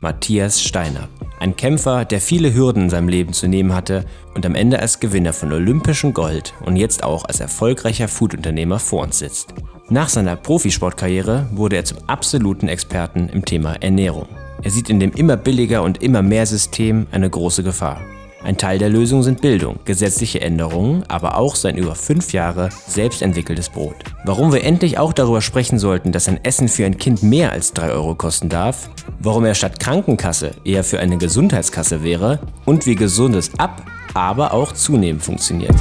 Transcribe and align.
Matthias 0.00 0.60
Steiner. 0.60 1.08
Ein 1.38 1.56
Kämpfer, 1.56 2.04
der 2.04 2.20
viele 2.20 2.54
Hürden 2.54 2.84
in 2.84 2.90
seinem 2.90 3.08
Leben 3.08 3.32
zu 3.32 3.48
nehmen 3.48 3.74
hatte 3.74 4.04
und 4.34 4.44
am 4.46 4.54
Ende 4.54 4.78
als 4.78 5.00
Gewinner 5.00 5.32
von 5.32 5.52
olympischem 5.52 6.12
Gold 6.12 6.54
und 6.64 6.76
jetzt 6.76 7.02
auch 7.02 7.24
als 7.24 7.40
erfolgreicher 7.40 8.08
Foodunternehmer 8.08 8.78
vor 8.78 9.02
uns 9.02 9.18
sitzt. 9.18 9.54
Nach 9.88 10.08
seiner 10.08 10.36
Profisportkarriere 10.36 11.48
wurde 11.52 11.76
er 11.76 11.84
zum 11.84 11.98
absoluten 12.06 12.68
Experten 12.68 13.28
im 13.28 13.44
Thema 13.44 13.74
Ernährung. 13.74 14.28
Er 14.62 14.70
sieht 14.70 14.90
in 14.90 15.00
dem 15.00 15.12
immer 15.12 15.36
billiger 15.36 15.82
und 15.82 16.02
immer 16.02 16.22
mehr 16.22 16.46
System 16.46 17.06
eine 17.10 17.28
große 17.28 17.62
Gefahr. 17.62 18.00
Ein 18.44 18.56
Teil 18.56 18.78
der 18.78 18.88
Lösung 18.88 19.22
sind 19.22 19.40
Bildung, 19.40 19.78
gesetzliche 19.84 20.40
Änderungen, 20.40 21.04
aber 21.06 21.38
auch 21.38 21.54
sein 21.54 21.76
über 21.76 21.94
fünf 21.94 22.32
Jahre 22.32 22.70
selbst 22.88 23.22
entwickeltes 23.22 23.68
Brot. 23.68 23.94
Warum 24.24 24.52
wir 24.52 24.64
endlich 24.64 24.98
auch 24.98 25.12
darüber 25.12 25.40
sprechen 25.40 25.78
sollten, 25.78 26.10
dass 26.10 26.28
ein 26.28 26.44
Essen 26.44 26.68
für 26.68 26.84
ein 26.84 26.98
Kind 26.98 27.22
mehr 27.22 27.52
als 27.52 27.72
drei 27.72 27.90
Euro 27.90 28.16
kosten 28.16 28.48
darf, 28.48 28.90
warum 29.20 29.44
er 29.44 29.54
statt 29.54 29.78
Krankenkasse 29.78 30.52
eher 30.64 30.82
für 30.82 30.98
eine 30.98 31.18
Gesundheitskasse 31.18 32.02
wäre 32.02 32.40
und 32.64 32.84
wie 32.86 32.96
gesundes 32.96 33.52
Ab-, 33.58 33.82
aber 34.14 34.52
auch 34.52 34.72
Zunehmen 34.72 35.20
funktioniert. 35.20 35.76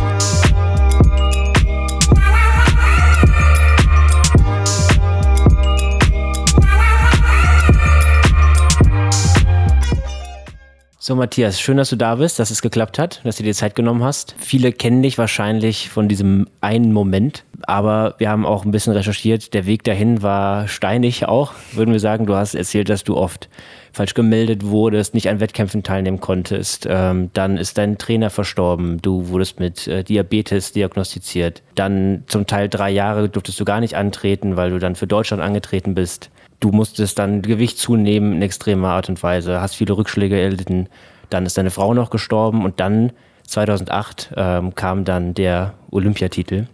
So, 11.04 11.16
Matthias, 11.16 11.60
schön, 11.60 11.78
dass 11.78 11.90
du 11.90 11.96
da 11.96 12.14
bist, 12.14 12.38
dass 12.38 12.52
es 12.52 12.62
geklappt 12.62 13.00
hat, 13.00 13.22
dass 13.24 13.38
du 13.38 13.42
dir 13.42 13.56
Zeit 13.56 13.74
genommen 13.74 14.04
hast. 14.04 14.36
Viele 14.38 14.72
kennen 14.72 15.02
dich 15.02 15.18
wahrscheinlich 15.18 15.90
von 15.90 16.08
diesem 16.08 16.48
einen 16.62 16.94
Moment, 16.94 17.44
aber 17.64 18.14
wir 18.20 18.30
haben 18.30 18.46
auch 18.46 18.66
ein 18.66 18.72
bisschen 18.72 18.94
recherchiert. 18.94 19.56
Der 19.56 19.66
Weg 19.66 19.84
dahin 19.84 20.22
war 20.22 20.68
steinig 20.68 21.26
auch, 21.28 21.54
würden 21.74 21.92
wir 21.92 22.00
sagen. 22.00 22.28
Du 22.28 22.36
hast 22.36 22.54
erzählt, 22.54 22.88
dass 22.88 23.04
du 23.04 23.18
oft 23.18 23.50
falsch 23.92 24.14
gemeldet 24.14 24.64
wurdest, 24.64 25.16
nicht 25.16 25.28
an 25.28 25.40
Wettkämpfen 25.40 25.82
teilnehmen 25.82 26.20
konntest. 26.20 26.86
Ähm, 26.88 27.32
dann 27.34 27.58
ist 27.58 27.80
dein 27.80 27.98
Trainer 27.98 28.30
verstorben. 28.30 29.02
Du 29.02 29.30
wurdest 29.30 29.60
mit 29.60 29.88
äh, 29.88 30.04
Diabetes 30.04 30.72
diagnostiziert. 30.72 31.64
Dann 31.74 32.26
zum 32.28 32.46
Teil 32.46 32.70
drei 32.70 32.92
Jahre 32.92 33.28
durftest 33.28 33.60
du 33.60 33.66
gar 33.66 33.80
nicht 33.80 33.96
antreten, 33.96 34.56
weil 34.56 34.70
du 34.70 34.78
dann 34.78 34.94
für 34.94 35.08
Deutschland 35.08 35.42
angetreten 35.42 35.96
bist 35.96 36.30
du 36.62 36.72
musstest 36.72 37.20
dann 37.20 37.42
Gewicht 37.42 37.78
zunehmen 37.78 38.34
in 38.34 38.42
extremer 38.42 38.90
Art 38.90 39.10
und 39.10 39.22
Weise, 39.22 39.60
hast 39.60 39.76
viele 39.76 39.98
Rückschläge 39.98 40.40
erlitten. 40.40 40.88
Dann 41.30 41.46
ist 41.46 41.58
deine 41.58 41.72
Frau 41.72 41.94
noch 41.94 42.10
gestorben 42.10 42.64
und 42.64 42.80
dann 42.80 43.12
2008 43.48 44.32
ähm, 44.38 44.76
kam 44.76 45.04
dann 45.04 45.34
der 45.34 45.74
Olympiatitel. 45.90 46.68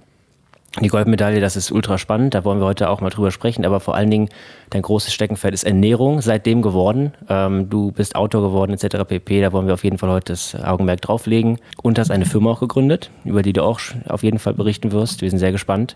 Die 0.79 0.89
Goldmedaille, 0.89 1.39
das 1.39 1.55
ist 1.55 1.71
ultra 1.71 1.97
spannend, 1.97 2.35
da 2.35 2.44
wollen 2.44 2.59
wir 2.59 2.66
heute 2.66 2.89
auch 2.89 3.02
mal 3.02 3.09
drüber 3.09 3.31
sprechen, 3.31 3.66
aber 3.66 3.79
vor 3.79 3.95
allen 3.95 4.11
Dingen 4.11 4.29
dein 4.69 4.83
großes 4.83 5.11
Steckenpferd 5.11 5.55
ist 5.55 5.63
Ernährung 5.63 6.22
seitdem 6.22 6.61
geworden. 6.61 7.13
Ähm, 7.29 7.67
du 7.69 7.91
bist 7.91 8.16
Autor 8.16 8.44
geworden 8.44 8.73
etc. 8.73 8.97
pp. 9.07 9.41
Da 9.41 9.53
wollen 9.53 9.66
wir 9.66 9.73
auf 9.73 9.83
jeden 9.83 9.97
Fall 9.97 10.11
heute 10.11 10.33
das 10.33 10.53
Augenmerk 10.53 11.01
drauflegen 11.01 11.57
und 11.81 11.97
hast 11.97 12.11
eine 12.11 12.25
Firma 12.25 12.51
auch 12.51 12.59
gegründet, 12.59 13.09
über 13.23 13.41
die 13.41 13.53
du 13.53 13.63
auch 13.63 13.79
auf 14.07 14.22
jeden 14.22 14.38
Fall 14.38 14.53
berichten 14.53 14.91
wirst. 14.91 15.22
Wir 15.22 15.31
sind 15.31 15.39
sehr 15.39 15.51
gespannt 15.53 15.95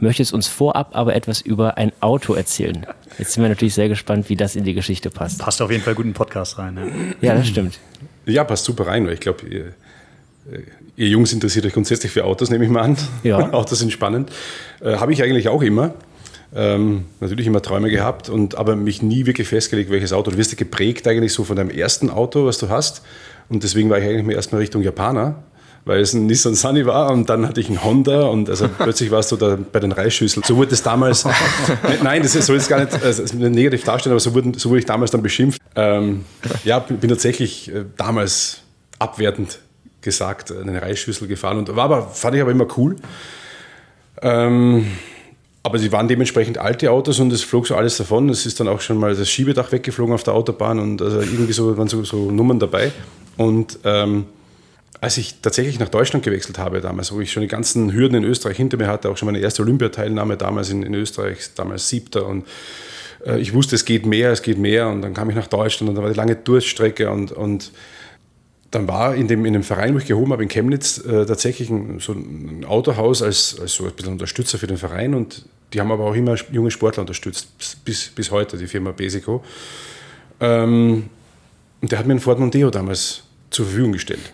möchtest 0.00 0.32
uns 0.32 0.48
vorab 0.48 0.90
aber 0.92 1.14
etwas 1.14 1.40
über 1.40 1.76
ein 1.76 1.92
Auto 2.00 2.34
erzählen. 2.34 2.86
Jetzt 3.18 3.32
sind 3.32 3.42
wir 3.42 3.48
natürlich 3.48 3.74
sehr 3.74 3.88
gespannt, 3.88 4.28
wie 4.28 4.36
das 4.36 4.56
in 4.56 4.64
die 4.64 4.74
Geschichte 4.74 5.10
passt. 5.10 5.38
Passt 5.38 5.60
auf 5.60 5.70
jeden 5.70 5.82
Fall 5.82 5.94
gut 5.94 6.04
in 6.04 6.10
den 6.10 6.16
Podcast 6.16 6.58
rein. 6.58 6.78
Ja, 7.20 7.28
ja 7.28 7.34
das 7.36 7.48
stimmt. 7.48 7.78
Ja, 8.26 8.44
passt 8.44 8.64
super 8.64 8.86
rein, 8.86 9.06
weil 9.06 9.14
ich 9.14 9.20
glaube, 9.20 9.46
ihr, 9.46 9.74
ihr, 10.96 11.08
Jungs 11.08 11.32
interessiert 11.32 11.66
euch 11.66 11.72
grundsätzlich 11.72 12.12
für 12.12 12.24
Autos, 12.24 12.50
nehme 12.50 12.64
ich 12.64 12.70
mal 12.70 12.82
an. 12.82 12.96
Ja. 13.22 13.38
Autos 13.52 13.78
sind 13.78 13.92
spannend. 13.92 14.30
Äh, 14.80 14.96
Habe 14.96 15.12
ich 15.12 15.22
eigentlich 15.22 15.48
auch 15.48 15.62
immer. 15.62 15.94
Ähm, 16.54 17.04
natürlich 17.20 17.46
immer 17.46 17.62
Träume 17.62 17.90
gehabt, 17.90 18.28
und, 18.28 18.56
aber 18.56 18.74
mich 18.74 19.02
nie 19.02 19.26
wirklich 19.26 19.46
festgelegt, 19.46 19.90
welches 19.90 20.12
Auto. 20.12 20.32
Du 20.32 20.36
wirst 20.36 20.50
ja 20.50 20.58
geprägt 20.58 21.06
eigentlich 21.06 21.32
so 21.32 21.44
von 21.44 21.56
deinem 21.56 21.70
ersten 21.70 22.10
Auto, 22.10 22.44
was 22.44 22.58
du 22.58 22.68
hast. 22.68 23.02
Und 23.48 23.62
deswegen 23.62 23.88
war 23.90 23.98
ich 23.98 24.04
eigentlich 24.04 24.36
erstmal 24.36 24.60
Richtung 24.60 24.82
Japaner 24.82 25.42
weil 25.84 26.00
es 26.00 26.12
ein 26.12 26.26
Nissan 26.26 26.54
Sunny 26.54 26.86
war 26.86 27.10
und 27.10 27.28
dann 27.28 27.48
hatte 27.48 27.60
ich 27.60 27.68
einen 27.68 27.82
Honda 27.82 28.22
und 28.22 28.48
also 28.48 28.68
plötzlich 28.78 29.10
warst 29.10 29.32
du 29.32 29.36
da 29.36 29.58
bei 29.72 29.80
den 29.80 29.92
Reisschüsseln. 29.92 30.44
So 30.46 30.56
wurde 30.56 30.72
es 30.72 30.82
damals, 30.82 31.24
nein, 32.02 32.22
das 32.22 32.32
soll 32.32 32.56
jetzt 32.56 32.68
gar 32.68 32.80
nicht 32.80 33.02
also 33.02 33.36
negativ 33.36 33.84
darstellen, 33.84 34.12
aber 34.12 34.20
so, 34.20 34.34
wurden, 34.34 34.54
so 34.54 34.70
wurde 34.70 34.80
ich 34.80 34.86
damals 34.86 35.10
dann 35.10 35.22
beschimpft. 35.22 35.60
Ähm, 35.74 36.24
ja, 36.64 36.78
bin 36.78 37.08
tatsächlich 37.08 37.72
äh, 37.72 37.84
damals 37.96 38.60
abwertend 38.98 39.58
gesagt 40.02 40.52
eine 40.52 40.80
Reisschüssel 40.80 41.28
gefahren 41.28 41.58
und 41.58 41.74
war 41.74 41.84
aber, 41.84 42.08
fand 42.08 42.36
ich 42.36 42.42
aber 42.42 42.50
immer 42.50 42.66
cool. 42.76 42.96
Ähm, 44.22 44.86
aber 45.62 45.78
sie 45.78 45.92
waren 45.92 46.08
dementsprechend 46.08 46.58
alte 46.58 46.90
Autos 46.90 47.20
und 47.20 47.32
es 47.32 47.42
flog 47.42 47.66
so 47.66 47.74
alles 47.74 47.98
davon. 47.98 48.30
Es 48.30 48.46
ist 48.46 48.60
dann 48.60 48.68
auch 48.68 48.80
schon 48.80 48.96
mal 48.96 49.14
das 49.14 49.28
Schiebedach 49.28 49.72
weggeflogen 49.72 50.14
auf 50.14 50.22
der 50.22 50.34
Autobahn 50.34 50.78
und 50.78 51.02
also 51.02 51.20
irgendwie 51.20 51.52
so 51.52 51.76
waren 51.76 51.88
so, 51.88 52.02
so 52.04 52.30
Nummern 52.30 52.58
dabei. 52.58 52.92
Und 53.36 53.78
ähm, 53.84 54.26
als 55.00 55.16
ich 55.16 55.40
tatsächlich 55.40 55.78
nach 55.78 55.88
Deutschland 55.88 56.24
gewechselt 56.24 56.58
habe 56.58 56.80
damals, 56.80 57.12
wo 57.12 57.20
ich 57.20 57.32
schon 57.32 57.40
die 57.40 57.48
ganzen 57.48 57.92
Hürden 57.92 58.16
in 58.16 58.24
Österreich 58.24 58.56
hinter 58.56 58.76
mir 58.76 58.86
hatte, 58.86 59.08
auch 59.08 59.16
schon 59.16 59.26
meine 59.26 59.38
erste 59.38 59.62
Olympiateilnahme 59.62 60.36
damals 60.36 60.70
in, 60.70 60.82
in 60.82 60.94
Österreich, 60.94 61.54
damals 61.54 61.88
siebter 61.88 62.26
und 62.26 62.46
äh, 63.24 63.38
ich 63.40 63.54
wusste, 63.54 63.76
es 63.76 63.84
geht 63.84 64.04
mehr, 64.04 64.30
es 64.30 64.42
geht 64.42 64.58
mehr 64.58 64.88
und 64.88 65.00
dann 65.02 65.14
kam 65.14 65.30
ich 65.30 65.36
nach 65.36 65.46
Deutschland 65.46 65.88
und 65.88 65.94
dann 65.94 66.04
war 66.04 66.10
die 66.10 66.16
lange 66.16 66.36
Durststrecke 66.36 67.10
und, 67.10 67.32
und 67.32 67.72
dann 68.70 68.86
war 68.86 69.14
in 69.14 69.26
dem, 69.26 69.44
in 69.46 69.54
dem 69.54 69.62
Verein, 69.62 69.94
wo 69.94 69.98
ich 69.98 70.06
gehoben 70.06 70.32
habe 70.32 70.42
in 70.42 70.50
Chemnitz, 70.50 70.98
äh, 70.98 71.24
tatsächlich 71.24 71.70
ein, 71.70 71.98
so 71.98 72.12
ein 72.12 72.64
Autohaus 72.66 73.22
als, 73.22 73.58
als 73.58 73.74
so 73.74 73.86
ein 73.86 73.92
bisschen 73.92 74.12
Unterstützer 74.12 74.58
für 74.58 74.66
den 74.66 74.76
Verein 74.76 75.14
und 75.14 75.46
die 75.72 75.80
haben 75.80 75.90
aber 75.90 76.04
auch 76.04 76.14
immer 76.14 76.34
junge 76.52 76.70
Sportler 76.70 77.02
unterstützt, 77.02 77.48
bis, 77.84 78.08
bis 78.08 78.30
heute, 78.30 78.58
die 78.58 78.66
Firma 78.66 78.90
Besico. 78.90 79.42
Ähm, 80.40 81.08
und 81.80 81.90
der 81.90 81.98
hat 81.98 82.06
mir 82.06 82.12
einen 82.12 82.20
Ford 82.20 82.38
Mondeo 82.38 82.70
damals 82.70 83.22
zur 83.50 83.64
Verfügung 83.64 83.92
gestellt 83.92 84.32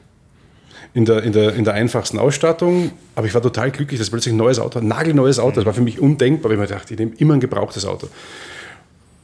in 0.96 1.04
der, 1.04 1.22
in, 1.22 1.32
der, 1.32 1.52
in 1.54 1.64
der 1.64 1.74
einfachsten 1.74 2.18
Ausstattung. 2.18 2.90
Aber 3.14 3.26
ich 3.26 3.34
war 3.34 3.42
total 3.42 3.70
glücklich, 3.70 4.00
dass 4.00 4.08
plötzlich 4.08 4.32
ein 4.32 4.38
neues 4.38 4.58
Auto, 4.58 4.78
ein 4.78 4.88
nagelneues 4.88 5.38
Auto, 5.38 5.56
das 5.56 5.66
war 5.66 5.74
für 5.74 5.82
mich 5.82 6.00
undenkbar. 6.00 6.50
Ich 6.50 6.56
habe 6.56 6.62
mir 6.62 6.68
gedacht, 6.68 6.90
ich 6.90 6.98
nehme 6.98 7.12
immer 7.18 7.34
ein 7.34 7.40
gebrauchtes 7.40 7.84
Auto. 7.84 8.08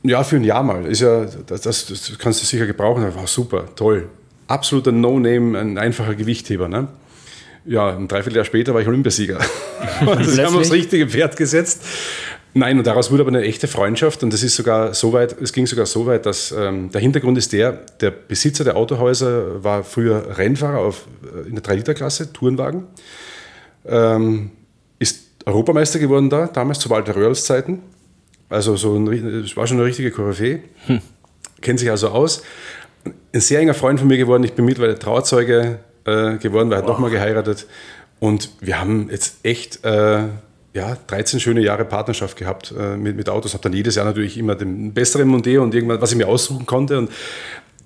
Ja, 0.03 0.23
für 0.23 0.37
ein 0.37 0.45
Jahr 0.45 0.63
mal. 0.63 0.85
Ist 0.85 1.01
ja, 1.01 1.25
das, 1.47 1.63
das, 1.63 1.87
das 1.87 2.19
kannst 2.19 2.43
du 2.43 2.47
sicher 2.47 2.67
gebrauchen. 2.67 3.03
War 3.03 3.27
super, 3.27 3.65
toll. 3.75 4.07
Absoluter 4.49 4.93
No-Name, 4.93 5.59
ein 5.59 5.79
einfacher 5.79 6.15
Gewichtheber. 6.15 6.69
Ne? 6.69 6.89
Ja, 7.65 7.97
ein 7.97 8.07
Dreivierteljahr 8.07 8.45
später 8.45 8.75
war 8.75 8.83
ich 8.83 8.89
Olympiasieger. 8.89 9.39
das 10.05 10.39
haben 10.39 10.53
wir 10.53 10.61
aufs 10.61 10.73
richtige 10.73 11.09
Pferd 11.09 11.39
gesetzt. 11.39 11.81
Nein, 12.55 12.77
und 12.77 12.87
daraus 12.87 13.11
wurde 13.11 13.23
aber 13.23 13.31
eine 13.31 13.43
echte 13.43 13.67
Freundschaft 13.67 14.23
und 14.23 14.33
das 14.33 14.43
ist 14.43 14.57
sogar 14.57 14.93
so 14.93 15.15
weit, 15.15 15.41
es 15.41 15.55
ging 15.55 15.67
sogar 15.67 15.87
so 15.87 16.05
weit, 16.05 16.27
dass 16.27 16.53
ähm, 16.53 16.91
der 16.91 17.01
Hintergrund 17.01 17.39
ist 17.39 17.53
der, 17.53 17.73
der 18.01 18.11
Besitzer 18.11 18.63
der 18.63 18.77
Autohäuser 18.77 19.65
war 19.65 19.85
früher 19.85 20.37
Rennfahrer 20.37 20.79
auf, 20.79 21.07
äh, 21.25 21.49
in 21.49 21.55
der 21.55 21.65
3-Liter-Klasse, 21.65 22.33
Tourenwagen, 22.33 22.85
ähm, 23.87 24.51
ist 24.99 25.21
Europameister 25.47 25.99
geworden 25.99 26.29
da, 26.29 26.47
damals 26.47 26.81
zu 26.81 26.91
Walter 26.91 27.17
Röhrls 27.17 27.45
Zeiten, 27.47 27.81
also 28.51 28.77
so 28.77 28.97
ein, 28.97 29.07
es 29.45 29.57
war 29.57 29.67
schon 29.67 29.79
eine 29.79 29.87
richtige 29.87 30.11
Koryphäe, 30.11 30.61
hm. 30.87 31.01
kennt 31.63 31.81
sich 31.81 31.91
also 31.91 32.09
aus, 32.09 32.43
ein 33.33 33.41
sehr 33.41 33.61
enger 33.61 33.75
Freund 33.75 33.99
von 33.99 34.09
mir 34.09 34.19
geworden, 34.19 34.45
ich 34.45 34.53
bin 34.53 34.67
mittlerweile 34.67 34.99
Trauzeuge 34.99 35.79
äh, 36.05 36.37
geworden, 36.37 36.69
weil 36.69 36.77
er 36.77 36.83
hat 36.83 36.87
nochmal 36.87 37.11
geheiratet. 37.11 37.67
Und 38.21 38.51
wir 38.61 38.79
haben 38.79 39.09
jetzt 39.11 39.37
echt... 39.43 39.85
Äh, 39.87 40.25
ja, 40.75 40.97
13 41.07 41.41
schöne 41.41 41.61
Jahre 41.61 41.85
Partnerschaft 41.85 42.37
gehabt 42.37 42.75
äh, 42.79 42.97
mit, 42.97 43.17
mit 43.17 43.29
Autos. 43.29 43.53
Habe 43.53 43.63
dann 43.63 43.73
jedes 43.73 43.95
Jahr 43.95 44.07
natürlich 44.07 44.39
immer 44.39 44.55
den 44.55 44.93
besseren 44.93 45.29
Mondeo 45.29 45.63
und 45.63 45.75
irgendwas, 45.75 46.01
was 46.01 46.13
ich 46.13 46.17
mir 46.17 46.29
aussuchen 46.29 46.65
konnte. 46.65 46.99
Und 46.99 47.11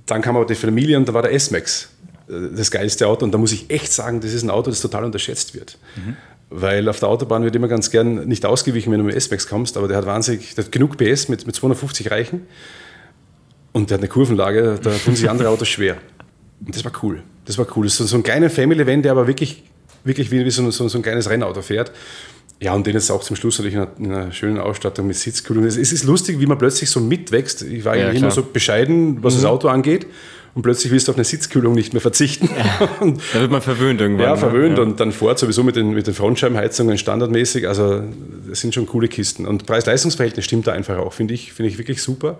dann 0.06 0.22
kam 0.22 0.36
aber 0.36 0.46
die 0.46 0.54
Familie 0.54 0.96
und 0.96 1.08
da 1.08 1.14
war 1.14 1.22
der 1.22 1.32
S-Max 1.32 1.90
äh, 2.28 2.32
das 2.56 2.70
geilste 2.70 3.08
Auto. 3.08 3.24
Und 3.24 3.32
da 3.32 3.38
muss 3.38 3.52
ich 3.52 3.70
echt 3.70 3.92
sagen, 3.92 4.20
das 4.20 4.32
ist 4.32 4.44
ein 4.44 4.50
Auto, 4.50 4.70
das 4.70 4.80
total 4.80 5.04
unterschätzt 5.04 5.54
wird. 5.54 5.78
Mhm. 5.96 6.16
Weil 6.48 6.88
auf 6.88 7.00
der 7.00 7.08
Autobahn 7.08 7.42
wird 7.42 7.56
immer 7.56 7.66
ganz 7.66 7.90
gern 7.90 8.28
nicht 8.28 8.46
ausgewichen, 8.46 8.92
wenn 8.92 9.00
du 9.00 9.04
mit 9.04 9.16
S-Max 9.16 9.48
kommst, 9.48 9.76
aber 9.76 9.88
der 9.88 9.96
hat 9.96 10.06
wahnsinnig, 10.06 10.54
der 10.54 10.64
hat 10.64 10.70
genug 10.70 10.96
PS 10.96 11.28
mit, 11.28 11.44
mit 11.44 11.56
250 11.56 12.10
Reichen. 12.12 12.46
Und 13.72 13.90
der 13.90 13.96
hat 13.96 14.00
eine 14.00 14.08
Kurvenlage, 14.08 14.78
da 14.80 14.90
tun 14.90 15.16
sich 15.16 15.28
andere 15.28 15.48
Autos 15.48 15.68
schwer. 15.68 15.96
Und 16.64 16.74
das 16.74 16.84
war 16.84 16.92
cool. 17.02 17.22
Das 17.46 17.58
war 17.58 17.66
cool. 17.76 17.86
Das 17.86 17.98
ist 17.98 18.10
so 18.10 18.16
ein 18.16 18.22
kleiner 18.22 18.48
Family-Van, 18.48 19.02
der 19.02 19.12
aber 19.12 19.26
wirklich, 19.26 19.64
wirklich 20.06 20.30
wie, 20.30 20.48
so, 20.50 20.70
so, 20.70 20.88
so 20.88 20.98
ein 20.98 21.02
kleines 21.02 21.28
Rennauto 21.28 21.62
fährt. 21.62 21.92
Ja, 22.58 22.72
und 22.72 22.86
den 22.86 22.94
jetzt 22.94 23.10
auch 23.10 23.22
zum 23.22 23.36
Schluss 23.36 23.58
natürlich 23.58 23.74
in 23.74 23.80
einer, 23.80 23.90
in 23.98 24.12
einer 24.12 24.32
schönen 24.32 24.58
Ausstattung 24.58 25.06
mit 25.06 25.16
Sitzkühlung. 25.16 25.64
Es 25.64 25.76
ist 25.76 26.04
lustig, 26.04 26.40
wie 26.40 26.46
man 26.46 26.56
plötzlich 26.56 26.88
so 26.88 27.00
mitwächst. 27.00 27.62
Ich 27.62 27.84
war 27.84 27.96
ja, 27.96 28.08
immer 28.10 28.30
so 28.30 28.42
bescheiden, 28.42 29.22
was 29.22 29.34
mhm. 29.34 29.38
das 29.38 29.44
Auto 29.46 29.68
angeht. 29.68 30.06
Und 30.54 30.62
plötzlich 30.62 30.90
willst 30.90 31.06
du 31.06 31.12
auf 31.12 31.18
eine 31.18 31.24
Sitzkühlung 31.24 31.74
nicht 31.74 31.92
mehr 31.92 32.00
verzichten. 32.00 32.48
Ja, 32.56 32.88
da 33.34 33.40
wird 33.40 33.50
man 33.50 33.60
verwöhnt 33.60 34.00
irgendwann. 34.00 34.24
Ja, 34.24 34.32
ne? 34.32 34.38
verwöhnt. 34.38 34.78
Ja. 34.78 34.84
Und 34.84 34.98
dann 34.98 35.12
fährt 35.12 35.38
sowieso 35.38 35.62
mit 35.62 35.76
den, 35.76 35.90
mit 35.90 36.06
den 36.06 36.14
Frontscheibenheizungen 36.14 36.96
standardmäßig. 36.96 37.68
Also 37.68 38.02
das 38.48 38.60
sind 38.60 38.72
schon 38.72 38.86
coole 38.86 39.08
Kisten. 39.08 39.44
Und 39.44 39.66
Preis-Leistungs-Verhältnis 39.66 40.46
stimmt 40.46 40.66
da 40.66 40.72
einfach 40.72 40.96
auch. 40.96 41.12
Finde 41.12 41.34
ich, 41.34 41.52
find 41.52 41.68
ich 41.68 41.76
wirklich 41.76 42.00
super. 42.00 42.38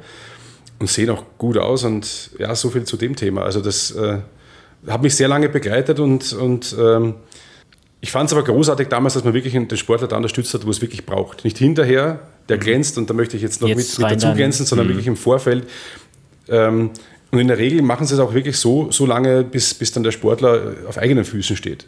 Und 0.78 0.88
sehen 0.88 1.10
auch 1.10 1.24
gut 1.36 1.58
aus. 1.58 1.84
Und 1.84 2.30
ja, 2.38 2.54
so 2.54 2.70
viel 2.70 2.84
zu 2.84 2.96
dem 2.96 3.16
Thema. 3.16 3.42
Also 3.42 3.60
das 3.60 3.90
äh, 3.90 4.16
hat 4.86 5.02
mich 5.02 5.14
sehr 5.14 5.28
lange 5.28 5.50
begleitet 5.50 6.00
und, 6.00 6.32
und 6.32 6.74
ähm, 6.80 7.16
ich 8.00 8.10
fand 8.10 8.31
es 8.31 8.37
aber 8.37 8.44
großartig 8.44 8.88
damals, 8.88 9.14
dass 9.14 9.25
man 9.25 9.34
wirklich 9.34 9.54
den 9.54 9.76
Sportler 9.76 10.08
da 10.08 10.16
unterstützt 10.16 10.52
hat, 10.54 10.66
wo 10.66 10.70
es 10.70 10.81
wirklich 10.81 11.06
braucht. 11.06 11.44
Nicht 11.44 11.58
hinterher, 11.58 12.20
der 12.48 12.56
mhm. 12.56 12.60
glänzt 12.60 12.98
und 12.98 13.08
da 13.08 13.14
möchte 13.14 13.37
ich 13.37 13.43
jetzt 13.43 13.60
noch 13.60 13.69
jetzt 13.69 13.98
mit, 13.98 14.10
mit 14.10 14.22
dazu 14.22 14.34
glänzen, 14.34 14.66
sondern 14.66 14.87
mhm. 14.87 14.90
wirklich 14.90 15.06
im 15.06 15.16
Vorfeld. 15.16 15.69
Ähm, 16.48 16.90
und 17.32 17.38
in 17.40 17.48
der 17.48 17.58
Regel 17.58 17.82
machen 17.82 18.06
sie 18.06 18.14
es 18.14 18.20
auch 18.20 18.34
wirklich 18.34 18.56
so, 18.56 18.90
so 18.90 19.06
lange, 19.06 19.43
bis, 19.43 19.75
bis 19.75 19.93
dann 19.93 20.02
der 20.02 20.12
Sportler 20.12 20.75
auf 20.88 20.98
eigenen 20.98 21.25
Füßen 21.25 21.56
steht. 21.56 21.87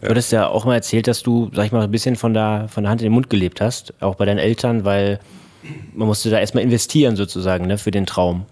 Ja. 0.00 0.08
Du 0.08 0.10
hattest 0.10 0.32
ja 0.32 0.48
auch 0.48 0.64
mal 0.64 0.74
erzählt, 0.74 1.06
dass 1.06 1.22
du, 1.22 1.50
sag 1.54 1.66
ich 1.66 1.72
mal, 1.72 1.82
ein 1.82 1.90
bisschen 1.90 2.16
von 2.16 2.34
der, 2.34 2.66
von 2.68 2.82
der 2.82 2.90
Hand 2.90 3.00
in 3.00 3.06
den 3.06 3.12
Mund 3.12 3.30
gelebt 3.30 3.60
hast, 3.60 3.94
auch 4.00 4.16
bei 4.16 4.24
deinen 4.24 4.38
Eltern, 4.38 4.84
weil 4.84 5.20
man 5.94 6.06
musste 6.06 6.30
da 6.30 6.38
erstmal 6.38 6.64
investieren 6.64 7.16
sozusagen 7.16 7.66
ne, 7.66 7.78
für 7.78 7.90
den 7.90 8.06
Traum. 8.06 8.46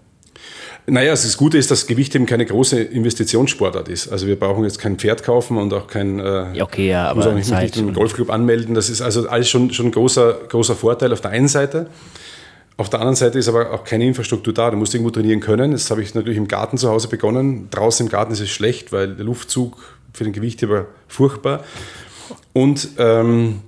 Naja, 0.87 1.11
das 1.11 1.35
Gute 1.35 1.57
ist, 1.57 1.71
dass 1.71 1.87
Gewicht 1.87 2.13
eben 2.13 2.27
keine 2.27 2.45
große 2.45 2.79
Investitionssportart 2.79 3.89
ist. 3.89 4.07
Also 4.09 4.27
wir 4.27 4.39
brauchen 4.39 4.63
jetzt 4.63 4.77
kein 4.77 4.97
Pferd 4.97 5.23
kaufen 5.23 5.57
und 5.57 5.73
auch 5.73 5.87
kein 5.87 6.19
äh, 6.19 6.61
okay, 6.61 6.89
ja, 6.89 7.07
aber 7.07 7.21
muss 7.21 7.27
auch 7.27 7.33
nicht, 7.33 7.49
nicht 7.49 7.77
einen 7.77 7.93
Golfclub 7.93 8.29
anmelden. 8.29 8.75
Das 8.75 8.89
ist 8.89 9.01
also 9.01 9.27
alles 9.27 9.49
schon, 9.49 9.73
schon 9.73 9.87
ein 9.87 9.91
großer, 9.91 10.41
großer 10.47 10.75
Vorteil 10.75 11.11
auf 11.11 11.21
der 11.21 11.31
einen 11.31 11.47
Seite. 11.47 11.87
Auf 12.77 12.89
der 12.89 12.99
anderen 12.99 13.15
Seite 13.15 13.39
ist 13.39 13.47
aber 13.47 13.71
auch 13.71 13.83
keine 13.83 14.05
Infrastruktur 14.05 14.53
da. 14.53 14.69
Du 14.69 14.77
musst 14.77 14.93
irgendwo 14.93 15.09
trainieren 15.09 15.39
können. 15.39 15.71
Das 15.71 15.89
habe 15.89 16.03
ich 16.03 16.13
natürlich 16.13 16.37
im 16.37 16.47
Garten 16.47 16.77
zu 16.77 16.89
Hause 16.89 17.07
begonnen. 17.07 17.69
Draußen 17.71 18.05
im 18.05 18.11
Garten 18.11 18.33
ist 18.33 18.41
es 18.41 18.49
schlecht, 18.49 18.91
weil 18.91 19.15
der 19.15 19.25
Luftzug 19.25 19.77
für 20.13 20.23
den 20.23 20.33
Gewichtheber 20.33 20.85
furchtbar. 21.07 21.63
Und 22.53 22.89
ähm, 22.97 23.61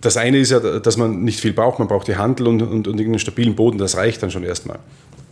das 0.00 0.16
eine 0.16 0.38
ist 0.38 0.50
ja, 0.50 0.60
dass 0.60 0.96
man 0.96 1.24
nicht 1.24 1.40
viel 1.40 1.52
braucht. 1.52 1.78
Man 1.78 1.88
braucht 1.88 2.08
die 2.08 2.16
Handel 2.16 2.48
und, 2.48 2.62
und, 2.62 2.72
und 2.72 2.86
irgendeinen 2.86 3.18
stabilen 3.18 3.54
Boden. 3.54 3.78
Das 3.78 3.96
reicht 3.96 4.22
dann 4.22 4.30
schon 4.30 4.44
erstmal. 4.44 4.78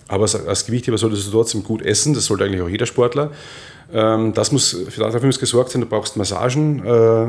Aber 0.09 0.25
als 0.25 0.67
Gewichtheber 0.67 0.99
solltest 0.99 1.27
du 1.27 1.31
trotzdem 1.31 1.63
gut 1.65 1.83
essen, 1.83 2.15
das 2.15 2.27
sollte 2.27 2.45
eigentlich 2.45 2.63
auch 2.63 2.69
jeder 2.69 2.87
Sportler. 2.87 3.31
Ähm, 3.93 4.33
das 4.33 4.53
muss, 4.53 4.77
dafür 4.97 5.27
muss 5.27 5.39
gesorgt 5.39 5.71
sein, 5.71 5.81
du 5.81 5.87
brauchst 5.87 6.17
Massagen, 6.17 6.85
äh, 6.85 6.89
äh, 6.89 7.27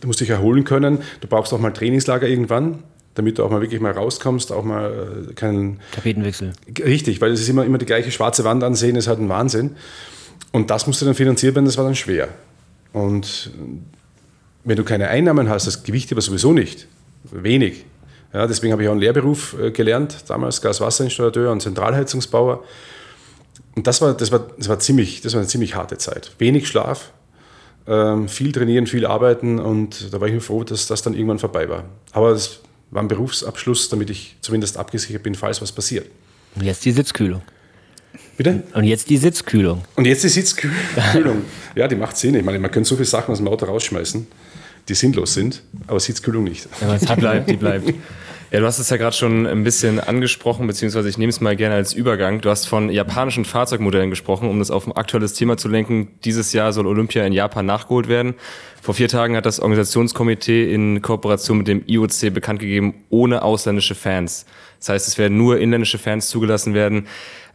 du 0.00 0.06
musst 0.06 0.20
dich 0.20 0.30
erholen 0.30 0.64
können, 0.64 0.98
du 1.20 1.28
brauchst 1.28 1.52
auch 1.52 1.58
mal 1.58 1.70
Trainingslager 1.70 2.26
irgendwann, 2.26 2.82
damit 3.14 3.38
du 3.38 3.44
auch 3.44 3.50
mal 3.50 3.60
wirklich 3.60 3.80
mal 3.80 3.92
rauskommst, 3.92 4.52
auch 4.52 4.64
mal 4.64 5.26
äh, 5.30 5.34
keinen... 5.34 5.80
Tapetenwechsel. 5.92 6.52
Richtig, 6.84 7.20
weil 7.20 7.32
es 7.32 7.40
ist 7.40 7.48
immer, 7.48 7.64
immer 7.64 7.78
die 7.78 7.86
gleiche 7.86 8.10
schwarze 8.10 8.44
Wand 8.44 8.62
ansehen, 8.64 8.96
ist 8.96 9.08
halt 9.08 9.20
ein 9.20 9.28
Wahnsinn. 9.28 9.76
Und 10.52 10.70
das 10.70 10.86
musste 10.86 11.04
dann 11.04 11.14
finanziert 11.14 11.54
werden, 11.54 11.66
das 11.66 11.76
war 11.76 11.84
dann 11.84 11.94
schwer. 11.94 12.28
Und 12.92 13.52
wenn 14.64 14.76
du 14.76 14.84
keine 14.84 15.08
Einnahmen 15.08 15.48
hast, 15.48 15.66
das 15.66 15.82
Gewichtheber 15.84 16.20
sowieso 16.20 16.52
nicht, 16.52 16.86
wenig, 17.30 17.84
ja, 18.32 18.46
deswegen 18.46 18.72
habe 18.72 18.82
ich 18.82 18.88
auch 18.88 18.92
einen 18.92 19.00
Lehrberuf 19.00 19.56
äh, 19.60 19.70
gelernt, 19.70 20.24
damals 20.28 20.62
Gas-Wasser-Installateur 20.62 21.50
und 21.50 21.60
Zentralheizungsbauer. 21.62 22.62
Und 23.74 23.86
das 23.86 24.00
war, 24.00 24.14
das, 24.14 24.30
war, 24.30 24.46
das, 24.56 24.68
war 24.68 24.78
ziemlich, 24.78 25.20
das 25.20 25.32
war 25.32 25.40
eine 25.40 25.48
ziemlich 25.48 25.74
harte 25.74 25.98
Zeit. 25.98 26.32
Wenig 26.38 26.68
Schlaf, 26.68 27.12
ähm, 27.86 28.28
viel 28.28 28.52
trainieren, 28.52 28.86
viel 28.86 29.06
arbeiten 29.06 29.58
und 29.58 30.12
da 30.12 30.20
war 30.20 30.28
ich 30.28 30.34
mir 30.34 30.40
froh, 30.40 30.62
dass 30.64 30.86
das 30.86 31.02
dann 31.02 31.14
irgendwann 31.14 31.38
vorbei 31.38 31.68
war. 31.68 31.84
Aber 32.12 32.30
es 32.30 32.60
war 32.90 33.02
ein 33.02 33.08
Berufsabschluss, 33.08 33.88
damit 33.88 34.10
ich 34.10 34.36
zumindest 34.40 34.76
abgesichert 34.76 35.22
bin, 35.22 35.34
falls 35.34 35.60
was 35.60 35.72
passiert. 35.72 36.06
Und 36.54 36.64
jetzt 36.64 36.84
die 36.84 36.92
Sitzkühlung. 36.92 37.42
Bitte? 38.36 38.62
Und 38.74 38.84
jetzt 38.84 39.08
die 39.10 39.16
Sitzkühlung. 39.16 39.84
Und 39.96 40.06
jetzt 40.06 40.24
die 40.24 40.28
Sitzkühlung. 40.28 41.44
ja, 41.74 41.86
die 41.86 41.96
macht 41.96 42.16
Sinn. 42.16 42.34
Ich 42.34 42.44
meine, 42.44 42.58
man 42.58 42.70
könnte 42.70 42.88
so 42.88 42.96
viele 42.96 43.06
Sachen 43.06 43.32
aus 43.32 43.38
dem 43.38 43.48
Auto 43.48 43.66
rausschmeißen 43.66 44.26
die 44.90 44.94
sinnlos 44.94 45.32
sind, 45.32 45.62
aber 45.86 46.00
Sitzkühlung 46.00 46.44
nicht. 46.44 46.68
Ja, 46.80 46.98
die 46.98 47.20
bleibt, 47.20 47.50
die 47.50 47.56
bleibt. 47.56 47.94
Ja, 48.52 48.58
du 48.58 48.66
hast 48.66 48.80
es 48.80 48.90
ja 48.90 48.96
gerade 48.96 49.14
schon 49.14 49.46
ein 49.46 49.62
bisschen 49.62 50.00
angesprochen, 50.00 50.66
beziehungsweise 50.66 51.08
ich 51.08 51.16
nehme 51.16 51.30
es 51.30 51.40
mal 51.40 51.54
gerne 51.54 51.76
als 51.76 51.92
Übergang. 51.92 52.40
Du 52.40 52.50
hast 52.50 52.66
von 52.66 52.90
japanischen 52.90 53.44
Fahrzeugmodellen 53.44 54.10
gesprochen, 54.10 54.48
um 54.48 54.58
das 54.58 54.72
auf 54.72 54.88
ein 54.88 54.92
aktuelles 54.92 55.34
Thema 55.34 55.56
zu 55.56 55.68
lenken. 55.68 56.08
Dieses 56.24 56.52
Jahr 56.52 56.72
soll 56.72 56.88
Olympia 56.88 57.24
in 57.24 57.32
Japan 57.32 57.64
nachgeholt 57.64 58.08
werden. 58.08 58.34
Vor 58.82 58.94
vier 58.94 59.06
Tagen 59.06 59.36
hat 59.36 59.46
das 59.46 59.60
Organisationskomitee 59.60 60.74
in 60.74 61.00
Kooperation 61.00 61.58
mit 61.58 61.68
dem 61.68 61.84
IOC 61.86 62.34
bekannt 62.34 62.58
gegeben, 62.58 62.94
ohne 63.08 63.42
ausländische 63.42 63.94
Fans. 63.94 64.46
Das 64.80 64.88
heißt, 64.88 65.06
es 65.06 65.18
werden 65.18 65.38
nur 65.38 65.60
inländische 65.60 65.98
Fans 65.98 66.28
zugelassen 66.28 66.74
werden. 66.74 67.06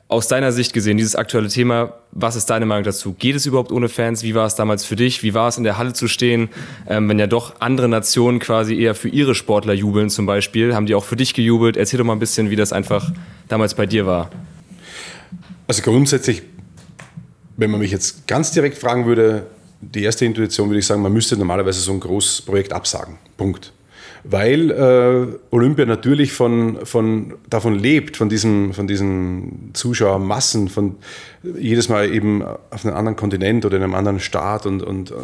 Aus 0.07 0.27
deiner 0.27 0.51
Sicht 0.51 0.71
gesehen, 0.71 0.97
dieses 0.97 1.15
aktuelle 1.15 1.47
Thema, 1.47 1.93
was 2.11 2.35
ist 2.35 2.47
deine 2.51 2.67
Meinung 2.67 2.83
dazu? 2.83 3.13
Geht 3.13 3.35
es 3.35 3.47
überhaupt 3.47 3.71
ohne 3.71 3.89
Fans? 3.89 4.21
Wie 4.21 4.35
war 4.35 4.45
es 4.45 4.53
damals 4.53 4.85
für 4.85 4.95
dich? 4.95 5.23
Wie 5.23 5.33
war 5.33 5.47
es 5.47 5.57
in 5.57 5.63
der 5.63 5.79
Halle 5.79 5.93
zu 5.93 6.07
stehen? 6.07 6.49
Ähm, 6.87 7.09
wenn 7.09 7.17
ja 7.17 7.25
doch 7.25 7.59
andere 7.59 7.89
Nationen 7.89 8.37
quasi 8.37 8.79
eher 8.79 8.93
für 8.93 9.09
ihre 9.09 9.33
Sportler 9.33 9.73
jubeln 9.73 10.11
zum 10.11 10.27
Beispiel, 10.27 10.75
haben 10.75 10.85
die 10.85 10.93
auch 10.93 11.03
für 11.03 11.15
dich 11.15 11.33
gejubelt? 11.33 11.75
Erzähl 11.75 11.97
doch 11.97 12.05
mal 12.05 12.13
ein 12.13 12.19
bisschen, 12.19 12.51
wie 12.51 12.55
das 12.55 12.71
einfach 12.71 13.11
damals 13.47 13.73
bei 13.73 13.87
dir 13.87 14.05
war. 14.05 14.29
Also 15.67 15.81
grundsätzlich, 15.81 16.43
wenn 17.57 17.71
man 17.71 17.79
mich 17.79 17.89
jetzt 17.89 18.27
ganz 18.27 18.51
direkt 18.51 18.77
fragen 18.77 19.07
würde, 19.07 19.47
die 19.81 20.03
erste 20.03 20.23
Intuition 20.25 20.69
würde 20.69 20.79
ich 20.79 20.85
sagen, 20.85 21.01
man 21.01 21.13
müsste 21.13 21.35
normalerweise 21.35 21.79
so 21.79 21.91
ein 21.91 21.99
großes 21.99 22.43
Projekt 22.43 22.73
absagen. 22.73 23.17
Punkt 23.37 23.71
weil 24.27 24.71
äh, 24.71 25.37
Olympia 25.51 25.85
natürlich 25.85 26.33
von, 26.33 26.85
von, 26.85 27.35
davon 27.49 27.75
lebt, 27.77 28.17
von 28.17 28.27
diesen, 28.27 28.73
von 28.73 28.87
diesen 28.87 29.71
Zuschauermassen, 29.73 30.67
von 30.67 30.95
jedes 31.43 31.89
Mal 31.89 32.11
eben 32.11 32.43
auf 32.43 32.85
einem 32.85 32.95
anderen 32.95 33.15
Kontinent 33.15 33.65
oder 33.65 33.77
in 33.77 33.83
einem 33.83 33.95
anderen 33.95 34.19
Staat 34.19 34.65
und, 34.65 34.81
und 34.81 35.11
äh, 35.11 35.15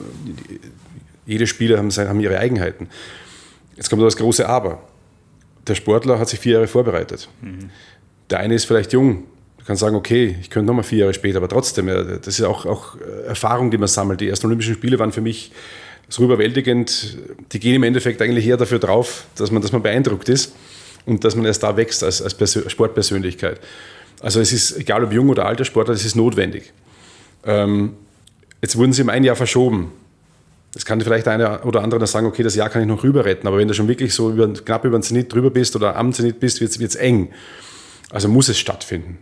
jede 1.25 1.48
Spieler 1.48 1.77
haben, 1.77 1.89
haben 1.89 2.19
ihre 2.19 2.38
Eigenheiten. 2.38 2.89
Jetzt 3.75 3.89
kommt 3.89 4.01
das 4.03 4.18
große 4.18 4.48
Aber. 4.48 4.81
Der 5.68 5.75
Sportler 5.75 6.19
hat 6.19 6.30
sich 6.30 6.39
vier 6.39 6.54
Jahre 6.54 6.68
vorbereitet. 6.68 7.30
Mhm. 7.42 7.69
Der 8.30 8.39
eine 8.39 8.54
ist 8.54 8.65
vielleicht 8.65 8.94
jung, 8.94 9.25
Du 9.62 9.68
kannst 9.68 9.81
sagen, 9.81 9.95
okay, 9.95 10.36
ich 10.42 10.50
könnte 10.50 10.65
nochmal 10.65 10.83
vier 10.83 11.00
Jahre 11.00 11.13
später, 11.13 11.38
aber 11.38 11.47
trotzdem, 11.47 11.86
das 11.86 12.27
ist 12.27 12.42
auch, 12.42 12.65
auch 12.65 12.97
Erfahrung, 13.27 13.69
die 13.69 13.77
man 13.77 13.88
sammelt. 13.88 14.19
Die 14.19 14.27
ersten 14.27 14.47
Olympischen 14.47 14.74
Spiele 14.74 14.97
waren 14.97 15.12
für 15.12 15.21
mich 15.21 15.51
so 16.11 16.23
überwältigend, 16.25 17.17
die 17.53 17.59
gehen 17.59 17.75
im 17.75 17.83
Endeffekt 17.83 18.21
eigentlich 18.21 18.45
eher 18.45 18.57
dafür 18.57 18.79
drauf, 18.79 19.25
dass 19.37 19.49
man, 19.49 19.61
dass 19.61 19.71
man 19.71 19.81
beeindruckt 19.81 20.27
ist 20.27 20.53
und 21.05 21.23
dass 21.23 21.35
man 21.35 21.45
erst 21.45 21.63
da 21.63 21.77
wächst 21.77 22.03
als, 22.03 22.21
als 22.21 22.35
Sportpersönlichkeit. 22.71 23.61
Also 24.19 24.41
es 24.41 24.51
ist, 24.51 24.77
egal 24.77 25.05
ob 25.05 25.13
jung 25.13 25.29
oder 25.29 25.45
alter 25.45 25.63
Sportler, 25.63 25.93
es 25.93 26.03
ist 26.03 26.15
notwendig. 26.15 26.73
Ähm, 27.45 27.93
jetzt 28.61 28.75
wurden 28.75 28.91
sie 28.91 29.01
um 29.01 29.09
ein 29.09 29.23
Jahr 29.23 29.37
verschoben. 29.37 29.93
Das 30.73 30.85
kann 30.85 30.99
vielleicht 30.99 31.29
einer 31.29 31.65
oder 31.65 31.81
andere 31.81 32.05
sagen, 32.07 32.27
okay, 32.27 32.43
das 32.43 32.55
Jahr 32.55 32.69
kann 32.69 32.81
ich 32.81 32.87
noch 32.89 33.03
rüber 33.03 33.23
retten, 33.23 33.47
aber 33.47 33.57
wenn 33.57 33.69
du 33.69 33.73
schon 33.73 33.87
wirklich 33.87 34.13
so 34.13 34.31
über, 34.31 34.51
knapp 34.53 34.83
über 34.83 34.97
den 34.97 35.03
Zenit 35.03 35.33
drüber 35.33 35.49
bist 35.49 35.75
oder 35.77 35.95
am 35.95 36.11
Zenit 36.13 36.41
bist, 36.41 36.59
wird 36.59 36.77
es 36.77 36.95
eng. 36.95 37.29
Also 38.09 38.27
muss 38.27 38.49
es 38.49 38.59
stattfinden. 38.59 39.17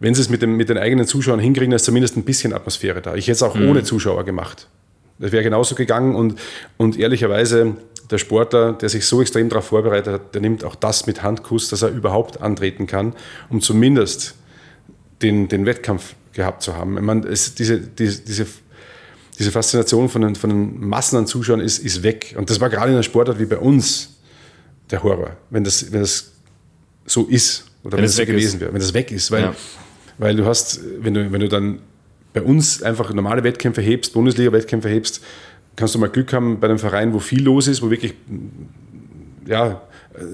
Wenn 0.00 0.14
sie 0.14 0.22
es 0.22 0.28
mit, 0.28 0.42
dem, 0.42 0.56
mit 0.56 0.68
den 0.68 0.78
eigenen 0.78 1.06
Zuschauern 1.06 1.38
hinkriegen, 1.38 1.72
ist 1.72 1.84
zumindest 1.84 2.16
ein 2.16 2.24
bisschen 2.24 2.52
Atmosphäre 2.52 3.00
da. 3.00 3.14
Ich 3.14 3.26
hätte 3.26 3.36
es 3.36 3.42
auch 3.44 3.54
mhm. 3.54 3.68
ohne 3.68 3.84
Zuschauer 3.84 4.24
gemacht. 4.24 4.68
Das 5.18 5.32
wäre 5.32 5.42
genauso 5.42 5.74
gegangen 5.74 6.14
und, 6.14 6.38
und 6.76 6.98
ehrlicherweise, 6.98 7.76
der 8.10 8.18
Sportler, 8.18 8.72
der 8.74 8.88
sich 8.88 9.06
so 9.06 9.22
extrem 9.22 9.48
darauf 9.48 9.66
vorbereitet 9.66 10.12
hat, 10.12 10.34
der 10.34 10.40
nimmt 10.40 10.64
auch 10.64 10.74
das 10.74 11.06
mit 11.06 11.22
Handkuss, 11.22 11.68
dass 11.68 11.82
er 11.82 11.88
überhaupt 11.88 12.40
antreten 12.42 12.86
kann, 12.86 13.14
um 13.48 13.60
zumindest 13.60 14.34
den, 15.22 15.48
den 15.48 15.64
Wettkampf 15.66 16.14
gehabt 16.32 16.62
zu 16.62 16.76
haben. 16.76 16.96
Ich 16.96 17.02
meine, 17.02 17.26
es, 17.26 17.54
diese, 17.54 17.80
diese, 17.80 18.22
diese, 18.22 18.46
diese 19.38 19.50
Faszination 19.50 20.08
von 20.08 20.22
den, 20.22 20.34
von 20.34 20.50
den 20.50 20.86
Massen 20.86 21.16
an 21.16 21.26
Zuschauern 21.26 21.60
ist, 21.60 21.78
ist 21.78 22.02
weg. 22.02 22.34
Und 22.36 22.50
das 22.50 22.60
war 22.60 22.68
gerade 22.68 22.88
in 22.88 22.94
einer 22.94 23.02
Sportart 23.02 23.38
wie 23.38 23.46
bei 23.46 23.58
uns 23.58 24.10
der 24.90 25.02
Horror, 25.02 25.36
wenn 25.50 25.64
das, 25.64 25.90
wenn 25.92 26.00
das 26.00 26.32
so 27.06 27.26
ist 27.26 27.66
oder 27.82 27.96
wenn, 27.96 28.02
wenn 28.02 28.04
es 28.04 28.16
so 28.16 28.26
gewesen 28.26 28.60
wäre, 28.60 28.72
wenn 28.72 28.80
das 28.80 28.92
weg 28.92 29.10
ist. 29.10 29.30
Weil, 29.30 29.42
ja. 29.42 29.54
weil 30.18 30.36
du 30.36 30.44
hast, 30.44 30.80
wenn 31.00 31.14
du, 31.14 31.32
wenn 31.32 31.40
du 31.40 31.48
dann 31.48 31.80
bei 32.34 32.42
uns 32.42 32.82
einfach 32.82 33.14
normale 33.14 33.42
Wettkämpfe 33.44 33.80
hebst, 33.80 34.12
Bundesliga-Wettkämpfe 34.12 34.88
hebst, 34.90 35.22
kannst 35.76 35.94
du 35.94 35.98
mal 35.98 36.10
Glück 36.10 36.32
haben 36.32 36.60
bei 36.60 36.68
einem 36.68 36.78
Verein, 36.78 37.14
wo 37.14 37.20
viel 37.20 37.42
los 37.42 37.68
ist, 37.68 37.80
wo 37.80 37.90
wirklich 37.90 38.14
ja, 39.46 39.80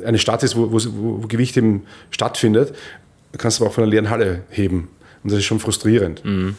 eine 0.05 0.19
Stadt 0.19 0.43
ist, 0.43 0.57
wo, 0.57 0.73
wo, 0.73 0.79
wo 1.23 1.27
Gewicht 1.27 1.57
eben 1.57 1.83
stattfindet, 2.11 2.75
kannst 3.39 3.61
du 3.61 3.65
aber 3.65 3.71
auch 3.71 3.75
von 3.75 3.85
einer 3.85 3.91
leeren 3.91 4.11
Halle 4.11 4.43
heben. 4.51 4.89
Und 5.23 5.31
das 5.31 5.39
ist 5.39 5.45
schon 5.45 5.61
frustrierend. 5.61 6.25
Mhm. 6.25 6.57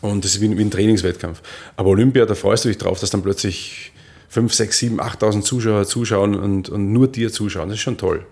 Und 0.00 0.24
das 0.24 0.34
ist 0.34 0.40
wie, 0.40 0.56
wie, 0.56 0.62
ein 0.62 0.70
Trainingswettkampf. 0.70 1.42
Aber 1.76 1.90
Olympia, 1.90 2.24
da 2.24 2.34
freust 2.34 2.64
du 2.64 2.68
dich 2.68 2.78
drauf, 2.78 2.98
dass 3.00 3.10
dann 3.10 3.22
plötzlich 3.22 3.92
5, 4.30 4.52
6, 4.52 4.78
7, 4.78 5.00
8.000 5.00 5.42
Zuschauer 5.42 5.86
zuschauen 5.86 6.34
und, 6.34 6.70
und 6.70 6.92
nur 6.92 7.08
dir 7.08 7.30
zuschauen. 7.30 7.68
Das 7.68 7.76
ist 7.76 7.82
schon 7.82 7.98
toll. 7.98 8.24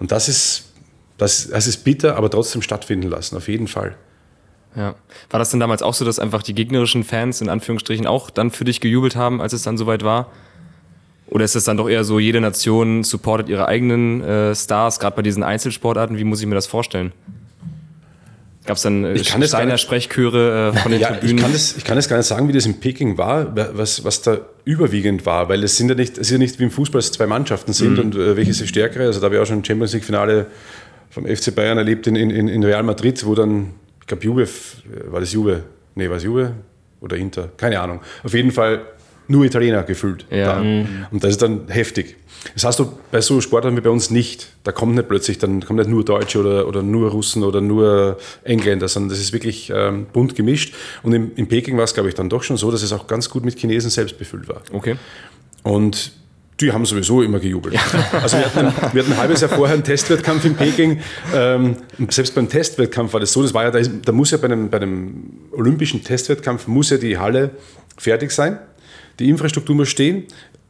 Und 0.00 0.10
das 0.10 0.28
ist, 0.28 0.64
das, 1.18 1.48
das 1.48 1.68
ist 1.68 1.84
bitter, 1.84 2.16
aber 2.16 2.30
trotzdem 2.30 2.62
stattfinden 2.62 3.08
lassen, 3.08 3.36
auf 3.36 3.46
jeden 3.46 3.68
Fall. 3.68 3.94
Ja. 4.76 4.94
War 5.30 5.38
das 5.38 5.50
denn 5.50 5.60
damals 5.60 5.82
auch 5.82 5.94
so, 5.94 6.04
dass 6.04 6.18
einfach 6.18 6.42
die 6.42 6.54
gegnerischen 6.54 7.04
Fans 7.04 7.40
in 7.40 7.48
Anführungsstrichen 7.48 8.06
auch 8.06 8.30
dann 8.30 8.50
für 8.50 8.64
dich 8.64 8.80
gejubelt 8.80 9.16
haben, 9.16 9.40
als 9.40 9.52
es 9.52 9.62
dann 9.62 9.76
soweit 9.76 10.02
war? 10.02 10.30
Oder 11.28 11.44
ist 11.44 11.54
es 11.54 11.64
dann 11.64 11.76
doch 11.78 11.88
eher 11.88 12.04
so, 12.04 12.18
jede 12.18 12.40
Nation 12.40 13.04
supportet 13.04 13.48
ihre 13.48 13.66
eigenen 13.66 14.22
äh, 14.22 14.54
Stars, 14.54 15.00
gerade 15.00 15.16
bei 15.16 15.22
diesen 15.22 15.42
Einzelsportarten? 15.42 16.18
Wie 16.18 16.24
muss 16.24 16.40
ich 16.40 16.46
mir 16.46 16.54
das 16.54 16.66
vorstellen? 16.66 17.12
Gab 18.64 18.76
es 18.76 18.82
dann 18.82 19.04
äh, 19.04 19.24
Steiner 19.24 19.76
Sprechchöre 19.76 20.72
äh, 20.74 20.78
von 20.78 20.92
den 20.92 21.00
ja, 21.00 21.08
Tribünen? 21.08 21.36
Ich 21.36 21.42
kann, 21.42 21.54
es, 21.54 21.76
ich 21.76 21.84
kann 21.84 21.98
es 21.98 22.08
gar 22.08 22.18
nicht 22.18 22.26
sagen, 22.26 22.48
wie 22.48 22.52
das 22.52 22.66
in 22.66 22.78
Peking 22.78 23.18
war, 23.18 23.56
was, 23.74 24.04
was 24.04 24.22
da 24.22 24.38
überwiegend 24.64 25.26
war, 25.26 25.48
weil 25.48 25.64
es 25.64 25.76
sind 25.76 25.88
ja 25.88 25.94
nicht, 25.94 26.12
es 26.12 26.28
ist 26.28 26.30
ja 26.30 26.38
nicht 26.38 26.58
wie 26.60 26.64
im 26.64 26.70
Fußball, 26.70 26.98
dass 26.98 27.06
es 27.06 27.12
zwei 27.12 27.26
Mannschaften 27.26 27.72
sind 27.72 27.94
mhm. 27.94 27.98
und 27.98 28.14
äh, 28.14 28.36
welche 28.36 28.50
ist 28.50 28.68
stärkere. 28.68 29.06
Also 29.06 29.20
da 29.20 29.24
habe 29.24 29.34
ich 29.34 29.40
auch 29.40 29.46
schon 29.46 29.58
ein 29.58 29.64
Champions 29.64 29.94
League-Finale 29.94 30.46
vom 31.10 31.26
FC 31.26 31.54
Bayern 31.54 31.76
erlebt 31.76 32.06
in, 32.06 32.14
in, 32.14 32.48
in 32.48 32.62
Real 32.62 32.82
Madrid, 32.82 33.24
wo 33.26 33.34
dann 33.34 33.74
ich 34.02 34.06
glaube, 34.06 34.22
Juve, 34.22 34.46
war 35.06 35.20
das 35.20 35.32
Juve? 35.32 35.64
Nee, 35.94 36.10
war 36.10 36.18
es 36.18 36.22
Juve? 36.22 36.54
oder 37.02 37.16
Inter, 37.16 37.50
keine 37.56 37.80
Ahnung. 37.80 38.00
Auf 38.22 38.32
jeden 38.32 38.52
Fall 38.52 38.86
nur 39.28 39.44
Italiener 39.44 39.82
gefüllt. 39.82 40.24
Ja. 40.30 40.62
Mhm. 40.62 41.06
Und 41.10 41.22
das 41.22 41.32
ist 41.32 41.42
dann 41.42 41.68
heftig. 41.68 42.16
Das 42.54 42.64
hast 42.64 42.78
du 42.78 42.92
bei 43.10 43.20
so 43.20 43.40
Sportarten 43.40 43.76
wie 43.76 43.80
bei 43.80 43.90
uns 43.90 44.10
nicht. 44.10 44.48
Da 44.64 44.72
kommt 44.72 44.94
nicht 44.94 45.08
plötzlich, 45.08 45.38
dann 45.38 45.64
kommt 45.64 45.78
nicht 45.78 45.88
nur 45.88 46.04
Deutsche 46.04 46.40
oder, 46.40 46.66
oder 46.66 46.82
nur 46.82 47.10
Russen 47.10 47.44
oder 47.44 47.60
nur 47.60 48.18
Engländer, 48.42 48.88
sondern 48.88 49.10
das 49.10 49.20
ist 49.20 49.32
wirklich 49.32 49.70
ähm, 49.74 50.06
bunt 50.12 50.34
gemischt. 50.34 50.74
Und 51.02 51.12
in, 51.12 51.32
in 51.34 51.48
Peking 51.48 51.76
war 51.76 51.84
es, 51.84 51.94
glaube 51.94 52.08
ich, 52.08 52.14
dann 52.14 52.28
doch 52.28 52.42
schon 52.42 52.56
so, 52.56 52.70
dass 52.70 52.82
es 52.82 52.92
auch 52.92 53.06
ganz 53.06 53.28
gut 53.30 53.44
mit 53.44 53.58
Chinesen 53.58 53.90
selbst 53.90 54.18
befüllt 54.18 54.48
war. 54.48 54.62
Okay. 54.72 54.96
Und 55.62 56.12
die 56.62 56.72
haben 56.72 56.84
sowieso 56.86 57.22
immer 57.22 57.40
gejubelt. 57.40 57.76
Also 58.12 58.38
wir 58.38 58.46
hatten, 58.46 58.58
ein, 58.58 58.74
wir 58.92 59.02
hatten 59.02 59.12
ein 59.12 59.18
halbes 59.18 59.40
Jahr 59.40 59.50
vorher 59.50 59.74
einen 59.74 59.84
Testwettkampf 59.84 60.44
in 60.44 60.54
Peking. 60.54 61.00
Ähm, 61.34 61.76
selbst 62.08 62.34
beim 62.34 62.48
Testwettkampf 62.48 63.12
war 63.12 63.20
das 63.20 63.32
so, 63.32 63.42
das 63.42 63.52
war 63.52 63.64
ja, 63.64 63.70
da, 63.70 63.80
da 63.80 64.12
muss 64.12 64.30
ja 64.30 64.38
bei 64.38 64.46
einem, 64.46 64.70
bei 64.70 64.78
einem 64.78 65.48
olympischen 65.52 66.04
Testwettkampf 66.04 66.66
muss 66.66 66.90
ja 66.90 66.96
die 66.96 67.18
Halle 67.18 67.50
fertig 67.96 68.30
sein. 68.30 68.58
Die 69.18 69.28
Infrastruktur 69.28 69.74
muss 69.74 69.88
stehen, 69.88 70.24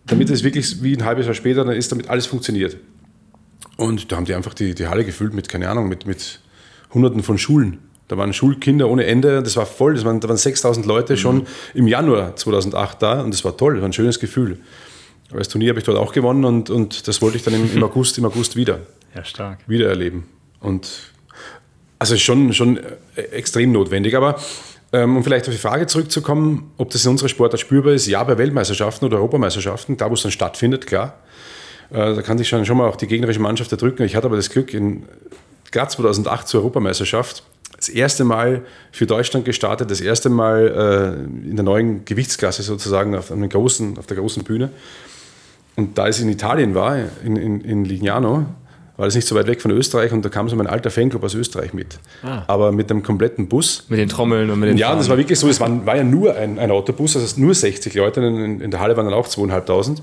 damit 0.07 0.31
es 0.31 0.43
wirklich 0.43 0.83
wie 0.83 0.97
ein 0.97 1.05
halbes 1.05 1.27
Jahr 1.27 1.35
später 1.35 1.65
dann 1.65 1.77
ist, 1.77 1.93
damit 1.93 2.09
alles 2.09 2.27
funktioniert. 2.27 2.77
Und 3.77 4.11
da 4.11 4.17
haben 4.17 4.25
die 4.25 4.35
einfach 4.35 4.55
die, 4.55 4.75
die 4.75 4.87
Halle 4.87 5.05
gefüllt 5.05 5.35
mit, 5.35 5.49
keine 5.49 5.69
Ahnung, 5.69 5.89
mit, 5.89 6.07
mit 6.07 6.41
hunderten 6.93 7.23
von 7.23 7.39
Schulen. 7.39 7.79
Da 8.09 8.19
waren 8.19 8.33
Schulkinder 8.33 8.89
ohne 8.91 9.07
Ende, 9.07 9.43
das 9.43 9.57
war 9.57 9.65
voll, 9.65 9.95
das 9.95 10.05
waren, 10.05 10.21
da 10.21 10.29
waren 10.29 10.37
6000 10.37 10.85
Leute 10.85 11.17
schon 11.17 11.37
mhm. 11.37 11.47
im 11.75 11.87
Januar 11.87 12.37
2008 12.37 13.03
da 13.03 13.23
und 13.23 13.33
das 13.33 13.45
war 13.45 13.57
toll, 13.57 13.75
das 13.75 13.83
war 13.83 13.89
ein 13.89 13.93
schönes 13.93 14.21
Gefühl. 14.21 14.59
Aber 15.33 15.39
das 15.39 15.49
Turnier 15.49 15.71
habe 15.71 15.81
ich 15.81 15.85
dort 15.85 15.99
auch 15.99 16.13
gewonnen 16.13 16.45
und, 16.45 16.71
und 16.71 17.09
das 17.09 17.23
wollte 17.23 17.39
ich 17.39 17.43
dann 17.43 17.55
im, 17.55 17.73
im 17.75 17.83
August, 17.83 18.19
im 18.19 18.27
August 18.27 18.55
wieder. 18.55 18.81
Ja, 19.15 19.25
stark. 19.25 19.59
Wieder 19.67 19.89
erleben. 19.89 20.29
Und 20.61 20.89
also 21.99 22.17
schon, 22.17 22.53
schon 22.53 22.79
extrem 23.17 23.73
notwendig. 23.73 24.17
Aber 24.17 24.39
ähm, 24.93 25.17
um 25.17 25.25
vielleicht 25.25 25.49
auf 25.49 25.55
die 25.55 25.61
Frage 25.61 25.87
zurückzukommen, 25.87 26.71
ob 26.77 26.91
das 26.91 27.05
in 27.05 27.11
unserer 27.11 27.31
Sportart 27.31 27.61
spürbar 27.61 27.95
ist, 27.95 28.07
ja, 28.07 28.23
bei 28.25 28.37
Weltmeisterschaften 28.37 29.07
oder 29.07 29.17
Europameisterschaften, 29.17 29.97
da 29.97 30.11
wo 30.11 30.15
es 30.15 30.23
dann 30.23 30.33
stattfindet, 30.33 30.87
klar. 30.87 31.19
Äh, 31.91 32.15
da 32.15 32.23
kann 32.23 32.37
sich 32.37 32.49
schon, 32.49 32.67
schon 32.67 32.77
mal 32.77 32.89
auch 32.89 32.97
die 32.97 33.07
gegnerische 33.07 33.41
Mannschaft 33.41 33.73
erdrücken. 33.73 34.05
Ich 34.05 34.15
hatte 34.17 34.27
aber 34.27 34.37
das 34.37 34.51
Glück, 34.51 34.75
in 34.75 35.05
gerade 35.71 35.91
2008 35.91 36.47
zur 36.47 36.61
Europameisterschaft, 36.61 37.43
das 37.77 37.89
erste 37.89 38.25
Mal 38.25 38.63
für 38.93 39.07
Deutschland 39.07 39.45
gestartet, 39.45 39.91
das 39.91 40.01
erste 40.01 40.29
Mal 40.29 41.17
äh, 41.25 41.49
in 41.49 41.57
der 41.57 41.65
neuen 41.65 42.05
Gewichtsklasse 42.05 42.63
sozusagen 42.63 43.17
auf, 43.17 43.33
einem 43.33 43.49
großen, 43.49 43.99
auf 43.99 44.07
der 44.07 44.19
großen 44.19 44.45
Bühne. 44.45 44.71
Und 45.77 45.97
da 45.97 46.09
ich 46.09 46.21
in 46.21 46.29
Italien 46.29 46.75
war, 46.75 46.99
in, 47.25 47.37
in, 47.37 47.61
in 47.63 47.85
Lignano, 47.85 48.47
war 48.97 49.07
das 49.07 49.15
nicht 49.15 49.27
so 49.27 49.35
weit 49.35 49.47
weg 49.47 49.63
von 49.63 49.71
Österreich 49.71 50.13
und 50.13 50.25
da 50.25 50.29
kam 50.29 50.49
so 50.49 50.57
mein 50.57 50.67
alter 50.67 50.91
Fanclub 50.91 51.25
aus 51.25 51.35
Österreich 51.35 51.73
mit. 51.73 51.99
Ah. 52.23 52.43
Aber 52.47 52.73
mit 52.73 52.91
einem 52.91 53.03
kompletten 53.03 53.49
Bus. 53.49 53.87
Mit 53.89 53.99
den 53.99 54.09
Trommeln 54.09 54.51
und 54.51 54.61
mit 54.61 54.69
den 54.69 54.77
Ja, 54.77 54.89
Fahren. 54.89 54.99
das 54.99 55.09
war 55.09 55.17
wirklich 55.17 55.39
so. 55.39 55.49
Es 55.49 55.61
war, 55.61 55.87
war 55.87 55.97
ja 55.97 56.05
nur 56.05 56.37
ein, 56.37 56.59
ein, 56.59 56.71
Autobus, 56.71 57.17
also 57.17 57.41
nur 57.41 57.55
60 57.55 57.95
Leute. 57.95 58.21
In, 58.21 58.61
in 58.61 58.71
der 58.71 58.81
Halle 58.81 58.97
waren 58.97 59.07
dann 59.07 59.15
auch 59.15 59.27
2.500. 59.27 60.03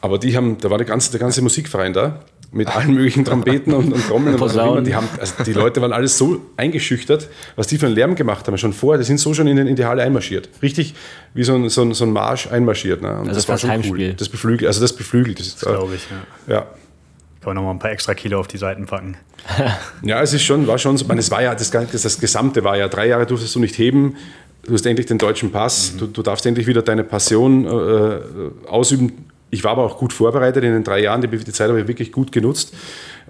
Aber 0.00 0.18
die 0.18 0.36
haben, 0.36 0.58
da 0.60 0.70
war 0.70 0.78
der 0.78 0.86
ganze, 0.86 1.10
der 1.10 1.20
ganze 1.20 1.42
Musikverein 1.42 1.92
da 1.92 2.20
mit 2.54 2.74
allen 2.74 2.94
möglichen 2.94 3.24
Trompeten 3.24 3.74
und, 3.74 3.92
und 3.92 4.06
Trommeln 4.06 4.34
und 4.36 4.40
was 4.40 4.56
auch 4.56 4.76
immer. 4.76 4.82
Die, 4.82 4.94
haben, 4.94 5.08
also 5.18 5.42
die 5.44 5.52
Leute 5.52 5.82
waren 5.82 5.92
alles 5.92 6.16
so 6.16 6.40
eingeschüchtert, 6.56 7.28
was 7.56 7.66
die 7.66 7.78
für 7.78 7.86
einen 7.86 7.94
Lärm 7.94 8.14
gemacht 8.14 8.46
haben, 8.46 8.56
schon 8.56 8.72
vorher. 8.72 8.98
Die 8.98 9.04
sind 9.04 9.18
so 9.18 9.34
schon 9.34 9.46
in, 9.46 9.58
in 9.58 9.76
die 9.76 9.84
Halle 9.84 10.02
einmarschiert. 10.02 10.48
Richtig 10.62 10.94
wie 11.34 11.44
so 11.44 11.54
ein, 11.54 11.68
so 11.68 11.82
ein, 11.82 11.92
so 11.94 12.04
ein 12.04 12.12
Marsch 12.12 12.46
einmarschiert. 12.46 13.02
Ne? 13.02 13.10
Und 13.10 13.28
also 13.28 13.34
das 13.34 13.48
war 13.48 13.58
schon 13.58 13.70
Heimspiel. 13.70 14.08
cool. 14.10 14.14
Das 14.14 14.28
beflügelt, 14.28 14.68
also 14.68 14.80
das 14.80 14.94
beflügelt. 14.94 15.40
Das, 15.40 15.56
das 15.56 15.68
glaube 15.68 15.96
ich, 15.96 16.06
ja. 16.46 16.54
ja. 16.54 16.60
Kann 16.60 17.50
man 17.50 17.56
nochmal 17.56 17.74
ein 17.74 17.78
paar 17.78 17.90
extra 17.90 18.14
Kilo 18.14 18.40
auf 18.40 18.46
die 18.46 18.56
Seiten 18.56 18.86
packen. 18.86 19.16
ja, 20.02 20.22
es 20.22 20.32
ist 20.32 20.44
schon, 20.44 20.66
war 20.66 20.78
schon 20.78 20.96
so. 20.96 21.04
meine, 21.06 21.20
es 21.20 21.30
war 21.30 21.42
ja, 21.42 21.54
das, 21.54 21.70
das 21.70 22.18
Gesamte 22.18 22.64
war 22.64 22.76
ja, 22.76 22.88
drei 22.88 23.08
Jahre 23.08 23.26
durftest 23.26 23.54
du 23.54 23.60
nicht 23.60 23.76
heben. 23.76 24.16
Du 24.62 24.72
hast 24.72 24.86
endlich 24.86 25.06
den 25.06 25.18
deutschen 25.18 25.52
Pass. 25.52 25.92
Mhm. 25.92 25.98
Du, 25.98 26.06
du, 26.06 26.22
darfst 26.22 26.46
endlich 26.46 26.66
wieder 26.66 26.80
deine 26.80 27.04
Passion 27.04 27.66
äh, 27.66 28.66
ausüben. 28.66 29.26
Ich 29.50 29.64
war 29.64 29.72
aber 29.72 29.84
auch 29.84 29.98
gut 29.98 30.12
vorbereitet 30.12 30.64
in 30.64 30.72
den 30.72 30.84
drei 30.84 31.00
Jahren. 31.00 31.20
Die, 31.20 31.44
Zeit 31.52 31.68
habe 31.68 31.80
ich 31.80 31.88
wirklich 31.88 32.12
gut 32.12 32.32
genutzt. 32.32 32.74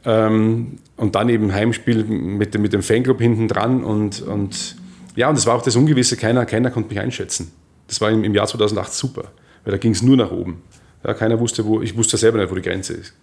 Ähm, 0.04 0.78
und 0.97 1.14
dann 1.14 1.28
eben 1.28 1.52
Heimspiel 1.52 2.04
mit 2.04 2.54
dem, 2.54 2.62
mit 2.62 2.73
dem 2.73 2.83
Fanclub 2.83 3.21
hinten 3.21 3.49
dran. 3.49 3.85
Und, 3.85 4.23
und 4.23 4.76
ja, 5.16 5.28
und 5.28 5.37
es 5.37 5.47
war 5.47 5.54
auch 5.54 5.62
das 5.62 5.76
Ungewisse. 5.76 6.16
Keiner, 6.16 6.47
keiner 6.47 6.71
konnte 6.71 6.88
mich 6.88 7.00
einschätzen. 7.00 7.52
Das 7.88 8.00
war 8.00 8.11
im, 8.11 8.35
Jahr 8.35 8.47
2008 8.47 8.92
super, 8.92 9.25
weil 9.64 9.73
da 9.73 9.78
ging 9.78 9.92
es 9.92 10.02
nur 10.02 10.16
nach 10.16 10.30
oben. 10.30 10.62
Ja, 11.04 11.12
keiner 11.12 11.38
wusste, 11.38 11.66
wo, 11.66 11.83
ich 11.83 11.97
wusste 11.97 12.16
selber 12.16 12.38
nicht, 12.38 12.50
wo 12.50 12.54
die 12.54 12.62
Grenze 12.62 12.94
ist. 12.94 13.14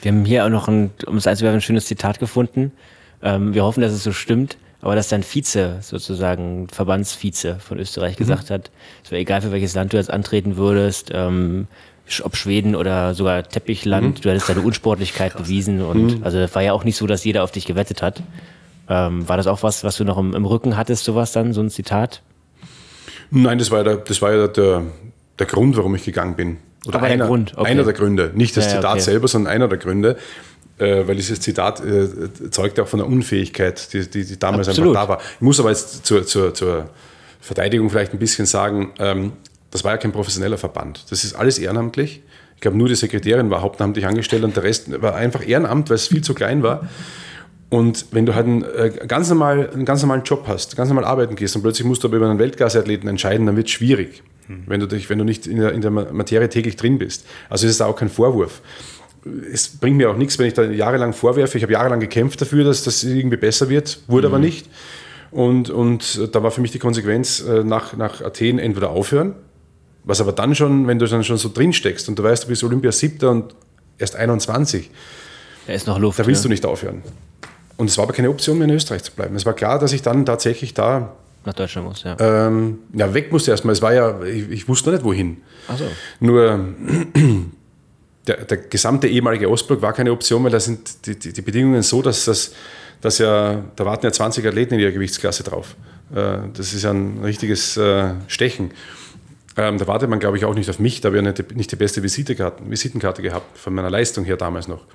Wir 0.00 0.12
haben 0.12 0.24
hier 0.24 0.44
auch 0.44 0.48
noch 0.48 0.68
ein, 0.68 0.90
um 1.06 1.16
es 1.16 1.26
einzuwerfen, 1.26 1.58
ein 1.58 1.62
schönes 1.62 1.86
Zitat 1.86 2.20
gefunden. 2.20 2.72
Ähm, 3.22 3.54
wir 3.54 3.64
hoffen, 3.64 3.80
dass 3.80 3.92
es 3.92 4.04
so 4.04 4.12
stimmt, 4.12 4.56
aber 4.80 4.94
dass 4.94 5.08
dein 5.08 5.24
Vize, 5.24 5.78
sozusagen 5.80 6.68
Verbandsvize 6.68 7.58
von 7.58 7.78
Österreich 7.78 8.14
mhm. 8.14 8.18
gesagt 8.18 8.50
hat, 8.50 8.70
es 9.04 9.10
wäre 9.10 9.20
egal, 9.20 9.42
für 9.42 9.50
welches 9.50 9.74
Land 9.74 9.92
du 9.92 9.96
jetzt 9.96 10.10
antreten 10.10 10.56
würdest, 10.56 11.10
ähm, 11.12 11.66
ob 12.24 12.36
Schweden 12.36 12.74
oder 12.74 13.14
sogar 13.14 13.42
Teppichland, 13.42 14.18
mhm. 14.18 14.20
du 14.20 14.30
hättest 14.30 14.48
deine 14.48 14.60
Unsportlichkeit 14.60 15.32
Krass. 15.32 15.42
bewiesen 15.42 15.82
und 15.82 16.18
mhm. 16.18 16.24
also 16.24 16.38
war 16.54 16.62
ja 16.62 16.72
auch 16.72 16.84
nicht 16.84 16.96
so, 16.96 17.06
dass 17.06 17.24
jeder 17.24 17.42
auf 17.42 17.50
dich 17.50 17.66
gewettet 17.66 18.02
hat. 18.02 18.22
Ähm, 18.88 19.28
war 19.28 19.36
das 19.36 19.46
auch 19.46 19.62
was, 19.62 19.84
was 19.84 19.96
du 19.96 20.04
noch 20.04 20.16
im, 20.16 20.34
im, 20.34 20.46
Rücken 20.46 20.76
hattest, 20.76 21.04
sowas 21.04 21.32
dann, 21.32 21.52
so 21.52 21.60
ein 21.60 21.70
Zitat? 21.70 22.22
Nein, 23.30 23.58
das 23.58 23.70
war 23.70 23.78
ja 23.78 23.84
der, 23.84 23.96
das 23.98 24.22
war 24.22 24.32
ja 24.32 24.48
der, 24.48 24.82
der 25.38 25.46
Grund, 25.46 25.76
warum 25.76 25.94
ich 25.94 26.04
gegangen 26.04 26.36
bin. 26.36 26.56
Oder 26.86 27.02
einer, 27.02 27.16
der 27.18 27.26
Grund. 27.26 27.52
Okay. 27.56 27.70
einer 27.70 27.84
der 27.84 27.92
Gründe. 27.92 28.32
Nicht 28.34 28.56
das 28.56 28.66
ja, 28.66 28.76
Zitat 28.76 28.92
okay. 28.92 29.00
selber, 29.00 29.28
sondern 29.28 29.52
einer 29.52 29.68
der 29.68 29.78
Gründe. 29.78 30.16
Äh, 30.78 31.08
weil 31.08 31.16
dieses 31.16 31.40
Zitat 31.40 31.84
äh, 31.84 32.08
zeugt 32.50 32.78
auch 32.78 32.86
von 32.86 33.00
der 33.00 33.08
Unfähigkeit, 33.08 33.92
die, 33.92 34.08
die, 34.08 34.24
die 34.24 34.38
damals 34.38 34.68
Absolut. 34.68 34.96
einfach 34.96 35.06
da 35.06 35.08
war. 35.14 35.20
Ich 35.34 35.40
muss 35.40 35.58
aber 35.58 35.70
jetzt 35.70 36.06
zur, 36.06 36.24
zur, 36.24 36.54
zur 36.54 36.88
Verteidigung 37.40 37.90
vielleicht 37.90 38.12
ein 38.12 38.20
bisschen 38.20 38.46
sagen, 38.46 38.92
ähm, 39.00 39.32
das 39.70 39.84
war 39.84 39.92
ja 39.92 39.98
kein 39.98 40.12
professioneller 40.12 40.58
Verband. 40.58 41.04
Das 41.10 41.24
ist 41.24 41.34
alles 41.34 41.58
ehrenamtlich. 41.58 42.22
Ich 42.54 42.60
glaube, 42.60 42.76
nur 42.76 42.88
die 42.88 42.96
Sekretärin 42.96 43.50
war 43.50 43.62
hauptamtlich 43.62 44.06
angestellt 44.06 44.42
und 44.42 44.56
der 44.56 44.64
Rest 44.64 45.00
war 45.00 45.14
einfach 45.14 45.46
Ehrenamt, 45.46 45.90
weil 45.90 45.96
es 45.96 46.08
viel 46.08 46.22
zu 46.22 46.34
klein 46.34 46.62
war. 46.62 46.88
Und 47.70 48.06
wenn 48.12 48.24
du 48.24 48.34
halt 48.34 48.46
einen, 48.46 48.62
äh, 48.62 48.90
ganz, 49.06 49.28
normal, 49.28 49.70
einen 49.70 49.84
ganz 49.84 50.00
normalen 50.00 50.22
Job 50.24 50.44
hast, 50.48 50.74
ganz 50.76 50.88
normal 50.88 51.04
arbeiten 51.04 51.36
gehst 51.36 51.54
und 51.54 51.62
plötzlich 51.62 51.86
musst 51.86 52.02
du 52.02 52.08
aber 52.08 52.16
über 52.16 52.28
einen 52.28 52.38
Weltklasse-Athleten 52.38 53.08
entscheiden, 53.08 53.46
dann 53.46 53.56
wird 53.56 53.66
es 53.66 53.72
schwierig, 53.72 54.22
mhm. 54.48 54.62
wenn, 54.66 54.80
du 54.80 54.86
dich, 54.86 55.10
wenn 55.10 55.18
du 55.18 55.24
nicht 55.24 55.46
in 55.46 55.58
der, 55.58 55.72
in 55.72 55.82
der 55.82 55.90
Materie 55.90 56.48
täglich 56.48 56.76
drin 56.76 56.98
bist. 56.98 57.26
Also 57.50 57.66
ist 57.66 57.74
es 57.74 57.80
auch 57.80 57.94
kein 57.94 58.08
Vorwurf. 58.08 58.62
Es 59.52 59.68
bringt 59.68 59.98
mir 59.98 60.10
auch 60.10 60.16
nichts, 60.16 60.38
wenn 60.38 60.46
ich 60.46 60.54
da 60.54 60.62
jahrelang 60.62 61.12
vorwerfe. 61.12 61.58
Ich 61.58 61.62
habe 61.62 61.72
jahrelang 61.72 62.00
gekämpft 62.00 62.40
dafür, 62.40 62.64
dass 62.64 62.84
das 62.84 63.04
irgendwie 63.04 63.36
besser 63.36 63.68
wird, 63.68 64.00
wurde 64.06 64.28
mhm. 64.28 64.34
aber 64.34 64.42
nicht. 64.42 64.66
Und, 65.30 65.68
und 65.68 66.34
da 66.34 66.42
war 66.42 66.50
für 66.50 66.62
mich 66.62 66.70
die 66.70 66.78
Konsequenz, 66.78 67.40
äh, 67.40 67.62
nach, 67.64 67.94
nach 67.96 68.22
Athen 68.22 68.58
entweder 68.58 68.90
aufhören, 68.90 69.34
was 70.08 70.20
aber 70.22 70.32
dann 70.32 70.54
schon, 70.54 70.86
wenn 70.86 70.98
du 70.98 71.06
dann 71.06 71.22
schon 71.22 71.36
so 71.36 71.50
drin 71.52 71.72
steckst 71.72 72.08
und 72.08 72.18
du 72.18 72.22
weißt, 72.22 72.44
du 72.44 72.48
bist 72.48 72.64
Olympia 72.64 72.90
7. 72.90 73.28
und 73.28 73.54
erst 73.98 74.16
21, 74.16 74.90
da 75.66 75.74
ist 75.74 75.86
noch 75.86 75.98
Luft. 75.98 76.18
Da 76.18 76.26
willst 76.26 76.42
ja. 76.42 76.48
du 76.48 76.48
nicht 76.48 76.64
aufhören. 76.64 77.02
Und 77.76 77.90
es 77.90 77.98
war 77.98 78.04
aber 78.04 78.14
keine 78.14 78.30
Option 78.30 78.58
mehr 78.58 78.66
in 78.66 78.74
Österreich 78.74 79.04
zu 79.04 79.12
bleiben. 79.12 79.36
Es 79.36 79.44
war 79.44 79.52
klar, 79.52 79.78
dass 79.78 79.92
ich 79.92 80.00
dann 80.00 80.24
tatsächlich 80.24 80.72
da 80.72 81.12
nach 81.44 81.54
Deutschland 81.54 81.86
muss, 81.86 82.02
ja. 82.02 82.16
Ähm, 82.18 82.78
ja, 82.94 83.14
weg 83.14 83.30
musste 83.30 83.50
erstmal. 83.50 83.72
Es 83.72 83.80
war 83.80 83.92
ja, 83.94 84.22
ich, 84.22 84.50
ich 84.50 84.68
wusste 84.68 84.90
noch 84.90 84.96
nicht 84.96 85.04
wohin. 85.04 85.42
So. 85.76 85.84
Nur 86.20 86.58
der, 88.26 88.44
der, 88.44 88.56
gesamte 88.56 89.08
ehemalige 89.08 89.48
Ostblock 89.48 89.80
war 89.80 89.92
keine 89.92 90.10
Option, 90.10 90.42
weil 90.42 90.50
da 90.50 90.58
sind 90.58 91.06
die, 91.06 91.18
die, 91.18 91.32
die, 91.32 91.42
Bedingungen 91.42 91.82
so, 91.82 92.02
dass 92.02 92.24
das 92.24 92.52
dass 93.00 93.18
ja, 93.18 93.62
da 93.76 93.86
warten 93.86 94.06
ja 94.06 94.12
20 94.12 94.46
Athleten 94.46 94.74
in 94.74 94.80
ihrer 94.80 94.90
Gewichtsklasse 94.90 95.42
drauf. 95.44 95.76
Äh, 96.14 96.38
das 96.54 96.72
ist 96.72 96.82
ja 96.82 96.90
ein 96.90 97.20
richtiges 97.22 97.76
äh, 97.76 98.14
Stechen. 98.26 98.72
Ähm, 99.58 99.76
da 99.76 99.86
wartet 99.86 100.08
man, 100.08 100.20
glaube 100.20 100.38
ich, 100.38 100.46
auch 100.46 100.54
nicht 100.54 100.70
auf 100.70 100.78
mich. 100.78 101.02
Da 101.02 101.08
habe 101.08 101.18
ich 101.18 101.22
nicht, 101.22 101.56
nicht 101.56 101.72
die 101.72 101.76
beste 101.76 102.02
Visitenkarte 102.02 103.22
gehabt, 103.22 103.58
von 103.58 103.74
meiner 103.74 103.90
Leistung 103.90 104.24
her 104.24 104.38
damals 104.38 104.68
noch 104.68 104.86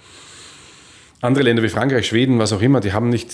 andere 1.23 1.45
Länder 1.45 1.63
wie 1.63 1.69
Frankreich, 1.69 2.05
Schweden, 2.05 2.37
was 2.37 2.51
auch 2.51 2.61
immer, 2.61 2.81
die 2.81 2.91
haben 2.91 3.07
nicht, 3.07 3.29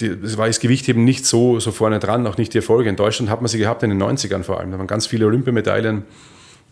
es 0.00 0.38
war 0.38 0.46
das 0.46 0.60
Gewichtheben 0.60 1.04
nicht 1.04 1.26
so, 1.26 1.60
so 1.60 1.72
vorne 1.72 1.98
dran, 1.98 2.26
auch 2.26 2.38
nicht 2.38 2.54
die 2.54 2.58
Erfolge. 2.58 2.88
In 2.88 2.96
Deutschland 2.96 3.30
hat 3.30 3.42
man 3.42 3.48
sie 3.48 3.58
gehabt 3.58 3.82
in 3.82 3.90
den 3.90 4.02
90ern 4.02 4.44
vor 4.44 4.58
allem. 4.58 4.70
Da 4.70 4.78
waren 4.78 4.86
ganz 4.86 5.06
viele 5.06 5.26
Olympiamedaillen 5.26 6.04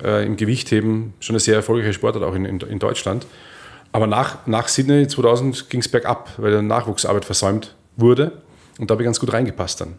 äh, 0.03 0.25
im 0.25 0.37
Gewichtheben, 0.37 1.13
schon 1.21 1.35
eine 1.35 1.41
sehr 1.41 1.57
erfolgreiche 1.57 1.93
Sportart 1.93 2.25
auch 2.25 2.35
in, 2.35 2.47
in, 2.47 2.61
in 2.61 2.79
Deutschland. 2.79 3.27
Aber 3.93 4.07
nach, 4.07 4.47
nach 4.47 4.69
Sydney 4.69 5.07
2000 5.07 5.69
ging 5.69 5.81
es 5.81 5.89
bergab, 5.89 6.31
weil 6.39 6.53
der 6.53 6.63
Nachwuchsarbeit 6.63 7.27
versäumt 7.27 7.75
wurde. 7.97 8.33
Und 8.79 8.91
da 8.91 8.95
habe 8.95 9.03
ich 9.03 9.07
ganz 9.07 9.21
gut 9.21 9.35
reingepasst 9.35 9.83
dann. 9.83 9.95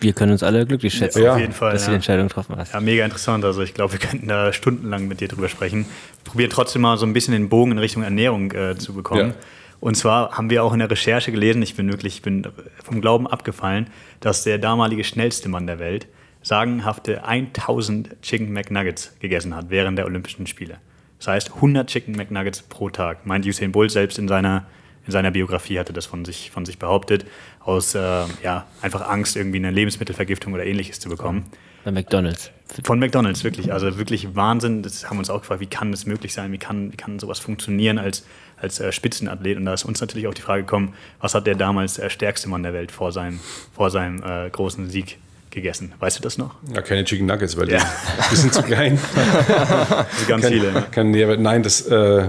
Wir 0.00 0.12
können 0.12 0.32
uns 0.32 0.42
alle 0.42 0.64
glücklich 0.64 0.94
schätzen, 0.94 1.22
ja, 1.22 1.34
auf 1.34 1.40
jeden 1.40 1.52
Fall, 1.52 1.72
dass 1.72 1.84
du 1.84 1.90
die 1.90 1.96
Entscheidung 1.96 2.28
getroffen 2.28 2.56
hast. 2.56 2.72
Ja, 2.72 2.80
mega 2.80 3.04
interessant. 3.04 3.44
Also 3.44 3.62
ich 3.62 3.74
glaube, 3.74 3.94
wir 3.94 4.00
könnten 4.00 4.28
da 4.28 4.52
stundenlang 4.52 5.08
mit 5.08 5.20
dir 5.20 5.28
drüber 5.28 5.48
sprechen. 5.48 5.86
Probieren 6.24 6.50
trotzdem 6.50 6.82
mal 6.82 6.96
so 6.96 7.06
ein 7.06 7.12
bisschen 7.12 7.32
den 7.32 7.48
Bogen 7.48 7.72
in 7.72 7.78
Richtung 7.78 8.02
Ernährung 8.02 8.52
äh, 8.52 8.76
zu 8.76 8.92
bekommen. 8.94 9.30
Ja. 9.30 9.34
Und 9.80 9.96
zwar 9.96 10.32
haben 10.32 10.50
wir 10.50 10.64
auch 10.64 10.72
in 10.72 10.80
der 10.80 10.90
Recherche 10.90 11.30
gelesen, 11.30 11.62
ich 11.62 11.76
bin 11.76 11.88
wirklich 11.88 12.16
ich 12.16 12.22
bin 12.22 12.46
vom 12.82 13.00
Glauben 13.00 13.26
abgefallen, 13.26 13.88
dass 14.20 14.42
der 14.42 14.58
damalige 14.58 15.04
schnellste 15.04 15.48
Mann 15.48 15.66
der 15.66 15.78
Welt 15.78 16.08
sagenhafte 16.42 17.24
1000 17.24 18.22
Chicken 18.22 18.52
McNuggets 18.52 19.14
gegessen 19.20 19.54
hat 19.54 19.70
während 19.70 19.98
der 19.98 20.06
Olympischen 20.06 20.46
Spiele. 20.46 20.78
Das 21.18 21.28
heißt 21.28 21.54
100 21.56 21.88
Chicken 21.88 22.14
McNuggets 22.14 22.62
pro 22.62 22.90
Tag. 22.90 23.26
Meint 23.26 23.46
Usain 23.46 23.72
Bolt 23.72 23.90
selbst 23.90 24.18
in 24.18 24.28
seiner, 24.28 24.66
in 25.08 25.12
seiner 25.12 25.30
Biografie 25.30 25.78
hatte 25.78 25.94
das 25.94 26.04
von 26.04 26.26
sich, 26.26 26.50
von 26.50 26.66
sich 26.66 26.78
behauptet, 26.78 27.24
aus 27.60 27.94
äh, 27.94 27.98
ja, 28.42 28.66
einfach 28.82 29.08
Angst, 29.08 29.36
irgendwie 29.36 29.56
eine 29.56 29.70
Lebensmittelvergiftung 29.70 30.52
oder 30.52 30.66
ähnliches 30.66 31.00
zu 31.00 31.08
bekommen. 31.08 31.46
Bei 31.82 31.90
McDonalds. 31.90 32.50
Von 32.84 32.98
McDonalds, 32.98 33.42
wirklich. 33.42 33.72
Also 33.72 33.96
wirklich 33.96 34.36
Wahnsinn. 34.36 34.82
Das 34.82 35.06
haben 35.06 35.16
wir 35.16 35.20
uns 35.20 35.30
auch 35.30 35.40
gefragt, 35.40 35.62
wie 35.62 35.66
kann 35.66 35.92
das 35.92 36.04
möglich 36.04 36.34
sein? 36.34 36.52
Wie 36.52 36.58
kann, 36.58 36.92
wie 36.92 36.96
kann 36.98 37.18
sowas 37.18 37.38
funktionieren 37.38 37.98
als, 37.98 38.26
als 38.58 38.80
äh, 38.80 38.92
Spitzenathlet? 38.92 39.56
Und 39.56 39.64
da 39.64 39.72
ist 39.72 39.86
uns 39.86 39.98
natürlich 40.02 40.26
auch 40.26 40.34
die 40.34 40.42
Frage 40.42 40.64
gekommen, 40.64 40.92
was 41.20 41.34
hat 41.34 41.46
der 41.46 41.54
damals 41.54 41.94
der 41.94 42.10
stärkste 42.10 42.50
Mann 42.50 42.62
der 42.62 42.74
Welt 42.74 42.92
vor 42.92 43.10
seinem, 43.10 43.40
vor 43.74 43.88
seinem 43.88 44.22
äh, 44.22 44.50
großen 44.50 44.90
Sieg 44.90 45.16
gegessen? 45.48 45.94
Weißt 46.00 46.18
du 46.18 46.22
das 46.22 46.36
noch? 46.36 46.56
Ja, 46.74 46.82
keine 46.82 47.04
Chicken 47.04 47.24
Nuggets, 47.24 47.56
weil 47.56 47.70
ja. 47.70 47.78
die, 48.30 48.36
sind 48.36 48.52
zu 48.52 48.62
klein. 48.62 48.98
ganz 50.28 50.42
kann, 50.42 50.52
viele. 50.52 50.72
Ne? 50.72 50.86
Kann, 50.90 51.12
nein, 51.12 51.62
das... 51.62 51.86
Äh, 51.86 52.28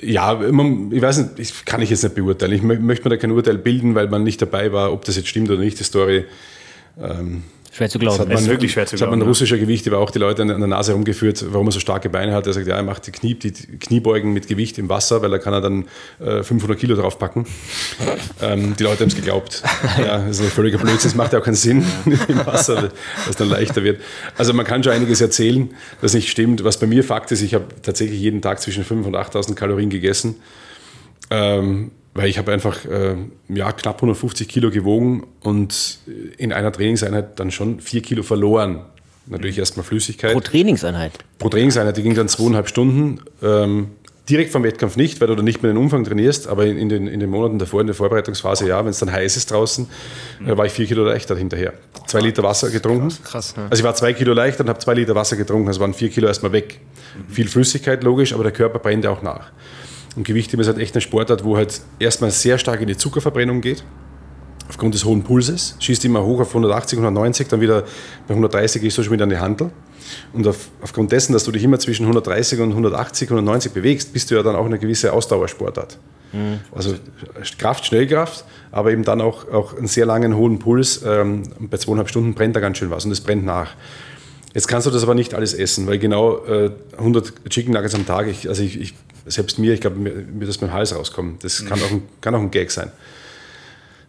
ja, 0.00 0.40
ich 0.40 1.02
weiß 1.02 1.18
nicht, 1.18 1.38
ich 1.38 1.64
kann 1.64 1.80
ich 1.80 1.90
jetzt 1.90 2.02
nicht 2.02 2.14
beurteilen. 2.14 2.52
Ich 2.52 2.62
möchte 2.62 3.04
mir 3.04 3.10
da 3.10 3.16
kein 3.16 3.30
Urteil 3.30 3.58
bilden, 3.58 3.94
weil 3.94 4.08
man 4.08 4.24
nicht 4.24 4.42
dabei 4.42 4.72
war, 4.72 4.92
ob 4.92 5.04
das 5.04 5.16
jetzt 5.16 5.28
stimmt 5.28 5.50
oder 5.50 5.60
nicht, 5.60 5.78
die 5.78 5.84
Story. 5.84 6.26
Ähm, 7.00 7.44
Schwer 7.76 7.90
zu 7.90 7.98
glauben. 7.98 8.16
Das, 8.16 8.28
das 8.28 8.40
ist 8.40 8.48
wirklich 8.48 8.72
schwer 8.72 8.86
zu 8.86 8.96
glauben. 8.96 9.12
hat 9.12 9.18
man 9.18 9.26
ein 9.26 9.28
russischer 9.28 9.58
Gewicht, 9.58 9.84
der 9.84 9.98
auch 9.98 10.10
die 10.10 10.18
Leute 10.18 10.40
an 10.40 10.48
der 10.48 10.56
Nase 10.56 10.92
herumgeführt, 10.92 11.44
warum 11.50 11.68
er 11.68 11.72
so 11.72 11.80
starke 11.80 12.08
Beine 12.08 12.32
hat. 12.32 12.46
Er 12.46 12.54
sagt, 12.54 12.66
ja, 12.66 12.74
er 12.74 12.82
macht 12.82 13.06
die, 13.06 13.10
Knie, 13.12 13.34
die 13.34 13.52
Kniebeugen 13.52 14.32
mit 14.32 14.48
Gewicht 14.48 14.78
im 14.78 14.88
Wasser, 14.88 15.20
weil 15.20 15.28
da 15.28 15.36
kann 15.36 15.52
er 15.52 15.60
dann 15.60 15.84
äh, 16.18 16.42
500 16.42 16.78
Kilo 16.78 16.96
draufpacken. 16.96 17.44
ähm, 18.40 18.76
die 18.78 18.82
Leute 18.82 19.00
haben 19.00 19.08
es 19.08 19.14
geglaubt. 19.16 19.62
Ja, 19.98 20.18
das 20.18 20.38
ist 20.38 20.44
ein 20.44 20.50
völliger 20.50 20.78
Blödsinn, 20.78 21.10
das 21.10 21.14
macht 21.14 21.32
ja 21.32 21.38
auch 21.38 21.44
keinen 21.44 21.54
Sinn 21.54 21.84
im 22.28 22.46
Wasser, 22.46 22.90
es 23.28 23.36
dann 23.36 23.48
leichter 23.48 23.82
wird. 23.82 24.00
Also 24.36 24.52
man 24.52 24.64
kann 24.64 24.82
schon 24.82 24.92
einiges 24.92 25.20
erzählen, 25.20 25.70
das 26.00 26.12
nicht 26.12 26.28
stimmt. 26.28 26.64
Was 26.64 26.78
bei 26.78 26.86
mir 26.86 27.02
Fakt 27.04 27.30
ist, 27.32 27.42
ich 27.42 27.54
habe 27.54 27.66
tatsächlich 27.82 28.20
jeden 28.20 28.42
Tag 28.42 28.60
zwischen 28.60 28.84
5.000 28.84 29.04
und 29.04 29.16
8.000 29.16 29.54
Kalorien 29.54 29.90
gegessen. 29.90 30.36
Ähm, 31.30 31.90
weil 32.16 32.28
ich 32.28 32.38
habe 32.38 32.52
einfach 32.52 32.84
äh, 32.84 33.16
ja, 33.48 33.72
knapp 33.72 33.96
150 33.96 34.48
Kilo 34.48 34.70
gewogen 34.70 35.26
und 35.40 35.98
in 36.38 36.52
einer 36.52 36.72
Trainingseinheit 36.72 37.38
dann 37.38 37.50
schon 37.50 37.80
vier 37.80 38.02
Kilo 38.02 38.22
verloren. 38.22 38.84
Natürlich 39.26 39.58
erstmal 39.58 39.84
Flüssigkeit. 39.84 40.32
Pro 40.32 40.40
Trainingseinheit? 40.40 41.12
Pro 41.38 41.48
Trainingseinheit, 41.48 41.96
die 41.96 42.02
ging 42.02 42.14
dann 42.14 42.28
zweieinhalb 42.28 42.68
Stunden. 42.68 43.20
Ähm, 43.42 43.88
direkt 44.28 44.50
vom 44.50 44.62
Wettkampf 44.62 44.96
nicht, 44.96 45.20
weil 45.20 45.28
du 45.28 45.34
dann 45.34 45.44
nicht 45.44 45.62
mehr 45.62 45.72
den 45.72 45.78
Umfang 45.78 46.04
trainierst, 46.04 46.48
aber 46.48 46.66
in, 46.66 46.78
in, 46.78 46.88
den, 46.88 47.06
in 47.06 47.20
den 47.20 47.30
Monaten 47.30 47.58
davor, 47.58 47.80
in 47.80 47.86
der 47.86 47.94
Vorbereitungsphase, 47.94 48.66
ja, 48.66 48.84
wenn 48.84 48.90
es 48.90 48.98
dann 48.98 49.10
heiß 49.10 49.36
ist 49.36 49.50
draußen, 49.50 49.88
äh, 50.46 50.56
war 50.56 50.66
ich 50.66 50.72
vier 50.72 50.86
Kilo 50.86 51.04
leichter 51.04 51.36
hinterher. 51.36 51.74
Zwei 52.06 52.20
Liter 52.20 52.42
Wasser 52.42 52.70
getrunken. 52.70 53.08
Krass, 53.08 53.22
krass 53.22 53.56
ne? 53.56 53.64
Also 53.70 53.80
ich 53.80 53.84
war 53.84 53.94
zwei 53.94 54.12
Kilo 54.12 54.32
leichter 54.32 54.64
und 54.64 54.68
habe 54.68 54.78
zwei 54.78 54.94
Liter 54.94 55.14
Wasser 55.14 55.36
getrunken, 55.36 55.68
also 55.68 55.80
waren 55.80 55.94
vier 55.94 56.08
Kilo 56.08 56.28
erstmal 56.28 56.52
weg. 56.52 56.80
Mhm. 57.16 57.32
Viel 57.32 57.48
Flüssigkeit, 57.48 58.02
logisch, 58.02 58.32
aber 58.32 58.42
der 58.42 58.52
Körper 58.52 58.78
brennt 58.78 59.04
ja 59.04 59.10
auch 59.10 59.22
nach. 59.22 59.50
Und 60.16 60.26
Gewichtheben 60.26 60.60
ist 60.62 60.66
halt 60.66 60.78
echt 60.78 60.94
ein 60.94 61.00
Sportart, 61.00 61.44
wo 61.44 61.56
halt 61.56 61.80
erstmal 61.98 62.30
sehr 62.30 62.58
stark 62.58 62.80
in 62.80 62.88
die 62.88 62.96
Zuckerverbrennung 62.96 63.60
geht. 63.60 63.84
Aufgrund 64.68 64.94
des 64.94 65.04
hohen 65.04 65.22
Pulses. 65.22 65.76
Schießt 65.78 66.04
immer 66.06 66.24
hoch 66.24 66.40
auf 66.40 66.48
180, 66.48 66.98
190, 66.98 67.48
dann 67.48 67.60
wieder 67.60 67.82
bei 68.26 68.30
130 68.30 68.82
gehst 68.82 68.98
du 68.98 69.02
schon 69.02 69.12
wieder 69.12 69.24
an 69.24 69.30
die 69.30 69.38
Handel. 69.38 69.70
Und 70.32 70.46
auf, 70.46 70.68
aufgrund 70.82 71.12
dessen, 71.12 71.32
dass 71.32 71.44
du 71.44 71.52
dich 71.52 71.62
immer 71.62 71.78
zwischen 71.78 72.02
130 72.04 72.60
und 72.60 72.70
180, 72.70 73.28
190 73.28 73.72
bewegst, 73.72 74.12
bist 74.12 74.30
du 74.30 74.34
ja 74.34 74.42
dann 74.42 74.56
auch 74.56 74.64
eine 74.64 74.78
gewisse 74.78 75.12
Ausdauersportart. 75.12 75.98
Mhm. 76.32 76.60
Also 76.72 76.94
Kraft, 77.58 77.86
Schnellkraft, 77.86 78.44
aber 78.72 78.90
eben 78.92 79.04
dann 79.04 79.20
auch, 79.20 79.48
auch 79.52 79.76
einen 79.76 79.86
sehr 79.86 80.06
langen, 80.06 80.36
hohen 80.36 80.58
Puls. 80.58 81.02
Ähm, 81.06 81.42
bei 81.58 81.76
zweieinhalb 81.76 82.08
Stunden 82.08 82.34
brennt 82.34 82.56
da 82.56 82.60
ganz 82.60 82.78
schön 82.78 82.90
was 82.90 83.04
und 83.04 83.12
es 83.12 83.20
brennt 83.20 83.44
nach. 83.44 83.74
Jetzt 84.56 84.68
kannst 84.68 84.86
du 84.86 84.90
das 84.90 85.02
aber 85.02 85.14
nicht 85.14 85.34
alles 85.34 85.52
essen, 85.52 85.86
weil 85.86 85.98
genau 85.98 86.42
äh, 86.46 86.70
100 86.96 87.44
Chicken 87.50 87.74
Nuggets 87.74 87.94
am 87.94 88.06
Tag, 88.06 88.26
ich, 88.26 88.48
also 88.48 88.62
ich, 88.62 88.80
ich, 88.80 88.94
selbst 89.26 89.58
mir, 89.58 89.74
ich 89.74 89.82
glaube, 89.82 89.96
mir, 89.96 90.12
mir 90.12 90.46
das 90.46 90.62
mit 90.62 90.70
dem 90.70 90.72
Hals 90.72 90.96
rauskommen. 90.96 91.36
Das 91.42 91.66
kann, 91.66 91.78
auch 91.82 91.90
ein, 91.90 92.02
kann 92.22 92.34
auch 92.34 92.40
ein 92.40 92.50
Gag 92.50 92.70
sein. 92.70 92.90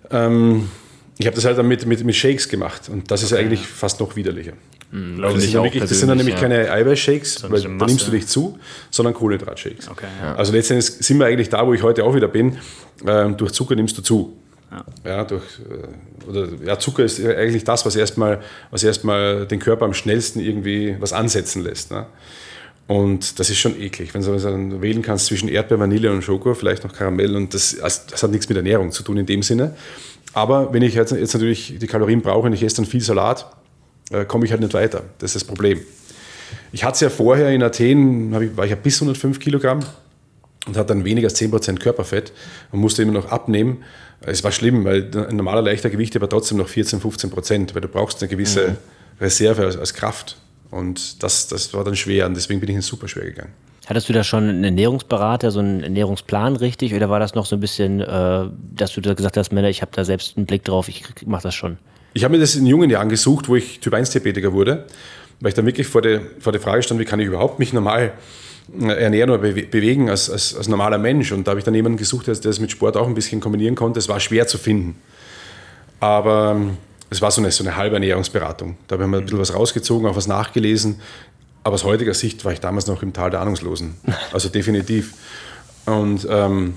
Ähm, 0.10 0.70
ich 1.18 1.26
habe 1.26 1.36
das 1.36 1.44
halt 1.44 1.58
dann 1.58 1.68
mit, 1.68 1.86
mit, 1.86 2.02
mit 2.02 2.16
Shakes 2.16 2.48
gemacht 2.48 2.88
und 2.88 3.12
das 3.12 3.24
ist 3.24 3.34
okay, 3.34 3.42
eigentlich 3.42 3.60
ja. 3.60 3.68
fast 3.68 4.00
noch 4.00 4.16
widerlicher. 4.16 4.54
Mhm, 4.90 5.22
das, 5.22 5.34
sind 5.34 5.54
wirklich, 5.54 5.84
das, 5.84 5.90
sind 5.90 6.08
dann 6.08 6.18
nämlich 6.18 6.36
ja. 6.36 6.42
keine 6.42 6.72
Eiweißshakes, 6.72 7.44
weil 7.52 7.64
da 7.64 7.86
nimmst 7.86 8.08
du 8.08 8.12
dich 8.12 8.26
zu, 8.28 8.58
sondern 8.90 9.16
Kohlenhydratshakes. 9.16 9.90
Okay, 9.90 10.06
ja. 10.22 10.34
Also 10.36 10.54
letztendlich 10.54 10.86
sind 11.06 11.20
wir 11.20 11.26
eigentlich 11.26 11.50
da, 11.50 11.68
wo 11.68 11.74
ich 11.74 11.84
heute 11.84 12.06
auch 12.06 12.16
wieder 12.16 12.30
bin. 12.30 12.58
Ähm, 13.06 13.36
durch 13.36 13.52
Zucker 13.52 13.76
nimmst 13.76 13.98
du 13.98 14.02
zu. 14.02 14.38
Ja. 14.72 14.86
ja. 15.06 15.24
durch, 15.24 15.44
äh, 15.60 16.30
oder, 16.30 16.48
ja, 16.66 16.78
Zucker 16.80 17.04
ist 17.04 17.24
eigentlich 17.24 17.64
das, 17.64 17.86
was 17.86 17.96
erstmal, 17.96 18.42
was 18.72 18.84
erstmal 18.84 19.46
den 19.46 19.60
Körper 19.60 19.86
am 19.86 19.94
schnellsten 19.94 20.40
irgendwie 20.40 20.96
was 21.00 21.14
ansetzen 21.14 21.64
lässt. 21.64 21.92
Ne? 21.92 22.06
Und 22.88 23.40
das 23.40 23.50
ist 23.50 23.58
schon 23.58 23.80
eklig, 23.80 24.14
wenn 24.14 24.22
du 24.22 24.38
dann 24.38 24.82
wählen 24.82 25.02
kannst 25.02 25.26
zwischen 25.26 25.50
Erdbeer, 25.50 25.80
Vanille 25.80 26.12
und 26.12 26.22
Schoko, 26.22 26.54
vielleicht 26.54 26.86
noch 26.86 26.94
Karamell. 26.94 27.36
Und 27.36 27.54
das, 27.54 27.80
also 27.80 28.02
das 28.10 28.24
hat 28.24 28.32
nichts 28.32 28.48
mit 28.48 28.58
Ernährung 28.58 28.92
zu 28.92 29.04
tun 29.04 29.18
in 29.18 29.26
dem 29.26 29.44
Sinne. 29.44 29.76
Aber 30.34 30.74
wenn 30.74 30.82
ich 30.82 30.94
jetzt, 30.94 31.12
jetzt 31.12 31.34
natürlich 31.34 31.78
die 31.80 31.88
Kalorien 31.88 32.22
brauche 32.22 32.48
und 32.48 32.54
ich 32.54 32.64
esse 32.64 32.78
dann 32.78 32.86
viel 32.86 33.02
Salat, 33.02 33.52
äh, 34.12 34.24
komme 34.24 34.46
ich 34.46 34.52
halt 34.52 34.62
nicht 34.62 34.74
weiter. 34.74 35.04
Das 35.20 35.32
ist 35.32 35.36
das 35.36 35.44
Problem. 35.44 35.82
Ich 36.72 36.84
hatte 36.84 36.94
es 36.94 37.02
ja 37.02 37.10
vorher 37.10 37.50
in 37.50 37.62
Athen, 37.62 38.34
ich, 38.42 38.56
war 38.56 38.64
ich 38.64 38.72
ja 38.72 38.78
bis 38.78 38.96
105 39.02 39.40
Kilogramm 39.40 39.80
und 40.66 40.78
hatte 40.78 40.88
dann 40.88 41.04
weniger 41.04 41.28
als 41.28 41.42
10% 41.42 41.80
Körperfett 41.80 42.32
und 42.72 42.80
musste 42.80 43.02
immer 43.02 43.14
noch 43.14 43.32
abnehmen. 43.32 43.84
Es 44.22 44.44
war 44.44 44.52
schlimm, 44.52 44.84
weil 44.84 45.10
ein 45.30 45.36
normaler 45.36 45.62
leichter 45.62 45.90
Gewicht 45.90 46.16
aber 46.16 46.28
trotzdem 46.28 46.58
noch 46.58 46.68
14, 46.68 47.00
15 47.00 47.30
Prozent, 47.30 47.76
weil 47.76 47.82
du 47.82 47.88
brauchst 47.88 48.22
eine 48.22 48.30
gewisse 48.30 48.70
mhm. 48.70 48.78
Reserve 49.22 49.66
als, 49.66 49.78
als, 49.78 49.94
Kraft. 49.94 50.38
Und 50.72 51.24
das, 51.24 51.48
das 51.48 51.74
war 51.74 51.84
dann 51.84 51.96
schwer 51.96 52.26
und 52.26 52.36
deswegen 52.36 52.60
bin 52.60 52.76
ich 52.76 52.86
super 52.86 53.08
schwer 53.08 53.26
gegangen. 53.26 53.54
Hattest 53.86 54.10
du 54.10 54.14
da 54.14 54.24
schon 54.24 54.50
einen 54.50 54.64
Ernährungsberater, 54.66 55.50
so 55.50 55.60
einen 55.60 55.82
Ernährungsplan 55.82 56.58
richtig? 56.58 56.94
Oder 56.94 57.10
war 57.10 57.22
das 57.22 57.36
noch 57.36 57.46
so 57.46 57.56
ein 57.56 57.62
bisschen, 57.62 58.02
äh, 58.02 58.46
dass 58.76 58.94
du 58.94 59.02
da 59.02 59.14
gesagt 59.14 59.38
hast, 59.38 59.54
Männer, 59.54 59.70
ich 59.70 59.82
habe 59.82 59.92
da 59.96 60.04
selbst 60.04 60.36
einen 60.36 60.46
Blick 60.46 60.66
drauf, 60.66 60.90
ich 60.90 61.06
mache 61.26 61.44
das 61.44 61.56
schon? 61.56 61.78
Ich 62.14 62.26
habe 62.26 62.34
mir 62.34 62.42
das 62.42 62.56
in 62.56 62.66
jungen 62.66 62.90
Jahren 62.90 63.08
gesucht, 63.08 63.48
wo 63.48 63.56
ich 63.56 63.80
Typ 63.80 63.94
1-Diabetiker 63.94 64.52
wurde, 64.52 64.88
weil 65.40 65.50
ich 65.50 65.56
dann 65.56 65.66
wirklich 65.66 65.88
vor 65.88 66.02
der, 66.02 66.22
vor 66.40 66.52
der 66.52 66.60
Frage 66.60 66.84
stand, 66.84 67.00
wie 67.00 67.06
kann 67.06 67.20
ich 67.20 67.28
überhaupt 67.28 67.60
mich 67.60 67.72
normal 67.72 68.12
ernähren 68.80 69.30
oder 69.30 69.40
bewegen 69.40 70.10
als, 70.10 70.30
als, 70.30 70.56
als 70.56 70.68
normaler 70.68 70.98
Mensch. 70.98 71.32
Und 71.32 71.48
da 71.48 71.52
habe 71.52 71.60
ich 71.60 71.66
dann 71.66 71.76
jemanden 71.76 71.98
gesucht, 71.98 72.28
der 72.28 72.36
das 72.36 72.60
mit 72.60 72.72
Sport 72.72 72.98
auch 72.98 73.08
ein 73.08 73.16
bisschen 73.16 73.40
kombinieren 73.40 73.76
konnte. 73.76 74.00
Es 74.00 74.10
war 74.10 74.20
schwer 74.20 74.48
zu 74.48 74.58
finden. 74.58 74.96
Aber 76.00 76.56
ähm, 76.56 76.78
es 77.10 77.22
war 77.22 77.32
so 77.32 77.42
eine, 77.42 77.52
so 77.52 77.64
eine 77.64 77.76
halbe 77.76 77.96
Ernährungsberatung. 77.96 78.78
Da 78.88 78.94
habe 78.94 79.04
ich 79.04 79.10
mir 79.10 79.18
ein 79.18 79.24
bisschen 79.24 79.40
was 79.40 79.54
rausgezogen, 79.54 80.08
auch 80.08 80.16
was 80.16 80.28
nachgelesen. 80.28 81.00
Aber 81.64 81.76
aus 81.76 81.84
heutiger 81.84 82.14
Sicht 82.14 82.44
war 82.46 82.54
ich 82.54 82.60
damals 82.60 82.88
noch 82.88 83.02
im 83.04 83.14
Tal 83.14 83.30
der 83.30 83.42
Ahnungslosen. 83.42 83.96
Also 84.34 84.50
definitiv. 84.50 85.14
Und 85.86 86.28
ähm, 86.30 86.76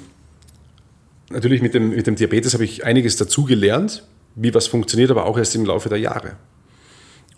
natürlich 1.31 1.63
mit 1.63 1.75
dem, 1.75 1.91
mit 1.91 2.07
dem 2.07 2.15
Diabetes 2.17 2.55
habe 2.55 2.65
ich 2.65 2.85
einiges 2.85 3.17
dazugelernt, 3.17 4.05
wie 4.37 4.55
was 4.55 4.69
funktioniert, 4.69 5.11
aber 5.11 5.27
auch 5.27 5.37
erst 5.37 5.55
im 5.57 5.65
Laufe 5.65 5.89
der 5.89 5.99
Jahre. 5.99 6.37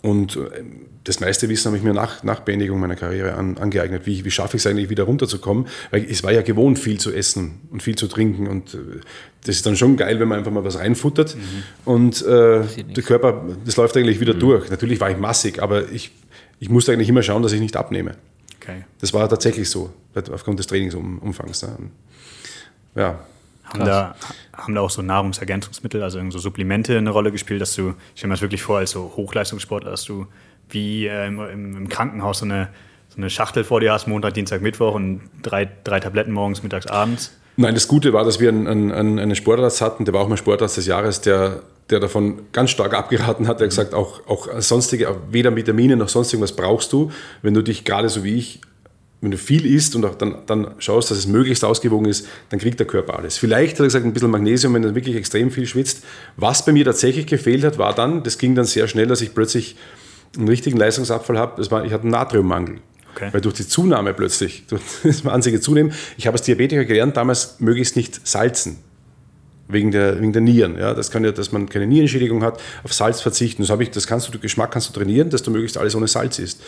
Und 0.03 0.37
äh, 0.37 0.41
das 1.05 1.21
meiste 1.21 1.49
Wissen 1.49 1.67
habe 1.67 1.77
ich 1.77 1.83
mir 1.83 1.95
nach, 1.95 2.23
nach 2.23 2.41
Beendigung 2.41 2.79
meiner 2.79 2.97
Karriere 2.97 3.35
an, 3.35 3.57
angeeignet. 3.57 4.05
Wie, 4.05 4.25
wie 4.25 4.31
schaffe 4.31 4.57
ich 4.57 4.63
es 4.63 4.67
eigentlich 4.67 4.91
wieder 4.91 5.05
runterzukommen? 5.05 5.67
Weil 5.91 6.05
es 6.05 6.23
war 6.23 6.33
ja 6.33 6.43
gewohnt, 6.43 6.79
viel 6.79 6.99
zu 6.99 7.13
essen 7.13 7.61
und 7.71 7.83
viel 7.83 7.97
zu 7.97 8.09
trinken. 8.09 8.47
Und 8.47 8.75
äh, 8.75 8.79
das 9.45 9.57
ist 9.57 9.67
dann 9.67 9.77
schon 9.77 9.97
geil, 9.97 10.21
wenn 10.21 10.29
man 10.29 10.39
einfach 10.39 10.53
mal 10.53 10.65
was 10.65 10.79
reinfuttert. 10.79 11.37
Mhm. 11.37 11.63
Und 11.85 12.23
äh, 12.23 12.63
der 12.85 13.03
Körper, 13.03 13.45
das 13.65 13.77
läuft 13.77 13.97
eigentlich 13.97 14.21
wieder 14.21 14.35
mhm. 14.35 14.41
durch. 14.41 14.71
Natürlich 14.71 15.01
war 15.01 15.11
ich 15.11 15.17
massig, 15.17 15.63
aber 15.63 15.91
ich, 15.91 16.13
ich 16.59 16.69
musste 16.69 16.93
eigentlich 16.93 17.09
immer 17.09 17.23
schauen, 17.23 17.43
dass 17.43 17.53
ich 17.53 17.61
nicht 17.61 17.77
abnehme. 17.77 18.17
Okay. 18.61 18.85
Das 19.01 19.13
war 19.13 19.29
tatsächlich 19.29 19.69
so, 19.71 19.91
aufgrund 20.33 20.59
des 20.59 20.67
Trainingsumfangs. 20.67 21.67
Ja. 22.95 23.19
Haben 23.73 23.85
da, 23.85 24.15
haben 24.57 24.75
da 24.75 24.81
auch 24.81 24.91
so 24.91 25.03
Nahrungsergänzungsmittel, 25.03 26.03
also 26.03 26.21
so 26.31 26.39
Supplemente 26.39 26.97
eine 26.97 27.11
Rolle 27.11 27.33
gespielt, 27.33 27.61
dass 27.61 27.75
du, 27.75 27.95
ich 28.15 28.21
stelle 28.21 28.29
mir 28.29 28.35
das 28.35 28.43
wirklich 28.43 28.63
vor, 28.63 28.79
als 28.79 28.91
so 28.91 29.13
Hochleistungssportler, 29.17 29.91
dass 29.91 30.05
du 30.05 30.27
wie 30.69 31.07
äh, 31.07 31.27
im, 31.27 31.77
im, 31.77 31.89
Krankenhaus 31.89 32.39
so 32.39 32.45
eine, 32.45 32.69
so 33.09 33.17
eine 33.17 33.31
Schachtel 33.31 33.65
vor 33.65 33.81
dir 33.81 33.93
hast, 33.93 34.07
Montag, 34.07 34.35
Dienstag, 34.35 34.63
Mittwoch 34.63 34.95
und 34.95 35.23
drei, 35.43 35.69
drei 35.85 36.01
Tabletten 36.01 36.33
morgens, 36.33 36.63
mittags, 36.63 36.87
abends? 36.87 37.33
Nein, 37.57 37.75
das 37.75 37.87
Gute 37.87 38.13
war, 38.13 38.25
dass 38.25 38.41
wir 38.41 38.49
einen, 38.49 38.93
einen, 38.93 39.19
einen 39.19 39.35
Sportarzt 39.35 39.81
hatten, 39.83 40.05
der 40.05 40.15
war 40.15 40.23
auch 40.23 40.29
mein 40.29 40.39
Sportarzt 40.39 40.79
des 40.79 40.87
Jahres, 40.87 41.21
der, 41.21 41.61
der 41.91 42.01
davon 42.01 42.43
ganz 42.53 42.71
stark 42.71 42.95
abgeraten 42.95 43.47
hat. 43.47 43.61
Der 43.61 43.67
hat 43.67 43.71
gesagt, 43.71 43.93
auch, 43.93 44.27
auch 44.27 44.49
sonstige, 44.61 45.15
weder 45.31 45.55
Vitamine 45.55 45.97
noch 45.97 46.09
sonst 46.09 46.33
irgendwas 46.33 46.57
brauchst 46.57 46.93
du, 46.93 47.11
wenn 47.43 47.53
du 47.53 47.63
dich 47.63 47.85
gerade 47.85 48.09
so 48.09 48.25
wie 48.25 48.37
ich 48.37 48.61
wenn 49.23 49.31
du 49.31 49.39
viel 49.39 49.65
isst 49.65 49.95
und 49.95 50.05
auch 50.05 50.17
dann, 50.17 50.35
dann 50.47 50.73
schaust, 50.79 51.13
dass 51.13 51.19
es 51.19 51.29
möglichst 51.29 51.65
ausgewogen 51.65 52.07
ist, 52.07 52.27
dann 52.51 52.59
kriegt 52.59 52.81
der 52.81 52.89
Körper 52.89 53.17
alles. 53.17 53.39
Vielleicht 53.39 53.75
hat 53.75 53.81
er 53.81 53.85
gesagt, 53.85 54.05
ein 54.05 54.13
bisschen 54.13 54.33
Magnesium, 54.33 54.75
wenn 54.75 54.83
er 54.83 54.97
wirklich 54.97 55.15
extrem 55.15 55.53
viel 55.53 55.65
schwitzt. 55.67 56.03
Was 56.37 56.65
bei 56.65 56.73
mir 56.73 56.85
tatsächlich 56.85 57.27
gefehlt 57.29 57.63
hat, 57.63 57.79
war 57.79 57.95
dann, 57.95 58.25
das 58.25 58.37
ging 58.37 58.57
dann 58.57 58.65
sehr 58.65 58.89
schnell, 58.89 59.07
dass 59.07 59.21
ich 59.21 59.33
plötzlich 59.33 59.77
einen 60.37 60.49
richtigen 60.49 60.77
Leistungsabfall 60.77 61.39
habe. 61.39 61.71
War, 61.71 61.85
ich 61.85 61.93
hatte 61.93 62.03
einen 62.03 62.11
Natriummangel. 62.11 62.79
Okay. 63.15 63.29
Weil 63.31 63.41
durch 63.41 63.55
die 63.55 63.67
Zunahme 63.67 64.13
plötzlich, 64.13 64.65
durch 64.67 64.83
das 65.05 65.25
wahnsinnige 65.25 65.61
Zunehmen, 65.61 65.93
ich 66.17 66.27
habe 66.27 66.37
als 66.37 66.45
Diabetiker 66.45 66.85
gelernt, 66.85 67.17
damals 67.17 67.61
möglichst 67.61 67.95
nicht 67.95 68.27
salzen. 68.27 68.79
Wegen 69.69 69.93
der, 69.93 70.21
wegen 70.21 70.33
der 70.33 70.43
Nieren. 70.43 70.77
Ja, 70.77 70.93
das 70.95 71.13
kann 71.13 71.25
ja, 71.25 71.31
dass 71.31 71.53
man 71.53 71.69
keine 71.69 71.87
Nierenschädigung 71.87 72.43
hat, 72.43 72.61
auf 72.83 72.93
Salz 72.93 73.21
verzichten. 73.21 73.65
Das, 73.65 73.81
ich, 73.81 73.91
das 73.91 74.09
kannst 74.09 74.27
du, 74.27 74.33
den 74.33 74.41
Geschmack 74.41 74.73
kannst 74.73 74.89
du 74.89 74.93
trainieren, 74.93 75.31
dass 75.31 75.45
du 75.45 75.53
möglichst 75.53 75.79
alles 75.79 75.95
ohne 75.95 76.09
Salz 76.09 76.41
isst. 76.41 76.61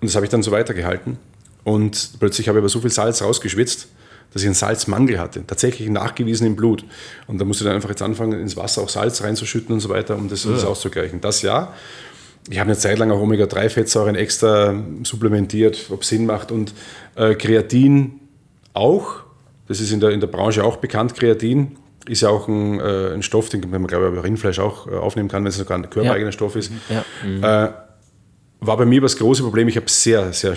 Und 0.00 0.08
das 0.08 0.14
habe 0.14 0.26
ich 0.26 0.30
dann 0.30 0.42
so 0.42 0.50
weitergehalten. 0.50 1.16
Und 1.64 2.10
plötzlich 2.20 2.48
habe 2.48 2.58
ich 2.58 2.62
aber 2.62 2.68
so 2.68 2.80
viel 2.80 2.90
Salz 2.90 3.22
rausgeschwitzt, 3.22 3.88
dass 4.32 4.42
ich 4.42 4.46
einen 4.46 4.54
Salzmangel 4.54 5.18
hatte, 5.18 5.46
tatsächlich 5.46 5.88
nachgewiesen 5.88 6.46
im 6.46 6.56
Blut. 6.56 6.84
Und 7.26 7.38
da 7.38 7.44
musste 7.44 7.64
ich 7.64 7.68
dann 7.68 7.76
einfach 7.76 7.88
jetzt 7.88 8.02
anfangen, 8.02 8.38
ins 8.40 8.56
Wasser 8.56 8.82
auch 8.82 8.88
Salz 8.88 9.22
reinzuschütten 9.22 9.72
und 9.72 9.80
so 9.80 9.88
weiter, 9.88 10.16
um 10.16 10.28
das, 10.28 10.42
das 10.42 10.64
auszugleichen. 10.64 11.20
Das 11.20 11.42
ja. 11.42 11.72
ich 12.50 12.58
habe 12.58 12.68
eine 12.68 12.78
Zeit 12.78 12.98
lang 12.98 13.10
auch 13.10 13.20
Omega-3-Fettsäuren 13.20 14.16
extra 14.16 14.74
supplementiert, 15.04 15.86
ob 15.90 16.04
Sinn 16.04 16.26
macht. 16.26 16.52
Und 16.52 16.74
äh, 17.14 17.34
Kreatin 17.34 18.20
auch, 18.74 19.22
das 19.68 19.80
ist 19.80 19.92
in 19.92 20.00
der, 20.00 20.10
in 20.10 20.20
der 20.20 20.26
Branche 20.26 20.64
auch 20.64 20.76
bekannt, 20.76 21.14
Kreatin 21.14 21.76
ist 22.06 22.20
ja 22.20 22.28
auch 22.28 22.48
ein, 22.48 22.80
äh, 22.80 23.14
ein 23.14 23.22
Stoff, 23.22 23.48
den 23.48 23.68
man, 23.70 23.86
glaube 23.86 24.06
ich, 24.06 24.12
über 24.12 24.24
Rindfleisch 24.24 24.58
auch 24.58 24.86
äh, 24.86 24.90
aufnehmen 24.90 25.28
kann, 25.28 25.44
wenn 25.44 25.50
es 25.50 25.56
sogar 25.56 25.78
ein 25.78 25.88
körpereigener 25.88 26.28
ja. 26.28 26.32
Stoff 26.32 26.56
ist. 26.56 26.70
Ja. 26.90 27.04
Mhm. 27.26 27.42
Äh, 27.42 27.70
war 28.60 28.76
bei 28.76 28.84
mir 28.84 29.00
das 29.00 29.16
große 29.16 29.42
Problem, 29.42 29.68
ich 29.68 29.76
habe 29.76 29.88
sehr, 29.88 30.32
sehr 30.32 30.56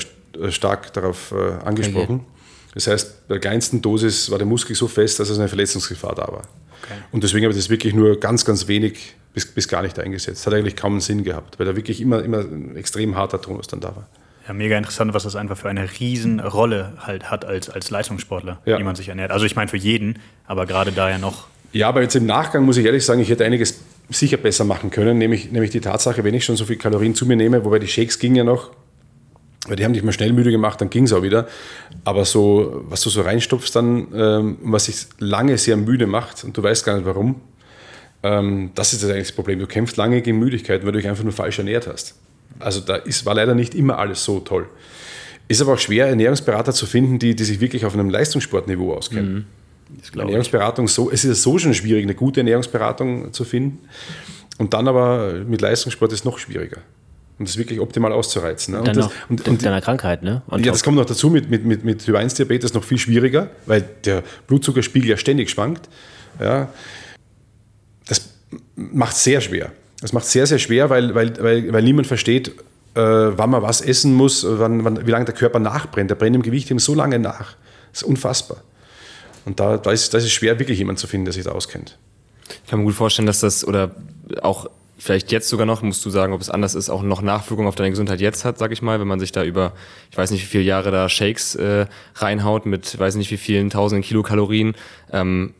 stark 0.50 0.94
darauf 0.94 1.32
äh, 1.32 1.64
angesprochen. 1.66 2.16
Okay. 2.16 2.38
Das 2.74 2.88
heißt, 2.88 3.28
bei 3.28 3.36
der 3.36 3.42
kleinsten 3.42 3.82
Dosis 3.82 4.30
war 4.30 4.38
der 4.38 4.48
Muskel 4.48 4.76
so 4.76 4.88
fest, 4.88 5.20
dass 5.20 5.30
es 5.30 5.40
eine 5.40 5.48
Verletzungsgefahr 5.48 6.16
da 6.16 6.28
war. 6.28 6.44
Okay. 6.84 7.00
Und 7.12 7.24
deswegen 7.24 7.46
habe 7.46 7.52
ich 7.52 7.60
das 7.60 7.70
wirklich 7.70 7.94
nur 7.94 8.20
ganz, 8.20 8.46
ganz 8.46 8.68
wenig 8.68 9.16
bis, 9.34 9.46
bis 9.46 9.68
gar 9.68 9.82
nicht 9.82 10.00
eingesetzt. 10.00 10.46
Hat 10.46 10.54
eigentlich 10.54 10.76
kaum 10.76 10.94
einen 10.94 11.02
Sinn 11.02 11.24
gehabt, 11.24 11.60
weil 11.60 11.66
da 11.66 11.76
wirklich 11.76 12.02
immer, 12.02 12.24
immer 12.24 12.40
ein 12.40 12.76
extrem 12.76 13.16
harter 13.16 13.42
Tonus 13.42 13.68
dann 13.68 13.80
da 13.80 13.96
war. 13.96 14.08
Ja, 14.48 14.54
mega 14.54 14.78
interessant, 14.78 15.14
was 15.14 15.24
das 15.24 15.36
einfach 15.36 15.58
für 15.58 15.70
eine 15.70 15.90
Riesenrolle 16.00 16.94
halt 17.00 17.30
hat 17.30 17.44
als, 17.44 17.70
als 17.70 17.90
Leistungssportler, 17.90 18.62
ja. 18.66 18.80
wie 18.80 18.84
man 18.84 18.96
sich 18.96 19.10
ernährt. 19.10 19.32
Also 19.32 19.46
ich 19.46 19.56
meine 19.56 19.68
für 19.68 19.78
jeden, 19.78 20.20
aber 20.46 20.66
gerade 20.66 20.92
da 20.92 21.10
ja 21.10 21.18
noch. 21.18 21.48
Ja, 21.74 21.90
aber 21.90 22.02
jetzt 22.02 22.16
im 22.16 22.26
Nachgang 22.26 22.64
muss 22.64 22.78
ich 22.78 22.86
ehrlich 22.86 23.06
sagen, 23.06 23.20
ich 23.20 23.30
hätte 23.30 23.44
einiges 23.44 23.82
sicher 24.10 24.38
besser 24.38 24.64
machen 24.64 24.90
können, 24.90 25.18
nämlich, 25.18 25.52
nämlich 25.52 25.72
die 25.72 25.82
Tatsache, 25.82 26.24
wenn 26.24 26.34
ich 26.34 26.46
schon 26.46 26.56
so 26.56 26.66
viel 26.66 26.78
Kalorien 26.78 27.14
zu 27.14 27.26
mir 27.26 27.36
nehme, 27.36 27.66
wobei 27.66 27.80
die 27.80 27.88
Shakes 27.88 28.20
gingen 28.20 28.38
ja 28.38 28.44
noch, 28.46 28.72
weil 29.66 29.76
die 29.76 29.86
haben 29.86 29.94
dich 29.94 30.04
mal 30.04 30.12
schnell 30.12 30.34
müde 30.34 30.52
gemacht, 30.52 30.80
dann 30.80 30.90
ging 30.90 31.06
es 31.06 31.14
auch 31.14 31.24
wieder. 31.24 31.48
Aber 32.04 32.26
so, 32.26 32.86
was 32.90 33.02
du 33.02 33.10
so 33.10 33.22
reinstopfst 33.22 33.72
dann, 33.74 34.08
ähm, 34.14 34.58
was 34.62 34.86
dich 34.86 35.08
lange 35.20 35.58
sehr 35.58 35.78
müde 35.78 36.08
macht 36.08 36.44
und 36.44 36.56
du 36.58 36.64
weißt 36.64 36.86
gar 36.86 36.96
nicht 36.96 37.06
warum, 37.06 37.42
ähm, 38.24 38.72
das 38.76 38.94
ist 38.94 39.04
das 39.04 39.10
eigentlich 39.10 39.28
das 39.28 39.36
Problem. 39.36 39.60
Du 39.60 39.68
kämpfst 39.68 39.98
lange 39.98 40.22
gegen 40.22 40.40
Müdigkeit, 40.40 40.86
weil 40.86 40.92
du 40.92 41.00
dich 41.00 41.08
einfach 41.08 41.24
nur 41.24 41.34
falsch 41.34 41.60
ernährt 41.60 41.88
hast. 41.88 42.16
Also 42.60 42.80
da 42.82 42.96
ist, 42.96 43.26
war 43.26 43.36
leider 43.36 43.56
nicht 43.56 43.76
immer 43.76 43.98
alles 43.98 44.24
so 44.24 44.40
toll. 44.40 44.68
Ist 45.48 45.62
aber 45.62 45.74
auch 45.74 45.80
schwer, 45.80 46.08
Ernährungsberater 46.08 46.74
zu 46.74 46.86
finden, 46.86 47.20
die, 47.20 47.36
die 47.36 47.44
sich 47.44 47.60
wirklich 47.60 47.86
auf 47.86 47.94
einem 47.94 48.10
Leistungssportniveau 48.10 48.94
auskennen. 48.94 49.34
Mhm. 49.34 49.46
Ernährungsberatung 50.20 50.88
so, 50.88 51.10
es 51.10 51.24
ist 51.24 51.44
so 51.44 51.58
schon 51.58 51.74
schwierig, 51.74 52.04
eine 52.04 52.16
gute 52.16 52.42
Ernährungsberatung 52.42 53.32
zu 53.32 53.46
finden. 53.46 53.80
Und 54.58 54.74
dann 54.74 54.88
aber 54.88 55.34
mit 55.48 55.62
Leistungssport 55.62 56.12
ist 56.12 56.20
es 56.20 56.26
noch 56.26 56.40
schwieriger. 56.40 56.82
Um 57.40 57.46
das 57.46 57.58
wirklich 57.58 57.80
optimal 57.80 58.12
auszureizen. 58.12 58.74
Ne? 58.74 58.80
Und, 58.80 58.88
und, 58.88 58.98
das, 58.98 59.10
und, 59.30 59.48
und 59.48 59.66
deiner 59.66 59.82
Krankheit, 59.82 60.24
ne? 60.24 60.42
Und 60.48 60.66
ja, 60.66 60.72
das 60.72 60.84
kommt 60.84 60.98
noch 60.98 61.06
dazu 61.06 61.30
mit, 61.30 61.50
mit, 61.52 61.66
mit, 61.66 61.84
mit 61.84 62.04
Typ 62.04 62.16
1 62.16 62.34
Diabetes 62.34 62.74
noch 62.74 62.84
viel 62.84 62.98
schwieriger, 62.98 63.52
weil 63.68 63.88
der 64.06 64.24
Blutzuckerspiegel 64.48 65.10
ja 65.10 65.18
ständig 65.18 65.50
schwankt. 65.50 65.88
Ja. 66.40 66.70
Das 68.08 68.30
macht 68.76 69.16
es 69.16 69.24
sehr 69.24 69.42
schwer. 69.42 69.72
Das 70.02 70.14
macht 70.14 70.26
es 70.26 70.32
sehr, 70.32 70.48
sehr 70.48 70.60
schwer, 70.60 70.90
weil, 70.90 71.14
weil, 71.14 71.42
weil, 71.42 71.74
weil 71.74 71.84
niemand 71.84 72.08
versteht, 72.08 72.50
äh, 72.96 73.02
wann 73.02 73.50
man 73.50 73.62
was 73.62 73.82
essen 73.82 74.14
muss, 74.14 74.46
wann, 74.48 74.84
wann, 74.84 75.06
wie 75.06 75.12
lange 75.12 75.26
der 75.26 75.36
Körper 75.36 75.60
nachbrennt. 75.60 76.10
Der 76.10 76.16
brennt 76.16 76.36
im 76.36 76.42
Gewicht 76.42 76.70
eben 76.72 76.80
so 76.80 76.96
lange 76.96 77.20
nach. 77.20 77.56
Das 77.92 78.02
ist 78.02 78.08
unfassbar. 78.08 78.64
Und 79.46 79.60
da, 79.60 79.78
da, 79.78 79.92
ist, 79.92 80.14
da 80.14 80.18
ist 80.18 80.26
es 80.26 80.32
schwer, 80.32 80.60
wirklich 80.60 80.80
jemanden 80.80 81.00
zu 81.00 81.08
finden, 81.08 81.26
der 81.26 81.34
sich 81.34 81.44
da 81.44 81.52
auskennt. 81.52 81.98
Ich 82.50 82.70
kann 82.70 82.80
mir 82.80 82.86
gut 82.86 82.96
vorstellen, 82.96 83.28
dass 83.28 83.40
das 83.40 83.66
oder 83.66 83.92
auch 84.42 84.70
vielleicht 84.98 85.32
jetzt 85.32 85.50
sogar 85.50 85.66
noch, 85.66 85.82
musst 85.82 86.04
du 86.06 86.10
sagen, 86.10 86.34
ob 86.34 86.42
es 86.42 86.50
anders 86.50 86.76
ist, 86.76 86.90
auch 86.90 87.04
noch 87.04 87.22
Nachwirkungen 87.22 87.68
auf 87.68 87.76
deine 87.76 87.92
Gesundheit 87.92 88.20
jetzt 88.20 88.46
hat, 88.46 88.58
sag 88.58 88.72
ich 88.72 88.82
mal, 88.82 89.00
wenn 89.00 89.08
man 89.08 89.20
sich 89.20 89.32
da 89.32 89.44
über, 89.44 89.74
ich 90.12 90.18
weiß 90.18 90.32
nicht 90.32 90.42
wie 90.42 90.48
viele 90.48 90.64
Jahre 90.64 90.92
da 90.92 91.08
Shakes 91.08 91.56
äh, 91.56 91.86
reinhaut 92.16 92.66
mit, 92.66 92.98
weiß 92.98 93.16
nicht 93.16 93.32
wie 93.32 93.38
vielen 93.38 93.70
tausenden 93.70 94.04
Kilokalorien. 94.04 94.76
Ähm, 95.12 95.54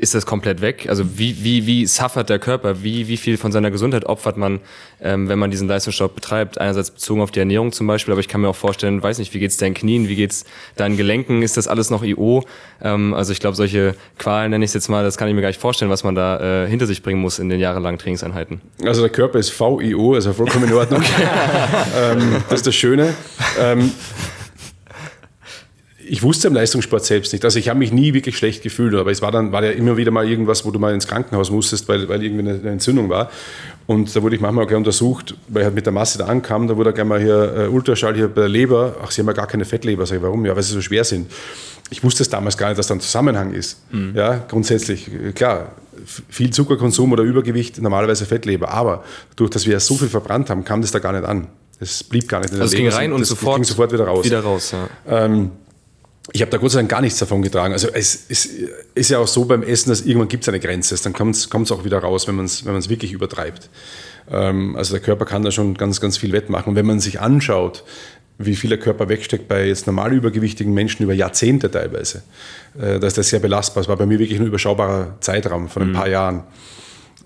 ist 0.00 0.14
das 0.14 0.24
komplett 0.24 0.60
weg? 0.60 0.86
Also 0.88 1.18
wie, 1.18 1.44
wie, 1.44 1.66
wie 1.66 1.86
suffert 1.86 2.30
der 2.30 2.38
Körper? 2.38 2.82
Wie, 2.82 3.06
wie 3.08 3.16
viel 3.16 3.36
von 3.36 3.52
seiner 3.52 3.70
Gesundheit 3.70 4.06
opfert 4.06 4.36
man, 4.36 4.60
ähm, 5.00 5.28
wenn 5.28 5.38
man 5.38 5.50
diesen 5.50 5.68
Leistungssport 5.68 6.14
betreibt? 6.14 6.58
Einerseits 6.58 6.90
bezogen 6.90 7.20
auf 7.20 7.30
die 7.30 7.40
Ernährung 7.40 7.72
zum 7.72 7.86
Beispiel, 7.86 8.12
aber 8.12 8.20
ich 8.20 8.28
kann 8.28 8.40
mir 8.40 8.48
auch 8.48 8.56
vorstellen, 8.56 9.02
weiß 9.02 9.18
nicht, 9.18 9.34
wie 9.34 9.38
geht's 9.38 9.58
deinen 9.58 9.74
Knien, 9.74 10.08
wie 10.08 10.16
geht's 10.16 10.44
deinen 10.76 10.96
Gelenken? 10.96 11.42
Ist 11.42 11.56
das 11.56 11.68
alles 11.68 11.90
noch 11.90 12.02
IO? 12.02 12.42
Ähm, 12.82 13.12
also 13.14 13.32
ich 13.32 13.40
glaube, 13.40 13.56
solche 13.56 13.94
Qualen 14.18 14.50
nenne 14.50 14.64
ich 14.64 14.70
es 14.70 14.74
jetzt 14.74 14.88
mal, 14.88 15.04
das 15.04 15.18
kann 15.18 15.28
ich 15.28 15.34
mir 15.34 15.42
gar 15.42 15.48
nicht 15.48 15.60
vorstellen, 15.60 15.90
was 15.90 16.02
man 16.02 16.14
da 16.14 16.64
äh, 16.64 16.68
hinter 16.68 16.86
sich 16.86 17.02
bringen 17.02 17.20
muss 17.20 17.38
in 17.38 17.48
den 17.48 17.60
jahrelangen 17.60 17.98
Trainingseinheiten. 17.98 18.60
Also 18.84 19.02
der 19.02 19.10
Körper 19.10 19.38
ist 19.38 19.58
VIO, 19.58 20.14
also 20.14 20.32
vollkommen 20.32 20.68
in 20.68 20.74
Ordnung. 20.74 21.02
ähm, 21.96 22.36
das 22.48 22.60
ist 22.60 22.66
das 22.66 22.74
Schöne. 22.74 23.14
Ich 26.12 26.24
wusste 26.24 26.48
im 26.48 26.54
Leistungssport 26.54 27.04
selbst 27.04 27.32
nicht. 27.32 27.44
Also 27.44 27.60
ich 27.60 27.68
habe 27.68 27.78
mich 27.78 27.92
nie 27.92 28.12
wirklich 28.14 28.36
schlecht 28.36 28.64
gefühlt, 28.64 28.96
aber 28.96 29.12
es 29.12 29.22
war 29.22 29.30
dann 29.30 29.52
war 29.52 29.64
ja 29.64 29.70
immer 29.70 29.96
wieder 29.96 30.10
mal 30.10 30.28
irgendwas, 30.28 30.64
wo 30.64 30.72
du 30.72 30.80
mal 30.80 30.92
ins 30.92 31.06
Krankenhaus 31.06 31.52
musstest, 31.52 31.88
weil, 31.88 32.08
weil 32.08 32.20
irgendwie 32.24 32.48
eine, 32.48 32.68
Entzündung 32.68 33.08
war. 33.08 33.30
Und 33.86 34.16
da 34.16 34.20
wurde 34.20 34.34
ich 34.34 34.40
manchmal 34.40 34.66
auch 34.66 34.70
untersucht, 34.72 35.36
weil 35.46 35.62
ich 35.62 35.66
halt 35.66 35.76
mit 35.76 35.86
der 35.86 35.92
Masse 35.92 36.18
da 36.18 36.26
ankam, 36.26 36.66
da 36.66 36.76
wurde 36.76 36.92
gleich 36.92 37.06
mal 37.06 37.20
hier 37.20 37.54
äh, 37.56 37.68
Ultraschall 37.68 38.16
hier 38.16 38.26
bei 38.26 38.40
der 38.40 38.48
Leber. 38.48 38.96
Ach, 39.00 39.12
sie 39.12 39.20
haben 39.20 39.28
ja 39.28 39.34
gar 39.34 39.46
keine 39.46 39.64
Fettleber. 39.64 40.04
Sag 40.04 40.16
ich, 40.16 40.22
warum? 40.22 40.44
Ja, 40.44 40.56
weil 40.56 40.64
sie 40.64 40.72
so 40.72 40.80
schwer 40.80 41.04
sind. 41.04 41.30
Ich 41.90 42.02
wusste 42.02 42.24
es 42.24 42.28
damals 42.28 42.58
gar 42.58 42.70
nicht, 42.70 42.78
dass 42.80 42.88
da 42.88 42.94
ein 42.94 43.00
Zusammenhang 43.00 43.52
ist. 43.52 43.80
Mhm. 43.92 44.12
Ja, 44.16 44.44
grundsätzlich, 44.48 45.08
klar, 45.36 45.76
viel 46.04 46.50
Zuckerkonsum 46.50 47.12
oder 47.12 47.22
Übergewicht, 47.22 47.80
normalerweise 47.80 48.26
Fettleber. 48.26 48.70
Aber 48.70 49.04
durch, 49.36 49.50
dass 49.50 49.64
wir 49.64 49.78
so 49.78 49.94
viel 49.94 50.08
verbrannt 50.08 50.50
haben, 50.50 50.64
kam 50.64 50.80
das 50.80 50.90
da 50.90 50.98
gar 50.98 51.12
nicht 51.12 51.24
an. 51.24 51.46
Es 51.78 52.02
blieb 52.02 52.26
gar 52.28 52.40
nicht 52.40 52.50
in 52.50 52.56
der 52.56 52.62
also 52.62 52.76
Leber. 52.76 52.88
Es 52.88 52.94
ging 52.94 53.00
rein 53.00 53.12
und 53.12 53.24
sofort, 53.24 53.58
ging 53.58 53.64
sofort 53.64 53.92
wieder 53.92 54.06
raus. 54.08 54.24
Wieder 54.24 54.40
raus 54.40 54.72
ja. 54.72 54.88
ähm, 55.06 55.52
ich 56.32 56.42
habe 56.42 56.50
da 56.50 56.58
Gott 56.58 56.70
sei 56.70 56.80
Dank 56.80 56.90
gar 56.90 57.00
nichts 57.00 57.18
davon 57.18 57.42
getragen. 57.42 57.72
Also 57.72 57.88
es, 57.88 58.26
es 58.28 58.48
ist 58.94 59.10
ja 59.10 59.18
auch 59.18 59.26
so 59.26 59.46
beim 59.46 59.62
Essen, 59.62 59.90
dass 59.90 60.02
irgendwann 60.02 60.28
gibt 60.28 60.44
es 60.44 60.48
eine 60.48 60.60
Grenze. 60.60 60.96
Dann 61.02 61.12
kommt 61.12 61.36
es 61.36 61.72
auch 61.72 61.84
wieder 61.84 61.98
raus, 61.98 62.28
wenn 62.28 62.36
man 62.36 62.44
es 62.44 62.64
wenn 62.64 62.88
wirklich 62.88 63.12
übertreibt. 63.12 63.70
Ähm, 64.30 64.76
also 64.76 64.94
der 64.94 65.02
Körper 65.02 65.24
kann 65.24 65.42
da 65.42 65.50
schon 65.50 65.74
ganz, 65.74 66.00
ganz 66.00 66.18
viel 66.18 66.32
wettmachen. 66.32 66.70
Und 66.70 66.76
wenn 66.76 66.86
man 66.86 67.00
sich 67.00 67.20
anschaut, 67.20 67.84
wie 68.38 68.56
viel 68.56 68.70
der 68.70 68.78
Körper 68.78 69.08
wegsteckt 69.08 69.48
bei 69.48 69.66
jetzt 69.66 69.86
normal 69.86 70.12
übergewichtigen 70.12 70.72
Menschen 70.72 71.02
über 71.02 71.12
Jahrzehnte 71.12 71.70
teilweise, 71.70 72.22
äh, 72.78 72.98
da 72.98 73.06
ist 73.06 73.18
das 73.18 73.28
sehr 73.28 73.40
belastbar. 73.40 73.82
Es 73.82 73.88
war 73.88 73.96
bei 73.96 74.06
mir 74.06 74.18
wirklich 74.18 74.38
ein 74.38 74.46
überschaubarer 74.46 75.16
Zeitraum 75.20 75.68
von 75.68 75.82
ein 75.82 75.88
mhm. 75.90 75.94
paar 75.94 76.08
Jahren. 76.08 76.44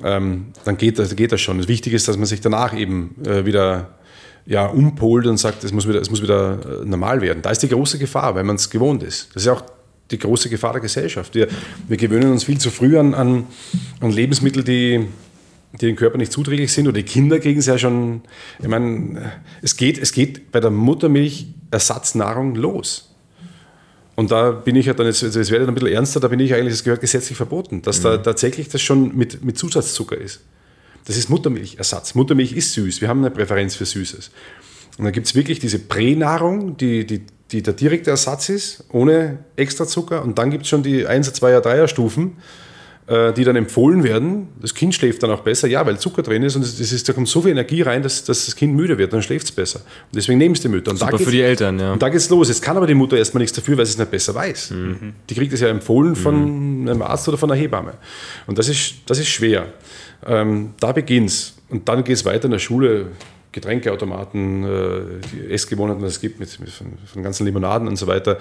Ähm, 0.03 0.47
dann 0.65 0.77
geht 0.77 0.99
das, 0.99 1.15
geht 1.15 1.31
das 1.31 1.41
schon. 1.41 1.59
Das 1.59 1.69
Wichtige 1.69 1.95
ist, 1.95 2.09
dass 2.09 2.17
man 2.17 2.27
sich 2.27 2.41
danach 2.41 2.77
eben 2.77 3.15
äh, 3.25 3.45
wieder 3.45 3.95
ja, 4.47 4.67
umpolt 4.67 5.27
und 5.27 5.39
sagt, 5.39 5.65
es 5.65 5.73
muss, 5.73 5.89
wieder, 5.89 6.01
es 6.01 6.11
muss 6.11 6.23
wieder 6.23 6.83
äh, 6.83 6.85
normal 6.85 7.21
werden. 7.21 7.43
Da 7.43 7.51
ist 7.51 7.63
die 7.63 7.69
große 7.69 7.99
Gefahr, 7.99 8.35
weil 8.35 8.45
man 8.45 8.57
es 8.57 8.69
gewohnt 8.69 9.03
ist. 9.03 9.29
Das 9.35 9.43
ist 9.43 9.47
ja 9.47 9.55
auch 9.55 9.63
die 10.11 10.19
große 10.19 10.51
Gefahr 10.51 10.73
der 10.73 10.83
Gesellschaft. 10.83 11.35
Wir, 11.35 11.49
wir 11.89 11.97
gewöhnen 11.97 12.31
uns 12.31 12.45
viel 12.45 12.59
zu 12.59 12.71
früh 12.71 12.99
an, 12.99 13.15
an, 13.15 13.47
an 14.01 14.11
Lebensmittel, 14.11 14.63
die, 14.63 15.07
die 15.73 15.87
dem 15.87 15.97
Körper 15.97 16.19
nicht 16.19 16.33
zuträglich 16.33 16.73
sind. 16.73 16.87
Oder 16.87 16.97
die 16.97 17.05
Kinder 17.05 17.39
kriegen 17.41 17.59
es 17.59 17.67
ja 17.67 17.79
schon. 17.79 18.21
Ich 18.61 18.69
meine, 18.69 19.33
es 19.63 19.77
geht, 19.77 19.97
es 19.99 20.13
geht 20.13 20.53
bei 20.53 20.61
der 20.61 20.71
Muttermilch 20.71 21.47
Ersatznahrung 21.71 22.55
los. 22.55 23.15
Und 24.17 24.31
da 24.31 24.53
bin 24.53 24.77
ich 24.77 24.87
ja 24.87 24.95
dann, 24.95 25.07
jetzt, 25.07 25.23
es 25.23 25.35
werde 25.51 25.65
dann 25.65 25.71
ein 25.71 25.75
bisschen 25.75 25.95
ernster, 25.95 26.21
da 26.21 26.29
bin 26.29 26.39
ich 26.39 26.55
eigentlich, 26.55 26.75
es 26.75 26.85
gehört 26.85 27.01
gesetzlich 27.01 27.37
verboten, 27.37 27.83
dass 27.83 27.99
mhm. 27.99 28.03
da 28.05 28.19
tatsächlich 28.19 28.69
das 28.69 28.81
schon 28.81 29.17
mit, 29.17 29.45
mit 29.45 29.59
Zusatzzucker 29.59 30.17
ist. 30.17 30.41
Das 31.05 31.17
ist 31.17 31.29
Muttermilchersatz. 31.29 32.15
Muttermilch 32.15 32.53
ist 32.53 32.73
süß. 32.73 33.01
Wir 33.01 33.09
haben 33.09 33.21
eine 33.21 33.31
Präferenz 33.31 33.75
für 33.75 33.85
Süßes. 33.85 34.31
Und 34.97 35.05
dann 35.05 35.13
gibt 35.13 35.27
es 35.27 35.35
wirklich 35.35 35.59
diese 35.59 35.79
Pränahrung, 35.79 36.77
die, 36.77 37.07
die, 37.07 37.23
die 37.51 37.63
der 37.63 37.75
direkte 37.75 38.11
Ersatz 38.11 38.49
ist, 38.49 38.85
ohne 38.91 39.39
extra 39.57 39.87
Zucker. 39.87 40.23
Und 40.23 40.39
dann 40.39 40.51
gibt 40.51 40.65
es 40.65 40.69
schon 40.69 40.83
die 40.83 41.07
1er, 41.07 41.35
2er, 41.35 41.61
3er 41.61 41.89
Stufen, 41.89 42.37
die 43.07 43.45
dann 43.45 43.55
empfohlen 43.55 44.03
werden. 44.03 44.49
Das 44.63 44.75
Kind 44.75 44.95
schläft 44.95 45.23
dann 45.23 45.31
auch 45.31 45.41
besser, 45.41 45.69
ja, 45.69 45.85
weil 45.85 45.99
Zucker 45.99 46.23
drin 46.23 46.43
ist 46.43 46.57
und 46.57 46.63
es 46.63 46.81
ist, 46.81 47.07
da 47.07 47.13
kommt 47.13 47.29
so 47.29 47.43
viel 47.43 47.51
Energie 47.51 47.83
rein, 47.83 48.03
dass, 48.03 48.25
dass 48.25 48.47
das 48.47 48.57
Kind 48.57 48.75
müde 48.75 48.97
wird, 48.97 49.13
dann 49.13 49.21
schläft 49.21 49.45
es 49.45 49.53
besser. 49.53 49.81
Und 49.81 50.17
deswegen 50.17 50.39
nehmen 50.39 50.55
es 50.55 50.63
die 50.63 50.69
Mütter. 50.69 50.91
Und 50.91 50.97
Super 50.97 51.19
für 51.19 51.31
die 51.31 51.43
Eltern, 51.43 51.79
ja. 51.79 51.93
Und 51.93 52.01
da 52.01 52.09
geht 52.09 52.17
es 52.17 52.31
los. 52.31 52.49
Jetzt 52.49 52.63
kann 52.63 52.79
aber 52.79 52.87
die 52.87 52.95
Mutter 52.95 53.19
erstmal 53.19 53.43
nichts 53.43 53.55
dafür, 53.55 53.77
weil 53.77 53.85
sie 53.85 53.93
es 53.93 53.99
nicht 53.99 54.11
besser 54.11 54.35
weiß. 54.35 54.71
Mhm. 54.71 55.13
Die 55.29 55.35
kriegt 55.35 55.53
es 55.53 55.61
ja 55.61 55.69
empfohlen 55.69 56.17
von 56.17 56.81
mhm. 56.81 56.89
einem 56.89 57.03
Arzt 57.03 57.29
oder 57.29 57.37
von 57.37 57.51
einer 57.51 57.61
Hebamme. 57.61 57.93
Und 58.47 58.59
das 58.59 58.71
ist, 58.71 58.95
das 59.05 59.19
ist 59.19 59.29
schwer. 59.29 59.67
Ähm, 60.27 60.73
da 60.81 60.93
beginnt's. 60.93 61.57
Und 61.69 61.87
dann 61.89 62.05
geht 62.05 62.17
es 62.17 62.25
weiter 62.25 62.47
in 62.47 62.53
der 62.53 62.59
Schule. 62.59 63.09
Getränkeautomaten, 63.53 64.65
äh, 64.65 65.01
die 65.33 65.53
Essgewohnheiten, 65.53 66.03
was 66.03 66.13
es 66.15 66.21
gibt, 66.21 66.41
mit, 66.41 66.59
mit 66.59 66.71
von, 66.71 66.99
von, 67.07 67.23
ganzen 67.23 67.45
Limonaden 67.47 67.87
und 67.87 67.97
so 67.97 68.07
weiter. 68.07 68.39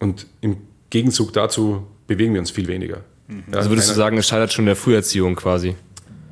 Und 0.00 0.26
im 0.40 0.56
Gegenzug 0.90 1.32
dazu 1.32 1.86
bewegen 2.08 2.32
wir 2.32 2.40
uns 2.40 2.50
viel 2.50 2.66
weniger. 2.66 3.02
Mhm. 3.30 3.54
Also 3.54 3.70
würdest 3.70 3.88
du 3.90 3.94
sagen, 3.94 4.18
es 4.18 4.28
scheitert 4.28 4.52
schon 4.52 4.66
der 4.66 4.76
Früherziehung 4.76 5.36
quasi? 5.36 5.76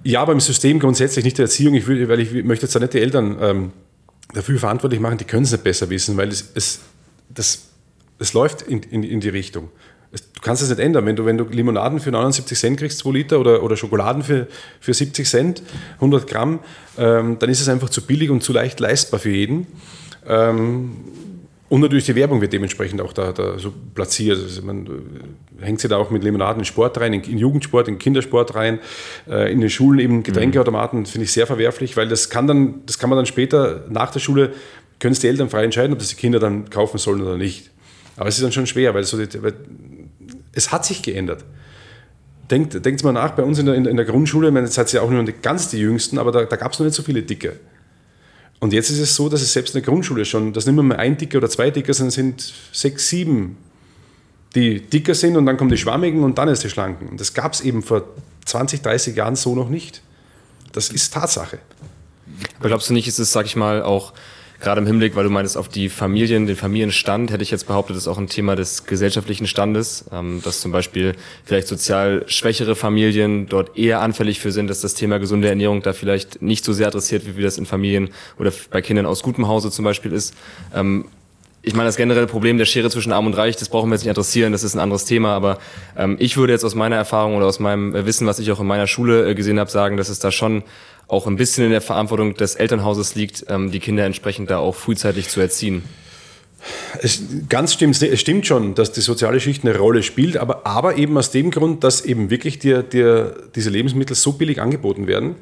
Ja, 0.05 0.23
aber 0.23 0.33
im 0.33 0.41
System 0.41 0.79
grundsätzlich 0.79 1.25
nicht 1.25 1.39
der 1.39 1.45
Erziehung, 1.45 1.75
ich 1.75 1.87
will, 1.87 2.09
weil 2.09 2.21
ich 2.21 2.45
möchte 2.45 2.67
jetzt 2.67 2.75
da 2.75 2.81
nicht 2.81 2.95
die 2.95 3.01
Eltern 3.01 3.37
ähm, 3.41 3.73
dafür 4.33 4.59
verantwortlich 4.59 5.01
machen, 5.01 5.19
die 5.19 5.25
können 5.25 5.45
es 5.45 5.53
nicht 5.53 5.65
besser 5.65 5.91
wissen, 5.91 6.17
weil 6.17 6.29
es, 6.29 6.51
es, 6.55 6.81
das, 7.29 7.69
es 8.19 8.33
läuft 8.33 8.63
in, 8.63 8.83
in, 8.83 9.03
in 9.03 9.21
die 9.21 9.29
Richtung. 9.29 9.71
Du 10.11 10.41
kannst 10.41 10.63
es 10.63 10.71
nicht 10.71 10.79
ändern. 10.79 11.05
Wenn 11.05 11.17
du, 11.17 11.27
wenn 11.27 11.37
du 11.37 11.45
Limonaden 11.45 12.01
für 12.01 12.11
79 12.11 12.59
Cent 12.59 12.79
kriegst, 12.79 12.99
2 13.01 13.11
Liter, 13.11 13.41
oder, 13.41 13.63
oder 13.63 13.77
Schokoladen 13.77 14.23
für, 14.23 14.47
für 14.81 14.95
70 14.95 15.29
Cent, 15.29 15.63
100 15.97 16.27
Gramm, 16.27 16.61
ähm, 16.97 17.39
dann 17.39 17.51
ist 17.51 17.61
es 17.61 17.69
einfach 17.69 17.91
zu 17.91 18.07
billig 18.07 18.31
und 18.31 18.43
zu 18.43 18.55
leicht 18.55 18.81
leistbar 18.81 19.21
für 19.21 19.31
jeden. 19.31 19.67
Ähm, 20.27 20.93
Und 21.69 21.83
natürlich 21.83 22.07
die 22.07 22.15
Werbung 22.15 22.41
wird 22.41 22.53
dementsprechend 22.55 23.01
auch 23.03 23.13
da, 23.13 23.33
da 23.33 23.59
so 23.59 23.73
platziert. 23.95 24.39
Also 24.39 24.63
man 24.63 24.87
äh, 24.87 25.65
hängt 25.65 25.81
sie 25.81 25.89
da 25.89 25.99
auch 25.99 26.11
mit 26.11 26.25
Limonaden 26.25 26.61
in 26.61 26.65
Sport 26.65 26.99
rein, 26.99 27.13
in, 27.13 27.23
in 27.25 27.37
Jugendsport, 27.37 27.89
in 27.89 27.99
Kindersport 27.99 28.55
rein, 28.55 28.79
äh, 29.29 29.53
in 29.53 29.61
den 29.61 29.69
Schulen 29.69 29.99
eben 29.99 30.23
Getränkeautomaten, 30.23 31.05
finde 31.05 31.25
ich 31.25 31.33
sehr 31.33 31.47
verwerflich, 31.47 31.97
weil 31.97 32.09
das 32.09 32.31
kann 32.31 32.47
dann, 32.47 32.87
das 32.87 32.99
kann 32.99 33.11
man 33.11 33.19
dann 33.19 33.27
später 33.27 33.85
nach 33.91 34.11
der 34.11 34.21
Schule, 34.21 34.53
können 34.99 35.13
es 35.13 35.21
die 35.21 35.29
Eltern 35.29 35.51
frei 35.51 35.65
entscheiden, 35.65 35.93
ob 35.93 35.99
das 35.99 36.09
die 36.09 36.17
Kinder 36.17 36.39
dann 36.39 36.71
kaufen 36.71 36.97
sollen 36.97 37.21
oder 37.21 37.37
nicht. 37.37 37.71
Aber 38.17 38.29
es 38.29 38.37
ist 38.37 38.45
dann 38.45 38.53
schon 38.53 38.67
schwer, 38.67 38.95
weil, 38.95 39.05
so 39.05 39.23
die, 39.23 39.43
weil 39.43 39.55
es 40.53 40.73
hat 40.73 40.87
sich 40.87 41.03
geändert. 41.03 41.45
Denkt, 42.51 42.85
denkt 42.85 43.05
mal 43.05 43.13
nach, 43.13 43.33
bei 43.33 43.43
uns 43.43 43.59
in 43.59 43.67
der, 43.67 43.75
in 43.75 43.97
der 43.97 44.07
Grundschule, 44.07 44.49
ich 44.49 44.55
meine, 44.55 44.67
jetzt 44.67 44.75
seid 44.75 44.93
ihr 44.95 45.01
ja 45.01 45.07
auch 45.07 45.11
nur 45.11 45.23
ganz 45.43 45.69
die 45.69 45.79
Jüngsten, 45.79 46.19
aber 46.19 46.33
da, 46.33 46.45
da 46.45 46.57
gab 46.57 46.73
es 46.73 46.79
noch 46.79 46.87
nicht 46.87 46.95
so 46.95 47.03
viele 47.03 47.23
Dicke. 47.23 47.61
Und 48.61 48.73
jetzt 48.73 48.91
ist 48.91 48.99
es 48.99 49.15
so, 49.15 49.29
dass 49.29 49.41
es 49.41 49.53
selbst 49.53 49.75
in 49.75 49.83
der 49.83 49.91
Grundschule 49.91 50.25
schon, 50.25 50.53
dass 50.53 50.67
nicht 50.67 50.75
mehr 50.75 50.99
ein 50.99 51.17
Dicker 51.17 51.39
oder 51.39 51.49
zwei 51.49 51.71
Dicker 51.71 51.95
sind, 51.95 52.11
sind 52.11 52.53
sechs, 52.73 53.09
sieben, 53.09 53.57
die 54.55 54.81
dicker 54.81 55.15
sind 55.15 55.37
und 55.37 55.47
dann 55.47 55.57
kommen 55.57 55.71
die 55.71 55.77
Schwammigen 55.77 56.25
und 56.25 56.39
dann 56.39 56.49
ist 56.49 56.65
die 56.65 56.71
Schlanken. 56.71 57.09
Und 57.09 57.21
das 57.21 57.35
gab 57.35 57.53
es 57.53 57.61
eben 57.61 57.83
vor 57.83 58.05
20, 58.47 58.83
30 58.83 59.17
Jahren 59.17 59.37
so 59.37 59.55
noch 59.55 59.69
nicht. 59.69 60.03
Das 60.73 60.89
ist 60.89 61.15
Tatsache. 61.15 61.59
Aber 62.59 62.69
glaubst 62.69 62.89
du 62.89 62.95
nicht, 62.95 63.07
ist 63.07 63.19
es, 63.19 63.33
sag 63.33 63.47
ich 63.47 63.57
mal, 63.57 63.83
auch 63.83 64.13
gerade 64.61 64.81
im 64.81 64.87
Hinblick, 64.87 65.15
weil 65.15 65.25
du 65.25 65.31
meinst, 65.31 65.57
auf 65.57 65.69
die 65.69 65.89
Familien, 65.89 66.47
den 66.47 66.57
Familienstand, 66.57 67.31
hätte 67.31 67.43
ich 67.43 67.51
jetzt 67.51 67.67
behauptet, 67.67 67.97
ist 67.97 68.09
auch 68.09 68.19
ein 68.19 68.27
Thema 68.27 68.57
des 68.57 68.87
gesellschaftlichen 68.87 69.47
Standes, 69.47 70.05
ähm, 70.13 70.41
dass 70.45 70.61
zum 70.61 70.73
Beispiel 70.73 71.15
vielleicht 71.45 71.69
sozial 71.69 72.25
schwächere 72.27 72.75
Familien 72.75 73.47
dort 73.47 73.77
eher 73.77 74.01
anfällig 74.01 74.41
für 74.41 74.53
sind, 74.53 74.69
dass 74.69 74.81
das 74.81 74.95
Thema 74.95 75.19
gesunde 75.19 75.49
Ernährung 75.49 75.83
da 75.83 75.93
vielleicht 75.93 76.43
nicht 76.43 76.65
so 76.65 76.73
sehr 76.73 76.89
adressiert, 76.89 77.37
wie 77.37 77.43
das 77.43 77.59
in 77.59 77.67
Familien 77.67 78.11
oder 78.39 78.53
bei 78.71 78.83
Kindern 78.83 79.07
aus 79.07 79.23
gutem 79.23 79.47
Hause 79.49 79.71
zum 79.71 79.85
Beispiel 79.85 80.13
ist. 80.13 80.35
Ähm, 80.75 81.07
ich 81.69 81.75
meine, 81.75 81.87
das 81.87 81.97
generelle 81.97 82.27
Problem 82.27 82.57
der 82.57 82.65
Schere 82.65 82.89
zwischen 82.89 83.13
Arm 83.13 83.27
und 83.27 83.35
Reich, 83.35 83.57
das 83.57 83.69
brauchen 83.69 83.91
wir 83.91 83.95
jetzt 83.95 84.03
nicht 84.03 84.11
adressieren, 84.11 84.53
das 84.53 84.63
ist 84.63 84.75
ein 84.75 84.81
anderes 84.81 85.05
Thema, 85.05 85.35
aber 85.35 85.59
ähm, 85.99 86.17
ich 86.19 86.39
würde 86.39 86.55
jetzt 86.55 86.65
aus 86.65 86.75
meiner 86.75 86.97
Erfahrung 86.97 87.37
oder 87.37 87.45
aus 87.45 87.61
meinem 87.61 87.93
Wissen, 87.93 88.27
was 88.27 88.39
ich 88.39 88.51
auch 88.51 88.61
in 88.61 88.67
meiner 88.67 88.87
Schule 88.87 89.29
äh, 89.29 89.35
gesehen 89.35 89.61
habe, 89.61 89.71
sagen, 89.71 89.99
dass 89.99 90.09
es 90.09 90.19
da 90.19 90.31
schon 90.31 90.63
auch 91.09 91.27
ein 91.27 91.37
bisschen 91.37 91.65
in 91.65 91.71
der 91.71 91.83
Verantwortung 91.83 92.35
des 92.35 92.55
Elternhauses 92.55 93.15
liegt, 93.15 93.45
ähm, 93.51 93.71
die 93.71 93.81
Kinder 93.81 94.07
entsprechend 94.07 94.51
da 94.51 94.59
auch 94.59 94.75
frühzeitig 94.75 95.29
zu 95.29 95.41
erziehen. 95.41 95.83
Es, 97.03 97.23
ganz 97.51 97.75
stimmt, 97.75 98.01
es 98.01 98.21
stimmt 98.21 98.47
schon, 98.47 98.75
dass 98.75 98.93
die 98.93 99.03
soziale 99.03 99.39
Schicht 99.39 99.65
eine 99.65 99.77
Rolle 99.77 100.03
spielt, 100.03 100.39
aber, 100.39 100.67
aber 100.67 100.97
eben 100.97 101.19
aus 101.19 101.31
dem 101.31 101.51
Grund, 101.51 101.85
dass 101.85 102.01
eben 102.01 102.31
wirklich 102.31 102.59
dir, 102.59 102.83
dir 102.83 103.37
diese 103.55 103.69
Lebensmittel 103.69 104.17
so 104.17 104.33
billig 104.33 104.61
angeboten 104.61 105.07
werden. 105.07 105.37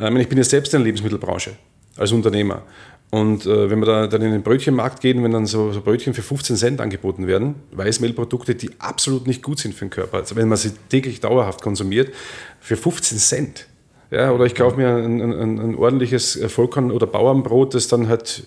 Ähm, 0.00 0.16
ich 0.16 0.28
bin 0.28 0.38
ja 0.38 0.44
selbst 0.44 0.72
in 0.72 0.80
der 0.80 0.86
Lebensmittelbranche 0.86 1.52
als 1.96 2.12
Unternehmer. 2.12 2.62
Und 3.10 3.46
äh, 3.46 3.70
wenn 3.70 3.78
wir 3.78 3.86
da, 3.86 4.06
dann 4.08 4.22
in 4.22 4.32
den 4.32 4.42
Brötchenmarkt 4.42 5.00
gehen, 5.00 5.22
wenn 5.22 5.30
dann 5.30 5.46
so, 5.46 5.72
so, 5.72 5.80
Brötchen 5.80 6.12
für 6.12 6.22
15 6.22 6.56
Cent 6.56 6.80
angeboten 6.80 7.26
werden, 7.26 7.54
Weißmehlprodukte, 7.72 8.54
die 8.54 8.70
absolut 8.78 9.26
nicht 9.26 9.42
gut 9.42 9.60
sind 9.60 9.74
für 9.74 9.84
den 9.84 9.90
Körper, 9.90 10.18
also 10.18 10.34
wenn 10.34 10.48
man 10.48 10.58
sie 10.58 10.72
täglich 10.88 11.20
dauerhaft 11.20 11.62
konsumiert, 11.62 12.12
für 12.60 12.76
15 12.76 13.18
Cent. 13.18 13.66
Ja, 14.10 14.30
oder 14.32 14.44
ich 14.44 14.54
kaufe 14.54 14.76
mir 14.76 14.88
ein, 14.88 15.20
ein, 15.20 15.58
ein 15.58 15.74
ordentliches 15.74 16.38
Vollkorn- 16.48 16.92
oder 16.92 17.06
Bauernbrot, 17.06 17.74
das 17.74 17.88
dann 17.88 18.08
halt 18.08 18.44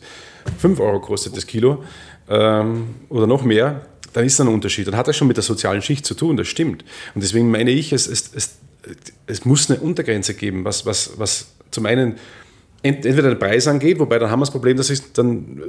5 0.57 0.79
Euro 0.79 1.01
kostet, 1.01 1.35
das 1.35 1.47
Kilo, 1.47 1.83
ähm, 2.29 2.95
oder 3.09 3.27
noch 3.27 3.43
mehr, 3.43 3.85
dann 4.13 4.25
ist 4.25 4.39
da 4.39 4.43
ein 4.43 4.49
Unterschied. 4.49 4.87
Dann 4.87 4.95
hat 4.95 5.07
das 5.07 5.17
schon 5.17 5.27
mit 5.27 5.37
der 5.37 5.43
sozialen 5.43 5.81
Schicht 5.81 6.05
zu 6.05 6.13
tun, 6.13 6.37
das 6.37 6.47
stimmt. 6.47 6.83
Und 7.13 7.23
deswegen 7.23 7.51
meine 7.51 7.71
ich, 7.71 7.93
es, 7.93 8.07
es, 8.07 8.31
es, 8.33 8.57
es 9.27 9.45
muss 9.45 9.69
eine 9.69 9.79
Untergrenze 9.79 10.33
geben, 10.33 10.63
was, 10.65 10.85
was, 10.85 11.17
was 11.17 11.47
zum 11.71 11.85
einen 11.85 12.15
entweder 12.81 13.29
den 13.29 13.39
Preis 13.39 13.67
angeht, 13.67 13.99
wobei 13.99 14.19
dann 14.19 14.31
haben 14.31 14.39
wir 14.39 14.45
das 14.45 14.51
Problem, 14.51 14.77
dass 14.77 14.87
sich 14.87 15.11
dann 15.13 15.61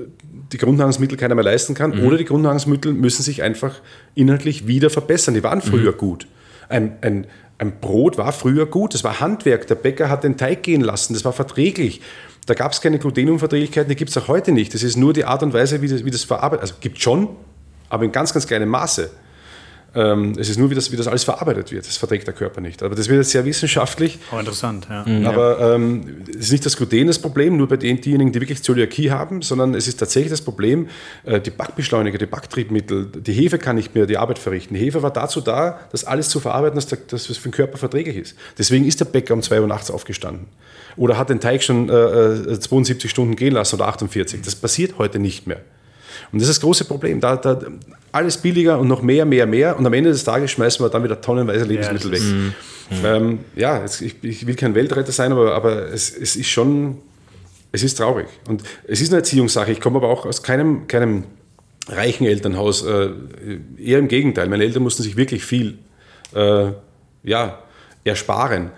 die 0.53 0.59
Grundnahrungsmittel 0.59 1.19
keiner 1.19 1.35
mehr 1.35 1.45
leisten 1.45 1.75
kann, 1.75 1.97
mhm. 1.97 2.07
oder 2.07 2.17
die 2.17 2.25
Grundnahrungsmittel 2.25 2.93
müssen 2.93 3.23
sich 3.23 3.43
einfach 3.43 3.81
inhaltlich 4.15 4.67
wieder 4.67 4.91
verbessern. 4.91 5.35
Die 5.35 5.43
waren 5.43 5.61
früher 5.61 5.93
mhm. 5.93 5.97
gut. 5.97 6.27
Ein, 6.69 6.97
ein, 7.01 7.27
ein 7.59 7.81
Brot 7.81 8.17
war 8.17 8.33
früher 8.33 8.67
gut, 8.67 8.95
das 8.95 9.03
war 9.03 9.21
Handwerk. 9.21 9.67
Der 9.67 9.75
Bäcker 9.75 10.09
hat 10.09 10.25
den 10.25 10.37
Teig 10.37 10.63
gehen 10.63 10.81
lassen, 10.83 11.15
das 11.15 11.25
war 11.25 11.33
verträglich. 11.33 12.01
Da 12.47 12.55
gab 12.55 12.73
es 12.73 12.81
keine 12.81 12.99
Glutenunverträglichkeiten, 12.99 13.89
die 13.89 13.97
gibt 13.97 14.11
es 14.11 14.17
auch 14.17 14.29
heute 14.29 14.53
nicht. 14.53 14.73
Das 14.73 14.83
ist 14.83 14.97
nur 14.97 15.13
die 15.13 15.25
Art 15.25 15.43
und 15.43 15.53
Weise, 15.53 15.83
wie 15.83 15.89
das, 15.89 16.05
wie 16.05 16.11
das 16.11 16.25
verarbeitet 16.25 16.63
Also 16.63 16.75
gibt 16.81 17.01
schon, 17.01 17.29
aber 17.89 18.05
in 18.05 18.13
ganz, 18.13 18.33
ganz 18.33 18.47
kleinem 18.47 18.69
Maße. 18.69 19.11
Ähm, 19.95 20.35
es 20.39 20.49
ist 20.49 20.59
nur, 20.59 20.71
wie 20.71 20.75
das, 20.75 20.93
wie 20.93 20.97
das 20.97 21.09
alles 21.09 21.25
verarbeitet 21.25 21.73
wird. 21.73 21.87
Das 21.87 21.97
verträgt 21.97 22.27
der 22.27 22.35
Körper 22.35 22.61
nicht. 22.61 22.83
Aber 22.83 22.95
das 22.95 23.09
wird 23.09 23.19
jetzt 23.19 23.31
sehr 23.31 23.45
wissenschaftlich. 23.45 24.19
Oh, 24.33 24.39
interessant, 24.39 24.87
ja. 24.89 25.05
Mhm. 25.05 25.27
Aber 25.27 25.75
ähm, 25.75 26.23
es 26.29 26.47
ist 26.47 26.53
nicht 26.53 26.67
das 26.67 26.77
Gluten 26.77 27.09
das 27.09 27.19
Problem, 27.19 27.57
nur 27.57 27.69
bei 27.69 27.77
den, 27.77 28.01
diejenigen, 28.01 28.33
die 28.33 28.41
wirklich 28.41 28.63
Zöliakie 28.63 29.11
haben, 29.11 29.43
sondern 29.43 29.75
es 29.75 29.89
ist 29.89 29.99
tatsächlich 29.99 30.31
das 30.31 30.43
Problem, 30.43 30.89
äh, 31.25 31.41
die 31.41 31.51
Backbeschleuniger, 31.51 32.19
die 32.19 32.27
Backtriebmittel, 32.27 33.07
die 33.07 33.33
Hefe 33.33 33.59
kann 33.59 33.77
nicht 33.77 33.95
mehr 33.95 34.07
die 34.07 34.17
Arbeit 34.17 34.39
verrichten. 34.39 34.75
Die 34.75 34.81
Hefe 34.81 35.03
war 35.03 35.13
dazu 35.13 35.41
da, 35.41 35.81
das 35.91 36.05
alles 36.05 36.29
zu 36.29 36.39
verarbeiten, 36.39 36.77
dass, 36.77 36.87
der, 36.87 36.99
dass 37.09 37.27
das 37.27 37.37
für 37.37 37.49
den 37.49 37.53
Körper 37.53 37.79
verträglich 37.79 38.17
ist. 38.17 38.37
Deswegen 38.59 38.85
ist 38.85 39.01
der 39.01 39.07
Bäcker 39.07 39.35
um 39.35 39.43
2 39.43 39.61
Uhr 39.61 39.67
nachts 39.67 39.91
aufgestanden. 39.91 40.47
Oder 40.97 41.19
hat 41.19 41.31
den 41.31 41.41
Teig 41.41 41.63
schon 41.63 41.89
äh, 41.89 42.59
72 42.59 43.05
äh, 43.05 43.09
Stunden 43.09 43.37
gehen 43.37 43.55
lassen 43.55 43.77
oder 43.77 43.89
48. 43.89 44.43
Das 44.43 44.55
passiert 44.55 44.99
heute 44.99 45.19
nicht 45.19 45.47
mehr. 45.47 45.61
Und 46.33 46.41
das 46.41 46.49
ist 46.49 46.59
das 46.59 46.61
große 46.61 46.85
Problem. 46.85 47.21
Da, 47.21 47.37
da, 47.37 47.59
alles 48.13 48.39
billiger 48.39 48.79
und 48.79 48.89
noch 48.89 49.03
mehr, 49.03 49.25
mehr, 49.25 49.47
mehr. 49.47 49.79
Und 49.79 49.87
am 49.87 49.93
Ende 49.93 50.11
des 50.11 50.25
Tages 50.25 50.51
schmeißen 50.53 50.85
wir 50.85 50.91
dann 50.91 51.05
wieder 51.05 51.21
tonnenweise 51.21 51.65
Lebensmittel 51.65 52.13
ja, 52.13 52.17
weg. 52.17 52.23
Mhm. 52.23 52.55
Ähm, 53.05 53.39
ja, 53.55 53.81
jetzt, 53.81 54.01
ich, 54.01 54.17
ich, 54.23 54.47
will 54.47 54.57
kein 54.57 54.75
Weltretter 54.75 55.13
sein, 55.13 55.31
aber, 55.33 55.55
aber 55.55 55.93
es, 55.93 56.11
es, 56.17 56.35
ist 56.35 56.49
schon, 56.49 56.99
es 57.73 57.83
ist 57.83 57.99
traurig. 57.99 58.27
Und 58.49 58.63
es 58.87 59.01
ist 59.01 59.11
eine 59.11 59.19
Erziehungssache. 59.19 59.71
Ich 59.71 59.81
komme 59.81 59.99
aber 59.99 60.09
auch 60.09 60.27
aus 60.27 60.43
keinem, 60.43 60.89
keinem 60.89 61.25
reichen 61.89 62.27
Elternhaus. 62.27 62.85
Äh, 62.85 63.11
eher 63.79 63.99
im 63.99 64.09
Gegenteil. 64.09 64.49
Meine 64.49 64.65
Eltern 64.65 64.83
mussten 64.83 65.03
sich 65.03 65.17
wirklich 65.17 65.45
viel 65.45 65.79
äh, 66.35 66.73
ja, 67.23 67.59
ersparen. 68.05 68.71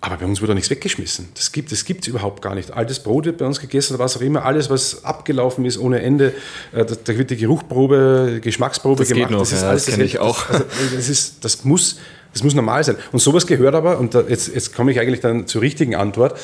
Aber 0.00 0.16
bei 0.16 0.26
uns 0.26 0.40
wurde 0.40 0.54
nichts 0.54 0.70
weggeschmissen. 0.70 1.28
Das 1.34 1.50
gibt 1.50 1.72
es 1.72 1.84
gibt's 1.84 2.06
überhaupt 2.06 2.40
gar 2.40 2.54
nicht. 2.54 2.70
Altes 2.70 3.00
Brot 3.00 3.24
wird 3.24 3.38
bei 3.38 3.46
uns 3.46 3.58
gegessen 3.58 3.98
was 3.98 4.16
auch 4.16 4.20
immer. 4.20 4.44
Alles, 4.44 4.70
was 4.70 5.04
abgelaufen 5.04 5.64
ist 5.64 5.76
ohne 5.76 6.00
Ende. 6.02 6.34
Äh, 6.72 6.84
da, 6.84 7.18
wird 7.18 7.30
die 7.30 7.36
Geruchprobe, 7.36 8.38
Geschmacksprobe 8.40 9.00
das 9.00 9.08
gemacht. 9.08 9.32
Noch, 9.32 9.40
das 9.40 9.52
ist 9.52 9.62
ja, 9.62 9.70
alles. 9.70 9.86
Das 9.86 9.94
kenne 9.94 10.04
ich 10.04 10.20
auch. 10.20 10.46
Das, 10.46 10.60
also, 10.60 10.96
das, 10.96 11.08
ist, 11.08 11.44
das, 11.44 11.64
muss, 11.64 11.98
das 12.32 12.44
muss 12.44 12.54
normal 12.54 12.84
sein. 12.84 12.96
Und 13.10 13.18
sowas 13.18 13.46
gehört 13.46 13.74
aber, 13.74 13.98
und 13.98 14.14
da, 14.14 14.22
jetzt, 14.22 14.54
jetzt 14.54 14.72
komme 14.72 14.92
ich 14.92 15.00
eigentlich 15.00 15.20
dann 15.20 15.48
zur 15.48 15.62
richtigen 15.62 15.96
Antwort, 15.96 16.38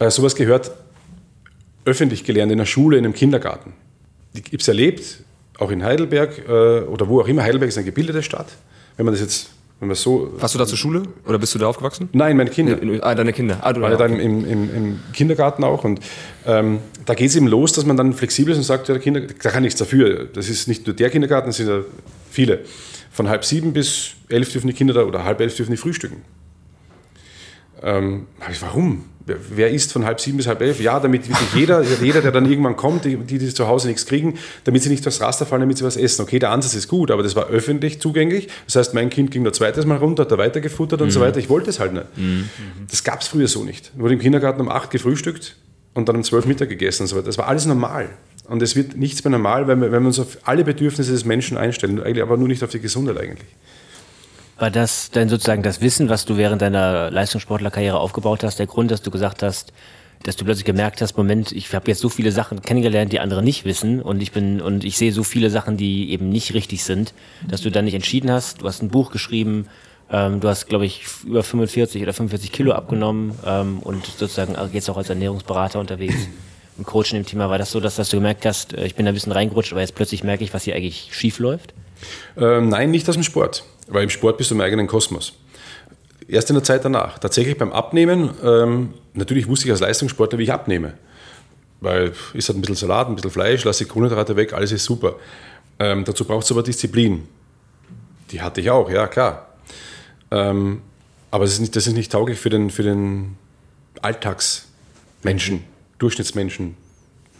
äh, 0.00 0.10
sowas 0.10 0.34
gehört 0.34 0.72
öffentlich 1.84 2.24
gelernt 2.24 2.50
in 2.50 2.58
der 2.58 2.66
Schule, 2.66 2.98
in 2.98 3.04
einem 3.04 3.14
Kindergarten. 3.14 3.74
Ich 4.34 4.44
habe 4.46 4.56
es 4.56 4.68
erlebt, 4.68 5.22
auch 5.58 5.70
in 5.70 5.84
Heidelberg 5.84 6.38
äh, 6.48 6.80
oder 6.80 7.08
wo 7.08 7.20
auch 7.20 7.28
immer. 7.28 7.42
Heidelberg 7.42 7.68
ist 7.68 7.76
eine 7.76 7.84
gebildete 7.84 8.24
Stadt. 8.24 8.48
Wenn 8.96 9.06
man 9.06 9.14
das 9.14 9.20
jetzt 9.20 9.50
wenn 9.82 9.88
man 9.88 9.96
so, 9.96 10.32
Warst 10.36 10.54
du 10.54 10.60
da 10.60 10.66
zur 10.66 10.78
Schule 10.78 11.02
oder 11.26 11.40
bist 11.40 11.56
du 11.56 11.58
da 11.58 11.66
aufgewachsen? 11.66 12.08
Nein, 12.12 12.36
meine 12.36 12.50
Kinder. 12.50 12.78
ah, 13.04 13.16
deine 13.16 13.32
Kinder. 13.32 13.58
Ah, 13.62 13.72
du 13.72 13.80
war 13.80 13.90
ja 13.90 13.96
dann 13.96 14.20
im, 14.20 14.46
im, 14.46 14.76
im, 14.76 15.00
Kindergarten 15.12 15.64
auch. 15.64 15.82
Und 15.82 15.98
ähm, 16.46 16.78
da 17.04 17.14
geht 17.14 17.30
es 17.30 17.34
eben 17.34 17.48
los, 17.48 17.72
dass 17.72 17.84
man 17.84 17.96
dann 17.96 18.12
flexibel 18.12 18.52
ist 18.52 18.58
und 18.58 18.62
sagt, 18.62 18.86
ja, 18.86 18.94
der 18.94 19.02
Kinder, 19.02 19.22
da 19.22 19.50
kann 19.50 19.64
nichts 19.64 19.80
dafür. 19.80 20.28
Das 20.32 20.48
ist 20.48 20.68
nicht 20.68 20.86
nur 20.86 20.94
der 20.94 21.10
Kindergarten, 21.10 21.48
das 21.48 21.56
sind 21.56 21.66
ja 21.68 21.80
viele. 22.30 22.60
Von 23.10 23.28
halb 23.28 23.44
sieben 23.44 23.72
bis 23.72 24.12
elf 24.28 24.52
dürfen 24.52 24.68
die 24.68 24.72
Kinder 24.72 24.94
da, 24.94 25.02
oder 25.02 25.24
halb 25.24 25.40
elf 25.40 25.56
dürfen 25.56 25.72
die 25.72 25.76
frühstücken. 25.76 26.18
Ähm, 27.82 28.28
warum? 28.60 29.06
Wer 29.26 29.70
isst 29.70 29.92
von 29.92 30.04
halb 30.04 30.20
sieben 30.20 30.36
bis 30.36 30.46
halb 30.46 30.60
elf? 30.60 30.80
Ja, 30.80 30.98
damit 30.98 31.22
jeder, 31.54 31.82
jeder, 32.02 32.22
der 32.22 32.32
dann 32.32 32.50
irgendwann 32.50 32.76
kommt, 32.76 33.04
die, 33.04 33.16
die 33.16 33.38
zu 33.54 33.68
Hause 33.68 33.88
nichts 33.88 34.06
kriegen, 34.06 34.38
damit 34.64 34.82
sie 34.82 34.88
nicht 34.88 35.04
durchs 35.04 35.20
Raster 35.20 35.46
fallen, 35.46 35.60
damit 35.60 35.78
sie 35.78 35.84
was 35.84 35.96
essen. 35.96 36.22
Okay, 36.22 36.38
der 36.38 36.50
Ansatz 36.50 36.74
ist 36.74 36.88
gut, 36.88 37.10
aber 37.10 37.22
das 37.22 37.36
war 37.36 37.48
öffentlich 37.48 38.00
zugänglich. 38.00 38.48
Das 38.66 38.76
heißt, 38.76 38.94
mein 38.94 39.10
Kind 39.10 39.30
ging 39.30 39.44
da 39.44 39.52
zweites 39.52 39.86
Mal 39.86 39.98
runter, 39.98 40.22
hat 40.22 40.32
da 40.32 40.38
weitergefuttert 40.38 41.00
und 41.00 41.08
mhm. 41.08 41.12
so 41.12 41.20
weiter. 41.20 41.38
Ich 41.38 41.48
wollte 41.48 41.70
es 41.70 41.78
halt 41.78 41.92
nicht. 41.92 42.06
Mhm. 42.16 42.48
Das 42.90 43.04
gab 43.04 43.20
es 43.20 43.28
früher 43.28 43.48
so 43.48 43.64
nicht. 43.64 43.92
Wurde 43.96 44.14
im 44.14 44.20
Kindergarten 44.20 44.60
um 44.60 44.68
acht 44.68 44.90
gefrühstückt 44.90 45.56
und 45.94 46.08
dann 46.08 46.16
um 46.16 46.24
zwölf 46.24 46.46
Mittag 46.46 46.68
gegessen 46.68 47.02
und 47.02 47.08
so 47.08 47.16
weiter. 47.16 47.26
Das 47.26 47.38
war 47.38 47.48
alles 47.48 47.66
normal. 47.66 48.08
Und 48.48 48.60
es 48.60 48.74
wird 48.74 48.96
nichts 48.96 49.22
mehr 49.24 49.30
normal, 49.30 49.68
wenn 49.68 49.80
wir, 49.80 49.92
wenn 49.92 50.02
wir 50.02 50.08
uns 50.08 50.18
auf 50.18 50.38
alle 50.44 50.64
Bedürfnisse 50.64 51.12
des 51.12 51.24
Menschen 51.24 51.56
einstellen, 51.56 52.02
aber 52.20 52.36
nur 52.36 52.48
nicht 52.48 52.64
auf 52.64 52.70
die 52.70 52.80
Gesundheit 52.80 53.18
eigentlich. 53.18 53.48
War 54.58 54.70
das 54.70 55.10
denn 55.10 55.28
sozusagen 55.28 55.62
das 55.62 55.80
Wissen, 55.80 56.08
was 56.08 56.24
du 56.24 56.36
während 56.36 56.62
deiner 56.62 57.10
Leistungssportlerkarriere 57.10 57.98
aufgebaut 57.98 58.44
hast, 58.44 58.58
der 58.58 58.66
Grund, 58.66 58.90
dass 58.90 59.02
du 59.02 59.10
gesagt 59.10 59.42
hast, 59.42 59.72
dass 60.22 60.36
du 60.36 60.44
plötzlich 60.44 60.64
gemerkt 60.64 61.00
hast, 61.02 61.16
Moment, 61.16 61.52
ich 61.52 61.74
habe 61.74 61.88
jetzt 61.88 62.00
so 62.00 62.08
viele 62.08 62.30
Sachen 62.30 62.62
kennengelernt, 62.62 63.12
die 63.12 63.20
andere 63.20 63.42
nicht 63.42 63.64
wissen 63.64 64.00
und 64.00 64.22
ich 64.22 64.30
bin 64.30 64.60
und 64.60 64.84
ich 64.84 64.96
sehe 64.96 65.12
so 65.12 65.24
viele 65.24 65.50
Sachen, 65.50 65.76
die 65.76 66.12
eben 66.12 66.28
nicht 66.28 66.54
richtig 66.54 66.84
sind, 66.84 67.12
dass 67.48 67.62
du 67.62 67.70
dann 67.70 67.86
nicht 67.86 67.94
entschieden 67.94 68.30
hast. 68.30 68.62
Du 68.62 68.66
hast 68.66 68.82
ein 68.82 68.88
Buch 68.88 69.10
geschrieben, 69.10 69.66
ähm, 70.10 70.40
du 70.40 70.48
hast, 70.48 70.68
glaube 70.68 70.86
ich, 70.86 71.04
über 71.26 71.42
45 71.42 72.02
oder 72.02 72.12
45 72.12 72.52
Kilo 72.52 72.72
abgenommen 72.72 73.36
ähm, 73.44 73.78
und 73.80 74.04
sozusagen 74.06 74.54
jetzt 74.72 74.88
auch 74.90 74.96
als 74.96 75.08
Ernährungsberater 75.08 75.80
unterwegs 75.80 76.28
und 76.78 76.86
Coach 76.86 77.12
in 77.12 77.20
dem 77.20 77.26
Thema. 77.26 77.50
War 77.50 77.58
das 77.58 77.70
so, 77.70 77.80
dass, 77.80 77.96
dass 77.96 78.10
du 78.10 78.18
gemerkt 78.18 78.46
hast, 78.46 78.74
äh, 78.74 78.84
ich 78.84 78.94
bin 78.94 79.08
ein 79.08 79.14
bisschen 79.14 79.32
reingerutscht, 79.32 79.72
aber 79.72 79.80
jetzt 79.80 79.94
plötzlich 79.94 80.22
merke 80.22 80.44
ich, 80.44 80.54
was 80.54 80.64
hier 80.64 80.76
eigentlich 80.76 81.08
schief 81.12 81.38
läuft? 81.38 81.74
Ähm, 82.36 82.68
nein, 82.68 82.90
nicht 82.90 83.08
aus 83.08 83.14
dem 83.14 83.24
Sport. 83.24 83.64
Weil 83.92 84.04
im 84.04 84.10
Sport 84.10 84.38
bist 84.38 84.50
du 84.50 84.54
im 84.54 84.60
eigenen 84.62 84.86
Kosmos. 84.86 85.34
Erst 86.26 86.48
in 86.48 86.54
der 86.54 86.64
Zeit 86.64 86.84
danach. 86.84 87.18
Tatsächlich 87.18 87.58
beim 87.58 87.72
Abnehmen, 87.72 88.30
ähm, 88.42 88.94
natürlich 89.12 89.46
wusste 89.48 89.66
ich 89.66 89.70
als 89.70 89.80
Leistungssportler, 89.80 90.38
wie 90.38 90.44
ich 90.44 90.52
abnehme. 90.52 90.94
weil 91.80 92.12
ist 92.32 92.48
halt 92.48 92.56
ein 92.56 92.60
bisschen 92.60 92.76
Salat, 92.76 93.08
ein 93.08 93.16
bisschen 93.16 93.32
Fleisch, 93.32 93.64
lasse 93.64 93.84
die 93.84 93.90
Kohlenhydrate 93.90 94.36
weg, 94.36 94.52
alles 94.52 94.70
ist 94.72 94.84
super. 94.84 95.16
Ähm, 95.78 96.04
dazu 96.04 96.24
braucht 96.24 96.44
es 96.44 96.52
aber 96.52 96.62
Disziplin. 96.62 97.28
Die 98.30 98.40
hatte 98.40 98.60
ich 98.60 98.70
auch, 98.70 98.88
ja 98.88 99.08
klar. 99.08 99.48
Ähm, 100.30 100.80
aber 101.30 101.44
das 101.44 101.54
ist, 101.54 101.60
nicht, 101.60 101.74
das 101.76 101.86
ist 101.86 101.94
nicht 101.94 102.12
tauglich 102.12 102.38
für 102.38 102.50
den, 102.50 102.70
für 102.70 102.84
den 102.84 103.36
Alltagsmenschen, 104.00 105.64
Durchschnittsmenschen, 105.98 106.76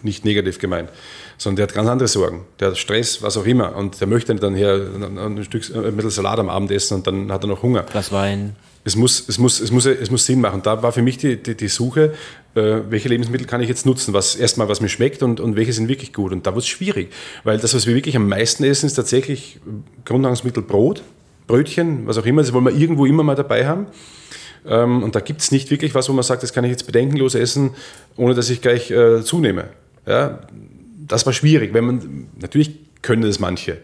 nicht 0.05 0.25
negativ 0.25 0.59
gemeint, 0.59 0.91
sondern 1.39 1.57
der 1.57 1.63
hat 1.65 1.75
ganz 1.75 1.89
andere 1.89 2.09
Sorgen. 2.09 2.45
Der 2.61 2.69
hat 2.69 2.79
Stress, 2.79 3.23
was 3.23 3.37
auch 3.37 3.47
immer. 3.47 3.77
Und 3.77 4.01
der 4.01 4.07
möchte 4.07 4.35
dann 4.35 4.55
hier 4.55 4.89
ein 5.01 5.45
Stück 5.45 5.65
ein 5.75 5.95
bisschen 5.97 6.11
Salat 6.11 6.39
am 6.39 6.49
Abend 6.49 6.71
essen 6.71 6.95
und 6.95 7.07
dann 7.07 7.31
hat 7.33 7.45
er 7.45 7.49
noch 7.49 7.63
Hunger. 7.63 7.83
Glas 7.83 8.13
Wein. 8.13 8.57
Es 8.85 8.97
muss, 8.97 9.29
es, 9.29 9.39
muss, 9.39 9.61
es, 9.61 9.71
muss, 9.71 9.87
es 9.87 10.11
muss 10.11 10.27
Sinn 10.27 10.41
machen. 10.41 10.61
Da 10.63 10.83
war 10.83 10.91
für 10.91 11.03
mich 11.03 11.17
die, 11.17 11.41
die, 11.41 11.57
die 11.57 11.69
Suche, 11.69 12.15
äh, 12.55 12.81
welche 12.89 13.09
Lebensmittel 13.09 13.47
kann 13.47 13.61
ich 13.61 13.69
jetzt 13.69 13.87
nutzen, 13.87 14.13
was 14.13 14.35
erstmal 14.35 14.69
was 14.69 14.81
mir 14.81 14.89
schmeckt 14.89 15.23
und, 15.23 15.39
und 15.39 15.55
welche 15.55 15.73
sind 15.73 15.89
wirklich 15.89 16.13
gut. 16.13 16.33
Und 16.33 16.47
da 16.47 16.55
wird 16.55 16.65
es 16.65 16.69
schwierig, 16.69 17.13
weil 17.45 17.59
das, 17.59 17.75
was 17.75 17.87
wir 17.87 17.95
wirklich 17.95 18.17
am 18.17 18.29
meisten 18.29 18.65
essen, 18.65 18.87
ist 18.87 18.95
tatsächlich 18.95 19.61
Grundnahrungsmittel 20.05 20.65
Brot, 20.65 21.03
Brötchen, 21.47 22.07
was 22.07 22.19
auch 22.19 22.27
immer. 22.27 22.43
Das 22.43 22.53
wollen 22.53 22.65
wir 22.65 22.75
irgendwo 22.75 23.07
immer 23.07 23.23
mal 23.23 23.37
dabei 23.37 23.67
haben. 23.67 23.87
Ähm, 24.67 25.03
und 25.03 25.15
da 25.15 25.21
gibt 25.21 25.41
es 25.41 25.53
nicht 25.53 25.71
wirklich 25.71 25.95
was, 25.95 26.09
wo 26.09 26.13
man 26.13 26.25
sagt, 26.25 26.43
das 26.43 26.53
kann 26.53 26.65
ich 26.65 26.71
jetzt 26.71 26.87
bedenkenlos 26.87 27.35
essen, 27.35 27.71
ohne 28.17 28.35
dass 28.35 28.51
ich 28.51 28.61
gleich 28.61 28.91
äh, 28.91 29.23
zunehme. 29.23 29.69
Ja, 30.07 30.41
das 31.07 31.27
war 31.27 31.33
schwierig. 31.33 31.75
Wenn 31.75 31.85
man, 31.85 32.29
natürlich 32.39 32.79
können 33.03 33.23
das 33.23 33.39
manche, 33.39 33.79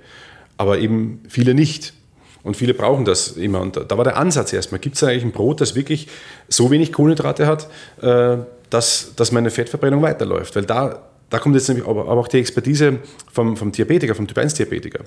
aber 0.56 0.78
eben 0.78 1.20
viele 1.28 1.54
nicht. 1.54 1.94
Und 2.42 2.56
viele 2.56 2.72
brauchen 2.72 3.04
das 3.04 3.32
immer. 3.32 3.60
Und 3.60 3.76
da 3.76 3.96
war 3.96 4.04
der 4.04 4.16
Ansatz 4.16 4.52
erstmal. 4.52 4.78
Gibt 4.78 4.96
es 4.96 5.02
eigentlich 5.02 5.24
ein 5.24 5.32
Brot, 5.32 5.60
das 5.60 5.74
wirklich 5.74 6.08
so 6.48 6.70
wenig 6.70 6.92
Kohlenhydrate 6.92 7.46
hat, 7.46 7.68
äh, 8.00 8.38
dass, 8.70 9.12
dass 9.16 9.32
meine 9.32 9.50
Fettverbrennung 9.50 10.02
weiterläuft? 10.02 10.54
Weil 10.56 10.64
da, 10.64 11.02
da 11.30 11.38
kommt 11.40 11.56
jetzt 11.56 11.68
nämlich 11.68 11.86
aber 11.86 12.08
auch 12.08 12.28
die 12.28 12.38
Expertise 12.38 13.00
vom, 13.32 13.56
vom 13.56 13.72
Diabetiker, 13.72 14.14
vom 14.14 14.26
Typ-1-Diabetiker. 14.26 15.00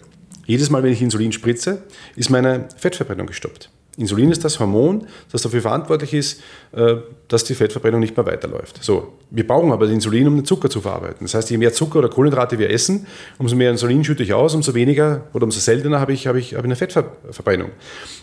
Jedes 0.45 0.69
Mal, 0.69 0.83
wenn 0.83 0.91
ich 0.91 1.01
Insulin 1.01 1.31
spritze, 1.31 1.83
ist 2.15 2.29
meine 2.29 2.67
Fettverbrennung 2.77 3.27
gestoppt. 3.27 3.69
Insulin 3.97 4.31
ist 4.31 4.45
das 4.45 4.59
Hormon, 4.59 5.07
das 5.31 5.41
dafür 5.41 5.61
verantwortlich 5.61 6.13
ist, 6.13 6.41
äh, 6.71 6.95
dass 7.27 7.43
die 7.43 7.55
Fettverbrennung 7.55 7.99
nicht 7.99 8.15
mehr 8.15 8.25
weiterläuft. 8.25 8.81
So, 8.81 9.13
wir 9.29 9.45
brauchen 9.45 9.71
aber 9.71 9.87
Insulin, 9.89 10.27
um 10.27 10.35
den 10.37 10.45
Zucker 10.45 10.69
zu 10.69 10.81
verarbeiten. 10.81 11.25
Das 11.25 11.33
heißt, 11.33 11.49
je 11.49 11.57
mehr 11.57 11.73
Zucker 11.73 11.99
oder 11.99 12.09
Kohlenhydrate 12.09 12.57
wir 12.57 12.69
essen, 12.69 13.05
umso 13.37 13.55
mehr 13.55 13.69
Insulin 13.69 14.03
schütte 14.03 14.23
ich 14.23 14.33
aus, 14.33 14.55
umso 14.55 14.73
weniger 14.73 15.25
oder 15.33 15.43
umso 15.43 15.59
seltener 15.59 15.99
habe 15.99 16.13
ich, 16.13 16.27
habe 16.27 16.39
ich, 16.39 16.53
habe 16.53 16.61
ich 16.61 16.65
eine 16.65 16.75
Fettverbrennung. 16.75 17.71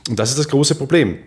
Und 0.08 0.18
das 0.18 0.30
ist 0.30 0.38
das 0.38 0.48
große 0.48 0.74
Problem 0.74 1.18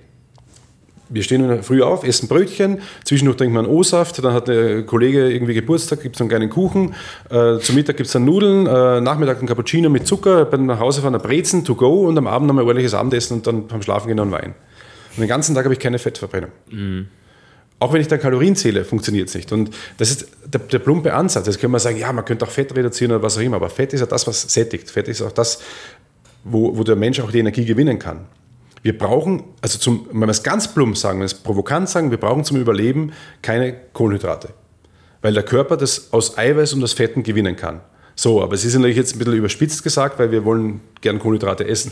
wir 1.11 1.23
stehen 1.23 1.63
früh 1.63 1.81
auf, 1.81 2.03
essen 2.03 2.27
Brötchen, 2.27 2.81
zwischendurch 3.03 3.37
trinkt 3.37 3.53
man 3.53 3.65
O-Saft, 3.65 4.23
dann 4.23 4.33
hat 4.33 4.47
der 4.47 4.83
Kollege 4.83 5.29
irgendwie 5.29 5.53
Geburtstag, 5.53 6.01
gibt 6.01 6.15
es 6.15 6.21
einen 6.21 6.29
kleinen 6.29 6.49
Kuchen, 6.49 6.95
äh, 7.29 7.59
zum 7.59 7.75
Mittag 7.75 7.97
gibt 7.97 8.07
es 8.07 8.13
dann 8.13 8.25
Nudeln, 8.25 8.65
äh, 8.65 9.01
Nachmittag 9.01 9.41
ein 9.41 9.47
Cappuccino 9.47 9.89
mit 9.89 10.07
Zucker, 10.07 10.45
dann 10.45 10.65
nach 10.65 10.79
Hause 10.79 11.01
fahren, 11.01 11.15
ein 11.15 11.21
Brezen 11.21 11.65
to 11.65 11.75
go 11.75 12.07
und 12.07 12.17
am 12.17 12.27
Abend 12.27 12.47
noch 12.47 12.55
ein 12.55 12.59
ordentliches 12.59 12.93
Abendessen 12.93 13.37
und 13.37 13.47
dann 13.47 13.67
beim 13.67 13.81
Schlafen 13.81 14.07
gehen 14.07 14.17
noch 14.17 14.25
ein 14.25 14.31
Wein. 14.31 14.55
Und 15.15 15.19
den 15.19 15.27
ganzen 15.27 15.53
Tag 15.55 15.65
habe 15.65 15.73
ich 15.73 15.79
keine 15.79 15.99
Fettverbrennung. 15.99 16.51
Mhm. 16.69 17.07
Auch 17.79 17.91
wenn 17.93 17.99
ich 17.99 18.07
da 18.07 18.17
Kalorien 18.17 18.55
zähle, 18.55 18.85
funktioniert 18.85 19.29
es 19.29 19.35
nicht. 19.35 19.51
Und 19.51 19.71
das 19.97 20.11
ist 20.11 20.27
der, 20.45 20.59
der 20.59 20.79
plumpe 20.79 21.13
Ansatz. 21.13 21.47
Jetzt 21.47 21.59
können 21.59 21.73
wir 21.73 21.79
sagen, 21.79 21.97
ja, 21.97 22.13
man 22.13 22.23
könnte 22.23 22.45
auch 22.45 22.49
Fett 22.49 22.75
reduzieren 22.75 23.11
oder 23.11 23.23
was 23.23 23.37
auch 23.37 23.41
immer, 23.41 23.55
aber 23.55 23.71
Fett 23.71 23.91
ist 23.93 24.01
ja 24.01 24.05
das, 24.05 24.27
was 24.27 24.41
sättigt. 24.43 24.91
Fett 24.91 25.07
ist 25.07 25.21
auch 25.23 25.31
das, 25.31 25.59
wo, 26.43 26.77
wo 26.77 26.83
der 26.83 26.95
Mensch 26.95 27.19
auch 27.19 27.31
die 27.31 27.39
Energie 27.39 27.65
gewinnen 27.65 27.97
kann. 27.97 28.27
Wir 28.83 28.97
brauchen, 28.97 29.43
also 29.61 29.77
zum, 29.77 30.07
wenn 30.11 30.21
wir 30.21 30.29
es 30.29 30.43
ganz 30.43 30.73
plump 30.73 30.97
sagen, 30.97 31.19
wenn 31.19 31.21
wir 31.21 31.25
es 31.25 31.33
provokant 31.35 31.89
sagen, 31.89 32.09
wir 32.09 32.17
brauchen 32.17 32.43
zum 32.43 32.57
Überleben 32.57 33.13
keine 33.41 33.75
Kohlenhydrate. 33.93 34.49
Weil 35.21 35.33
der 35.33 35.43
Körper 35.43 35.77
das 35.77 36.11
aus 36.11 36.37
Eiweiß 36.37 36.73
und 36.73 36.83
aus 36.83 36.93
Fetten 36.93 37.21
gewinnen 37.21 37.55
kann. 37.55 37.81
So, 38.15 38.41
aber 38.41 38.53
es 38.53 38.65
ist 38.65 38.73
natürlich 38.73 38.97
jetzt 38.97 39.15
ein 39.15 39.19
bisschen 39.19 39.35
überspitzt 39.35 39.83
gesagt, 39.83 40.19
weil 40.19 40.31
wir 40.31 40.45
wollen 40.45 40.81
gern 41.01 41.19
Kohlenhydrate 41.19 41.67
essen. 41.67 41.91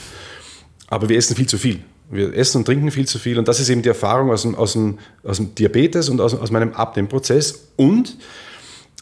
Aber 0.88 1.10
wir 1.10 1.18
essen 1.18 1.36
viel 1.36 1.48
zu 1.48 1.58
viel. 1.58 1.82
Wir 2.10 2.36
essen 2.36 2.58
und 2.58 2.66
trinken 2.66 2.90
viel 2.90 3.08
zu 3.08 3.20
viel. 3.20 3.38
Und 3.38 3.48
das 3.48 3.60
ist 3.60 3.70
eben 3.70 3.84
die 3.84 3.90
Erfahrung 3.90 4.32
aus 4.32 4.42
dem, 4.42 4.56
aus 4.56 4.74
dem, 4.74 4.98
aus 5.24 5.38
dem 5.38 5.54
Diabetes 5.54 6.10
und 6.10 6.20
aus, 6.20 6.34
aus 6.34 6.50
meinem 6.50 6.74
Abnehmprozess. 6.74 7.70
Und 7.76 8.18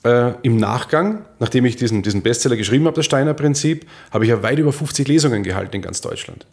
äh, 0.04 0.34
im 0.42 0.58
Nachgang, 0.58 1.26
nachdem 1.40 1.66
ich 1.66 1.78
diesen, 1.78 2.04
diesen 2.04 2.22
Bestseller 2.22 2.58
geschrieben 2.58 2.86
habe, 2.86 2.98
das 2.98 3.06
Steiner 3.06 3.34
Prinzip, 3.34 3.86
habe 4.12 4.26
ich 4.26 4.30
ja 4.30 4.44
weit 4.44 4.60
über 4.60 4.74
50 4.74 5.08
Lesungen 5.08 5.44
gehalten 5.44 5.78
in 5.78 5.82
ganz 5.82 6.02
Deutschland. 6.02 6.46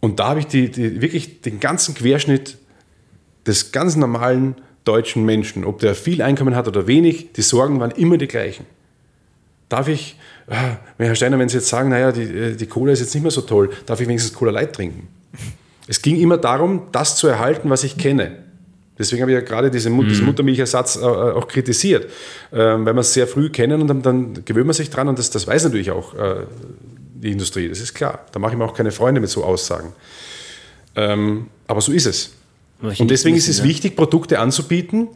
Und 0.00 0.18
da 0.18 0.28
habe 0.28 0.40
ich 0.40 0.46
die, 0.46 0.70
die, 0.70 1.00
wirklich 1.02 1.42
den 1.42 1.60
ganzen 1.60 1.94
Querschnitt 1.94 2.56
des 3.46 3.72
ganz 3.72 3.96
normalen 3.96 4.56
deutschen 4.84 5.24
Menschen, 5.24 5.64
ob 5.64 5.78
der 5.78 5.94
viel 5.94 6.22
Einkommen 6.22 6.56
hat 6.56 6.66
oder 6.66 6.86
wenig, 6.86 7.32
die 7.32 7.42
Sorgen 7.42 7.80
waren 7.80 7.90
immer 7.92 8.16
die 8.16 8.26
gleichen. 8.26 8.64
Darf 9.68 9.88
ich, 9.88 10.16
äh, 10.48 10.54
Herr 10.98 11.14
Steiner, 11.14 11.38
wenn 11.38 11.48
Sie 11.48 11.58
jetzt 11.58 11.68
sagen, 11.68 11.90
naja, 11.90 12.12
die, 12.12 12.22
äh, 12.22 12.56
die 12.56 12.66
Cola 12.66 12.92
ist 12.92 13.00
jetzt 13.00 13.14
nicht 13.14 13.22
mehr 13.22 13.30
so 13.30 13.42
toll, 13.42 13.70
darf 13.86 14.00
ich 14.00 14.08
wenigstens 14.08 14.34
Cola 14.34 14.50
Light 14.50 14.74
trinken? 14.74 15.08
Es 15.86 16.00
ging 16.02 16.18
immer 16.20 16.38
darum, 16.38 16.88
das 16.92 17.16
zu 17.16 17.28
erhalten, 17.28 17.68
was 17.68 17.84
ich 17.84 17.98
kenne. 17.98 18.44
Deswegen 18.98 19.22
habe 19.22 19.32
ich 19.32 19.36
ja 19.36 19.40
gerade 19.40 19.70
diese 19.70 19.90
Mut, 19.90 20.06
mhm. 20.06 20.08
diesen 20.10 20.26
Muttermilchersatz 20.26 20.96
äh, 20.96 21.00
auch 21.00 21.46
kritisiert, 21.46 22.10
ähm, 22.52 22.84
weil 22.84 22.94
wir 22.94 23.00
es 23.00 23.12
sehr 23.12 23.26
früh 23.26 23.50
kennen 23.50 23.80
und 23.80 24.04
dann, 24.04 24.44
gewöhnt 24.44 24.66
man 24.66 24.74
sich 24.74 24.90
dran 24.90 25.08
und 25.08 25.18
das, 25.18 25.30
das 25.30 25.46
weiß 25.46 25.64
natürlich 25.64 25.90
auch 25.90 26.14
die 27.22 27.32
Industrie, 27.32 27.68
das 27.68 27.80
ist 27.80 27.94
klar. 27.94 28.26
Da 28.32 28.38
mache 28.38 28.52
ich 28.52 28.58
mir 28.58 28.64
auch 28.64 28.74
keine 28.74 28.92
Freunde 28.92 29.20
mit 29.20 29.30
so 29.30 29.44
Aussagen. 29.44 29.92
Ähm, 30.96 31.48
aber 31.66 31.80
so 31.80 31.92
ist 31.92 32.06
es. 32.06 32.32
Und 32.80 33.10
deswegen 33.10 33.36
ist 33.36 33.48
es 33.48 33.62
wichtig, 33.62 33.94
Produkte 33.94 34.38
anzubieten, 34.38 35.08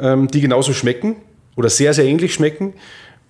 ähm, 0.00 0.28
die 0.28 0.40
genauso 0.40 0.72
schmecken 0.72 1.16
oder 1.54 1.70
sehr, 1.70 1.94
sehr 1.94 2.04
ähnlich 2.04 2.34
schmecken, 2.34 2.74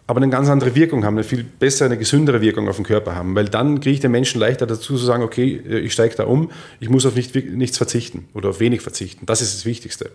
aber 0.07 0.21
eine 0.21 0.31
ganz 0.31 0.49
andere 0.49 0.75
Wirkung 0.75 1.05
haben, 1.05 1.17
eine 1.17 1.25
viel 1.25 1.45
bessere, 1.45 1.87
eine 1.87 1.99
gesündere 1.99 2.41
Wirkung 2.41 2.69
auf 2.69 2.77
den 2.77 2.85
Körper 2.87 3.15
haben. 3.15 3.35
Weil 3.35 3.47
dann 3.47 3.81
kriege 3.81 3.95
ich 3.95 4.01
den 4.01 4.11
Menschen 4.11 4.41
leichter 4.41 4.67
dazu 4.67 4.97
zu 4.97 5.05
sagen, 5.05 5.23
okay, 5.23 5.57
ich 5.57 5.93
steige 5.93 6.15
da 6.17 6.25
um, 6.25 6.51
ich 6.81 6.89
muss 6.89 7.07
auf 7.07 7.15
nicht, 7.15 7.35
nichts 7.35 7.77
verzichten 7.77 8.29
oder 8.35 8.49
auf 8.51 8.61
wenig 8.61 8.81
verzichten. 8.81 9.27
Das 9.27 9.43
ist 9.43 9.55
das 9.55 9.67
Wichtigste. 9.67 10.11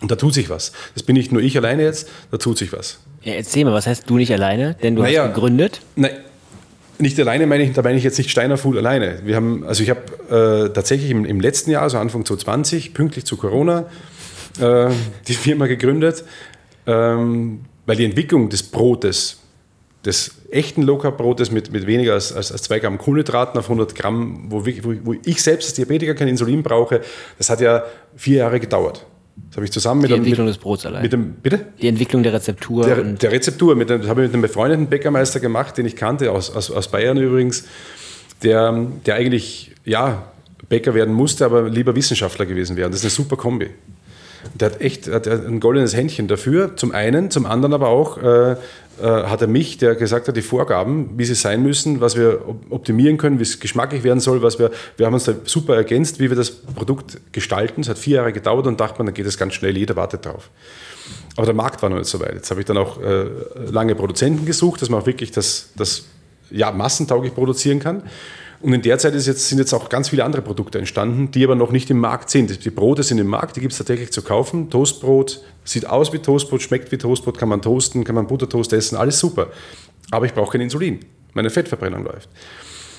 Und 0.00 0.10
da 0.10 0.16
tut 0.16 0.34
sich 0.34 0.50
was. 0.50 0.72
Das 0.94 1.02
bin 1.02 1.14
nicht 1.14 1.32
nur 1.32 1.40
ich 1.40 1.56
alleine 1.56 1.82
jetzt, 1.82 2.08
da 2.30 2.36
tut 2.36 2.58
sich 2.58 2.72
was. 2.72 2.98
Ja, 3.22 3.34
erzähl 3.34 3.64
mal, 3.64 3.72
was 3.72 3.86
heißt 3.86 4.08
du 4.10 4.16
nicht 4.16 4.32
alleine? 4.32 4.76
Denn 4.82 4.94
du 4.94 5.02
naja, 5.02 5.24
hast 5.24 5.34
gegründet? 5.34 5.80
Nein, 5.94 6.12
nicht 6.98 7.18
alleine 7.20 7.46
meine 7.46 7.64
ich, 7.64 7.72
da 7.72 7.82
meine 7.82 7.98
ich 7.98 8.04
jetzt 8.04 8.18
nicht 8.18 8.30
Steiner 8.30 8.56
Food 8.56 8.76
alleine. 8.76 9.20
Wir 9.24 9.36
haben, 9.36 9.64
also 9.64 9.82
ich 9.82 9.90
habe 9.90 10.66
äh, 10.68 10.72
tatsächlich 10.72 11.10
im, 11.10 11.24
im, 11.24 11.40
letzten 11.40 11.70
Jahr, 11.70 11.82
also 11.82 11.98
Anfang 11.98 12.24
2020, 12.24 12.94
pünktlich 12.94 13.24
zu 13.24 13.36
Corona, 13.36 13.86
äh, 14.60 14.88
die 15.28 15.34
Firma 15.34 15.66
gegründet, 15.66 16.24
ähm, 16.86 17.60
weil 17.84 17.96
die 17.96 18.04
Entwicklung 18.04 18.48
des 18.48 18.62
Brotes, 18.62 19.40
des 20.04 20.42
echten 20.50 20.82
Low-Carb-Brotes 20.82 21.50
mit, 21.50 21.72
mit 21.72 21.86
weniger 21.86 22.14
als, 22.14 22.32
als, 22.32 22.52
als 22.52 22.62
2 22.62 22.78
Gramm 22.78 22.98
Kohlenhydraten 22.98 23.58
auf 23.58 23.66
100 23.66 23.94
Gramm, 23.94 24.46
wo, 24.48 24.64
wo, 24.64 24.94
wo 25.02 25.14
ich 25.24 25.42
selbst 25.42 25.66
als 25.66 25.74
Diabetiker 25.74 26.14
kein 26.14 26.28
Insulin 26.28 26.62
brauche, 26.62 27.00
das 27.38 27.50
hat 27.50 27.60
ja 27.60 27.84
vier 28.16 28.38
Jahre 28.38 28.60
gedauert. 28.60 29.04
Das 29.48 29.56
habe 29.56 29.64
ich 29.64 29.72
zusammen 29.72 30.00
mit 30.02 30.10
Die 30.10 30.14
Entwicklung 30.14 30.46
mit, 30.46 30.54
des 30.54 30.60
Brots 30.60 30.86
allein. 30.86 31.02
Mit 31.02 31.12
dem, 31.12 31.32
bitte? 31.34 31.66
Die 31.80 31.88
Entwicklung 31.88 32.22
der 32.22 32.32
Rezeptur. 32.32 32.84
Der, 32.84 33.02
der 33.02 33.32
Rezeptur. 33.32 33.74
Mit 33.74 33.90
dem, 33.90 34.00
das 34.00 34.10
habe 34.10 34.22
ich 34.22 34.28
mit 34.28 34.34
einem 34.34 34.42
befreundeten 34.42 34.86
Bäckermeister 34.88 35.40
gemacht, 35.40 35.76
den 35.78 35.86
ich 35.86 35.96
kannte, 35.96 36.32
aus, 36.32 36.50
aus, 36.50 36.70
aus 36.70 36.88
Bayern 36.88 37.16
übrigens, 37.16 37.64
der, 38.42 38.86
der 39.04 39.14
eigentlich, 39.14 39.72
ja, 39.84 40.32
Bäcker 40.68 40.94
werden 40.94 41.14
musste, 41.14 41.44
aber 41.44 41.68
lieber 41.68 41.94
Wissenschaftler 41.94 42.46
gewesen 42.46 42.76
wäre. 42.76 42.90
Das 42.90 43.00
ist 43.00 43.04
eine 43.04 43.10
super 43.10 43.36
Kombi. 43.36 43.70
Der 44.54 44.70
hat 44.70 44.80
echt 44.80 45.08
hat 45.08 45.26
ein 45.26 45.60
goldenes 45.60 45.94
Händchen 45.94 46.28
dafür, 46.28 46.76
zum 46.76 46.92
einen, 46.92 47.30
zum 47.30 47.46
anderen 47.46 47.74
aber 47.74 47.88
auch 47.88 48.18
äh, 48.18 48.56
äh, 48.98 49.02
hat 49.02 49.42
er 49.42 49.48
mich, 49.48 49.76
der 49.76 49.94
gesagt 49.94 50.26
hat, 50.28 50.36
die 50.36 50.42
Vorgaben, 50.42 51.10
wie 51.18 51.24
sie 51.24 51.34
sein 51.34 51.62
müssen, 51.62 52.00
was 52.00 52.16
wir 52.16 52.40
optimieren 52.70 53.18
können, 53.18 53.38
wie 53.38 53.42
es 53.42 53.60
geschmacklich 53.60 54.04
werden 54.04 54.20
soll, 54.20 54.42
was 54.42 54.58
wir, 54.58 54.70
wir 54.96 55.04
haben 55.04 55.12
uns 55.12 55.24
da 55.24 55.34
super 55.44 55.76
ergänzt, 55.76 56.18
wie 56.18 56.30
wir 56.30 56.36
das 56.36 56.50
Produkt 56.50 57.18
gestalten. 57.32 57.82
Es 57.82 57.90
hat 57.90 57.98
vier 57.98 58.16
Jahre 58.16 58.32
gedauert 58.32 58.66
und 58.66 58.80
dachte 58.80 58.98
man, 58.98 59.06
dann 59.06 59.14
geht 59.14 59.26
es 59.26 59.36
ganz 59.36 59.52
schnell, 59.52 59.76
jeder 59.76 59.96
wartet 59.96 60.24
drauf. 60.24 60.50
Aber 61.36 61.44
der 61.44 61.54
Markt 61.54 61.82
war 61.82 61.90
noch 61.90 61.98
nicht 61.98 62.08
so 62.08 62.20
weit. 62.20 62.34
Jetzt 62.34 62.50
habe 62.50 62.60
ich 62.60 62.66
dann 62.66 62.78
auch 62.78 63.00
äh, 63.00 63.26
lange 63.70 63.94
Produzenten 63.94 64.46
gesucht, 64.46 64.80
dass 64.80 64.88
man 64.88 65.02
auch 65.02 65.06
wirklich 65.06 65.30
das, 65.30 65.70
das 65.76 66.06
ja, 66.50 66.72
massentauglich 66.72 67.34
produzieren 67.34 67.80
kann. 67.80 68.02
Und 68.60 68.72
in 68.72 68.82
der 68.82 68.98
Zeit 68.98 69.14
jetzt, 69.14 69.48
sind 69.48 69.58
jetzt 69.58 69.72
auch 69.74 69.88
ganz 69.88 70.08
viele 70.08 70.24
andere 70.24 70.42
Produkte 70.42 70.78
entstanden, 70.78 71.30
die 71.30 71.44
aber 71.44 71.54
noch 71.54 71.72
nicht 71.72 71.90
im 71.90 71.98
Markt 71.98 72.30
sind. 72.30 72.64
Die 72.64 72.70
Brote 72.70 73.02
sind 73.02 73.18
im 73.18 73.26
Markt, 73.26 73.56
die 73.56 73.60
gibt 73.60 73.72
es 73.72 73.78
tatsächlich 73.78 74.12
zu 74.12 74.22
kaufen. 74.22 74.70
Toastbrot 74.70 75.42
sieht 75.64 75.86
aus 75.86 76.12
wie 76.12 76.18
Toastbrot, 76.18 76.62
schmeckt 76.62 76.90
wie 76.90 76.98
Toastbrot, 76.98 77.38
kann 77.38 77.48
man 77.48 77.60
toasten, 77.60 78.04
kann 78.04 78.14
man 78.14 78.26
Buttertoast 78.26 78.72
essen, 78.72 78.96
alles 78.96 79.18
super. 79.18 79.48
Aber 80.10 80.26
ich 80.26 80.32
brauche 80.32 80.52
kein 80.52 80.62
Insulin. 80.62 81.00
Meine 81.34 81.50
Fettverbrennung 81.50 82.04
läuft. 82.04 82.28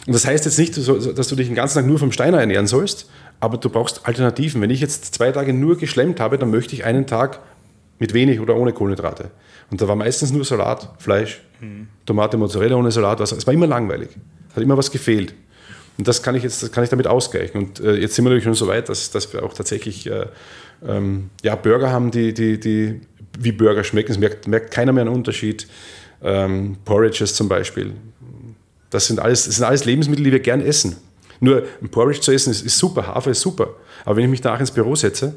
Und 0.05 0.13
das 0.13 0.25
heißt 0.25 0.45
jetzt 0.45 0.59
nicht, 0.59 0.77
dass 0.77 1.27
du 1.27 1.35
dich 1.35 1.47
den 1.47 1.55
ganzen 1.55 1.75
Tag 1.75 1.85
nur 1.85 1.99
vom 1.99 2.11
Steiner 2.11 2.39
ernähren 2.39 2.67
sollst, 2.67 3.09
aber 3.39 3.57
du 3.57 3.69
brauchst 3.69 4.05
Alternativen. 4.05 4.61
Wenn 4.61 4.69
ich 4.69 4.79
jetzt 4.79 5.13
zwei 5.13 5.31
Tage 5.31 5.53
nur 5.53 5.77
geschlemmt 5.77 6.19
habe, 6.19 6.37
dann 6.37 6.49
möchte 6.49 6.75
ich 6.75 6.85
einen 6.85 7.07
Tag 7.07 7.39
mit 7.99 8.13
wenig 8.13 8.39
oder 8.39 8.55
ohne 8.55 8.73
Kohlenhydrate. 8.73 9.31
Und 9.69 9.81
da 9.81 9.87
war 9.87 9.95
meistens 9.95 10.31
nur 10.31 10.45
Salat, 10.45 10.93
Fleisch, 10.99 11.41
mhm. 11.59 11.87
Tomate, 12.05 12.37
Mozzarella 12.37 12.75
ohne 12.75 12.91
Salat. 12.91 13.19
Es 13.19 13.45
war 13.45 13.53
immer 13.53 13.67
langweilig. 13.67 14.09
Hat 14.55 14.63
immer 14.63 14.77
was 14.77 14.91
gefehlt. 14.91 15.33
Und 15.97 16.07
das 16.07 16.21
kann 16.21 16.35
ich 16.35 16.43
jetzt, 16.43 16.61
das 16.61 16.71
kann 16.71 16.83
ich 16.83 16.89
damit 16.89 17.07
ausgleichen. 17.07 17.59
Und 17.59 17.79
äh, 17.79 17.95
jetzt 17.95 18.15
sind 18.15 18.25
wir 18.25 18.29
natürlich 18.29 18.43
schon 18.43 18.53
so 18.53 18.67
weit, 18.67 18.89
dass, 18.89 19.11
dass 19.11 19.31
wir 19.33 19.43
auch 19.43 19.53
tatsächlich 19.53 20.05
äh, 20.07 20.27
ähm, 20.87 21.29
ja, 21.43 21.55
Burger 21.55 21.91
haben, 21.91 22.11
die, 22.11 22.33
die, 22.33 22.59
die 22.59 23.01
wie 23.39 23.51
Burger 23.51 23.83
schmecken. 23.83 24.11
Es 24.11 24.19
merkt, 24.19 24.47
merkt 24.47 24.71
keiner 24.71 24.93
mehr 24.93 25.05
einen 25.05 25.13
Unterschied. 25.13 25.67
Ähm, 26.23 26.77
Porridges 26.85 27.35
zum 27.35 27.47
Beispiel. 27.47 27.93
Das 28.89 29.07
sind, 29.07 29.19
alles, 29.19 29.45
das 29.45 29.55
sind 29.55 29.65
alles 29.65 29.85
Lebensmittel, 29.85 30.23
die 30.23 30.31
wir 30.31 30.39
gern 30.39 30.61
essen. 30.61 30.97
Nur 31.39 31.63
ein 31.81 31.89
Porridge 31.89 32.21
zu 32.21 32.31
essen 32.31 32.51
ist, 32.51 32.65
ist 32.65 32.77
super, 32.77 33.07
Hafer 33.07 33.31
ist 33.31 33.41
super. 33.41 33.75
Aber 34.05 34.15
wenn 34.15 34.23
ich 34.23 34.29
mich 34.29 34.41
danach 34.41 34.59
ins 34.59 34.71
Büro 34.71 34.95
setze, 34.95 35.35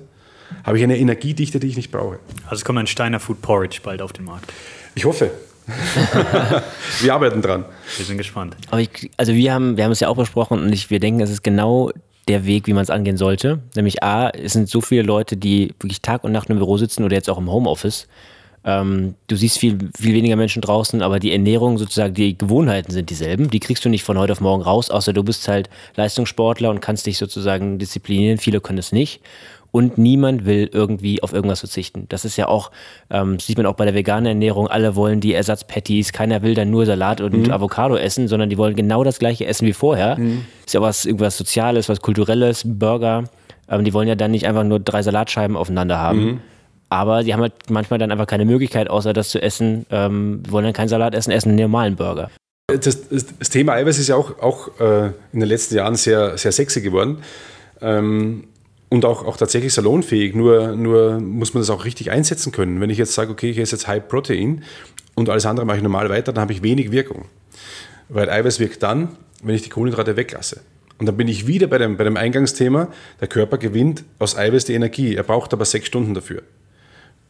habe 0.65 0.79
ich 0.79 0.85
eine 0.85 0.99
Energiedichte, 0.99 1.61
die 1.61 1.69
ich 1.69 1.77
nicht 1.77 1.91
brauche. 1.91 2.19
Also 2.49 2.65
kommt 2.65 2.79
ein 2.79 2.87
Steiner 2.87 3.21
Food 3.21 3.43
Porridge 3.43 3.81
bald 3.83 4.03
auf 4.03 4.13
den 4.13 4.25
Markt. 4.25 4.53
Ich 4.95 5.05
hoffe. 5.05 5.31
wir 7.01 7.15
arbeiten 7.15 7.43
dran. 7.43 7.65
Wir 7.97 8.05
sind 8.05 8.19
gespannt. 8.19 8.57
Aber 8.71 8.81
ich, 8.81 9.11
also 9.17 9.35
wir 9.35 9.53
haben, 9.53 9.77
wir 9.77 9.85
haben 9.85 9.93
es 9.93 10.01
ja 10.01 10.09
auch 10.09 10.17
besprochen 10.17 10.61
und 10.61 10.73
ich, 10.73 10.91
wir 10.91 11.01
denken, 11.01 11.21
es 11.21 11.31
ist 11.31 11.43
genau 11.43 11.91
der 12.29 12.47
Weg, 12.47 12.67
wie 12.67 12.73
man 12.73 12.83
es 12.83 12.91
angehen 12.91 13.17
sollte. 13.17 13.61
Nämlich 13.75 14.03
A, 14.03 14.31
es 14.31 14.53
sind 14.53 14.69
so 14.69 14.81
viele 14.81 15.03
Leute, 15.03 15.37
die 15.37 15.75
wirklich 15.81 16.01
Tag 16.01 16.25
und 16.25 16.33
Nacht 16.33 16.51
im 16.51 16.59
Büro 16.59 16.77
sitzen 16.77 17.05
oder 17.05 17.17
jetzt 17.17 17.29
auch 17.31 17.39
im 17.39 17.51
Homeoffice. 17.51 18.07
Ähm, 18.63 19.15
du 19.27 19.37
siehst 19.37 19.59
viel, 19.59 19.79
viel 19.99 20.15
weniger 20.15 20.37
Menschen 20.37 20.61
draußen, 20.61 21.01
aber 21.01 21.19
die 21.19 21.33
Ernährung, 21.33 21.79
sozusagen, 21.79 22.13
die 22.13 22.37
Gewohnheiten 22.37 22.93
sind 22.93 23.09
dieselben. 23.09 23.51
Die 23.51 23.61
kriegst 23.61 23.85
du 23.85 23.89
nicht 23.89 24.05
von 24.05 24.19
heute 24.19 24.33
auf 24.33 24.41
morgen 24.41 24.63
raus, 24.63 24.91
außer 24.91 25.13
du 25.13 25.23
bist 25.23 25.49
halt 25.49 25.71
Leistungssportler 25.97 26.71
und 26.71 26.81
kannst 26.81 27.07
dich 27.07 27.17
sozusagen 27.17 27.79
disziplinieren. 27.79 28.39
Viele 28.39 28.61
können 28.61 28.79
es 28.79 28.93
nicht 28.93 29.21
und 29.73 29.99
niemand 29.99 30.45
will 30.45 30.69
irgendwie 30.73 31.23
auf 31.23 31.33
irgendwas 31.33 31.61
verzichten. 31.61 32.07
Das 32.09 32.25
ist 32.25 32.37
ja 32.37 32.49
auch, 32.49 32.71
ähm, 33.11 33.39
sieht 33.39 33.57
man 33.57 33.67
auch 33.67 33.75
bei 33.75 33.85
der 33.85 33.95
veganen 33.95 34.27
Ernährung, 34.27 34.69
alle 34.69 34.97
wollen 34.97 35.21
die 35.21 35.35
Ersatzpatties, 35.35 36.13
keiner 36.13 36.43
will 36.43 36.55
dann 36.55 36.71
nur 36.71 36.87
Salat 36.87 37.21
und 37.21 37.47
mhm. 37.47 37.53
Avocado 37.53 37.97
essen, 37.97 38.29
sondern 38.29 38.51
die 38.51 38.59
wollen 38.59 38.75
genau 38.75 39.05
das 39.05 39.19
gleiche 39.19 39.47
essen 39.47 39.67
wie 39.67 39.73
vorher. 39.73 40.19
Mhm. 40.19 40.45
Ist 40.67 40.75
ja 40.75 40.81
was, 40.81 41.05
irgendwas 41.05 41.37
Soziales, 41.37 41.89
was 41.89 42.01
Kulturelles, 42.01 42.63
Burger. 42.65 43.25
Ähm, 43.69 43.85
die 43.85 43.95
wollen 43.95 44.09
ja 44.09 44.17
dann 44.17 44.33
nicht 44.33 44.47
einfach 44.47 44.65
nur 44.65 44.81
drei 44.81 45.03
Salatscheiben 45.03 45.57
aufeinander 45.57 45.99
haben. 45.99 46.25
Mhm. 46.25 46.41
Aber 46.89 47.23
die 47.23 47.33
haben 47.33 47.41
halt 47.41 47.53
manchmal 47.69 48.01
dann 48.01 48.11
einfach 48.11 48.27
keine 48.27 48.45
Möglichkeit, 48.45 48.91
außer 48.91 49.13
das 49.13 49.31
zu 49.31 49.41
essen. 49.41 49.87
Ähm, 49.91 50.43
wollen 50.49 50.65
dann 50.65 50.73
keinen 50.73 50.89
Salat 50.89 51.15
essen, 51.15 51.31
essen 51.31 51.51
einen 51.51 51.59
normalen 51.61 51.95
Burger. 51.95 52.31
Das, 52.67 53.09
das, 53.09 53.51
Thema 53.51 53.75
Eiweiß 53.75 53.99
ist 53.99 54.09
ja 54.09 54.17
auch, 54.17 54.41
auch 54.41 54.81
äh, 54.81 55.07
in 55.33 55.41
den 55.41 55.49
letzten 55.49 55.77
Jahren 55.77 55.95
sehr, 55.95 56.37
sehr 56.37 56.53
sexy 56.53 56.81
geworden. 56.81 57.19
Ähm, 57.81 58.45
und 58.91 59.05
auch, 59.05 59.25
auch 59.25 59.39
tatsächlich 59.39 59.73
salonfähig. 59.73 60.35
Nur, 60.35 60.77
nur 60.77 61.21
muss 61.21 61.55
man 61.55 61.63
das 61.63 61.71
auch 61.71 61.87
richtig 61.87 62.11
einsetzen 62.11 62.53
können. 62.53 62.81
Wenn 62.81 62.91
ich 62.91 62.99
jetzt 62.99 63.15
sage, 63.15 63.31
okay, 63.31 63.51
ich 63.51 63.59
esse 63.59 63.77
jetzt 63.77 63.89
High 63.89 64.07
Protein 64.07 64.65
und 65.15 65.31
alles 65.31 65.47
andere 65.47 65.65
mache 65.65 65.79
ich 65.79 65.83
normal 65.83 66.11
weiter, 66.11 66.33
dann 66.33 66.43
habe 66.43 66.53
ich 66.53 66.63
wenig 66.63 66.91
Wirkung. 66.91 67.27
Weil 68.09 68.29
Eiweiß 68.29 68.61
wirkt 68.61 68.83
dann, 68.83 69.17
wenn 69.43 69.55
ich 69.55 69.63
die 69.63 69.71
Kohlenhydrate 69.71 70.17
weglasse. 70.17 70.61
Und 70.99 71.07
dann 71.07 71.17
bin 71.17 71.29
ich 71.29 71.47
wieder 71.47 71.69
bei 71.69 71.79
dem, 71.79 71.97
bei 71.97 72.05
dem 72.05 72.17
Eingangsthema, 72.17 72.89
der 73.21 73.29
Körper 73.29 73.57
gewinnt 73.57 74.05
aus 74.19 74.37
Eiweiß 74.37 74.67
die 74.67 74.75
Energie. 74.75 75.15
Er 75.15 75.23
braucht 75.23 75.53
aber 75.55 75.65
sechs 75.65 75.87
Stunden 75.87 76.13
dafür. 76.13 76.43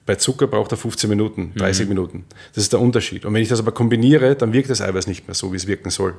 Bei 0.07 0.17
Zucker 0.17 0.47
braucht 0.47 0.73
er 0.73 0.79
15 0.79 1.09
Minuten, 1.11 1.53
30 1.57 1.85
mhm. 1.85 1.89
Minuten. 1.91 2.25
Das 2.55 2.65
ist 2.65 2.73
der 2.73 2.81
Unterschied. 2.81 3.27
Und 3.27 3.35
wenn 3.35 3.43
ich 3.43 3.49
das 3.49 3.61
aber 3.61 3.71
kombiniere, 3.71 4.35
dann 4.35 4.53
wirkt 4.53 4.71
das 4.71 4.81
Eiweiß 4.81 5.07
nicht 5.07 5.29
mehr 5.29 5.35
so, 5.35 5.53
wie 5.53 5.57
es 5.57 5.67
wirken 5.67 5.91
soll. 5.91 6.15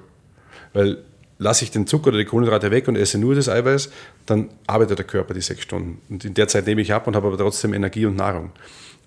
Weil 0.71 0.99
lasse 1.41 1.63
ich 1.63 1.71
den 1.71 1.87
Zucker 1.87 2.09
oder 2.09 2.19
die 2.19 2.25
Kohlenhydrate 2.25 2.69
weg 2.69 2.87
und 2.87 2.95
esse 2.95 3.17
nur 3.17 3.33
das 3.33 3.49
Eiweiß, 3.49 3.89
dann 4.27 4.49
arbeitet 4.67 4.99
der 4.99 5.05
Körper 5.05 5.33
die 5.33 5.41
sechs 5.41 5.63
Stunden. 5.63 5.99
Und 6.07 6.23
in 6.23 6.35
der 6.35 6.47
Zeit 6.47 6.67
nehme 6.67 6.81
ich 6.81 6.93
ab 6.93 7.07
und 7.07 7.15
habe 7.15 7.27
aber 7.27 7.37
trotzdem 7.37 7.73
Energie 7.73 8.05
und 8.05 8.15
Nahrung. 8.15 8.51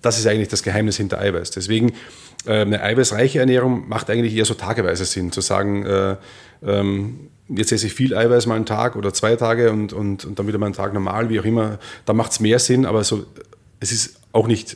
Das 0.01 0.19
ist 0.19 0.27
eigentlich 0.27 0.49
das 0.49 0.61
Geheimnis 0.61 0.97
hinter 0.97 1.17
Eiweiß. 1.19 1.51
Deswegen 1.51 1.93
äh, 2.45 2.59
eine 2.59 2.83
eiweißreiche 2.83 3.39
Ernährung 3.39 3.87
macht 3.87 4.09
eigentlich 4.09 4.35
eher 4.35 4.43
so 4.43 4.53
tageweise 4.53 5.05
Sinn, 5.05 5.31
zu 5.31 5.39
sagen, 5.39 5.85
äh, 5.85 6.17
ähm, 6.61 7.29
jetzt 7.47 7.71
esse 7.71 7.87
ich 7.87 7.93
viel 7.93 8.13
Eiweiß 8.13 8.47
mal 8.47 8.55
einen 8.55 8.65
Tag 8.65 8.97
oder 8.97 9.13
zwei 9.13 9.37
Tage 9.37 9.71
und, 9.71 9.93
und, 9.93 10.25
und 10.25 10.37
dann 10.37 10.45
wieder 10.45 10.57
mal 10.57 10.65
einen 10.65 10.75
Tag 10.75 10.93
normal, 10.93 11.29
wie 11.29 11.39
auch 11.39 11.45
immer. 11.45 11.79
Da 12.05 12.11
macht 12.11 12.33
es 12.33 12.41
mehr 12.41 12.59
Sinn, 12.59 12.85
aber 12.85 13.05
so, 13.05 13.25
es 13.79 13.93
ist 13.93 14.19
auch 14.33 14.47
nicht 14.47 14.75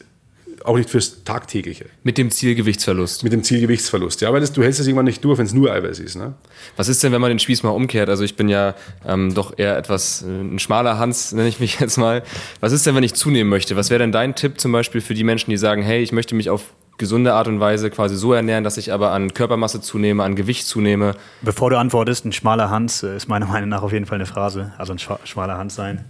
auch 0.66 0.78
nicht 0.78 0.89
fürs 0.89 1.24
Tagtägliche. 1.24 1.86
Mit 2.03 2.18
dem 2.18 2.32
Zielgewichtsverlust. 2.32 3.24
Mit 3.24 3.34
dem 3.34 3.43
Zielgewichtsverlust, 3.43 4.22
ja, 4.22 4.32
weil 4.34 4.41
das, 4.41 4.53
du 4.53 4.64
hältst 4.64 4.80
es 4.80 4.88
irgendwann 4.88 5.05
nicht 5.05 5.24
durch, 5.24 5.38
wenn 5.38 5.45
es 5.45 5.53
nur 5.53 5.72
Eiweiß 5.72 5.99
ist. 5.99 6.16
Ne? 6.16 6.34
Was 6.76 6.88
ist 6.88 7.03
denn, 7.03 7.12
wenn 7.12 7.22
man 7.22 7.30
den 7.30 7.39
Spieß 7.39 7.64
mal 7.64 7.70
umkehrt? 7.70 8.10
Also 8.10 8.24
ich 8.24 8.36
bin 8.36 8.49
ja 8.49 8.76
ähm, 9.05 9.34
doch 9.34 9.57
eher 9.57 9.78
etwas, 9.78 10.24
äh, 10.24 10.28
ein 10.28 10.60
schmaler 10.60 10.97
Hans, 10.97 11.32
nenne 11.32 11.47
ich 11.47 11.60
mich 11.60 11.80
jetzt 11.80 11.97
mal. 11.97 12.24
Was 12.60 12.72
ist 12.72 12.86
denn, 12.86 12.95
wenn 12.95 13.03
ich 13.03 13.14
zunehmen 13.14 13.49
möchte? 13.49 13.76
Was 13.76 13.89
wäre 13.89 13.99
denn 13.99 14.12
dein 14.12 14.36
Tipp 14.36 14.60
zum 14.60 14.72
Beispiel 14.72 15.01
für 15.01 15.14
die 15.14 15.24
Menschen, 15.24 15.49
die 15.49 15.57
sagen, 15.57 15.82
hey, 15.82 16.01
ich 16.01 16.12
möchte 16.12 16.36
mich 16.36 16.49
auf 16.49 16.74
gesunde 16.97 17.34
Art 17.34 17.47
und 17.47 17.60
Weise 17.60 17.89
quasi 17.89 18.16
so 18.16 18.34
ernähren, 18.34 18.64
dass 18.64 18.78
ich 18.78 18.91
aber 18.91 19.12
an 19.12 19.34
Körpermasse 19.34 19.82
zunehme, 19.82 20.24
an 20.24 20.36
Gewicht 20.36 20.68
zunehme? 20.68 21.16
Bevor 21.41 21.70
du 21.70 21.78
antwortest, 21.78 22.26
ein 22.26 22.34
schmaler 22.34 22.70
Hans 22.70 23.03
äh, 23.03 23.16
ist 23.16 23.28
meiner 23.28 23.47
Meinung 23.47 23.70
nach 23.70 23.82
auf 23.82 23.93
jeden 23.93 24.05
Fall 24.05 24.16
eine 24.16 24.26
Phrase. 24.26 24.74
Also 24.78 24.93
ein 24.93 24.99
schmaler 24.99 25.57
Hans 25.57 25.76
sein. 25.76 26.05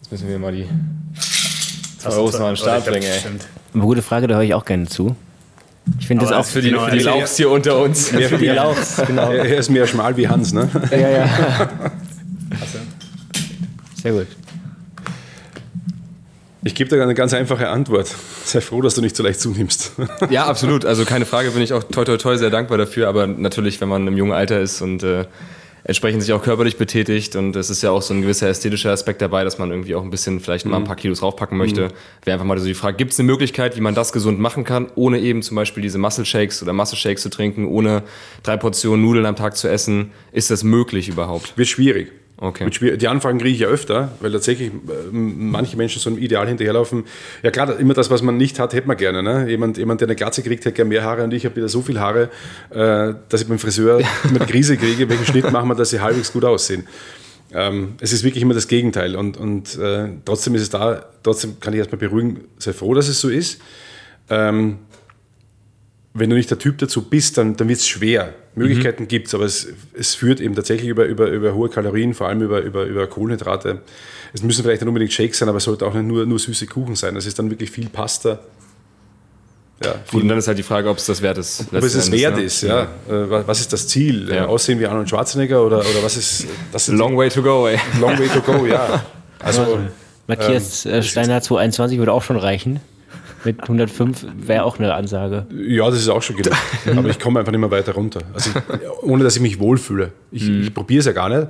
Jetzt 0.00 0.12
müssen 0.12 0.28
wir 0.28 0.38
mal 0.38 0.52
die 0.52 0.68
zwei 2.10 2.16
Euros 2.16 2.38
noch 2.38 2.46
an 2.46 2.52
den 2.52 2.56
Start 2.56 2.84
bringen, 2.86 3.06
ey. 3.06 3.20
Eine 3.74 3.82
gute 3.82 4.02
Frage, 4.02 4.26
da 4.26 4.36
höre 4.36 4.42
ich 4.42 4.54
auch 4.54 4.64
gerne 4.64 4.86
zu. 4.86 5.16
Ich 6.00 6.06
finde 6.08 6.24
das 6.24 6.32
auch 6.32 6.44
für 6.44 6.60
die, 6.60 6.70
genau, 6.70 6.86
für 6.86 6.96
die 6.96 7.04
Lauchs 7.04 7.36
hier 7.36 7.50
unter 7.50 7.78
uns. 7.78 8.12
Mehr 8.12 8.28
für 8.28 8.38
die 8.38 8.46
Lauchs, 8.46 9.00
genau. 9.06 9.30
Er 9.30 9.58
ist 9.58 9.70
mehr 9.70 9.86
schmal 9.86 10.16
wie 10.16 10.28
Hans, 10.28 10.52
ne? 10.52 10.68
Ja, 10.90 11.08
ja. 11.08 11.28
Sehr 14.02 14.12
gut. 14.12 14.26
Ich 16.64 16.74
gebe 16.74 16.90
dir 16.90 17.00
eine 17.00 17.14
ganz 17.14 17.32
einfache 17.32 17.68
Antwort. 17.68 18.12
Sei 18.44 18.60
froh, 18.60 18.82
dass 18.82 18.96
du 18.96 19.00
nicht 19.00 19.14
so 19.14 19.22
leicht 19.22 19.40
zunimmst. 19.40 19.92
Ja, 20.30 20.46
absolut. 20.46 20.84
Also 20.84 21.04
keine 21.04 21.24
Frage, 21.24 21.52
bin 21.52 21.62
ich 21.62 21.72
auch 21.72 21.84
toi 21.84 22.04
toi 22.04 22.16
toi 22.16 22.36
sehr 22.36 22.50
dankbar 22.50 22.78
dafür. 22.78 23.06
Aber 23.06 23.28
natürlich, 23.28 23.80
wenn 23.80 23.88
man 23.88 24.08
im 24.08 24.16
jungen 24.16 24.32
Alter 24.32 24.60
ist 24.60 24.82
und 24.82 25.04
äh, 25.04 25.26
entsprechend 25.86 26.20
sich 26.20 26.32
auch 26.32 26.42
körperlich 26.42 26.76
betätigt 26.76 27.36
und 27.36 27.54
es 27.54 27.70
ist 27.70 27.82
ja 27.82 27.92
auch 27.92 28.02
so 28.02 28.12
ein 28.12 28.20
gewisser 28.20 28.48
ästhetischer 28.48 28.90
Aspekt 28.90 29.22
dabei, 29.22 29.44
dass 29.44 29.58
man 29.58 29.70
irgendwie 29.70 29.94
auch 29.94 30.02
ein 30.02 30.10
bisschen 30.10 30.40
vielleicht 30.40 30.66
mal 30.66 30.76
ein 30.76 30.82
mhm. 30.82 30.86
paar 30.86 30.96
Kilos 30.96 31.22
raufpacken 31.22 31.56
möchte. 31.56 31.82
Mhm. 31.82 31.90
Wäre 32.24 32.34
einfach 32.34 32.46
mal 32.46 32.58
so 32.58 32.66
die 32.66 32.74
Frage, 32.74 32.96
gibt 32.96 33.12
es 33.12 33.20
eine 33.20 33.26
Möglichkeit, 33.28 33.76
wie 33.76 33.80
man 33.80 33.94
das 33.94 34.12
gesund 34.12 34.40
machen 34.40 34.64
kann, 34.64 34.88
ohne 34.96 35.20
eben 35.20 35.42
zum 35.42 35.54
Beispiel 35.54 35.82
diese 35.82 35.98
Muscle 35.98 36.24
Shakes 36.24 36.60
oder 36.60 36.72
Muscle 36.72 36.98
Shakes 36.98 37.22
zu 37.22 37.30
trinken, 37.30 37.66
ohne 37.66 38.02
drei 38.42 38.56
Portionen 38.56 39.04
Nudeln 39.04 39.26
am 39.26 39.36
Tag 39.36 39.56
zu 39.56 39.68
essen? 39.68 40.10
Ist 40.32 40.50
das 40.50 40.64
möglich 40.64 41.08
überhaupt? 41.08 41.56
Wird 41.56 41.68
schwierig. 41.68 42.10
Okay. 42.38 42.68
Die 42.98 43.08
Anfragen 43.08 43.38
kriege 43.38 43.54
ich 43.54 43.60
ja 43.60 43.68
öfter, 43.68 44.12
weil 44.20 44.30
tatsächlich 44.30 44.70
äh, 44.70 45.10
manche 45.10 45.76
Menschen 45.78 46.00
so 46.00 46.10
einem 46.10 46.18
Ideal 46.18 46.46
hinterherlaufen. 46.46 47.04
Ja 47.42 47.50
klar, 47.50 47.78
immer 47.78 47.94
das, 47.94 48.10
was 48.10 48.20
man 48.20 48.36
nicht 48.36 48.58
hat, 48.58 48.74
hätte 48.74 48.86
man 48.86 48.98
gerne. 48.98 49.22
Ne? 49.22 49.48
Jemand, 49.48 49.78
jemand, 49.78 50.02
der 50.02 50.08
eine 50.08 50.16
Glatze 50.16 50.42
kriegt, 50.42 50.66
hätte 50.66 50.74
gerne 50.74 50.90
mehr 50.90 51.02
Haare 51.02 51.24
und 51.24 51.32
ich 51.32 51.46
habe 51.46 51.56
wieder 51.56 51.70
so 51.70 51.80
viel 51.80 51.98
Haare, 51.98 52.28
äh, 52.70 53.14
dass 53.30 53.40
ich 53.40 53.48
beim 53.48 53.58
Friseur 53.58 54.00
immer 54.28 54.40
die 54.40 54.52
Krise 54.52 54.76
kriege, 54.76 55.08
welchen 55.08 55.24
Schnitt 55.24 55.50
machen 55.50 55.68
wir, 55.68 55.74
dass 55.74 55.90
sie 55.90 56.00
halbwegs 56.00 56.30
gut 56.30 56.44
aussehen. 56.44 56.86
Ähm, 57.54 57.94
es 58.00 58.12
ist 58.12 58.22
wirklich 58.22 58.42
immer 58.42 58.54
das 58.54 58.68
Gegenteil 58.68 59.16
und, 59.16 59.38
und 59.38 59.78
äh, 59.78 60.08
trotzdem 60.26 60.54
ist 60.56 60.62
es 60.62 60.70
da, 60.70 61.06
trotzdem 61.22 61.58
kann 61.58 61.72
ich 61.72 61.78
erstmal 61.78 61.98
beruhigen, 61.98 62.44
sei 62.58 62.74
froh, 62.74 62.92
dass 62.92 63.08
es 63.08 63.18
so 63.18 63.30
ist. 63.30 63.62
Ähm, 64.28 64.78
wenn 66.12 66.28
du 66.28 66.36
nicht 66.36 66.50
der 66.50 66.58
Typ 66.58 66.76
dazu 66.78 67.02
bist, 67.02 67.38
dann, 67.38 67.56
dann 67.56 67.68
wird 67.68 67.78
es 67.78 67.86
schwer. 67.86 68.34
Möglichkeiten 68.56 69.04
mhm. 69.04 69.08
gibt 69.08 69.28
es, 69.28 69.34
aber 69.34 69.44
es, 69.44 69.68
es 69.94 70.14
führt 70.14 70.40
eben 70.40 70.54
tatsächlich 70.54 70.88
über, 70.88 71.04
über, 71.04 71.28
über 71.28 71.54
hohe 71.54 71.68
Kalorien, 71.68 72.14
vor 72.14 72.26
allem 72.28 72.40
über, 72.40 72.60
über, 72.62 72.84
über 72.84 73.06
Kohlenhydrate. 73.06 73.82
Es 74.32 74.42
müssen 74.42 74.64
vielleicht 74.64 74.80
nicht 74.80 74.88
unbedingt 74.88 75.12
Shakes 75.12 75.38
sein, 75.38 75.48
aber 75.48 75.58
es 75.58 75.64
sollte 75.64 75.86
auch 75.86 75.94
nicht 75.94 76.06
nur, 76.06 76.26
nur 76.26 76.38
süße 76.38 76.66
Kuchen 76.66 76.96
sein. 76.96 77.14
Das 77.14 77.26
ist 77.26 77.38
dann 77.38 77.50
wirklich 77.50 77.70
viel 77.70 77.88
Pasta. 77.90 78.40
Ja, 79.84 79.94
Gut, 80.10 80.22
und 80.22 80.28
dann 80.28 80.38
ist 80.38 80.48
halt 80.48 80.56
die 80.56 80.62
Frage, 80.62 80.88
ob 80.88 80.96
es 80.96 81.04
das 81.04 81.20
wert 81.20 81.36
ist. 81.36 81.66
Ob 81.70 81.82
es 81.82 81.92
das 81.92 82.10
wert 82.10 82.36
ne? 82.36 82.42
ist, 82.42 82.62
ja. 82.62 82.88
ja. 83.08 83.14
Äh, 83.14 83.46
was 83.46 83.60
ist 83.60 83.74
das 83.74 83.86
Ziel? 83.88 84.26
Ja. 84.32 84.46
Aussehen 84.46 84.80
wie 84.80 84.86
Arnold 84.86 85.10
Schwarzenegger 85.10 85.64
oder, 85.64 85.80
oder 85.80 86.02
was 86.02 86.16
ist. 86.16 86.46
Das 86.72 86.88
Long 86.88 87.14
way 87.14 87.28
to 87.28 87.42
go, 87.42 87.66
ey. 87.66 87.78
Long 88.00 88.18
way 88.18 88.28
to 88.28 88.40
go, 88.40 88.66
ja. 88.66 89.04
Also, 89.38 89.78
Matthias 90.26 90.86
ähm, 90.86 91.02
Steiner 91.02 91.42
221 91.42 91.98
würde 91.98 92.12
auch 92.12 92.22
schon 92.22 92.38
reichen 92.38 92.80
mit 93.44 93.60
105 93.60 94.26
wäre 94.36 94.64
auch 94.64 94.78
eine 94.78 94.94
Ansage. 94.94 95.46
Ja, 95.50 95.88
das 95.90 96.00
ist 96.00 96.08
auch 96.08 96.22
schon 96.22 96.36
gedacht. 96.36 96.60
Aber 96.96 97.08
ich 97.08 97.18
komme 97.18 97.38
einfach 97.38 97.52
nicht 97.52 97.60
mehr 97.60 97.70
weiter 97.70 97.92
runter. 97.92 98.20
Also 98.32 98.50
ich, 98.50 99.02
ohne 99.02 99.24
dass 99.24 99.36
ich 99.36 99.42
mich 99.42 99.58
wohlfühle. 99.58 100.12
Ich, 100.32 100.44
mhm. 100.44 100.62
ich 100.62 100.74
probiere 100.74 101.00
es 101.00 101.06
ja 101.06 101.12
gar 101.12 101.28
nicht. 101.28 101.48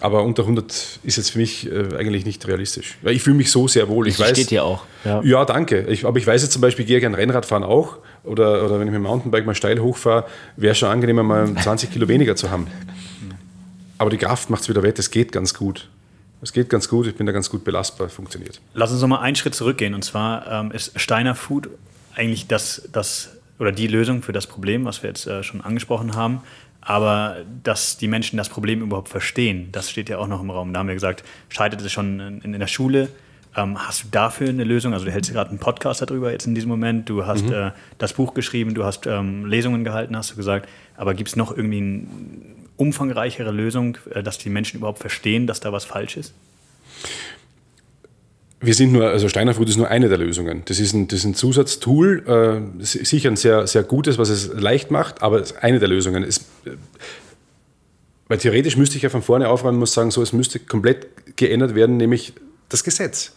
Aber 0.00 0.22
unter 0.24 0.42
100 0.42 1.00
ist 1.02 1.16
jetzt 1.16 1.30
für 1.30 1.38
mich 1.38 1.70
äh, 1.70 1.96
eigentlich 1.96 2.26
nicht 2.26 2.46
realistisch. 2.46 2.98
Ich 3.04 3.22
fühle 3.22 3.36
mich 3.36 3.50
so 3.50 3.68
sehr 3.68 3.88
wohl. 3.88 4.08
Ich 4.08 4.16
das 4.16 4.28
weiß, 4.28 4.36
steht 4.36 4.50
ja 4.50 4.62
auch. 4.62 4.82
Ja, 5.04 5.22
ja 5.22 5.44
danke. 5.44 5.86
Ich, 5.88 6.04
aber 6.04 6.18
ich 6.18 6.26
weiß 6.26 6.42
jetzt 6.42 6.52
zum 6.52 6.60
Beispiel, 6.60 6.82
ich 6.82 6.88
gehe 6.88 7.00
gerne 7.00 7.16
Rennradfahren 7.16 7.64
auch. 7.64 7.98
Oder, 8.24 8.64
oder 8.64 8.80
wenn 8.80 8.88
ich 8.88 8.92
mit 8.92 8.94
dem 8.94 9.04
Mountainbike 9.04 9.46
mal 9.46 9.54
steil 9.54 9.78
hochfahre, 9.80 10.24
wäre 10.56 10.72
es 10.72 10.78
schon 10.78 10.88
angenehmer, 10.88 11.22
mal 11.22 11.54
20 11.54 11.92
Kilo 11.92 12.08
weniger 12.08 12.36
zu 12.36 12.50
haben. 12.50 12.66
Aber 13.96 14.10
die 14.10 14.16
Kraft 14.16 14.50
macht 14.50 14.62
es 14.62 14.68
wieder 14.68 14.82
wett. 14.82 14.98
Es 14.98 15.10
geht 15.10 15.32
ganz 15.32 15.54
gut. 15.54 15.88
Es 16.44 16.52
geht 16.52 16.68
ganz 16.68 16.90
gut, 16.90 17.06
ich 17.06 17.14
bin 17.14 17.24
da 17.24 17.32
ganz 17.32 17.48
gut 17.48 17.64
belastbar, 17.64 18.10
funktioniert. 18.10 18.60
Lass 18.74 18.92
uns 18.92 19.00
noch 19.00 19.08
mal 19.08 19.20
einen 19.20 19.34
Schritt 19.34 19.54
zurückgehen. 19.54 19.94
Und 19.94 20.04
zwar 20.04 20.46
ähm, 20.46 20.72
ist 20.72 20.92
Steiner 21.00 21.34
Food 21.34 21.70
eigentlich 22.14 22.46
das, 22.46 22.86
das 22.92 23.30
oder 23.58 23.72
die 23.72 23.86
Lösung 23.86 24.22
für 24.22 24.32
das 24.32 24.46
Problem, 24.46 24.84
was 24.84 25.02
wir 25.02 25.08
jetzt 25.08 25.26
äh, 25.26 25.42
schon 25.42 25.62
angesprochen 25.62 26.14
haben. 26.14 26.42
Aber 26.82 27.38
dass 27.62 27.96
die 27.96 28.08
Menschen 28.08 28.36
das 28.36 28.50
Problem 28.50 28.82
überhaupt 28.82 29.08
verstehen, 29.08 29.70
das 29.72 29.90
steht 29.90 30.10
ja 30.10 30.18
auch 30.18 30.26
noch 30.26 30.42
im 30.42 30.50
Raum. 30.50 30.74
Da 30.74 30.80
haben 30.80 30.86
wir 30.88 30.94
gesagt, 30.94 31.24
scheitert 31.48 31.80
es 31.80 31.90
schon 31.90 32.20
in, 32.20 32.40
in 32.42 32.60
der 32.60 32.66
Schule. 32.66 33.08
Ähm, 33.56 33.78
hast 33.78 34.04
du 34.04 34.08
dafür 34.10 34.50
eine 34.50 34.64
Lösung? 34.64 34.92
Also 34.92 35.06
du 35.06 35.12
hältst 35.12 35.32
gerade 35.32 35.48
einen 35.48 35.60
Podcast 35.60 36.02
darüber 36.02 36.30
jetzt 36.30 36.46
in 36.46 36.54
diesem 36.54 36.68
Moment. 36.68 37.08
Du 37.08 37.24
hast 37.24 37.46
mhm. 37.46 37.54
äh, 37.54 37.70
das 37.96 38.12
Buch 38.12 38.34
geschrieben, 38.34 38.74
du 38.74 38.84
hast 38.84 39.06
ähm, 39.06 39.46
Lesungen 39.46 39.82
gehalten, 39.82 40.14
hast 40.14 40.32
du 40.32 40.36
gesagt. 40.36 40.68
Aber 40.98 41.14
gibt 41.14 41.30
es 41.30 41.36
noch 41.36 41.56
irgendwie 41.56 41.80
ein 41.80 42.53
umfangreichere 42.76 43.50
Lösung, 43.50 43.98
äh, 44.10 44.22
dass 44.22 44.38
die 44.38 44.50
Menschen 44.50 44.78
überhaupt 44.78 44.98
verstehen, 44.98 45.46
dass 45.46 45.60
da 45.60 45.72
was 45.72 45.84
falsch 45.84 46.16
ist? 46.16 46.34
wir 48.66 48.74
sind 48.74 48.92
nur, 48.92 49.08
also 49.08 49.28
Steinerfood 49.28 49.68
ist 49.68 49.76
nur 49.76 49.88
eine 49.88 50.08
der 50.08 50.18
Lösungen. 50.18 50.62
Das 50.64 50.80
ist 50.80 50.92
ein, 50.94 51.08
das 51.08 51.20
ist 51.20 51.24
ein 51.24 51.34
Zusatztool, 51.34 52.70
äh, 52.80 52.84
sicher 52.84 53.30
ein 53.30 53.36
sehr, 53.36 53.66
sehr 53.66 53.82
gutes, 53.82 54.18
was 54.18 54.28
es 54.28 54.52
leicht 54.54 54.90
macht, 54.90 55.22
aber 55.22 55.44
eine 55.60 55.78
der 55.78 55.88
Lösungen. 55.88 56.22
Es, 56.22 56.38
äh, 56.64 56.70
weil 58.28 58.38
theoretisch 58.38 58.76
müsste 58.76 58.96
ich 58.96 59.02
ja 59.02 59.10
von 59.10 59.22
vorne 59.22 59.48
aufräumen, 59.48 59.78
muss 59.78 59.92
sagen, 59.92 60.10
so, 60.10 60.22
es 60.22 60.32
müsste 60.32 60.58
komplett 60.58 61.36
geändert 61.36 61.74
werden, 61.74 61.96
nämlich 61.96 62.32
das 62.68 62.84
Gesetz. 62.84 63.32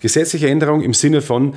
Gesetzliche 0.00 0.48
Änderung 0.48 0.82
im 0.82 0.94
Sinne 0.94 1.22
von 1.22 1.54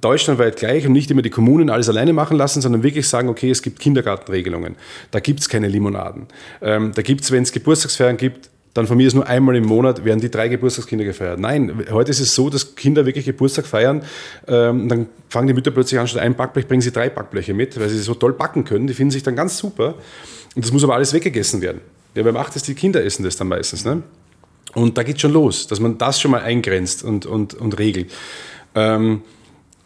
deutschlandweit 0.00 0.56
gleich 0.56 0.86
und 0.86 0.92
nicht 0.92 1.10
immer 1.10 1.22
die 1.22 1.30
Kommunen 1.30 1.70
alles 1.70 1.88
alleine 1.88 2.12
machen 2.12 2.36
lassen, 2.36 2.60
sondern 2.60 2.82
wirklich 2.82 3.08
sagen, 3.08 3.28
okay, 3.28 3.50
es 3.50 3.62
gibt 3.62 3.78
Kindergartenregelungen, 3.78 4.76
da 5.10 5.20
gibt 5.20 5.40
es 5.40 5.48
keine 5.48 5.68
Limonaden. 5.68 6.26
Ähm, 6.62 6.92
da 6.94 7.02
gibt 7.02 7.22
es, 7.22 7.30
wenn 7.30 7.42
es 7.42 7.52
Geburtstagsfeiern 7.52 8.16
gibt, 8.16 8.50
dann 8.74 8.86
von 8.86 8.96
mir 8.96 9.06
ist 9.06 9.14
nur 9.14 9.26
einmal 9.26 9.56
im 9.56 9.66
Monat 9.66 10.04
werden 10.04 10.20
die 10.20 10.30
drei 10.30 10.48
Geburtstagskinder 10.48 11.04
gefeiert. 11.04 11.40
Nein, 11.40 11.86
heute 11.90 12.12
ist 12.12 12.20
es 12.20 12.34
so, 12.34 12.50
dass 12.50 12.76
Kinder 12.76 13.04
wirklich 13.04 13.24
Geburtstag 13.24 13.66
feiern. 13.66 14.02
Ähm, 14.46 14.88
dann 14.88 15.08
fangen 15.28 15.48
die 15.48 15.54
Mütter 15.54 15.72
plötzlich 15.72 15.98
an, 15.98 16.06
statt 16.06 16.22
ein 16.22 16.36
Backblech 16.36 16.68
bringen 16.68 16.80
sie 16.80 16.92
drei 16.92 17.08
Backbleche 17.08 17.52
mit, 17.52 17.78
weil 17.80 17.88
sie 17.88 17.98
so 17.98 18.14
toll 18.14 18.32
backen 18.32 18.64
können. 18.64 18.86
Die 18.86 18.94
finden 18.94 19.10
sich 19.10 19.24
dann 19.24 19.34
ganz 19.34 19.58
super. 19.58 19.94
Und 20.54 20.64
das 20.64 20.72
muss 20.72 20.84
aber 20.84 20.94
alles 20.94 21.12
weggegessen 21.12 21.60
werden. 21.62 21.80
Ja, 22.14 22.24
wer 22.24 22.32
macht 22.32 22.54
das? 22.54 22.62
Die 22.62 22.74
Kinder 22.74 23.04
essen 23.04 23.24
das 23.24 23.36
dann 23.36 23.48
meistens. 23.48 23.84
Ne? 23.84 24.02
Und 24.74 24.96
da 24.96 25.02
geht 25.02 25.20
schon 25.20 25.32
los, 25.32 25.66
dass 25.66 25.80
man 25.80 25.98
das 25.98 26.20
schon 26.20 26.30
mal 26.30 26.42
eingrenzt 26.42 27.02
und, 27.02 27.26
und, 27.26 27.54
und 27.54 27.78
regelt. 27.78 28.12
Ähm, 28.76 29.22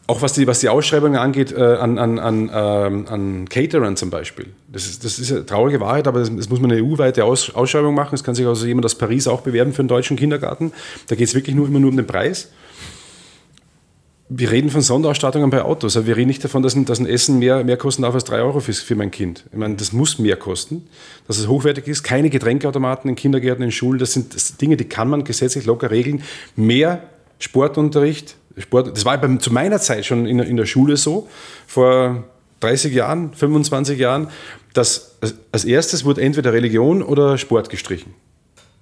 auch 0.06 0.20
was 0.20 0.34
die, 0.34 0.46
was 0.46 0.60
die 0.60 0.68
Ausschreibungen 0.68 1.16
angeht, 1.16 1.52
äh, 1.52 1.62
an, 1.62 1.98
an, 1.98 2.18
an, 2.18 2.50
ähm, 2.52 3.06
an 3.08 3.48
Caterern 3.48 3.96
zum 3.96 4.10
Beispiel. 4.10 4.46
Das 4.70 4.86
ist, 4.86 5.04
das 5.04 5.18
ist 5.18 5.32
eine 5.32 5.46
traurige 5.46 5.80
Wahrheit, 5.80 6.06
aber 6.06 6.20
das, 6.20 6.34
das 6.34 6.50
muss 6.50 6.60
man 6.60 6.70
eine 6.70 6.82
EU-weite 6.82 7.24
Aus, 7.24 7.54
Ausschreibung 7.54 7.94
machen. 7.94 8.10
Das 8.12 8.22
kann 8.22 8.34
sich 8.34 8.46
also 8.46 8.66
jemand 8.66 8.84
aus 8.84 8.96
Paris 8.96 9.26
auch 9.26 9.40
bewerben 9.40 9.72
für 9.72 9.80
einen 9.80 9.88
deutschen 9.88 10.16
Kindergarten. 10.16 10.72
Da 11.06 11.14
geht 11.14 11.28
es 11.28 11.34
wirklich 11.34 11.56
nur 11.56 11.66
immer 11.66 11.80
nur 11.80 11.90
um 11.90 11.96
den 11.96 12.06
Preis. 12.06 12.50
Wir 14.28 14.50
reden 14.50 14.70
von 14.70 14.80
Sonderausstattungen 14.80 15.48
bei 15.50 15.62
Autos, 15.62 15.96
aber 15.96 16.06
wir 16.06 16.16
reden 16.16 16.28
nicht 16.28 16.42
davon, 16.44 16.62
dass 16.62 16.74
ein, 16.74 16.84
dass 16.86 16.98
ein 16.98 17.06
Essen 17.06 17.38
mehr, 17.38 17.62
mehr 17.62 17.76
kosten 17.76 18.02
darf 18.02 18.14
als 18.14 18.24
3 18.24 18.40
Euro 18.40 18.60
für, 18.60 18.72
für 18.72 18.96
mein 18.96 19.10
Kind. 19.10 19.44
Ich 19.52 19.58
meine, 19.58 19.76
das 19.76 19.92
muss 19.92 20.18
mehr 20.18 20.36
kosten, 20.36 20.86
dass 21.28 21.38
es 21.38 21.46
hochwertig 21.46 21.86
ist. 21.88 22.02
Keine 22.02 22.30
Getränkeautomaten 22.30 23.08
in 23.08 23.16
Kindergärten, 23.16 23.64
in 23.64 23.70
Schulen, 23.70 23.98
das 23.98 24.12
sind 24.12 24.60
Dinge, 24.60 24.76
die 24.76 24.86
kann 24.86 25.08
man 25.08 25.24
gesetzlich 25.24 25.66
locker 25.66 25.90
regeln. 25.90 26.22
Mehr 26.56 27.04
Sportunterricht, 27.38 28.36
Sport, 28.58 28.96
das 28.96 29.04
war 29.04 29.18
bei, 29.18 29.36
zu 29.36 29.52
meiner 29.52 29.80
Zeit 29.80 30.06
schon 30.06 30.26
in, 30.26 30.38
in 30.38 30.56
der 30.56 30.66
Schule 30.66 30.96
so, 30.96 31.28
vor 31.66 32.24
30 32.60 32.94
Jahren, 32.94 33.34
25 33.34 33.98
Jahren, 33.98 34.28
dass 34.72 35.16
als 35.52 35.64
erstes 35.64 36.04
wurde 36.04 36.22
entweder 36.22 36.52
Religion 36.52 37.02
oder 37.02 37.38
Sport 37.38 37.68
gestrichen. 37.68 38.14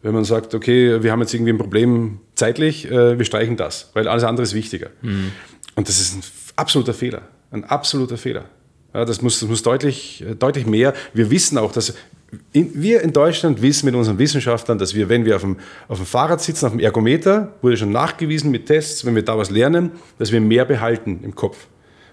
Wenn 0.03 0.15
man 0.15 0.25
sagt, 0.25 0.55
okay, 0.55 1.03
wir 1.03 1.13
haben 1.13 1.21
jetzt 1.21 1.33
irgendwie 1.33 1.53
ein 1.53 1.59
Problem 1.59 2.21
zeitlich, 2.35 2.91
äh, 2.91 3.19
wir 3.19 3.25
streichen 3.25 3.57
das, 3.57 3.91
weil 3.95 4.09
alles 4.09 4.25
andere 4.25 4.43
ist 4.43 4.55
wichtiger. 4.55 4.91
Mhm. 5.01 5.33
Und 5.77 5.89
das 5.89 6.01
ist 6.01 6.15
ein 6.17 6.23
absoluter 6.57 6.93
Fehler, 6.93 7.23
ein 7.51 7.65
absoluter 7.65 8.17
Fehler. 8.17 8.47
Ja, 8.95 9.05
das 9.05 9.23
muss, 9.23 9.41
das 9.41 9.49
muss 9.49 9.63
deutlich, 9.63 10.25
deutlich 10.39 10.67
mehr. 10.67 10.93
Wir 11.15 11.31
wissen 11.31 11.57
auch, 11.57 11.73
dass 11.73 11.95
in, 12.53 12.71
wir 12.75 13.03
in 13.03 13.13
Deutschland 13.13 13.61
wissen 13.61 13.87
mit 13.87 13.95
unseren 13.95 14.19
Wissenschaftlern, 14.19 14.79
dass 14.79 14.95
wir, 14.95 15.09
wenn 15.09 15.25
wir 15.25 15.37
auf 15.37 15.43
dem, 15.43 15.57
auf 15.89 15.99
dem 15.99 16.07
Fahrrad 16.07 16.41
sitzen, 16.41 16.67
auf 16.67 16.73
dem 16.73 16.81
Ergometer, 16.81 17.55
wurde 17.61 17.77
schon 17.77 17.93
nachgewiesen 17.93 18.51
mit 18.51 18.67
Tests, 18.67 19.05
wenn 19.05 19.15
wir 19.15 19.23
da 19.23 19.37
was 19.37 19.51
lernen, 19.51 19.93
dass 20.19 20.33
wir 20.33 20.41
mehr 20.41 20.65
behalten 20.65 21.21
im 21.23 21.35
Kopf, 21.35 21.67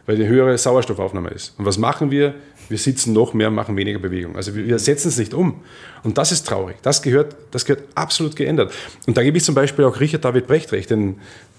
weil 0.06 0.18
die 0.18 0.28
höhere 0.28 0.58
Sauerstoffaufnahme 0.58 1.30
ist. 1.30 1.54
Und 1.58 1.66
was 1.66 1.78
machen 1.78 2.12
wir? 2.12 2.36
Wir 2.68 2.78
sitzen 2.78 3.14
noch 3.14 3.34
mehr, 3.34 3.50
machen 3.50 3.76
weniger 3.78 3.98
Bewegung. 3.98 4.36
Also 4.36 4.56
wir, 4.56 4.68
wir 4.68 4.78
setzen 4.78 5.08
es 5.08 5.18
nicht 5.18 5.34
um. 5.34 5.62
Und 6.04 6.18
das 6.18 6.32
ist 6.32 6.46
traurig. 6.46 6.78
Das 6.84 7.02
gehört, 7.02 7.36
das 7.52 7.66
gehört 7.66 7.88
absolut 7.96 8.36
geändert. 8.36 8.74
Und 9.08 9.18
da 9.18 9.24
gebe 9.24 9.38
ich 9.38 9.44
zum 9.44 9.56
Beispiel 9.56 9.86
auch 9.86 10.00
Richard 10.00 10.24
David 10.24 10.48
Brecht 10.48 10.72
recht, 10.72 10.92
den, 10.92 11.16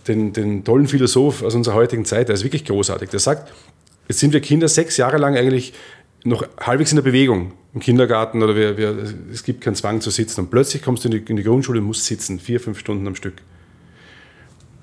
den, 0.06 0.32
den 0.32 0.64
tollen 0.64 0.86
Philosoph 0.86 1.42
aus 1.42 1.54
unserer 1.54 1.74
heutigen 1.74 2.04
Zeit, 2.04 2.28
der 2.28 2.34
ist 2.34 2.44
wirklich 2.44 2.64
großartig. 2.64 3.10
Der 3.10 3.18
sagt, 3.18 3.52
jetzt 4.06 4.20
sind 4.20 4.32
wir 4.32 4.40
Kinder 4.40 4.68
sechs 4.68 4.98
Jahre 4.98 5.16
lang 5.16 5.36
eigentlich 5.36 5.72
noch 6.24 6.46
halbwegs 6.60 6.92
in 6.92 6.96
der 6.96 7.02
Bewegung 7.02 7.52
im 7.72 7.80
Kindergarten 7.80 8.42
oder 8.42 8.56
wir, 8.56 8.76
wir, 8.76 9.14
es 9.32 9.44
gibt 9.44 9.60
keinen 9.60 9.76
Zwang 9.76 10.00
zu 10.00 10.10
sitzen. 10.10 10.40
Und 10.40 10.50
plötzlich 10.50 10.82
kommst 10.82 11.04
du 11.04 11.08
in 11.08 11.12
die, 11.12 11.30
in 11.30 11.36
die 11.36 11.42
Grundschule 11.42 11.80
und 11.80 11.86
musst 11.86 12.04
sitzen, 12.04 12.40
vier, 12.40 12.60
fünf 12.60 12.78
Stunden 12.78 13.06
am 13.06 13.14
Stück. 13.14 13.34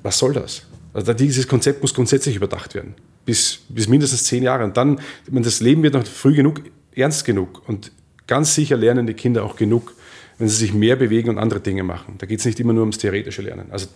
Was 0.04 0.18
soll 0.18 0.34
das? 0.34 0.64
Also 0.94 1.14
dieses 1.14 1.48
Konzept 1.48 1.82
muss 1.82 1.94
grundsätzlich 1.94 2.36
überdacht 2.36 2.76
werden. 2.76 2.96
Bis, 3.26 3.60
bis 3.68 3.90
mindestens 3.90 4.24
zehn 4.24 4.42
Jahre. 4.42 4.64
Und 4.64 4.78
dann, 4.78 5.02
meine, 5.30 5.44
das 5.44 5.60
Leben 5.60 5.84
wird 5.84 5.96
noch 5.96 6.06
früh 6.06 6.34
genug, 6.34 6.62
ernst 6.96 7.26
genug. 7.26 7.68
Und 7.68 7.92
ganz 8.26 8.56
sicher 8.56 8.78
lernen 8.78 9.06
die 9.06 9.14
Kinder 9.14 9.44
auch 9.44 9.58
genug, 9.58 9.94
wenn 10.38 10.48
sie 10.48 10.56
sich 10.56 10.74
mehr 10.74 10.96
bewegen 10.96 11.30
und 11.30 11.38
andere 11.40 11.60
Dinge 11.60 11.84
machen. 11.84 12.16
Da 12.20 12.26
geht 12.26 12.40
es 12.40 12.46
nicht 12.46 12.60
immer 12.60 12.74
nur 12.74 12.84
ums 12.84 13.00
theoretische 13.00 13.42
Lernen. 13.42 13.68
Also 13.72 13.88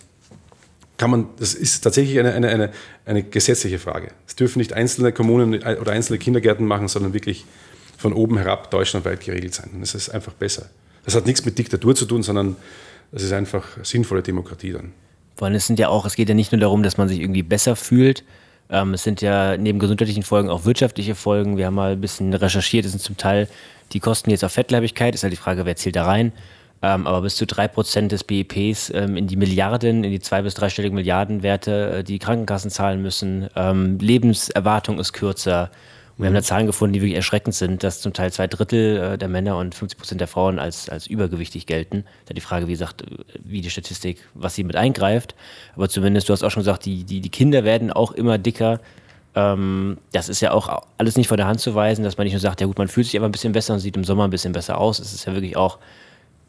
kann 0.98 1.10
man, 1.10 1.26
das 1.38 1.54
ist 1.54 1.80
tatsächlich 1.80 2.18
eine, 2.20 2.34
eine, 2.34 2.48
eine, 2.48 2.72
eine 3.06 3.22
gesetzliche 3.22 3.78
Frage. 3.78 4.08
Es 4.26 4.36
dürfen 4.36 4.58
nicht 4.58 4.74
einzelne 4.74 5.12
Kommunen 5.12 5.62
oder 5.62 5.92
einzelne 5.92 6.18
Kindergärten 6.18 6.66
machen, 6.66 6.88
sondern 6.88 7.14
wirklich 7.14 7.46
von 8.02 8.12
oben 8.12 8.36
herab 8.36 8.70
deutschlandweit 8.70 9.20
geregelt 9.20 9.54
sein. 9.54 9.70
Das 9.80 9.94
ist 9.94 10.10
einfach 10.10 10.32
besser. 10.32 10.66
Das 11.04 11.14
hat 11.14 11.26
nichts 11.26 11.44
mit 11.44 11.58
Diktatur 11.58 11.94
zu 11.94 12.04
tun, 12.04 12.22
sondern 12.22 12.56
das 13.10 13.22
ist 13.22 13.32
einfach 13.32 13.64
sinnvolle 13.82 14.22
Demokratie 14.22 14.72
dann. 14.72 14.92
Vor 15.36 15.46
allem, 15.46 15.54
es 15.54 15.66
sind 15.66 15.78
ja 15.78 15.88
auch, 15.88 16.04
es 16.04 16.14
geht 16.14 16.28
ja 16.28 16.34
nicht 16.34 16.52
nur 16.52 16.60
darum, 16.60 16.82
dass 16.82 16.98
man 16.98 17.08
sich 17.08 17.20
irgendwie 17.20 17.42
besser 17.42 17.74
fühlt. 17.76 18.24
Ähm, 18.70 18.94
es 18.94 19.02
sind 19.02 19.20
ja 19.22 19.56
neben 19.56 19.78
gesundheitlichen 19.78 20.22
Folgen 20.22 20.50
auch 20.50 20.64
wirtschaftliche 20.64 21.14
Folgen. 21.14 21.56
Wir 21.56 21.66
haben 21.66 21.74
mal 21.74 21.92
ein 21.92 22.00
bisschen 22.00 22.34
recherchiert, 22.34 22.84
es 22.84 22.92
sind 22.92 23.00
zum 23.00 23.16
Teil 23.16 23.48
die 23.92 24.00
Kosten 24.00 24.30
jetzt 24.30 24.44
auf 24.44 24.52
Fettleibigkeit. 24.52 25.14
Ist 25.14 25.22
halt 25.22 25.32
die 25.32 25.36
Frage, 25.38 25.64
wer 25.64 25.76
zählt 25.76 25.96
da 25.96 26.04
rein? 26.04 26.32
Ähm, 26.84 27.06
aber 27.06 27.22
bis 27.22 27.36
zu 27.36 27.46
drei 27.46 27.68
Prozent 27.68 28.10
des 28.10 28.24
BIPs 28.24 28.90
ähm, 28.90 29.16
in 29.16 29.28
die 29.28 29.36
Milliarden, 29.36 30.02
in 30.02 30.10
die 30.10 30.20
zwei- 30.20 30.42
bis 30.42 30.54
dreistelligen 30.54 30.96
Milliardenwerte, 30.96 31.98
äh, 31.98 32.04
die 32.04 32.18
Krankenkassen 32.18 32.70
zahlen 32.70 33.00
müssen. 33.00 33.48
Ähm, 33.54 33.98
Lebenserwartung 33.98 34.98
ist 34.98 35.12
kürzer. 35.12 35.70
Wir 36.22 36.28
haben 36.28 36.34
da 36.34 36.42
Zahlen 36.42 36.66
gefunden, 36.66 36.92
die 36.92 37.00
wirklich 37.00 37.16
erschreckend 37.16 37.54
sind, 37.54 37.82
dass 37.82 38.00
zum 38.00 38.12
Teil 38.12 38.32
zwei 38.32 38.46
Drittel 38.46 38.96
äh, 38.96 39.18
der 39.18 39.28
Männer 39.28 39.56
und 39.58 39.74
50 39.74 39.98
Prozent 39.98 40.20
der 40.20 40.28
Frauen 40.28 40.60
als, 40.60 40.88
als 40.88 41.08
übergewichtig 41.08 41.66
gelten. 41.66 42.04
Da 42.26 42.34
die 42.34 42.40
Frage, 42.40 42.68
wie 42.68 42.72
gesagt, 42.72 43.02
wie 43.42 43.60
die 43.60 43.70
Statistik, 43.70 44.18
was 44.34 44.54
sie 44.54 44.62
mit 44.62 44.76
eingreift. 44.76 45.34
Aber 45.74 45.88
zumindest, 45.88 46.28
du 46.28 46.32
hast 46.32 46.44
auch 46.44 46.50
schon 46.50 46.60
gesagt, 46.60 46.84
die, 46.84 47.02
die, 47.02 47.20
die 47.20 47.28
Kinder 47.28 47.64
werden 47.64 47.90
auch 47.90 48.12
immer 48.12 48.38
dicker. 48.38 48.80
Ähm, 49.34 49.98
das 50.12 50.28
ist 50.28 50.40
ja 50.40 50.52
auch 50.52 50.86
alles 50.96 51.16
nicht 51.16 51.26
von 51.26 51.38
der 51.38 51.46
Hand 51.46 51.58
zu 51.58 51.74
weisen, 51.74 52.04
dass 52.04 52.16
man 52.16 52.24
nicht 52.24 52.34
nur 52.34 52.40
sagt, 52.40 52.60
ja 52.60 52.68
gut, 52.68 52.78
man 52.78 52.86
fühlt 52.88 53.06
sich 53.06 53.16
aber 53.16 53.26
ein 53.26 53.32
bisschen 53.32 53.52
besser 53.52 53.74
und 53.74 53.80
sieht 53.80 53.96
im 53.96 54.04
Sommer 54.04 54.24
ein 54.24 54.30
bisschen 54.30 54.52
besser 54.52 54.78
aus. 54.78 55.00
Es 55.00 55.12
ist 55.12 55.24
ja 55.24 55.34
wirklich 55.34 55.56
auch 55.56 55.78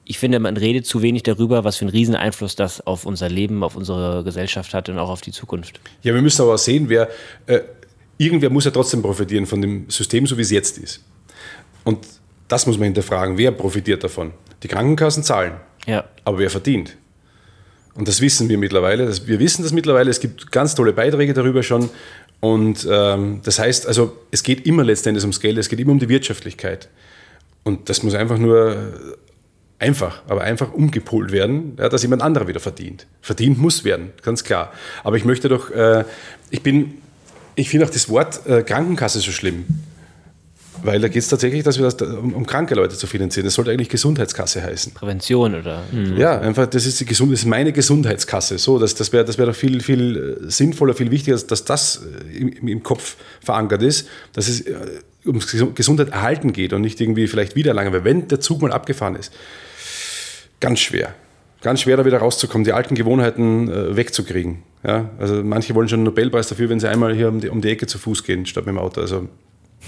ich 0.06 0.20
finde, 0.20 0.40
man 0.40 0.58
redet 0.58 0.86
zu 0.86 1.02
wenig 1.02 1.24
darüber, 1.24 1.64
was 1.64 1.78
für 1.78 1.86
einen 1.86 1.92
riesen 1.92 2.16
Einfluss 2.16 2.56
das 2.56 2.86
auf 2.86 3.06
unser 3.06 3.30
Leben, 3.30 3.64
auf 3.64 3.76
unsere 3.76 4.24
Gesellschaft 4.24 4.74
hat 4.74 4.90
und 4.90 5.00
auch 5.00 5.10
auf 5.10 5.22
die 5.22 5.32
Zukunft. 5.32 5.80
Ja, 6.02 6.14
wir 6.14 6.22
müssen 6.22 6.42
aber 6.42 6.58
sehen, 6.58 6.90
wer, 6.90 7.10
äh, 7.48 7.62
irgendwer 8.24 8.50
muss 8.50 8.66
ja 8.66 8.72
trotzdem 8.72 9.02
profitieren 9.02 9.46
von 9.46 9.62
dem 9.62 9.90
System, 9.90 10.28
so 10.28 10.38
wie 10.38 10.42
es 10.42 10.52
jetzt 10.52 10.78
ist. 10.78 11.02
Und 11.84 12.00
das 12.48 12.66
muss 12.66 12.78
man 12.78 12.86
hinterfragen. 12.86 13.38
Wer 13.38 13.52
profitiert 13.52 14.04
davon? 14.04 14.32
Die 14.62 14.68
Krankenkassen 14.68 15.24
zahlen. 15.24 15.54
Ja. 15.86 16.06
Aber 16.24 16.40
wer 16.40 16.50
verdient? 16.50 16.98
Und 17.96 18.08
das 18.08 18.22
wissen 18.22 18.50
wir 18.50 18.58
mittlerweile. 18.58 19.06
Das, 19.06 19.28
wir 19.28 19.40
wissen 19.40 19.64
das 19.64 19.72
mittlerweile. 19.72 20.10
Es 20.10 20.20
gibt 20.20 20.52
ganz 20.52 20.76
tolle 20.76 20.94
Beiträge 20.94 21.34
darüber 21.34 21.64
schon. 21.64 21.90
Und 22.40 22.88
ähm, 22.90 23.42
das 23.44 23.60
heißt, 23.60 23.88
also 23.88 24.18
es 24.32 24.44
geht 24.44 24.66
immer 24.66 24.84
letztendlich 24.84 25.24
ums 25.24 25.40
Geld, 25.40 25.58
es 25.58 25.70
geht 25.70 25.80
immer 25.80 25.92
um 25.92 26.00
die 26.00 26.10
Wirtschaftlichkeit. 26.10 26.90
Und 27.64 27.90
das 27.90 28.04
muss 28.04 28.16
einfach 28.16 28.38
nur 28.38 28.76
einfach, 29.80 30.24
aber 30.28 30.42
einfach 30.42 30.74
umgepolt 30.74 31.32
werden, 31.32 31.78
ja, 31.78 31.90
dass 31.90 32.02
jemand 32.02 32.22
anderer 32.22 32.48
wieder 32.48 32.60
verdient. 32.60 33.06
Verdient 33.22 33.58
muss 33.58 33.84
werden, 33.84 34.12
ganz 34.22 34.44
klar. 34.44 34.74
Aber 35.04 35.18
ich 35.18 35.26
möchte 35.26 35.50
doch, 35.50 35.70
äh, 35.72 36.06
ich 36.50 36.62
bin, 36.62 36.96
ich 37.56 37.70
finde 37.70 37.86
auch 37.86 37.92
das 37.92 38.10
Wort 38.10 38.46
äh, 38.46 38.64
Krankenkasse 38.64 39.20
so 39.20 39.32
schlimm. 39.32 39.66
Weil 40.82 41.00
da 41.00 41.08
geht 41.08 41.22
es 41.22 41.30
tatsächlich, 41.30 41.64
dass 41.64 41.78
wir 41.78 41.86
das, 41.86 41.96
um, 42.02 42.34
um, 42.34 42.46
kranke 42.46 42.76
Leute 42.76 42.98
zu 42.98 43.08
finanzieren. 43.08 43.46
Das 43.46 43.54
sollte 43.54 43.72
eigentlich 43.72 43.88
Gesundheitskasse 43.88 44.62
heißen. 44.62 44.94
Prävention 44.94 45.56
oder? 45.56 45.84
Mhm. 45.92 46.18
Ja, 46.18 46.40
einfach, 46.40 46.68
das 46.68 46.86
ist, 46.86 47.00
die 47.00 47.06
Gesund 47.06 47.32
das 47.32 47.40
ist 47.40 47.46
meine 47.46 47.72
Gesundheitskasse. 47.72 48.58
So, 48.58 48.80
das, 48.80 48.94
das 48.96 49.14
wäre 49.14 49.24
das 49.24 49.38
wär 49.38 49.46
doch 49.46 49.56
viel, 49.56 49.82
viel 49.82 50.40
äh, 50.44 50.50
sinnvoller, 50.52 50.94
viel 50.94 51.10
wichtiger, 51.10 51.38
dass 51.38 51.64
das 51.64 52.02
äh, 52.34 52.38
im, 52.38 52.68
im 52.68 52.84
Kopf 52.84 53.16
verankert 53.40 53.82
ist, 53.82 54.10
dass 54.34 54.50
es 54.50 54.62
äh, 54.62 54.76
um 55.26 55.40
Gesundheit 55.74 56.10
erhalten 56.10 56.52
geht 56.52 56.74
und 56.74 56.82
nicht 56.82 57.00
irgendwie 57.00 57.28
vielleicht 57.28 57.56
wieder 57.56 57.74
lange. 57.74 57.94
Weil 57.94 58.04
wenn 58.04 58.28
der 58.28 58.42
Zug 58.42 58.62
mal 58.62 58.74
abgefahren 58.74 59.16
ist, 59.16 59.32
ganz 60.60 60.80
schwer. 60.82 61.16
Ganz 61.64 61.82
schwer, 61.82 61.96
da 61.96 62.06
wieder 62.06 62.18
rauszukommen, 62.18 62.66
die 62.66 62.74
alten 62.74 62.94
Gewohnheiten 62.94 63.70
äh, 63.70 63.96
wegzukriegen. 63.96 64.64
Ja? 64.86 65.10
Also 65.18 65.42
manche 65.44 65.74
wollen 65.74 65.88
schon 65.88 66.00
einen 66.00 66.06
Nobelpreis 66.06 66.50
dafür, 66.50 66.68
wenn 66.70 66.82
sie 66.82 66.90
einmal 66.90 67.16
hier 67.16 67.30
um 67.30 67.40
die, 67.40 67.48
um 67.48 67.62
die 67.62 67.70
Ecke 67.70 67.88
zu 67.88 67.98
Fuß 67.98 68.26
gehen, 68.26 68.46
statt 68.46 68.66
mit 68.66 68.76
dem 68.76 68.80
Auto. 68.80 69.00
Also 69.00 69.30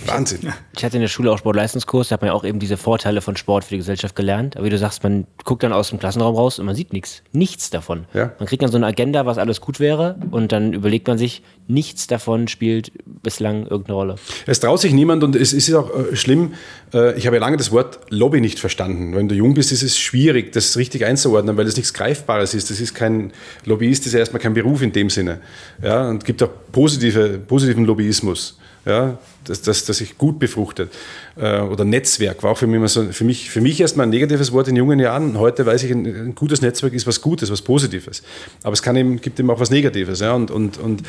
Wahnsinn. 0.06 0.52
Ich 0.76 0.84
hatte 0.84 0.98
in 0.98 1.02
der 1.02 1.08
Schule 1.08 1.32
auch 1.32 1.38
Sportleistungskurs, 1.38 2.10
da 2.10 2.14
hat 2.14 2.22
man 2.22 2.28
ja 2.28 2.34
auch 2.34 2.44
eben 2.44 2.60
diese 2.60 2.78
Vorteile 2.78 3.22
von 3.22 3.38
Sport 3.38 3.64
für 3.64 3.72
die 3.72 3.78
Gesellschaft 3.78 4.16
gelernt. 4.16 4.56
Aber 4.56 4.66
wie 4.66 4.70
du 4.70 4.78
sagst, 4.78 5.04
man 5.04 5.26
guckt 5.44 5.64
dann 5.64 5.74
aus 5.74 5.90
dem 5.90 6.00
Klassenraum 6.00 6.36
raus 6.36 6.60
und 6.60 6.66
man 6.66 6.76
sieht 6.76 6.94
nichts. 6.94 7.24
Nichts 7.32 7.70
davon. 7.70 8.06
Ja. 8.14 8.34
Man 8.38 8.48
kriegt 8.48 8.62
dann 8.62 8.72
so 8.72 8.78
eine 8.78 8.86
Agenda, 8.86 9.26
was 9.26 9.38
alles 9.38 9.62
gut 9.62 9.80
wäre 9.80 10.18
und 10.32 10.52
dann 10.52 10.74
überlegt 10.74 11.08
man 11.08 11.18
sich, 11.18 11.44
nichts 11.68 12.08
davon 12.08 12.48
spielt 12.48 12.92
bislang 13.24 13.64
irgendeine 13.68 13.96
Rolle. 13.96 14.16
Es 14.46 14.60
traut 14.60 14.80
sich 14.80 14.94
niemand 14.94 15.24
und 15.24 15.36
es 15.36 15.54
ist 15.54 15.74
auch 15.74 15.90
äh, 15.90 16.16
schlimm. 16.16 16.54
Äh, 16.94 17.18
ich 17.18 17.26
habe 17.26 17.38
ja 17.38 17.40
lange 17.40 17.58
das 17.58 17.72
Wort 17.72 18.00
Lobby 18.10 18.42
nicht 18.42 18.60
verstanden. 18.60 19.16
Wenn 19.16 19.28
du 19.28 19.36
jung 19.36 19.54
bist, 19.54 19.72
ist 19.72 19.82
es 19.82 19.98
schwierig, 19.98 20.52
das 20.52 20.78
richtig 20.78 21.06
einzuordnen, 21.06 21.58
weil 21.58 21.68
es 21.68 21.78
nichts 21.78 21.94
Greifbares 21.94 22.54
ist. 22.54 22.70
Das 22.70 22.80
ist 22.80 22.94
kein 22.94 23.32
Lobbyist, 23.66 24.06
ist 24.06 24.14
ja 24.14 24.20
erstmal 24.20 24.42
kein 24.42 24.54
Beruf 24.54 24.82
in 24.82 24.92
dem 24.92 25.10
Sinne. 25.10 25.40
Ja, 25.82 26.10
und 26.10 26.18
es 26.18 26.26
gibt 26.26 26.44
auch 26.44 26.50
positive, 26.72 27.40
positiven 27.40 27.86
Lobbyismus 27.86 28.58
ja, 28.86 29.18
dass 29.46 29.64
das, 29.64 29.86
das 29.86 29.98
sich 29.98 30.18
gut 30.18 30.38
befruchtet. 30.38 30.94
Äh, 31.36 31.62
oder 31.62 31.84
Netzwerk 31.84 32.44
war 32.44 32.52
auch 32.52 32.58
für 32.58 32.68
mich, 32.68 32.78
immer 32.78 32.88
so, 32.88 33.04
für 33.12 33.24
mich, 33.24 33.50
für 33.50 33.62
mich 33.62 33.82
erstmal 33.82 34.06
ein 34.06 34.12
negatives 34.12 34.52
Wort 34.52 34.68
in 34.68 34.76
jungen 34.76 35.00
Jahren. 35.00 35.40
Heute 35.40 35.66
weiß 35.66 35.84
ich, 35.84 35.92
ein, 35.92 36.06
ein, 36.06 36.36
gutes 36.36 36.62
Netzwerk 36.62 36.94
ist 36.94 37.08
was 37.08 37.22
Gutes, 37.22 37.52
was 37.52 37.64
Positives. 37.64 38.22
Aber 38.62 38.74
es 38.74 38.84
kann 38.84 38.96
eben, 38.96 39.20
gibt 39.20 39.40
eben 39.40 39.50
auch 39.50 39.60
was 39.60 39.72
Negatives. 39.72 40.20
Ja? 40.20 40.34
Und, 40.34 40.52
und, 40.52 40.78
und 40.78 41.02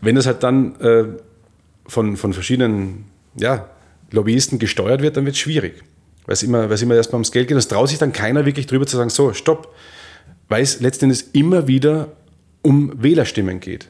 wenn 0.00 0.14
das 0.14 0.26
halt 0.26 0.44
dann 0.44 0.80
äh, 0.80 1.04
von, 1.86 2.16
von 2.16 2.32
verschiedenen 2.32 3.06
ja, 3.34 3.68
Lobbyisten 4.12 4.60
gesteuert 4.60 5.02
wird, 5.02 5.16
dann 5.16 5.24
wird 5.24 5.34
es 5.34 5.40
schwierig. 5.40 5.82
Weil 6.26 6.34
es 6.34 6.44
immer, 6.44 6.70
immer 6.70 6.94
erstmal 6.94 7.16
ums 7.16 7.32
Geld 7.32 7.48
geht. 7.48 7.56
Das 7.56 7.66
traut 7.66 7.88
sich 7.88 7.98
dann 7.98 8.12
keiner 8.12 8.46
wirklich 8.46 8.68
drüber 8.68 8.86
zu 8.86 8.96
sagen, 8.96 9.10
so, 9.10 9.32
stopp. 9.32 9.74
Weil 10.48 10.62
es 10.62 10.78
letztendlich 10.78 11.24
immer 11.32 11.66
wieder 11.66 12.12
um 12.62 12.92
Wählerstimmen 13.02 13.58
geht. 13.58 13.88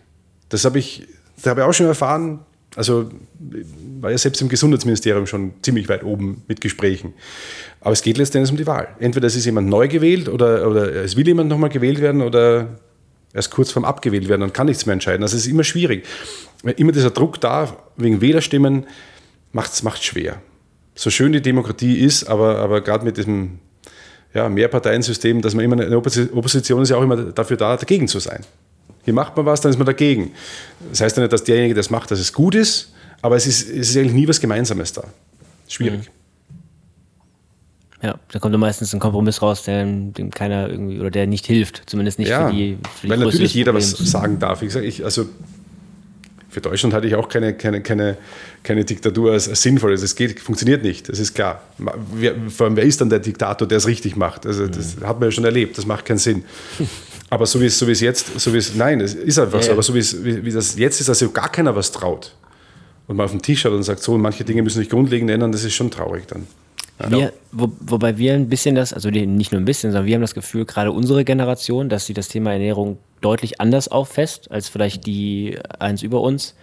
Das 0.49 0.65
habe 0.65 0.79
ich, 0.79 1.07
das 1.37 1.47
habe 1.47 1.61
ich 1.61 1.67
auch 1.67 1.75
schon 1.75 1.87
erfahren, 1.87 2.41
also 2.77 3.11
war 4.01 4.11
ja 4.11 4.19
selbst 4.19 4.41
im 4.43 4.49
Gesundheitsministerium 4.49 5.27
schon 5.27 5.55
ziemlich 5.63 5.89
weit 5.89 6.05
oben 6.05 6.43
mit 6.47 6.61
Gesprächen. 6.61 7.15
Aber 7.81 7.93
es 7.93 8.03
geht 8.03 8.19
letztendlich 8.19 8.51
um 8.51 8.59
die 8.59 8.67
Wahl. 8.67 8.89
Entweder 9.01 9.27
es 9.27 9.35
ist 9.35 9.47
jemand 9.47 9.69
neu 9.69 9.89
gewählt 9.89 10.29
oder, 10.29 10.69
oder 10.69 10.95
es 10.95 11.17
will 11.17 11.27
jemand 11.27 11.49
nochmal 11.49 11.71
gewählt 11.71 12.01
werden 12.01 12.21
oder 12.21 12.79
erst 13.33 13.51
kurz 13.51 13.71
vorm 13.71 13.85
abgewählt 13.85 14.29
werden 14.29 14.43
und 14.43 14.53
kann 14.53 14.67
nichts 14.67 14.87
mehr 14.87 14.93
entscheiden. 14.93 15.23
Also 15.23 15.37
es 15.37 15.47
ist 15.47 15.51
immer 15.51 15.65
schwierig. 15.65 16.05
Immer 16.77 16.93
dieser 16.93 17.11
Druck 17.11 17.41
da, 17.41 17.77
wegen 17.97 18.21
Wählerstimmen, 18.21 18.87
macht 19.53 19.73
es 19.73 20.05
schwer. 20.05 20.41
So 20.95 21.11
schön 21.11 21.33
die 21.33 21.43
Demokratie 21.43 21.99
ist, 21.99 22.25
aber, 22.25 22.59
aber 22.59 22.81
gerade 22.83 23.05
mit 23.05 23.17
diesem 23.17 23.59
ja, 24.35 24.49
Mehrparteiensystem, 24.49 25.41
dass 25.41 25.55
man 25.55 25.65
immer 25.65 25.81
eine 25.81 25.97
Opposition 25.97 26.83
ist 26.83 26.91
ja 26.91 26.97
auch 26.97 27.03
immer 27.03 27.17
dafür 27.17 27.57
da, 27.57 27.77
dagegen 27.77 28.09
zu 28.09 28.19
sein. 28.19 28.45
Hier 29.07 29.15
macht 29.15 29.37
man 29.37 29.47
was, 29.47 29.61
dann 29.61 29.71
ist 29.71 29.79
man 29.79 29.87
dagegen. 29.87 30.33
Das 30.91 31.01
heißt 31.01 31.17
ja 31.17 31.23
nicht, 31.23 31.33
dass 31.33 31.45
derjenige, 31.45 31.75
der 31.75 31.83
das 31.83 31.91
macht, 31.91 32.11
dass 32.11 32.19
es 32.19 32.33
gut 32.33 32.57
ist, 32.57 32.93
aber 33.23 33.37
es 33.37 33.47
ist, 33.47 33.71
es 33.71 33.91
ist 33.91 33.97
eigentlich 33.97 34.15
nie 34.15 34.27
was 34.27 34.41
Gemeinsames 34.41 34.93
da. 34.93 35.05
Schwierig. 35.69 36.01
Mhm. 36.01 36.17
Ja, 38.03 38.19
da 38.33 38.39
kommt 38.41 38.53
dann 38.53 38.61
meistens 38.61 38.93
ein 38.93 38.99
Kompromiss 38.99 39.41
raus, 39.43 39.63
der 39.63 39.85
dem 39.85 40.31
keiner 40.31 40.69
irgendwie 40.69 40.99
oder 40.99 41.13
der 41.13 41.29
nicht 41.29 41.47
hilft, 41.47 41.83
zumindest 41.87 42.19
nicht 42.19 42.29
ja, 42.29 42.49
für 42.49 42.55
die. 42.55 42.79
Für 43.01 43.07
die 43.07 43.11
weil 43.11 43.19
natürlich 43.19 43.55
jeder 43.55 43.73
was 43.75 43.91
sagen 43.91 44.41
darf. 44.41 44.63
Ich 44.63 44.73
sage, 44.73 44.87
ich, 44.87 45.05
also 45.05 45.27
für 46.51 46.61
Deutschland 46.61 46.93
hatte 46.93 47.07
ich 47.07 47.15
auch 47.15 47.29
keine, 47.29 47.55
keine, 47.55 47.83
keine, 47.83 48.17
keine 48.65 48.85
Diktatur 48.85 49.33
als, 49.33 49.49
als 49.49 49.63
sinnvoll. 49.63 49.93
Also 49.93 50.05
es 50.05 50.17
geht, 50.17 50.41
funktioniert 50.41 50.83
nicht, 50.83 51.09
das 51.09 51.21
ist 51.21 51.35
klar. 51.35 51.63
Wer, 52.13 52.35
vor 52.49 52.67
allem, 52.67 52.77
wer 52.77 52.85
ist 52.85 53.01
dann 53.01 53.09
der 53.09 53.21
Diktator, 53.21 53.69
der 53.69 53.79
es 53.79 53.87
richtig 53.87 54.17
macht? 54.17 54.47
Also 54.47 54.67
das 54.67 54.97
mhm. 54.97 55.07
hat 55.07 55.21
man 55.21 55.29
ja 55.29 55.33
schon 55.33 55.45
erlebt, 55.45 55.79
das 55.79 55.87
macht 55.87 56.05
keinen 56.05 56.19
Sinn. 56.19 56.45
Aber 57.29 57.47
so 57.47 57.61
wie 57.61 57.67
es, 57.67 57.79
so 57.79 57.87
wie 57.87 57.93
es 57.93 58.01
jetzt, 58.01 58.39
so 58.39 58.53
wie 58.53 58.59
es, 58.59 58.75
nein, 58.75 59.01
es 59.01 59.15
ist 59.15 59.39
einfach 59.39 59.59
ja, 59.59 59.67
so, 59.67 59.73
aber 59.73 59.83
so 59.83 59.95
wie, 59.95 59.99
es, 59.99 60.25
wie, 60.25 60.45
wie 60.45 60.53
das 60.53 60.79
jetzt 60.79 61.01
ist, 61.01 61.09
dass 61.09 61.19
sich 61.19 61.33
gar 61.33 61.51
keiner 61.51 61.75
was 61.75 61.91
traut 61.91 62.35
und 63.09 63.17
mal 63.17 63.25
auf 63.25 63.33
den 63.33 63.43
Tisch 63.43 63.65
hat 63.65 63.73
und 63.73 63.83
sagt, 63.83 64.01
so, 64.01 64.17
manche 64.17 64.45
Dinge 64.45 64.63
müssen 64.63 64.79
sich 64.79 64.89
grundlegend 64.89 65.31
ändern, 65.31 65.53
das 65.53 65.65
ist 65.65 65.75
schon 65.75 65.91
traurig 65.91 66.27
dann. 66.27 66.47
Ja. 67.01 67.11
Wir, 67.11 67.33
wo, 67.53 67.71
wobei 67.81 68.17
wir 68.17 68.33
ein 68.33 68.49
bisschen 68.49 68.75
das, 68.75 68.93
also 68.93 69.11
nicht 69.11 69.53
nur 69.53 69.61
ein 69.61 69.65
bisschen, 69.65 69.91
sondern 69.93 70.07
wir 70.07 70.15
haben 70.15 70.23
das 70.23 70.35
Gefühl, 70.35 70.65
gerade 70.65 70.93
unsere 70.93 71.25
Generation, 71.25 71.89
dass 71.89 72.07
sie 72.07 72.15
das 72.15 72.29
Thema 72.29 72.53
Ernährung 72.53 72.99
deutlich 73.21 73.61
anders 73.61 73.89
auffasst 73.89 74.51
als 74.51 74.69
vielleicht 74.69 75.07
die 75.07 75.59
eins 75.79 76.03
über 76.03 76.21
uns 76.21 76.55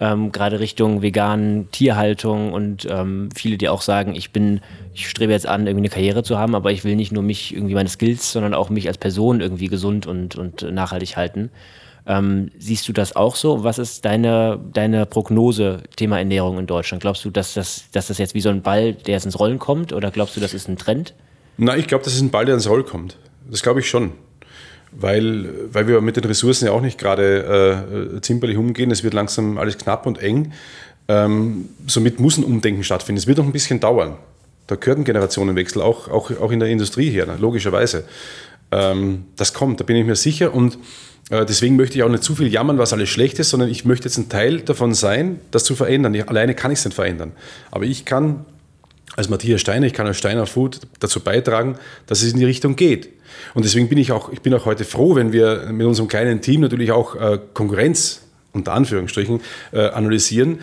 ähm, 0.00 0.32
gerade 0.32 0.60
Richtung 0.60 1.02
veganen 1.02 1.70
Tierhaltung 1.70 2.52
und 2.52 2.86
ähm, 2.90 3.28
viele, 3.34 3.58
die 3.58 3.68
auch 3.68 3.82
sagen, 3.82 4.14
ich 4.14 4.32
bin, 4.32 4.60
ich 4.94 5.08
strebe 5.08 5.32
jetzt 5.32 5.46
an, 5.46 5.66
irgendwie 5.66 5.82
eine 5.82 5.90
Karriere 5.90 6.22
zu 6.22 6.38
haben, 6.38 6.54
aber 6.54 6.72
ich 6.72 6.84
will 6.84 6.96
nicht 6.96 7.12
nur 7.12 7.22
mich 7.22 7.54
irgendwie 7.54 7.74
meine 7.74 7.88
Skills, 7.88 8.32
sondern 8.32 8.54
auch 8.54 8.70
mich 8.70 8.88
als 8.88 8.96
Person 8.96 9.40
irgendwie 9.40 9.68
gesund 9.68 10.06
und, 10.06 10.36
und 10.36 10.62
nachhaltig 10.72 11.16
halten. 11.16 11.50
Ähm, 12.06 12.50
siehst 12.58 12.88
du 12.88 12.94
das 12.94 13.14
auch 13.14 13.36
so? 13.36 13.62
Was 13.62 13.78
ist 13.78 14.06
deine, 14.06 14.58
deine 14.72 15.04
Prognose 15.04 15.82
Thema 15.96 16.18
Ernährung 16.18 16.58
in 16.58 16.66
Deutschland? 16.66 17.02
Glaubst 17.02 17.22
du, 17.26 17.30
dass 17.30 17.52
das, 17.52 17.90
dass 17.92 18.06
das 18.06 18.16
jetzt 18.16 18.34
wie 18.34 18.40
so 18.40 18.48
ein 18.48 18.62
Ball, 18.62 18.94
der 18.94 19.14
jetzt 19.14 19.26
ins 19.26 19.38
Rollen 19.38 19.58
kommt, 19.58 19.92
oder 19.92 20.10
glaubst 20.10 20.34
du, 20.34 20.40
das 20.40 20.54
ist 20.54 20.66
ein 20.66 20.78
Trend? 20.78 21.14
Na, 21.58 21.76
ich 21.76 21.86
glaube, 21.86 22.04
das 22.04 22.14
ist 22.14 22.22
ein 22.22 22.30
Ball, 22.30 22.46
der 22.46 22.54
ins 22.54 22.68
Rollen 22.70 22.86
kommt. 22.86 23.18
Das 23.50 23.62
glaube 23.62 23.80
ich 23.80 23.90
schon 23.90 24.12
weil, 24.92 25.48
weil 25.72 25.86
wir 25.86 26.00
mit 26.00 26.16
den 26.16 26.24
Ressourcen 26.24 26.66
ja 26.66 26.72
auch 26.72 26.80
nicht 26.80 26.98
gerade 26.98 28.16
äh, 28.16 28.20
zimperlich 28.20 28.56
umgehen. 28.56 28.90
Es 28.90 29.04
wird 29.04 29.14
langsam 29.14 29.58
alles 29.58 29.78
knapp 29.78 30.06
und 30.06 30.18
eng. 30.18 30.52
Ähm, 31.08 31.68
somit 31.86 32.20
muss 32.20 32.38
ein 32.38 32.44
Umdenken 32.44 32.84
stattfinden. 32.84 33.18
Es 33.18 33.26
wird 33.26 33.38
noch 33.38 33.44
ein 33.44 33.52
bisschen 33.52 33.80
dauern. 33.80 34.16
Da 34.66 34.76
gehört 34.76 34.98
ein 34.98 35.04
Generationenwechsel, 35.04 35.82
auch, 35.82 36.08
auch, 36.08 36.30
auch 36.40 36.52
in 36.52 36.60
der 36.60 36.68
Industrie 36.68 37.10
her, 37.10 37.26
logischerweise. 37.40 38.04
Ähm, 38.70 39.24
das 39.36 39.52
kommt, 39.52 39.80
da 39.80 39.84
bin 39.84 39.96
ich 39.96 40.06
mir 40.06 40.14
sicher. 40.16 40.54
Und 40.54 40.78
äh, 41.30 41.44
deswegen 41.44 41.76
möchte 41.76 41.96
ich 41.96 42.04
auch 42.04 42.08
nicht 42.08 42.22
zu 42.22 42.34
viel 42.34 42.48
jammern, 42.48 42.78
was 42.78 42.92
alles 42.92 43.08
schlecht 43.08 43.38
ist, 43.38 43.50
sondern 43.50 43.68
ich 43.68 43.84
möchte 43.84 44.06
jetzt 44.06 44.18
ein 44.18 44.28
Teil 44.28 44.60
davon 44.60 44.94
sein, 44.94 45.40
das 45.50 45.64
zu 45.64 45.74
verändern. 45.74 46.14
Ich, 46.14 46.28
alleine 46.28 46.54
kann 46.54 46.70
ich 46.70 46.78
es 46.78 46.84
nicht 46.84 46.94
verändern. 46.94 47.32
Aber 47.70 47.84
ich 47.84 48.04
kann 48.04 48.44
als 49.20 49.28
Matthias 49.28 49.60
Steiner, 49.60 49.86
ich 49.86 49.92
kann 49.92 50.06
als 50.06 50.16
Steiner 50.16 50.46
Food 50.46 50.80
dazu 50.98 51.20
beitragen, 51.20 51.76
dass 52.06 52.22
es 52.22 52.32
in 52.32 52.38
die 52.38 52.44
Richtung 52.44 52.74
geht. 52.74 53.10
Und 53.54 53.64
deswegen 53.64 53.88
bin 53.88 53.98
ich 53.98 54.12
auch, 54.12 54.32
ich 54.32 54.40
bin 54.40 54.52
auch 54.54 54.64
heute 54.64 54.84
froh, 54.84 55.14
wenn 55.14 55.32
wir 55.32 55.68
mit 55.70 55.86
unserem 55.86 56.08
kleinen 56.08 56.40
Team 56.40 56.62
natürlich 56.62 56.90
auch 56.90 57.14
äh, 57.16 57.38
Konkurrenz 57.54 58.22
unter 58.52 58.72
Anführungsstrichen 58.72 59.40
äh, 59.72 59.88
analysieren, 59.88 60.60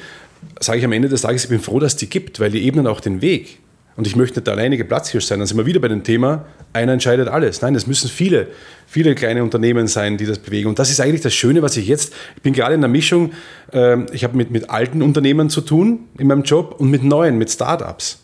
sage 0.59 0.79
ich 0.79 0.85
am 0.85 0.91
Ende 0.91 1.07
des 1.07 1.21
Tages, 1.21 1.43
ich 1.43 1.49
bin 1.49 1.59
froh, 1.59 1.79
dass 1.79 1.95
die 1.95 2.09
gibt, 2.09 2.39
weil 2.39 2.51
die 2.51 2.65
ebnen 2.65 2.87
auch 2.87 2.99
den 2.99 3.21
Weg. 3.21 3.59
Und 3.95 4.05
ich 4.05 4.15
möchte 4.15 4.39
nicht 4.39 4.47
der 4.47 4.53
alleinige 4.53 4.85
Platzhirsch 4.85 5.25
sein. 5.25 5.39
Dann 5.39 5.47
sind 5.47 5.57
wir 5.57 5.65
wieder 5.65 5.79
bei 5.79 5.87
dem 5.87 6.03
Thema, 6.03 6.45
einer 6.71 6.93
entscheidet 6.93 7.27
alles. 7.27 7.61
Nein, 7.61 7.73
es 7.73 7.87
müssen 7.87 8.09
viele, 8.09 8.47
viele 8.85 9.15
kleine 9.15 9.43
Unternehmen 9.43 9.87
sein, 9.87 10.17
die 10.17 10.25
das 10.25 10.37
bewegen. 10.37 10.69
Und 10.69 10.77
das 10.77 10.91
ist 10.91 10.99
eigentlich 10.99 11.21
das 11.21 11.33
Schöne, 11.33 11.63
was 11.63 11.77
ich 11.77 11.87
jetzt, 11.87 12.13
ich 12.35 12.41
bin 12.43 12.53
gerade 12.53 12.75
in 12.75 12.81
der 12.81 12.89
Mischung, 12.89 13.31
äh, 13.73 14.03
ich 14.13 14.23
habe 14.23 14.37
mit, 14.37 14.51
mit 14.51 14.69
alten 14.69 15.01
Unternehmen 15.01 15.49
zu 15.49 15.61
tun 15.61 16.01
in 16.19 16.27
meinem 16.27 16.43
Job 16.43 16.75
und 16.77 16.91
mit 16.91 17.03
neuen, 17.03 17.37
mit 17.37 17.49
Startups. 17.49 18.19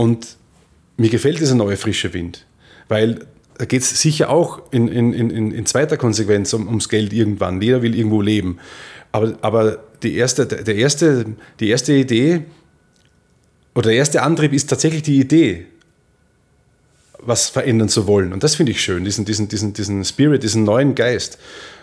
Und 0.00 0.38
mir 0.96 1.10
gefällt 1.10 1.40
dieser 1.40 1.56
neue 1.56 1.76
frische 1.76 2.14
Wind, 2.14 2.46
weil 2.88 3.26
da 3.58 3.66
geht 3.66 3.82
es 3.82 4.00
sicher 4.00 4.30
auch 4.30 4.62
in, 4.70 4.88
in, 4.88 5.12
in, 5.12 5.50
in 5.52 5.66
zweiter 5.66 5.98
Konsequenz 5.98 6.54
um, 6.54 6.66
ums 6.68 6.88
Geld 6.88 7.12
irgendwann. 7.12 7.60
Jeder 7.60 7.82
will 7.82 7.94
irgendwo 7.94 8.22
leben. 8.22 8.58
Aber, 9.12 9.36
aber 9.42 9.84
die, 10.02 10.16
erste, 10.16 10.46
der 10.46 10.74
erste, 10.74 11.26
die 11.60 11.68
erste 11.68 11.92
Idee 11.92 12.44
oder 13.74 13.90
der 13.90 13.98
erste 13.98 14.22
Antrieb 14.22 14.54
ist 14.54 14.70
tatsächlich 14.70 15.02
die 15.02 15.20
Idee, 15.20 15.66
was 17.18 17.50
verändern 17.50 17.90
zu 17.90 18.06
wollen. 18.06 18.32
Und 18.32 18.42
das 18.42 18.54
finde 18.54 18.72
ich 18.72 18.80
schön, 18.80 19.04
diesen, 19.04 19.26
diesen, 19.26 19.48
diesen, 19.48 19.74
diesen 19.74 20.02
Spirit, 20.06 20.42
diesen 20.42 20.64
neuen 20.64 20.94
Geist. 20.94 21.38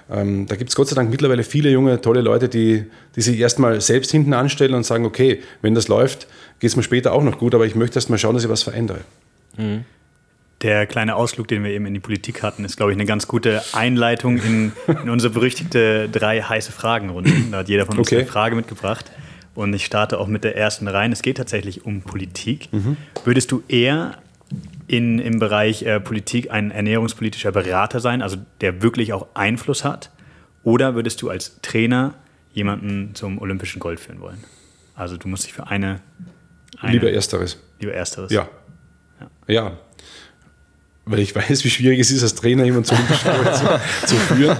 Ähm, 0.10 0.46
da 0.48 0.56
gibt 0.56 0.70
es 0.70 0.76
Gott 0.76 0.88
sei 0.88 0.96
Dank 0.96 1.10
mittlerweile 1.10 1.44
viele 1.44 1.70
junge, 1.70 2.00
tolle 2.02 2.22
Leute, 2.22 2.48
die, 2.48 2.86
die 3.16 3.22
sich 3.22 3.40
erstmal 3.40 3.82
selbst 3.82 4.12
hinten 4.12 4.34
anstellen 4.34 4.74
und 4.74 4.86
sagen, 4.86 5.06
okay, 5.06 5.42
wenn 5.62 5.76
das 5.76 5.88
läuft, 5.88 6.28
geht 6.60 6.70
es 6.70 6.76
mir 6.76 6.84
später 6.84 7.12
auch 7.14 7.24
noch 7.24 7.38
gut, 7.38 7.54
aber 7.54 7.66
ich 7.66 7.76
möchte 7.76 7.96
erst 7.96 8.10
mal 8.10 8.18
schauen, 8.18 8.36
dass 8.36 8.44
ich 8.44 8.50
was 8.50 8.64
verändere. 8.64 9.00
Mhm. 9.58 9.84
Der 10.62 10.88
kleine 10.88 11.16
Ausflug, 11.16 11.48
den 11.48 11.64
wir 11.64 11.72
eben 11.72 11.86
in 11.86 11.94
die 11.94 12.00
Politik 12.00 12.42
hatten, 12.42 12.66
ist, 12.66 12.78
glaube 12.78 12.92
ich, 12.92 12.98
eine 12.98 13.06
ganz 13.06 13.28
gute 13.28 13.62
Einleitung 13.74 14.38
in, 14.38 14.72
in 15.04 15.10
unsere 15.10 15.32
berüchtigte 15.32 16.10
drei 16.10 16.42
heiße 16.42 16.72
Fragenrunde. 16.72 17.32
Da 17.52 17.58
hat 17.58 17.70
jeder 17.70 17.86
von 17.86 17.98
uns 17.98 18.08
okay. 18.08 18.20
eine 18.20 18.26
Frage 18.26 18.56
mitgebracht. 18.56 19.12
Und 19.54 19.74
ich 19.74 19.86
starte 19.86 20.20
auch 20.20 20.28
mit 20.28 20.44
der 20.44 20.56
ersten 20.56 20.88
rein. 20.88 21.12
Es 21.12 21.22
geht 21.22 21.38
tatsächlich 21.38 21.86
um 21.86 22.02
Politik. 22.02 22.70
Mhm. 22.72 22.98
Würdest 23.24 23.52
du 23.52 23.64
eher 23.68 24.18
in, 24.88 25.20
im 25.20 25.40
Bereich 25.40 25.84
äh, 25.84 26.00
Politik 26.00 26.50
ein 26.52 26.72
ernährungspolitischer 26.72 27.52
Berater 27.52 28.00
sein, 28.00 28.22
also 28.22 28.38
der 28.62 28.82
wirklich 28.82 29.14
auch 29.14 29.28
Einfluss 29.34 29.84
hat? 29.84 30.12
Oder 30.64 30.96
würdest 30.96 31.22
du 31.22 31.30
als 31.30 31.60
Trainer 31.62 32.14
jemanden 32.54 33.14
zum 33.14 33.40
olympischen 33.40 33.80
Gold 33.80 34.00
führen 34.00 34.20
wollen? 34.20 34.44
Also 34.96 35.18
du 35.18 35.28
musst 35.28 35.46
dich 35.46 35.54
für 35.54 35.68
eine. 35.68 36.02
eine 36.80 36.94
lieber 36.94 37.12
Ersteres. 37.12 37.62
Lieber 37.80 37.94
Ersteres. 37.94 38.32
Ja. 38.32 38.50
ja. 39.20 39.54
Ja. 39.54 39.78
Weil 41.06 41.20
ich 41.20 41.34
weiß, 41.34 41.64
wie 41.64 41.70
schwierig 41.70 42.00
es 42.00 42.12
ist, 42.12 42.24
als 42.24 42.36
Trainer 42.36 42.66
jemanden 42.66 42.86
zum 42.86 42.98
olympischen 42.98 43.32
Gold 43.32 43.56
zu, 44.02 44.08
zu, 44.08 44.16
führen. 44.16 44.58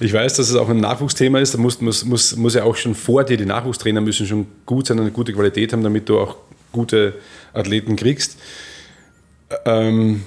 Ich 0.00 0.12
weiß, 0.12 0.34
dass 0.34 0.48
es 0.48 0.56
auch 0.56 0.68
ein 0.68 0.78
Nachwuchsthema 0.78 1.38
ist. 1.38 1.54
Da 1.54 1.58
muss, 1.58 1.80
muss, 1.80 2.04
muss, 2.04 2.36
muss 2.36 2.54
ja 2.54 2.64
auch 2.64 2.76
schon 2.76 2.94
vor 2.94 3.24
dir, 3.24 3.36
die 3.36 3.44
Nachwuchstrainer 3.44 4.00
müssen 4.00 4.26
schon 4.26 4.46
gut 4.64 4.86
sein 4.86 4.98
und 4.98 5.04
eine 5.04 5.12
gute 5.12 5.32
Qualität 5.32 5.72
haben, 5.72 5.82
damit 5.82 6.08
du 6.08 6.18
auch 6.18 6.36
gute 6.72 7.14
Athleten 7.52 7.96
kriegst. 7.96 8.38
Ähm, 9.64 10.22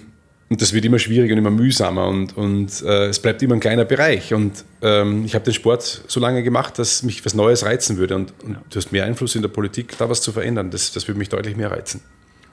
und 0.48 0.62
das 0.62 0.74
wird 0.74 0.86
immer 0.86 1.00
schwieriger 1.00 1.34
und 1.34 1.40
immer 1.40 1.50
mühsamer 1.50 2.08
und, 2.08 2.38
und 2.38 2.84
äh, 2.84 3.08
es 3.08 3.20
bleibt 3.20 3.42
immer 3.42 3.56
ein 3.56 3.60
kleiner 3.60 3.84
Bereich. 3.84 4.32
Und 4.34 4.64
ähm, 4.84 5.26
ich 5.26 5.34
habe 5.34 5.44
den 5.44 5.56
Sport 5.56 6.04
so 6.08 6.20
lange 6.20 6.44
gemacht, 6.44 6.78
dass 6.78 7.02
mich 7.02 7.26
was 7.26 7.34
Neues 7.34 7.66
reizen 7.66 7.98
würde. 7.98 8.16
Und, 8.16 8.34
und 8.44 8.58
du 8.70 8.76
hast 8.76 8.92
mehr 8.92 9.06
Einfluss 9.06 9.34
in 9.36 9.42
der 9.42 9.50
Politik, 9.50 9.98
da 9.98 10.08
was 10.08 10.22
zu 10.22 10.32
verändern. 10.32 10.70
Das, 10.70 10.92
das 10.92 11.08
würde 11.08 11.18
mich 11.18 11.30
deutlich 11.30 11.58
mehr 11.58 11.72
reizen. 11.72 12.02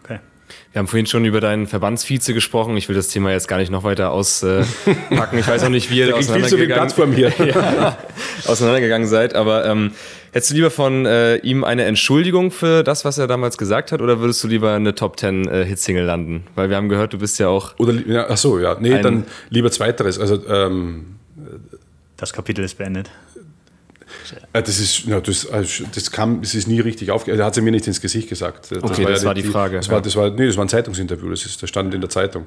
Okay. 0.02 0.20
Wir 0.72 0.78
haben 0.78 0.86
vorhin 0.86 1.04
schon 1.04 1.26
über 1.26 1.42
deinen 1.42 1.66
Verbandsvize 1.66 2.32
gesprochen. 2.32 2.78
Ich 2.78 2.88
will 2.88 2.96
das 2.96 3.08
Thema 3.08 3.30
jetzt 3.30 3.46
gar 3.46 3.58
nicht 3.58 3.70
noch 3.70 3.84
weiter 3.84 4.10
auspacken. 4.10 4.66
Ich 5.38 5.46
weiß 5.46 5.62
auch 5.64 5.68
nicht, 5.68 5.90
wie 5.90 5.98
ihr 5.98 6.16
auseinandergegangen, 6.16 6.90
viel 6.90 7.04
zu 7.04 7.12
viel 7.12 7.30
hier. 7.30 7.46
ja, 7.54 7.98
auseinandergegangen 8.46 9.06
seid. 9.06 9.34
Aber 9.34 9.66
ähm, 9.66 9.92
hättest 10.32 10.50
du 10.50 10.56
lieber 10.56 10.70
von 10.70 11.06
äh, 11.06 11.36
ihm 11.36 11.62
eine 11.62 11.84
Entschuldigung 11.84 12.50
für 12.50 12.82
das, 12.82 13.04
was 13.04 13.18
er 13.18 13.26
damals 13.26 13.56
gesagt 13.56 13.92
hat, 13.92 14.00
oder 14.02 14.20
würdest 14.20 14.42
du 14.42 14.48
lieber 14.48 14.72
eine 14.72 14.94
Top 14.94 15.16
Ten 15.16 15.46
äh, 15.46 15.64
Hitsingle 15.64 16.04
landen? 16.04 16.44
Weil 16.54 16.68
wir 16.68 16.76
haben 16.76 16.88
gehört, 16.88 17.12
du 17.12 17.18
bist 17.18 17.38
ja 17.38 17.48
auch. 17.48 17.78
Oder 17.78 17.94
ja, 18.06 18.26
ach 18.28 18.36
so, 18.36 18.58
ja. 18.58 18.76
Nee, 18.80 19.00
dann 19.00 19.24
lieber 19.50 19.70
zweiteres. 19.70 20.18
Also 20.18 20.44
ähm, 20.48 21.16
das 22.16 22.32
Kapitel 22.32 22.64
ist 22.64 22.76
beendet. 22.78 23.10
Äh, 24.52 24.62
das 24.62 24.78
ist, 24.78 25.04
ja, 25.04 25.20
das, 25.20 25.48
also, 25.48 25.84
das 25.94 26.10
kam, 26.10 26.40
es 26.40 26.54
ist 26.54 26.68
nie 26.68 26.80
richtig 26.80 27.10
aufgehört. 27.10 27.40
Er 27.40 27.46
hat 27.46 27.54
sie 27.54 27.60
mir 27.60 27.70
nicht 27.70 27.86
ins 27.86 28.00
Gesicht 28.00 28.28
gesagt. 28.28 28.70
Das 28.70 28.82
okay, 28.82 29.04
war 29.04 29.10
das 29.10 29.22
ja 29.22 29.28
war 29.28 29.34
die, 29.34 29.42
die 29.42 29.48
Frage. 29.48 29.76
Das, 29.76 29.86
ja. 29.86 29.92
war, 29.94 30.02
das, 30.02 30.16
war, 30.16 30.30
nee, 30.30 30.46
das 30.46 30.56
war 30.56 30.64
ein 30.64 30.68
Zeitungsinterview, 30.68 31.30
das, 31.30 31.44
ist, 31.44 31.62
das 31.62 31.68
stand 31.68 31.94
in 31.94 32.00
der 32.00 32.10
Zeitung. 32.10 32.46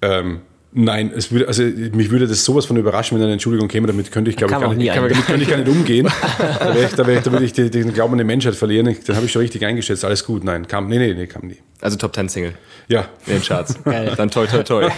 Ähm, 0.00 0.40
Nein, 0.74 1.12
es 1.14 1.30
würde, 1.30 1.48
also 1.48 1.62
mich 1.62 2.10
würde 2.10 2.26
das 2.26 2.44
sowas 2.44 2.64
von 2.64 2.76
überraschen, 2.76 3.16
wenn 3.16 3.24
eine 3.24 3.34
Entschuldigung 3.34 3.68
käme. 3.68 3.86
Damit 3.86 4.10
könnte 4.10 4.30
ich, 4.30 4.36
glaube 4.36 4.54
ich, 4.54 4.58
gar 4.58 4.74
nicht, 4.74 4.92
kann, 4.92 5.08
damit 5.08 5.26
könnte 5.26 5.42
ich 5.42 5.48
gar 5.48 5.58
nicht 5.58 5.68
umgehen. 5.68 6.06
da, 6.38 6.74
ich, 6.74 6.94
da, 6.94 7.06
ich, 7.08 7.20
da 7.20 7.32
würde 7.32 7.44
ich 7.44 7.52
den, 7.52 7.70
den 7.70 7.92
Glauben 7.92 8.12
an 8.12 8.18
die 8.18 8.24
Menschheit 8.24 8.54
verlieren. 8.54 8.96
Dann 9.06 9.16
habe 9.16 9.26
ich 9.26 9.32
schon 9.32 9.42
richtig 9.42 9.64
eingeschätzt. 9.66 10.04
Alles 10.04 10.24
gut. 10.24 10.44
Nein, 10.44 10.66
kam, 10.66 10.88
nee, 10.88 10.98
nee, 10.98 11.12
nee, 11.12 11.26
kam 11.26 11.46
nie. 11.46 11.58
Also 11.80 11.98
Top 11.98 12.14
Ten 12.14 12.28
Single. 12.28 12.54
Ja. 12.88 13.08
In 13.26 13.34
den 13.34 13.42
Charts. 13.42 13.82
Geil. 13.84 14.14
Dann 14.16 14.30
toi, 14.30 14.46
toi, 14.46 14.62
toi. 14.62 14.88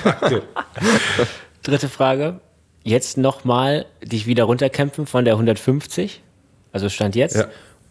Dritte 1.63 1.89
Frage. 1.89 2.41
Jetzt 2.85 3.19
nochmal 3.19 3.87
dich 4.03 4.27
wieder 4.27 4.45
runterkämpfen 4.45 5.07
von 5.07 5.25
der 5.25 5.35
150 5.35 6.21
also 6.75 6.89
Stand 6.89 7.15
jetzt, 7.15 7.37
ja. 7.37 7.47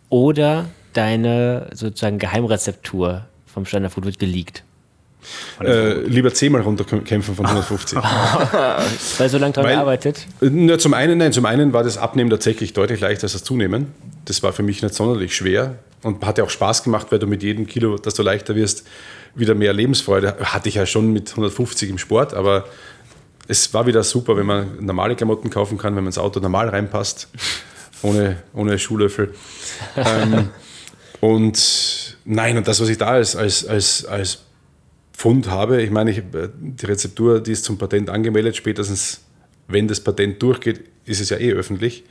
oder 0.10 0.66
deine 0.92 1.70
sozusagen 1.74 2.20
Geheimrezeptur 2.20 3.26
vom 3.46 3.66
Standard 3.66 3.94
Food 3.94 4.04
wird 4.06 4.20
geleakt? 4.20 4.64
Äh, 5.62 6.02
lieber 6.02 6.34
zehnmal 6.34 6.62
runterkämpfen 6.62 7.36
von 7.36 7.46
150. 7.46 7.98
Weil 9.18 9.30
so 9.30 9.38
lange 9.38 9.54
dran 9.54 9.66
gearbeitet? 9.66 10.28
Na, 10.42 10.78
zum 10.78 10.94
einen, 10.94 11.18
nein, 11.18 11.34
zum 11.34 11.46
einen 11.46 11.74
war 11.74 11.84
das 11.84 11.98
Abnehmen 11.98 12.30
tatsächlich 12.30 12.74
deutlich 12.74 13.00
leichter 13.00 13.26
als 13.26 13.34
das 13.34 13.44
Zunehmen. 13.44 13.94
Das 14.26 14.44
war 14.44 14.54
für 14.54 14.64
mich 14.64 14.82
nicht 14.82 14.94
sonderlich 14.94 15.36
schwer 15.36 15.76
und 16.02 16.26
hat 16.26 16.38
ja 16.38 16.44
auch 16.44 16.50
Spaß 16.50 16.84
gemacht, 16.84 17.08
weil 17.12 17.20
du 17.20 17.28
mit 17.28 17.44
jedem 17.44 17.68
Kilo, 17.68 17.98
dass 17.98 18.14
du 18.16 18.24
leichter 18.24 18.56
wirst, 18.56 18.86
wieder 19.36 19.56
mehr 19.56 19.74
Lebensfreude. 19.74 20.36
Hatte 20.40 20.70
ich 20.70 20.76
ja 20.76 20.86
schon 20.86 21.12
mit 21.14 21.32
150 21.32 21.90
im 21.90 21.98
Sport, 21.98 22.34
aber 22.34 22.66
es 23.48 23.74
war 23.74 23.86
wieder 23.88 24.04
super, 24.04 24.38
wenn 24.38 24.46
man 24.46 24.86
normale 24.86 25.16
Klamotten 25.16 25.50
kaufen 25.50 25.78
kann, 25.78 25.96
wenn 25.96 26.04
man 26.04 26.10
ins 26.10 26.18
Auto 26.18 26.40
normal 26.40 26.70
reinpasst 26.70 27.28
ohne, 28.04 28.38
ohne 28.54 28.78
Schuhlöffel. 28.78 29.34
ähm, 29.96 30.50
und 31.22 32.18
nein, 32.26 32.58
und 32.58 32.68
das, 32.68 32.80
was 32.82 32.90
ich 32.90 32.98
da 32.98 33.08
als, 33.08 33.36
als, 33.36 33.66
als, 33.66 34.06
als 34.06 34.40
Fund 35.16 35.50
habe, 35.50 35.82
ich 35.82 35.92
meine, 35.92 36.12
ich, 36.12 36.22
die 36.32 36.86
Rezeptur, 36.86 37.40
die 37.40 37.52
ist 37.52 37.64
zum 37.64 37.78
Patent 37.78 38.10
angemeldet, 38.10 38.56
spätestens 38.56 39.22
wenn 39.68 39.88
das 39.88 40.02
Patent 40.02 40.42
durchgeht, 40.42 40.82
ist 41.06 41.22
es 41.22 41.30
ja 41.30 41.38
eh 41.38 41.54
öffentlich. 41.54 42.04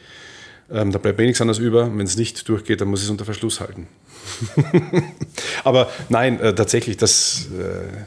Ähm, 0.71 0.91
da 0.91 0.99
bleibt 0.99 1.19
mir 1.19 1.27
nichts 1.27 1.41
anderes 1.41 1.59
über. 1.59 1.87
Wenn 1.97 2.07
es 2.07 2.17
nicht 2.17 2.49
durchgeht, 2.49 2.81
dann 2.81 2.89
muss 2.89 3.01
ich 3.01 3.07
es 3.07 3.11
unter 3.11 3.25
Verschluss 3.25 3.61
halten. 3.61 3.89
Aber 5.65 5.91
nein, 6.09 6.41
äh, 6.41 6.55
tatsächlich, 6.55 6.97
das, 6.97 7.49
äh, 7.59 8.05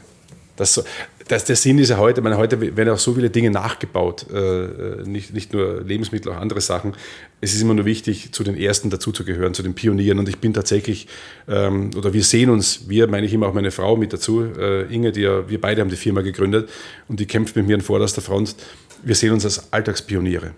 das, 0.56 0.82
das, 1.28 1.44
der 1.44 1.56
Sinn 1.56 1.78
ist 1.78 1.88
ja 1.88 1.98
heute, 1.98 2.22
meine, 2.22 2.36
heute 2.36 2.76
werden 2.76 2.90
auch 2.90 2.98
so 2.98 3.14
viele 3.14 3.30
Dinge 3.30 3.50
nachgebaut, 3.50 4.26
äh, 4.32 5.02
nicht, 5.04 5.34
nicht 5.34 5.52
nur 5.52 5.82
Lebensmittel, 5.82 6.32
auch 6.32 6.36
andere 6.36 6.60
Sachen. 6.60 6.94
Es 7.40 7.54
ist 7.54 7.62
immer 7.62 7.74
nur 7.74 7.84
wichtig, 7.84 8.32
zu 8.32 8.44
den 8.44 8.56
Ersten 8.56 8.90
dazuzugehören, 8.90 9.52
zu 9.52 9.62
den 9.62 9.74
Pionieren. 9.74 10.18
Und 10.18 10.28
ich 10.28 10.38
bin 10.38 10.54
tatsächlich, 10.54 11.08
ähm, 11.48 11.90
oder 11.96 12.12
wir 12.12 12.22
sehen 12.22 12.50
uns, 12.50 12.88
wir 12.88 13.08
meine 13.08 13.26
ich 13.26 13.32
immer 13.32 13.48
auch 13.48 13.54
meine 13.54 13.72
Frau 13.72 13.96
mit 13.96 14.12
dazu, 14.12 14.42
äh, 14.42 14.82
Inge, 14.92 15.12
die 15.12 15.22
ja, 15.22 15.48
wir 15.48 15.60
beide 15.60 15.80
haben 15.80 15.90
die 15.90 15.96
Firma 15.96 16.20
gegründet 16.20 16.68
und 17.08 17.18
die 17.18 17.26
kämpft 17.26 17.56
mit 17.56 17.66
mir 17.66 17.74
an 17.74 17.82
vorderster 17.82 18.22
Front. 18.22 18.54
Wir 19.02 19.14
sehen 19.14 19.32
uns 19.32 19.44
als 19.44 19.72
Alltagspioniere. 19.72 20.52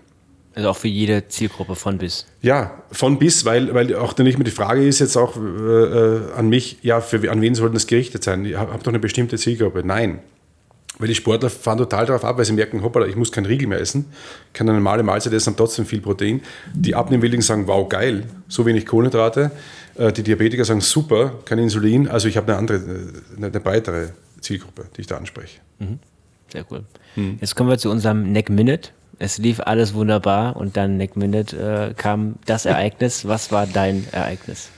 Also 0.55 0.69
auch 0.69 0.77
für 0.77 0.87
jede 0.87 1.27
Zielgruppe 1.27 1.75
von 1.75 1.97
bis. 1.97 2.25
Ja, 2.41 2.83
von 2.91 3.17
bis, 3.17 3.45
weil, 3.45 3.73
weil 3.73 3.95
auch 3.95 4.13
dann 4.13 4.25
nicht 4.25 4.37
mehr 4.37 4.45
die 4.45 4.51
Frage 4.51 4.85
ist 4.85 4.99
jetzt 4.99 5.15
auch 5.15 5.35
äh, 5.37 5.39
äh 5.39 6.33
an 6.35 6.49
mich, 6.49 6.77
ja, 6.81 7.01
für, 7.01 7.31
an 7.31 7.41
wen 7.41 7.55
soll 7.55 7.71
das 7.71 7.87
gerichtet 7.87 8.23
sein? 8.23 8.45
Ich 8.45 8.55
habe 8.55 8.77
doch 8.77 8.87
eine 8.87 8.99
bestimmte 8.99 9.37
Zielgruppe. 9.37 9.83
Nein, 9.83 10.19
weil 10.99 11.07
die 11.07 11.15
Sportler 11.15 11.49
fahren 11.49 11.77
total 11.77 12.05
darauf 12.05 12.25
ab, 12.25 12.37
weil 12.37 12.45
sie 12.45 12.53
merken, 12.53 12.83
hoppala, 12.83 13.07
ich 13.07 13.15
muss 13.15 13.31
kein 13.31 13.45
Riegel 13.45 13.67
mehr 13.67 13.79
essen, 13.79 14.05
kann 14.53 14.67
eine 14.67 14.77
normale 14.77 15.01
Mahlzeit 15.01 15.33
essen, 15.33 15.51
und 15.51 15.57
trotzdem 15.57 15.85
viel 15.85 16.01
Protein. 16.01 16.41
Die 16.73 16.93
Abnehmwilligen 16.93 17.41
sagen, 17.41 17.67
wow, 17.67 17.87
geil, 17.87 18.25
so 18.49 18.65
wenig 18.65 18.85
Kohlenhydrate. 18.85 19.51
Äh, 19.95 20.11
die 20.11 20.23
Diabetiker 20.23 20.65
sagen, 20.65 20.81
super, 20.81 21.35
kein 21.45 21.57
Insulin. 21.57 22.07
Also 22.09 22.27
ich 22.27 22.35
habe 22.37 22.51
eine 22.51 22.57
andere, 22.57 22.77
äh, 22.77 23.37
eine 23.37 23.49
breitere 23.49 24.09
Zielgruppe, 24.41 24.87
die 24.95 25.01
ich 25.01 25.07
da 25.07 25.17
anspreche. 25.17 25.59
Mhm. 25.79 25.99
Sehr 26.51 26.65
cool. 26.69 26.83
Mhm. 27.15 27.37
Jetzt 27.39 27.55
kommen 27.55 27.69
wir 27.69 27.77
zu 27.77 27.89
unserem 27.89 28.31
Neck 28.31 28.49
Minute. 28.49 28.89
Es 29.19 29.37
lief 29.37 29.59
alles 29.61 29.93
wunderbar 29.93 30.55
und 30.57 30.77
dann 30.77 30.97
Neck 30.97 31.15
Minute 31.15 31.91
äh, 31.91 31.93
kam 31.93 32.35
das 32.45 32.65
Ereignis. 32.65 33.25
Was 33.27 33.51
war 33.51 33.67
dein 33.67 34.05
Ereignis? 34.11 34.69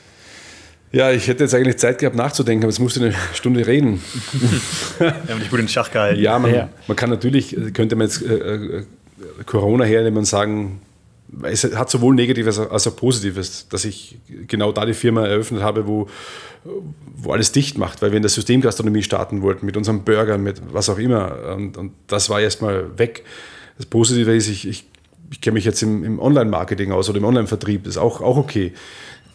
Ja, 0.92 1.12
ich 1.12 1.28
hätte 1.28 1.44
jetzt 1.44 1.56
eigentlich 1.56 1.78
Zeit 1.78 2.00
gehabt 2.00 2.18
nachzudenken, 2.18 2.66
aber 2.66 2.72
jetzt 2.72 2.80
musste 2.80 3.00
eine 3.00 3.14
Stunde 3.34 3.66
reden. 3.66 4.02
Wir 5.00 5.14
haben 5.30 5.40
dich 5.40 5.50
gut 5.50 5.60
in 5.60 5.68
Schach 5.70 5.90
gehalten. 5.90 6.20
Ja, 6.20 6.38
man, 6.38 6.54
ja. 6.54 6.70
man 6.88 6.98
kann 6.98 7.10
natürlich, 7.10 7.56
könnte 7.74 7.96
man 7.96 8.08
jetzt 8.08 8.22
äh, 8.22 8.36
äh, 8.36 8.84
Corona 9.46 9.86
hernehmen 9.86 10.18
und 10.20 10.26
sagen, 10.26 10.82
es 11.44 11.64
hat 11.64 11.90
sowohl 11.90 12.14
Negatives 12.16 12.60
als 12.60 12.88
auch 12.88 12.96
Positives, 12.96 13.68
dass 13.70 13.86
ich 13.86 14.18
genau 14.48 14.74
da 14.74 14.86
die 14.86 14.94
Firma 14.94 15.26
eröffnet 15.26 15.62
habe, 15.62 15.88
wo, 15.88 16.10
wo 17.16 17.32
alles 17.32 17.54
dicht 17.54 17.78
macht, 17.78 18.02
weil 18.02 18.12
wir 18.12 18.18
in 18.18 18.24
der 18.24 18.30
Systemgastronomie 18.30 19.04
starten 19.04 19.42
wollten, 19.42 19.66
mit 19.66 19.78
unseren 19.78 20.04
Burgern, 20.04 20.44
mit 20.44 20.62
was 20.74 20.90
auch 20.90 20.98
immer. 20.98 21.56
Und, 21.56 21.78
und 21.78 21.94
das 22.08 22.30
war 22.30 22.42
erstmal 22.42 22.98
weg. 22.98 23.24
Das 23.78 23.86
Positive 23.86 24.36
ist, 24.36 24.50
ich, 24.50 24.68
ich, 24.68 24.86
ich 25.32 25.40
kenne 25.40 25.54
mich 25.54 25.64
jetzt 25.64 25.82
im, 25.82 26.04
im 26.04 26.20
Online-Marketing 26.20 26.92
aus 26.92 27.10
oder 27.10 27.20
im 27.20 27.26
Online-Vertrieb, 27.26 27.88
ist 27.88 27.98
auch, 27.98 28.20
auch 28.20 28.36
okay. 28.36 28.74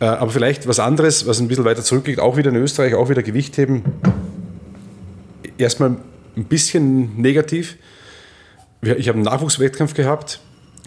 Äh, 0.01 0.05
aber 0.05 0.31
vielleicht 0.31 0.69
was 0.69 0.79
anderes, 0.79 1.27
was 1.27 1.41
ein 1.41 1.49
bisschen 1.49 1.65
weiter 1.65 1.83
zurückliegt, 1.83 2.21
auch 2.21 2.37
wieder 2.37 2.51
in 2.51 2.57
Österreich, 2.57 2.95
auch 2.95 3.09
wieder 3.09 3.23
Gewichtheben. 3.23 3.83
Erstmal 5.59 5.97
ein 6.37 6.45
bisschen 6.45 7.21
negativ. 7.21 7.77
Ich 8.83 9.09
habe 9.09 9.17
einen 9.17 9.25
Nachwuchswettkampf 9.25 9.95
gehabt. 9.95 10.41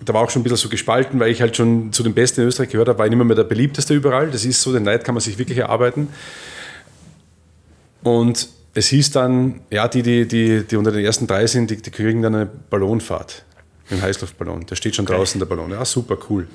Da 0.05 0.13
war 0.13 0.21
auch 0.23 0.29
schon 0.29 0.41
ein 0.41 0.43
bisschen 0.43 0.57
so 0.57 0.69
gespalten, 0.69 1.19
weil 1.19 1.31
ich 1.31 1.41
halt 1.41 1.57
schon 1.57 1.91
zu 1.91 2.03
den 2.03 2.13
Besten 2.13 2.41
in 2.41 2.47
Österreich 2.47 2.69
gehört 2.69 2.87
habe, 2.87 2.99
war 2.99 3.05
ich 3.05 3.13
nicht 3.13 3.23
mehr, 3.23 3.35
der 3.35 3.43
beliebteste 3.43 3.93
überall. 3.93 4.29
Das 4.29 4.45
ist 4.45 4.61
so, 4.61 4.71
den 4.71 4.83
Neid 4.83 5.03
kann 5.03 5.15
man 5.15 5.21
sich 5.21 5.37
wirklich 5.37 5.57
erarbeiten. 5.57 6.07
Und 8.03 8.47
es 8.75 8.87
hieß 8.87 9.11
dann, 9.11 9.61
ja, 9.69 9.87
die, 9.87 10.03
die, 10.03 10.27
die, 10.27 10.63
die 10.63 10.75
unter 10.77 10.91
den 10.91 11.03
ersten 11.03 11.27
drei 11.27 11.47
sind, 11.47 11.69
die, 11.69 11.81
die 11.81 11.91
kriegen 11.91 12.21
dann 12.21 12.35
eine 12.35 12.45
Ballonfahrt. 12.45 13.43
Einen 13.89 14.01
Heißluftballon. 14.01 14.67
Der 14.67 14.75
steht 14.75 14.95
schon 14.95 15.05
draußen, 15.05 15.39
der 15.39 15.47
Ballon. 15.47 15.71
Ja, 15.71 15.83
super, 15.83 16.17
cool. 16.29 16.47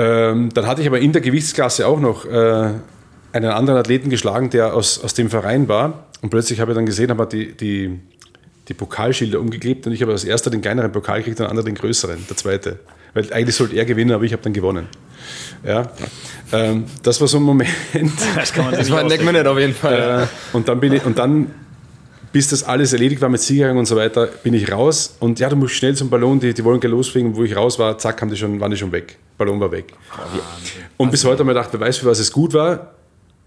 Ähm, 0.00 0.48
dann 0.54 0.66
hatte 0.66 0.80
ich 0.80 0.86
aber 0.86 0.98
in 0.98 1.12
der 1.12 1.20
Gewichtsklasse 1.20 1.86
auch 1.86 2.00
noch 2.00 2.24
äh, 2.24 2.70
einen 3.32 3.50
anderen 3.50 3.78
Athleten 3.78 4.08
geschlagen, 4.08 4.48
der 4.48 4.74
aus, 4.74 5.02
aus 5.04 5.12
dem 5.12 5.28
Verein 5.28 5.68
war. 5.68 6.06
Und 6.22 6.30
plötzlich 6.30 6.60
habe 6.60 6.72
ich 6.72 6.76
dann 6.76 6.86
gesehen, 6.86 7.10
habe 7.10 7.26
die, 7.26 7.52
die, 7.52 8.00
die 8.68 8.74
Pokalschilder 8.74 9.38
umgeklebt 9.38 9.86
und 9.86 9.92
ich 9.92 10.00
habe 10.00 10.12
als 10.12 10.24
erster 10.24 10.50
den 10.50 10.62
kleineren 10.62 10.90
Pokal 10.90 11.18
gekriegt, 11.18 11.38
der 11.38 11.50
andere 11.50 11.66
den 11.66 11.74
größeren, 11.74 12.18
der 12.28 12.36
zweite. 12.36 12.78
Weil 13.12 13.30
eigentlich 13.32 13.56
sollte 13.56 13.76
er 13.76 13.84
gewinnen, 13.84 14.12
aber 14.12 14.24
ich 14.24 14.32
habe 14.32 14.42
dann 14.42 14.54
gewonnen. 14.54 14.86
Ja, 15.64 15.90
ähm, 16.52 16.84
das 17.02 17.20
war 17.20 17.28
so 17.28 17.36
ein 17.36 17.42
Moment. 17.42 17.70
Das, 18.34 18.52
kann 18.52 18.66
man 18.66 18.74
das 18.78 18.90
war 18.90 19.00
ein 19.00 19.06
Neckminute 19.06 19.50
auf 19.50 19.58
jeden 19.58 19.74
Fall. 19.74 20.28
Äh, 20.52 20.56
und 20.56 20.66
dann 20.66 20.80
bin 20.80 20.94
ich, 20.94 21.04
und 21.04 21.18
dann 21.18 21.48
bis 22.32 22.48
das 22.48 22.62
alles 22.62 22.92
erledigt 22.92 23.20
war 23.20 23.28
mit 23.28 23.40
Siegerrang 23.40 23.76
und 23.76 23.86
so 23.86 23.96
weiter, 23.96 24.26
bin 24.26 24.54
ich 24.54 24.70
raus 24.70 25.16
und 25.18 25.40
ja, 25.40 25.48
du 25.48 25.56
musst 25.56 25.74
schnell 25.74 25.96
zum 25.96 26.10
Ballon, 26.10 26.38
die, 26.38 26.54
die 26.54 26.64
wollen 26.64 26.78
gleich 26.78 26.92
losfliegen, 26.92 27.34
wo 27.34 27.42
ich 27.42 27.56
raus 27.56 27.78
war, 27.78 27.98
zack, 27.98 28.20
haben 28.20 28.30
die 28.30 28.36
schon, 28.36 28.60
waren 28.60 28.70
die 28.70 28.76
schon 28.76 28.92
weg. 28.92 29.16
Ballon 29.36 29.58
war 29.58 29.72
weg. 29.72 29.92
Wahnsinn. 30.10 30.40
Und 30.96 31.10
bis 31.10 31.24
heute 31.24 31.40
haben 31.40 31.46
wir 31.46 31.54
gedacht, 31.54 31.70
wer 31.72 31.80
weiß, 31.80 31.98
für 31.98 32.06
was 32.06 32.18
es 32.18 32.30
gut 32.30 32.52
war, 32.52 32.94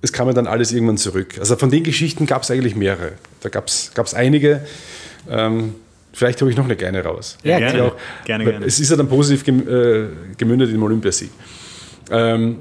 es 0.01 0.11
kam 0.11 0.27
mir 0.27 0.33
dann 0.33 0.47
alles 0.47 0.73
irgendwann 0.73 0.97
zurück. 0.97 1.35
Also 1.39 1.55
von 1.55 1.71
den 1.71 1.83
Geschichten 1.83 2.25
gab 2.25 2.43
es 2.43 2.51
eigentlich 2.51 2.75
mehrere. 2.75 3.13
Da 3.39 3.49
gab 3.49 3.67
es 3.67 4.13
einige. 4.13 4.65
Ähm, 5.29 5.75
vielleicht 6.11 6.41
habe 6.41 6.51
ich 6.51 6.57
noch 6.57 6.65
eine 6.65 6.75
kleine 6.75 7.03
raus. 7.03 7.37
Ja, 7.43 7.57
gerne. 7.57 7.83
Auch, 7.85 7.95
gerne, 8.25 8.43
gerne. 8.43 8.65
Es 8.65 8.81
ist 8.81 8.89
ja 8.89 8.97
dann 8.97 9.07
positiv 9.07 9.47
äh, 9.47 10.07
gemündet 10.37 10.71
in 10.71 10.81
Olympiasieg. 10.81 11.29
Ähm, 12.11 12.57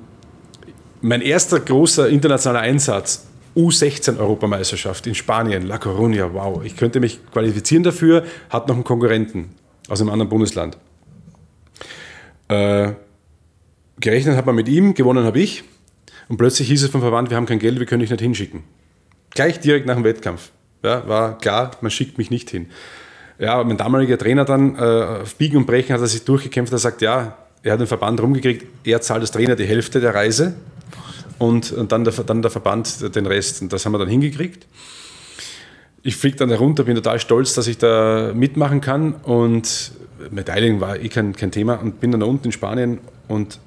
mein 1.00 1.20
erster 1.20 1.58
großer 1.58 2.08
internationaler 2.08 2.60
Einsatz 2.60 3.26
U16-Europameisterschaft 3.56 5.06
in 5.06 5.14
Spanien, 5.14 5.66
La 5.66 5.76
Coruña, 5.76 6.32
wow. 6.32 6.64
Ich 6.64 6.76
könnte 6.76 7.00
mich 7.00 7.20
qualifizieren 7.32 7.82
dafür, 7.82 8.24
hat 8.50 8.68
noch 8.68 8.74
einen 8.74 8.84
Konkurrenten 8.84 9.50
aus 9.88 10.00
einem 10.00 10.10
anderen 10.10 10.28
Bundesland. 10.28 10.78
Äh, 12.48 12.92
gerechnet 13.98 14.36
hat 14.36 14.46
man 14.46 14.54
mit 14.54 14.68
ihm, 14.68 14.94
gewonnen 14.94 15.24
habe 15.24 15.40
ich. 15.40 15.64
Und 16.28 16.36
plötzlich 16.36 16.68
hieß 16.68 16.82
es 16.84 16.90
vom 16.90 17.00
Verband, 17.00 17.30
wir 17.30 17.36
haben 17.36 17.46
kein 17.46 17.58
Geld, 17.58 17.78
wir 17.78 17.86
können 17.86 18.00
dich 18.00 18.10
nicht 18.10 18.20
hinschicken. 18.20 18.62
Gleich 19.30 19.60
direkt 19.60 19.86
nach 19.86 19.96
dem 19.96 20.04
Wettkampf. 20.04 20.50
Ja, 20.82 21.06
war 21.06 21.38
klar, 21.38 21.72
man 21.80 21.90
schickt 21.90 22.18
mich 22.18 22.30
nicht 22.30 22.50
hin. 22.50 22.66
Ja, 23.38 23.62
mein 23.64 23.76
damaliger 23.76 24.18
Trainer 24.18 24.44
dann, 24.44 24.76
äh, 24.76 25.22
auf 25.22 25.34
Biegen 25.36 25.56
und 25.56 25.66
Brechen 25.66 25.94
hat 25.94 26.00
er 26.00 26.06
sich 26.06 26.24
durchgekämpft, 26.24 26.72
er 26.72 26.78
sagt, 26.78 27.02
ja, 27.02 27.36
er 27.62 27.72
hat 27.72 27.80
den 27.80 27.86
Verband 27.86 28.20
rumgekriegt, 28.20 28.66
er 28.84 29.00
zahlt 29.00 29.20
als 29.20 29.30
Trainer 29.30 29.56
die 29.56 29.64
Hälfte 29.64 30.00
der 30.00 30.14
Reise 30.14 30.54
und, 31.42 31.72
und 31.72 31.90
dann, 31.90 32.04
der, 32.04 32.12
dann 32.12 32.40
der 32.40 32.52
Verband 32.52 33.16
den 33.16 33.26
Rest. 33.26 33.62
Und 33.62 33.72
das 33.72 33.84
haben 33.84 33.92
wir 33.92 33.98
dann 33.98 34.08
hingekriegt. 34.08 34.64
Ich 36.04 36.16
fliege 36.16 36.36
dann 36.36 36.50
herunter, 36.50 36.84
bin 36.84 36.94
total 36.94 37.18
stolz, 37.18 37.54
dass 37.54 37.66
ich 37.66 37.78
da 37.78 38.32
mitmachen 38.32 38.80
kann 38.80 39.14
und 39.14 39.90
Medaillen 40.30 40.80
war 40.80 41.00
eh 41.00 41.08
kein, 41.08 41.34
kein 41.34 41.50
Thema 41.50 41.74
und 41.74 41.98
bin 41.98 42.12
dann 42.12 42.20
da 42.20 42.26
unten 42.26 42.46
in 42.46 42.52
Spanien 42.52 42.98
und 43.26 43.58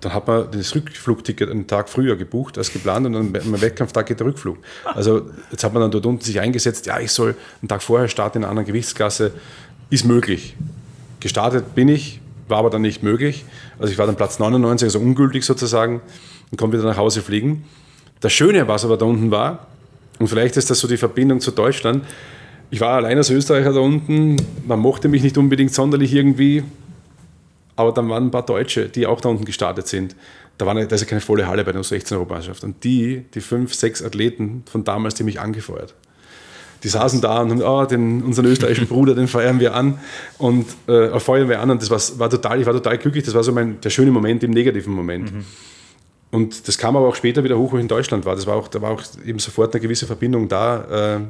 dann 0.00 0.14
hat 0.14 0.26
man 0.26 0.50
das 0.50 0.74
Rückflugticket 0.74 1.50
einen 1.50 1.66
Tag 1.66 1.90
früher 1.90 2.16
gebucht 2.16 2.56
als 2.56 2.72
geplant 2.72 3.06
und 3.06 3.12
dann 3.12 3.36
am 3.36 3.60
Wettkampftag 3.60 4.06
geht 4.06 4.20
der 4.20 4.26
Rückflug. 4.26 4.56
Also 4.84 5.30
jetzt 5.50 5.64
hat 5.64 5.74
man 5.74 5.82
dann 5.82 5.90
dort 5.90 6.06
unten 6.06 6.22
sich 6.22 6.40
eingesetzt, 6.40 6.86
ja, 6.86 6.98
ich 6.98 7.12
soll 7.12 7.34
einen 7.60 7.68
Tag 7.68 7.82
vorher 7.82 8.08
starten 8.08 8.38
in 8.38 8.44
einer 8.44 8.50
anderen 8.50 8.66
Gewichtsklasse. 8.66 9.32
Ist 9.90 10.06
möglich. 10.06 10.56
Gestartet 11.20 11.74
bin 11.74 11.88
ich, 11.88 12.20
war 12.48 12.58
aber 12.58 12.70
dann 12.70 12.82
nicht 12.82 13.02
möglich. 13.02 13.44
Also 13.78 13.92
ich 13.92 13.98
war 13.98 14.06
dann 14.06 14.16
Platz 14.16 14.38
99, 14.38 14.86
also 14.86 14.98
ungültig 14.98 15.44
sozusagen, 15.44 16.00
und 16.50 16.58
konnte 16.58 16.78
wieder 16.78 16.88
nach 16.88 16.96
Hause 16.96 17.22
fliegen. 17.22 17.64
Das 18.20 18.32
Schöne, 18.32 18.66
was 18.68 18.84
aber 18.84 18.96
da 18.96 19.04
unten 19.04 19.30
war, 19.30 19.66
und 20.18 20.28
vielleicht 20.28 20.56
ist 20.56 20.70
das 20.70 20.78
so 20.78 20.88
die 20.88 20.96
Verbindung 20.96 21.40
zu 21.40 21.50
Deutschland, 21.50 22.04
ich 22.70 22.80
war 22.80 22.96
allein 22.96 23.16
als 23.16 23.30
Österreicher 23.30 23.72
da 23.72 23.80
unten, 23.80 24.36
man 24.66 24.80
mochte 24.80 25.08
mich 25.08 25.22
nicht 25.22 25.38
unbedingt 25.38 25.72
sonderlich 25.72 26.12
irgendwie, 26.12 26.64
aber 27.76 27.92
dann 27.92 28.08
waren 28.08 28.24
ein 28.24 28.30
paar 28.30 28.44
Deutsche, 28.44 28.88
die 28.88 29.06
auch 29.06 29.20
da 29.20 29.28
unten 29.28 29.44
gestartet 29.44 29.86
sind. 29.86 30.16
Da 30.58 30.64
war 30.64 30.74
da 30.74 30.80
ist 30.80 31.02
ja 31.02 31.06
keine 31.06 31.20
volle 31.20 31.46
Halle 31.46 31.64
bei 31.64 31.72
der 31.72 31.84
16 31.84 32.16
Europameisterschaft. 32.16 32.64
Und 32.64 32.82
die, 32.82 33.26
die 33.34 33.42
fünf, 33.42 33.74
sechs 33.74 34.02
Athleten 34.02 34.62
von 34.64 34.84
damals, 34.84 35.14
die 35.14 35.22
mich 35.22 35.38
angefeuert 35.38 35.94
die 36.82 36.88
saßen 36.88 37.20
da 37.20 37.40
und 37.40 37.50
haben, 37.50 37.62
oh, 37.62 37.84
den, 37.84 38.22
unseren 38.22 38.46
österreichischen 38.46 38.86
Bruder, 38.86 39.14
den 39.14 39.28
feiern 39.28 39.60
wir 39.60 39.74
an 39.74 39.98
und 40.38 40.66
äh, 40.86 41.18
feuern 41.18 41.48
wir 41.48 41.60
an 41.60 41.70
und 41.70 41.82
das 41.82 41.90
war, 41.90 42.00
war, 42.18 42.30
total, 42.30 42.60
ich 42.60 42.66
war 42.66 42.74
total 42.74 42.98
glücklich, 42.98 43.24
das 43.24 43.34
war 43.34 43.42
so 43.42 43.52
mein, 43.52 43.80
der 43.80 43.90
schöne 43.90 44.10
Moment 44.10 44.44
im 44.44 44.52
negativen 44.52 44.94
Moment. 44.94 45.32
Mhm. 45.32 45.44
Und 46.36 46.68
das 46.68 46.76
kam 46.76 46.98
aber 46.98 47.08
auch 47.08 47.14
später 47.14 47.44
wieder 47.44 47.56
hoch, 47.56 47.72
wo 47.72 47.76
ich 47.76 47.80
in 47.80 47.88
Deutschland 47.88 48.26
war. 48.26 48.36
Das 48.36 48.46
war 48.46 48.56
auch, 48.56 48.68
da 48.68 48.82
war 48.82 48.90
auch 48.90 49.02
eben 49.24 49.38
sofort 49.38 49.72
eine 49.72 49.80
gewisse 49.80 50.04
Verbindung 50.04 50.48
da, 50.48 51.16
äh, 51.16 51.20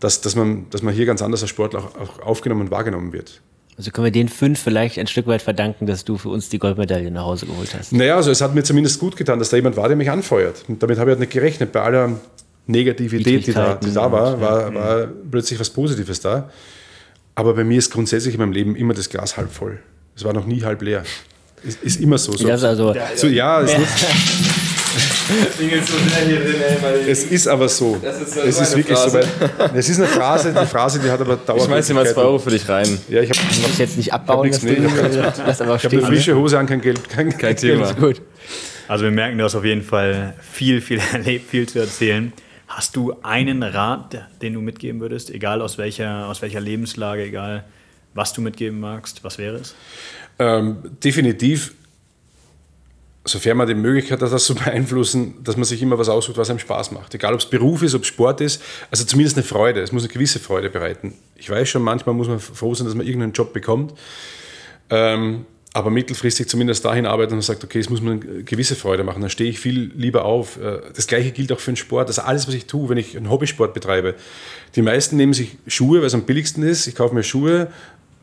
dass, 0.00 0.22
dass, 0.22 0.34
man, 0.34 0.64
dass 0.70 0.80
man 0.80 0.94
hier 0.94 1.04
ganz 1.04 1.20
anders 1.20 1.42
als 1.42 1.50
Sportler 1.50 1.80
auch, 1.80 2.00
auch 2.00 2.18
aufgenommen 2.20 2.62
und 2.62 2.70
wahrgenommen 2.70 3.12
wird. 3.12 3.42
Also 3.76 3.90
können 3.90 4.06
wir 4.06 4.12
den 4.12 4.30
fünf 4.30 4.58
vielleicht 4.58 4.98
ein 4.98 5.08
Stück 5.08 5.26
weit 5.26 5.42
verdanken, 5.42 5.84
dass 5.84 6.06
du 6.06 6.16
für 6.16 6.30
uns 6.30 6.48
die 6.48 6.58
Goldmedaille 6.58 7.10
nach 7.10 7.24
Hause 7.24 7.44
geholt 7.44 7.74
hast? 7.76 7.92
Naja, 7.92 8.16
also 8.16 8.30
es 8.30 8.40
hat 8.40 8.54
mir 8.54 8.62
zumindest 8.62 8.98
gut 8.98 9.14
getan, 9.14 9.38
dass 9.38 9.50
da 9.50 9.56
jemand 9.56 9.76
war, 9.76 9.88
der 9.88 9.96
mich 9.98 10.10
anfeuert. 10.10 10.64
Und 10.68 10.82
damit 10.82 10.96
habe 10.98 11.10
ich 11.10 11.12
halt 11.12 11.20
nicht 11.20 11.32
gerechnet. 11.32 11.72
Bei 11.72 11.82
aller 11.82 12.18
Negativität, 12.66 13.46
die 13.46 13.52
da, 13.52 13.74
die 13.74 13.92
da 13.92 14.10
war, 14.10 14.40
war, 14.40 14.74
war 14.74 15.06
plötzlich 15.30 15.60
was 15.60 15.68
Positives 15.68 16.20
da. 16.20 16.48
Aber 17.34 17.52
bei 17.52 17.64
mir 17.64 17.76
ist 17.76 17.90
grundsätzlich 17.90 18.32
in 18.32 18.40
meinem 18.40 18.52
Leben 18.52 18.74
immer 18.74 18.94
das 18.94 19.10
Glas 19.10 19.36
halb 19.36 19.52
voll. 19.52 19.80
Es 20.16 20.24
war 20.24 20.32
noch 20.32 20.46
nie 20.46 20.62
halb 20.62 20.80
leer. 20.80 21.02
Ist, 21.66 21.82
ist 21.82 22.00
immer 22.00 22.18
so. 22.18 22.32
so. 22.32 22.46
Ja, 22.46 22.54
also, 22.54 22.94
so, 23.16 23.26
ja, 23.26 23.62
es, 23.62 23.72
es 27.08 27.24
ist 27.24 27.48
aber 27.48 27.68
so. 27.68 27.98
Das 28.02 28.20
ist, 28.20 28.36
es 28.36 28.60
ist 28.60 28.76
wirklich 28.76 28.98
Phrase. 28.98 29.22
so. 29.22 29.28
es 29.74 29.88
ist 29.88 29.98
eine 29.98 30.08
Phrase, 30.08 30.52
die 30.52 30.66
Phrase, 30.66 31.00
die 31.00 31.10
hat 31.10 31.20
aber 31.20 31.36
dauert. 31.36 31.60
Ich 31.60 31.66
schmeiß 31.66 31.86
dir 31.86 31.94
mal 31.94 32.06
zwei 32.06 32.20
Euro 32.22 32.38
für 32.38 32.50
dich 32.50 32.68
rein. 32.68 32.98
Ja, 33.08 33.22
ich 33.22 33.30
habe 33.30 33.40
ich 33.50 33.78
jetzt 33.78 33.96
nicht 33.96 34.12
abbauen. 34.12 34.48
Ich 34.48 34.60
habe 34.60 35.32
hab 35.58 35.92
eine 35.92 36.02
frische 36.02 36.36
Hose 36.36 36.58
an, 36.58 36.66
kein 36.66 36.82
Geld. 36.82 37.08
Kein, 37.14 37.36
kein 37.36 37.56
Thema. 37.56 37.92
Gut. 37.94 38.20
Also 38.86 39.04
wir 39.04 39.10
merken, 39.10 39.38
du 39.38 39.44
hast 39.44 39.54
auf 39.54 39.64
jeden 39.64 39.82
Fall 39.82 40.34
viel, 40.40 40.82
viel 40.82 41.00
erlebt, 41.12 41.48
viel 41.48 41.66
zu 41.66 41.78
erzählen. 41.78 42.32
Hast 42.68 42.94
du 42.96 43.14
einen 43.22 43.62
Rat, 43.62 44.18
den 44.42 44.52
du 44.54 44.60
mitgeben 44.60 45.00
würdest, 45.00 45.30
egal 45.30 45.62
aus 45.62 45.78
welcher, 45.78 46.26
aus 46.26 46.42
welcher 46.42 46.60
Lebenslage, 46.60 47.22
egal 47.22 47.64
was 48.14 48.32
du 48.32 48.40
mitgeben 48.40 48.80
magst? 48.80 49.24
Was 49.24 49.38
wäre 49.38 49.56
es? 49.56 49.74
Ähm, 50.38 50.78
definitiv, 51.02 51.74
sofern 53.24 53.56
man 53.56 53.66
die 53.66 53.74
Möglichkeit 53.74 54.20
hat, 54.20 54.32
das 54.32 54.44
zu 54.44 54.54
beeinflussen, 54.54 55.42
dass 55.42 55.56
man 55.56 55.64
sich 55.64 55.80
immer 55.82 55.98
was 55.98 56.08
aussucht, 56.08 56.36
was 56.36 56.50
einem 56.50 56.58
Spaß 56.58 56.92
macht. 56.92 57.14
Egal, 57.14 57.34
ob 57.34 57.40
es 57.40 57.46
Beruf 57.46 57.82
ist, 57.82 57.94
ob 57.94 58.02
es 58.02 58.08
Sport 58.08 58.40
ist, 58.40 58.62
also 58.90 59.04
zumindest 59.04 59.36
eine 59.36 59.44
Freude. 59.44 59.80
Es 59.80 59.92
muss 59.92 60.02
eine 60.02 60.12
gewisse 60.12 60.40
Freude 60.40 60.70
bereiten. 60.70 61.14
Ich 61.36 61.48
weiß 61.48 61.68
schon, 61.68 61.82
manchmal 61.82 62.14
muss 62.14 62.28
man 62.28 62.40
froh 62.40 62.74
sein, 62.74 62.86
dass 62.86 62.94
man 62.94 63.06
irgendeinen 63.06 63.32
Job 63.32 63.52
bekommt. 63.52 63.94
Ähm, 64.90 65.46
aber 65.72 65.90
mittelfristig 65.90 66.48
zumindest 66.48 66.84
dahin 66.84 67.04
arbeiten 67.04 67.34
und 67.34 67.42
sagt, 67.42 67.64
okay, 67.64 67.80
es 67.80 67.90
muss 67.90 68.00
mir 68.00 68.12
eine 68.12 68.44
gewisse 68.44 68.76
Freude 68.76 69.02
machen, 69.02 69.20
dann 69.20 69.28
stehe 69.28 69.50
ich 69.50 69.58
viel 69.58 69.90
lieber 69.96 70.24
auf. 70.24 70.56
Äh, 70.56 70.80
das 70.94 71.08
gleiche 71.08 71.32
gilt 71.32 71.50
auch 71.50 71.58
für 71.58 71.72
den 71.72 71.76
Sport. 71.76 72.06
Also 72.06 72.22
alles, 72.22 72.46
was 72.46 72.54
ich 72.54 72.66
tue, 72.66 72.88
wenn 72.88 72.96
ich 72.96 73.16
einen 73.16 73.28
Hobbysport 73.28 73.74
betreibe. 73.74 74.14
Die 74.76 74.82
meisten 74.82 75.16
nehmen 75.16 75.32
sich 75.32 75.56
Schuhe, 75.66 75.98
weil 75.98 76.06
es 76.06 76.14
am 76.14 76.22
billigsten 76.22 76.62
ist. 76.62 76.86
Ich 76.86 76.94
kaufe 76.94 77.12
mir 77.12 77.24
Schuhe, 77.24 77.72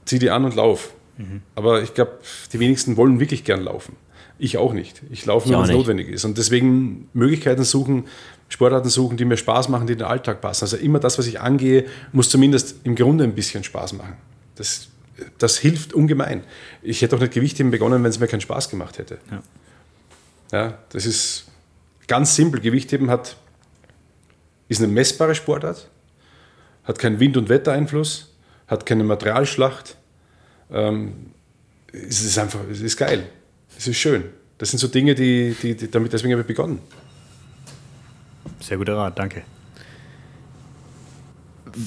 ziehe 0.06 0.20
die 0.20 0.30
an 0.30 0.46
und 0.46 0.56
laufe. 0.56 0.92
Mhm. 1.22 1.42
Aber 1.56 1.82
ich 1.82 1.94
glaube, 1.94 2.20
die 2.54 2.60
wenigsten 2.60 2.98
wollen 2.98 3.20
wirklich 3.20 3.44
gern 3.44 3.62
laufen. 3.62 3.96
Ich 4.40 4.58
auch 4.58 4.74
nicht. 4.74 5.02
Ich 5.12 5.26
laufe 5.26 5.50
nur, 5.50 5.60
wenn 5.60 5.70
es 5.70 5.76
notwendig 5.76 6.10
ist. 6.10 6.26
Und 6.26 6.38
deswegen 6.38 7.10
Möglichkeiten 7.14 7.64
suchen, 7.64 8.06
Sportarten 8.50 8.90
suchen, 8.90 9.18
die 9.18 9.26
mir 9.26 9.38
Spaß 9.38 9.70
machen, 9.70 9.88
die 9.88 9.94
in 9.94 10.00
den 10.00 10.08
Alltag 10.08 10.42
passen. 10.42 10.64
Also 10.64 10.78
immer 10.78 11.00
das, 11.00 11.20
was 11.20 11.28
ich 11.28 11.40
angehe, 11.40 11.86
muss 12.12 12.30
zumindest 12.30 12.78
im 12.84 12.96
Grunde 12.96 13.24
ein 13.24 13.36
bisschen 13.36 13.64
Spaß 13.64 13.94
machen. 13.94 14.16
Das 14.56 14.90
das 15.38 15.58
hilft 15.58 15.94
ungemein. 15.94 16.44
Ich 16.82 17.02
hätte 17.02 17.16
auch 17.16 17.20
nicht 17.20 17.34
Gewichtheben 17.34 17.72
begonnen, 17.72 18.04
wenn 18.04 18.10
es 18.10 18.20
mir 18.20 18.28
keinen 18.28 18.42
Spaß 18.42 18.70
gemacht 18.70 18.98
hätte. 18.98 19.20
Ja. 19.30 19.42
ja 20.52 20.78
das 20.90 21.06
ist 21.06 21.46
ganz 22.08 22.36
simpel. 22.36 22.62
Gewichtheben 22.62 23.10
hat, 23.10 23.36
ist 24.68 24.82
eine 24.82 24.92
messbare 24.92 25.36
Sportart, 25.36 25.90
hat 26.84 27.00
keinen 27.00 27.20
Wind- 27.20 27.38
und 27.38 27.50
Wettereinfluss, 27.50 28.34
hat 28.68 28.86
keine 28.86 29.04
Materialschlacht. 29.04 29.98
Ähm, 30.72 31.14
es 31.92 32.24
ist 32.24 32.38
einfach, 32.38 32.62
es 32.70 32.82
ist 32.82 32.98
geil. 32.98 33.28
Es 33.78 33.88
ist 33.88 33.98
schön. 33.98 34.26
Das 34.58 34.70
sind 34.70 34.80
so 34.80 34.88
Dinge, 34.88 35.16
die, 35.16 35.56
die, 35.62 35.76
die 35.76 35.90
damit 35.90 36.14
deswegen 36.14 36.34
habe 36.34 36.42
ich 36.42 36.48
begonnen. 36.48 36.80
Sehr 38.60 38.78
guter 38.78 38.96
Rat, 38.96 39.18
danke. 39.18 39.44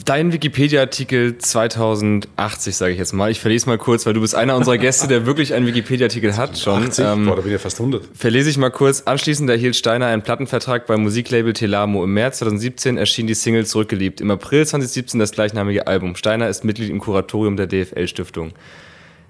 Dein 0.04 0.32
Wikipedia-Artikel 0.32 1.36
2080, 1.36 2.74
sage 2.74 2.92
ich 2.92 2.98
jetzt 2.98 3.12
mal. 3.12 3.30
Ich 3.30 3.40
verlese 3.40 3.68
mal 3.68 3.76
kurz, 3.76 4.06
weil 4.06 4.14
du 4.14 4.22
bist 4.22 4.34
einer 4.34 4.56
unserer 4.56 4.78
Gäste, 4.78 5.08
der 5.08 5.26
wirklich 5.26 5.52
einen 5.52 5.66
Wikipedia-Artikel 5.66 6.36
hat 6.36 6.58
schon. 6.58 6.84
80? 6.84 7.04
Ähm, 7.04 7.26
Boah, 7.26 7.36
da 7.36 7.42
bin 7.42 7.50
ich 7.50 7.52
ja 7.52 7.58
fast 7.58 7.78
100. 7.78 8.08
Verlese 8.14 8.48
ich 8.48 8.56
mal 8.56 8.70
kurz. 8.70 9.02
Anschließend 9.02 9.50
erhielt 9.50 9.76
Steiner 9.76 10.06
einen 10.06 10.22
Plattenvertrag 10.22 10.86
beim 10.86 11.02
Musiklabel 11.02 11.52
Telamo. 11.52 12.02
Im 12.02 12.14
März 12.14 12.38
2017 12.38 12.96
erschien 12.96 13.26
die 13.26 13.34
Single 13.34 13.66
Zurückgeliebt. 13.66 14.22
Im 14.22 14.30
April 14.30 14.66
2017 14.66 15.20
das 15.20 15.32
gleichnamige 15.32 15.86
Album. 15.86 16.16
Steiner 16.16 16.48
ist 16.48 16.64
Mitglied 16.64 16.88
im 16.88 16.98
Kuratorium 16.98 17.56
der 17.56 17.66
DFL-Stiftung. 17.66 18.52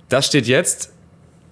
Das 0.09 0.27
steht 0.27 0.47
jetzt 0.47 0.94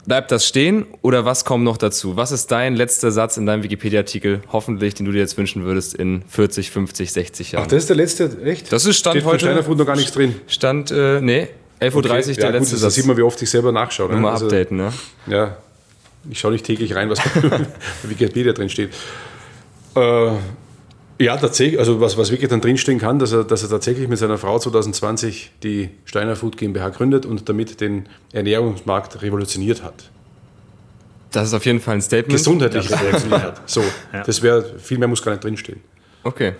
Bleibt 0.04 0.32
das 0.32 0.46
stehen 0.46 0.86
oder 1.02 1.24
was 1.24 1.44
kommt 1.44 1.62
noch 1.62 1.76
dazu? 1.76 2.16
Was 2.16 2.32
ist 2.32 2.50
dein 2.50 2.74
letzter 2.74 3.12
Satz 3.12 3.36
in 3.36 3.46
deinem 3.46 3.62
Wikipedia-Artikel, 3.62 4.42
hoffentlich, 4.50 4.94
den 4.94 5.06
du 5.06 5.12
dir 5.12 5.20
jetzt 5.20 5.38
wünschen 5.38 5.64
würdest 5.64 5.94
in 5.94 6.24
40, 6.28 6.72
50, 6.72 7.12
60 7.12 7.52
Jahren? 7.52 7.64
Ach, 7.64 7.68
das 7.68 7.82
ist 7.84 7.88
der 7.88 7.96
letzte, 7.96 8.42
echt? 8.44 8.72
Das 8.72 8.84
ist 8.84 8.98
Stand 8.98 9.16
Steht 9.16 9.24
heute. 9.24 9.44
Steiner 9.46 9.62
noch 9.62 9.86
gar 9.86 9.94
nichts 9.94 10.10
drin. 10.12 10.34
Stand, 10.48 10.90
äh, 10.90 11.20
nee, 11.20 11.48
11.30 11.80 11.94
Uhr 11.94 11.98
okay. 11.98 12.10
der 12.34 12.44
ja, 12.44 12.50
letzte 12.50 12.58
gut, 12.58 12.68
Satz. 12.68 12.80
Da 12.80 12.90
sieht 12.90 13.06
man, 13.06 13.16
wie 13.16 13.22
oft 13.22 13.40
ich 13.42 13.50
selber 13.50 13.70
nachschaue. 13.70 14.10
Ne? 14.10 14.16
Mal 14.16 14.32
also, 14.32 14.46
updaten, 14.46 14.76
ne? 14.76 14.92
Ja, 15.28 15.56
ich 16.28 16.38
schaue 16.40 16.52
nicht 16.52 16.66
täglich 16.66 16.94
rein, 16.96 17.08
was 17.08 17.20
bei 17.34 17.60
Wikipedia 18.02 18.52
drin 18.52 18.68
steht. 18.68 18.90
Äh, 19.94 20.30
ja, 21.22 21.36
tatsächlich, 21.36 21.78
also 21.78 22.00
was, 22.00 22.16
was 22.16 22.30
wirklich 22.30 22.50
dann 22.50 22.60
drinstehen 22.60 22.98
kann, 22.98 23.18
dass 23.18 23.32
er, 23.32 23.44
dass 23.44 23.62
er 23.62 23.68
tatsächlich 23.68 24.08
mit 24.08 24.18
seiner 24.18 24.38
Frau 24.38 24.58
2020 24.58 25.52
die 25.62 25.90
Steiner 26.04 26.36
Food 26.36 26.56
GmbH 26.56 26.90
gründet 26.90 27.26
und 27.26 27.48
damit 27.48 27.80
den 27.80 28.08
Ernährungsmarkt 28.32 29.22
revolutioniert 29.22 29.82
hat. 29.82 30.10
Das 31.30 31.48
ist 31.48 31.54
auf 31.54 31.64
jeden 31.64 31.80
Fall 31.80 31.94
ein 31.94 32.02
Statement. 32.02 32.36
Gesundheitlich 32.36 32.90
revolutioniert 32.90 33.42
hat. 33.42 33.62
So, 33.68 33.82
ja. 34.12 34.22
das 34.22 34.42
wäre, 34.42 34.78
viel 34.78 34.98
mehr 34.98 35.08
muss 35.08 35.22
gar 35.22 35.32
nicht 35.32 35.44
drinstehen. 35.44 35.80
Okay, 36.24 36.52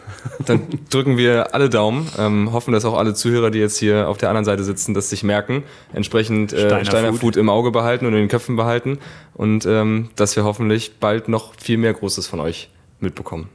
dann 0.47 0.63
drücken 0.91 1.17
wir 1.17 1.55
alle 1.55 1.71
Daumen, 1.71 2.09
ähm, 2.19 2.53
hoffen, 2.53 2.73
dass 2.73 2.85
auch 2.85 2.99
alle 2.99 3.15
Zuhörer, 3.15 3.53
die 3.53 3.61
jetzt 3.61 3.79
hier 3.79 4.09
auf 4.09 4.19
der 4.19 4.29
anderen 4.29 4.45
Seite 4.45 4.65
sitzen, 4.65 4.93
das 4.93 5.09
sich 5.09 5.23
merken, 5.23 5.63
entsprechend 5.93 6.53
äh, 6.53 6.67
Steiner, 6.67 6.85
Steiner 6.85 7.09
Food. 7.11 7.21
Food. 7.21 7.37
im 7.37 7.49
Auge 7.49 7.71
behalten 7.71 8.07
und 8.07 8.13
in 8.13 8.21
den 8.21 8.29
Köpfen 8.29 8.57
behalten 8.57 8.99
und 9.35 9.65
ähm, 9.65 10.11
dass 10.17 10.35
wir 10.35 10.43
hoffentlich 10.43 10.99
bald 10.99 11.29
noch 11.29 11.55
viel 11.61 11.79
mehr 11.79 11.95
Großes 11.95 12.27
von 12.27 12.41
euch 12.41 12.71
mitbekommen. 12.99 13.51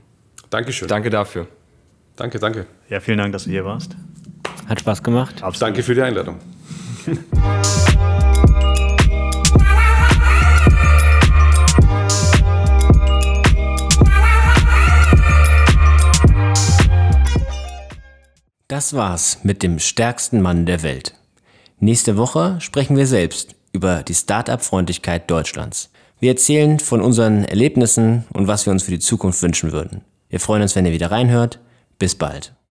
Dankeschön. 0.50 0.88
Danke 0.88 1.10
dafür. 1.10 1.48
Danke, 2.16 2.40
danke. 2.40 2.66
Ja, 2.90 3.00
vielen 3.00 3.18
Dank, 3.18 3.34
dass 3.34 3.44
du 3.44 3.50
hier 3.50 3.66
warst. 3.66 3.96
Hat 4.68 4.80
Spaß 4.80 5.04
gemacht. 5.04 5.44
Absolut. 5.44 5.62
Danke 5.62 5.84
für 5.84 5.94
die 5.94 6.02
Einladung. 6.02 6.40
Das 18.68 18.94
war's 18.94 19.40
mit 19.44 19.64
dem 19.64 19.80
stärksten 19.80 20.42
Mann 20.42 20.66
der 20.66 20.84
Welt. 20.84 21.14
Nächste 21.80 22.18
Woche 22.18 22.58
sprechen 22.60 22.98
wir 22.98 23.08
selbst 23.08 23.56
über 23.72 24.04
die 24.04 24.16
Start-up-Freundlichkeit 24.16 25.30
Deutschlands. 25.30 25.90
Wir 26.20 26.32
erzählen 26.32 26.80
von 26.80 27.02
unseren 27.02 27.46
Erlebnissen 27.46 28.26
und 28.34 28.48
was 28.48 28.66
wir 28.66 28.74
uns 28.74 28.84
für 28.84 28.92
die 28.92 29.00
Zukunft 29.00 29.42
wünschen 29.42 29.72
würden. 29.72 30.02
Wir 30.30 30.40
freuen 30.40 30.62
uns, 30.62 30.76
wenn 30.76 30.86
ihr 30.86 30.92
wieder 30.92 31.12
reinhört. 31.12 31.60
Bis 32.00 32.16
bald. 32.16 32.58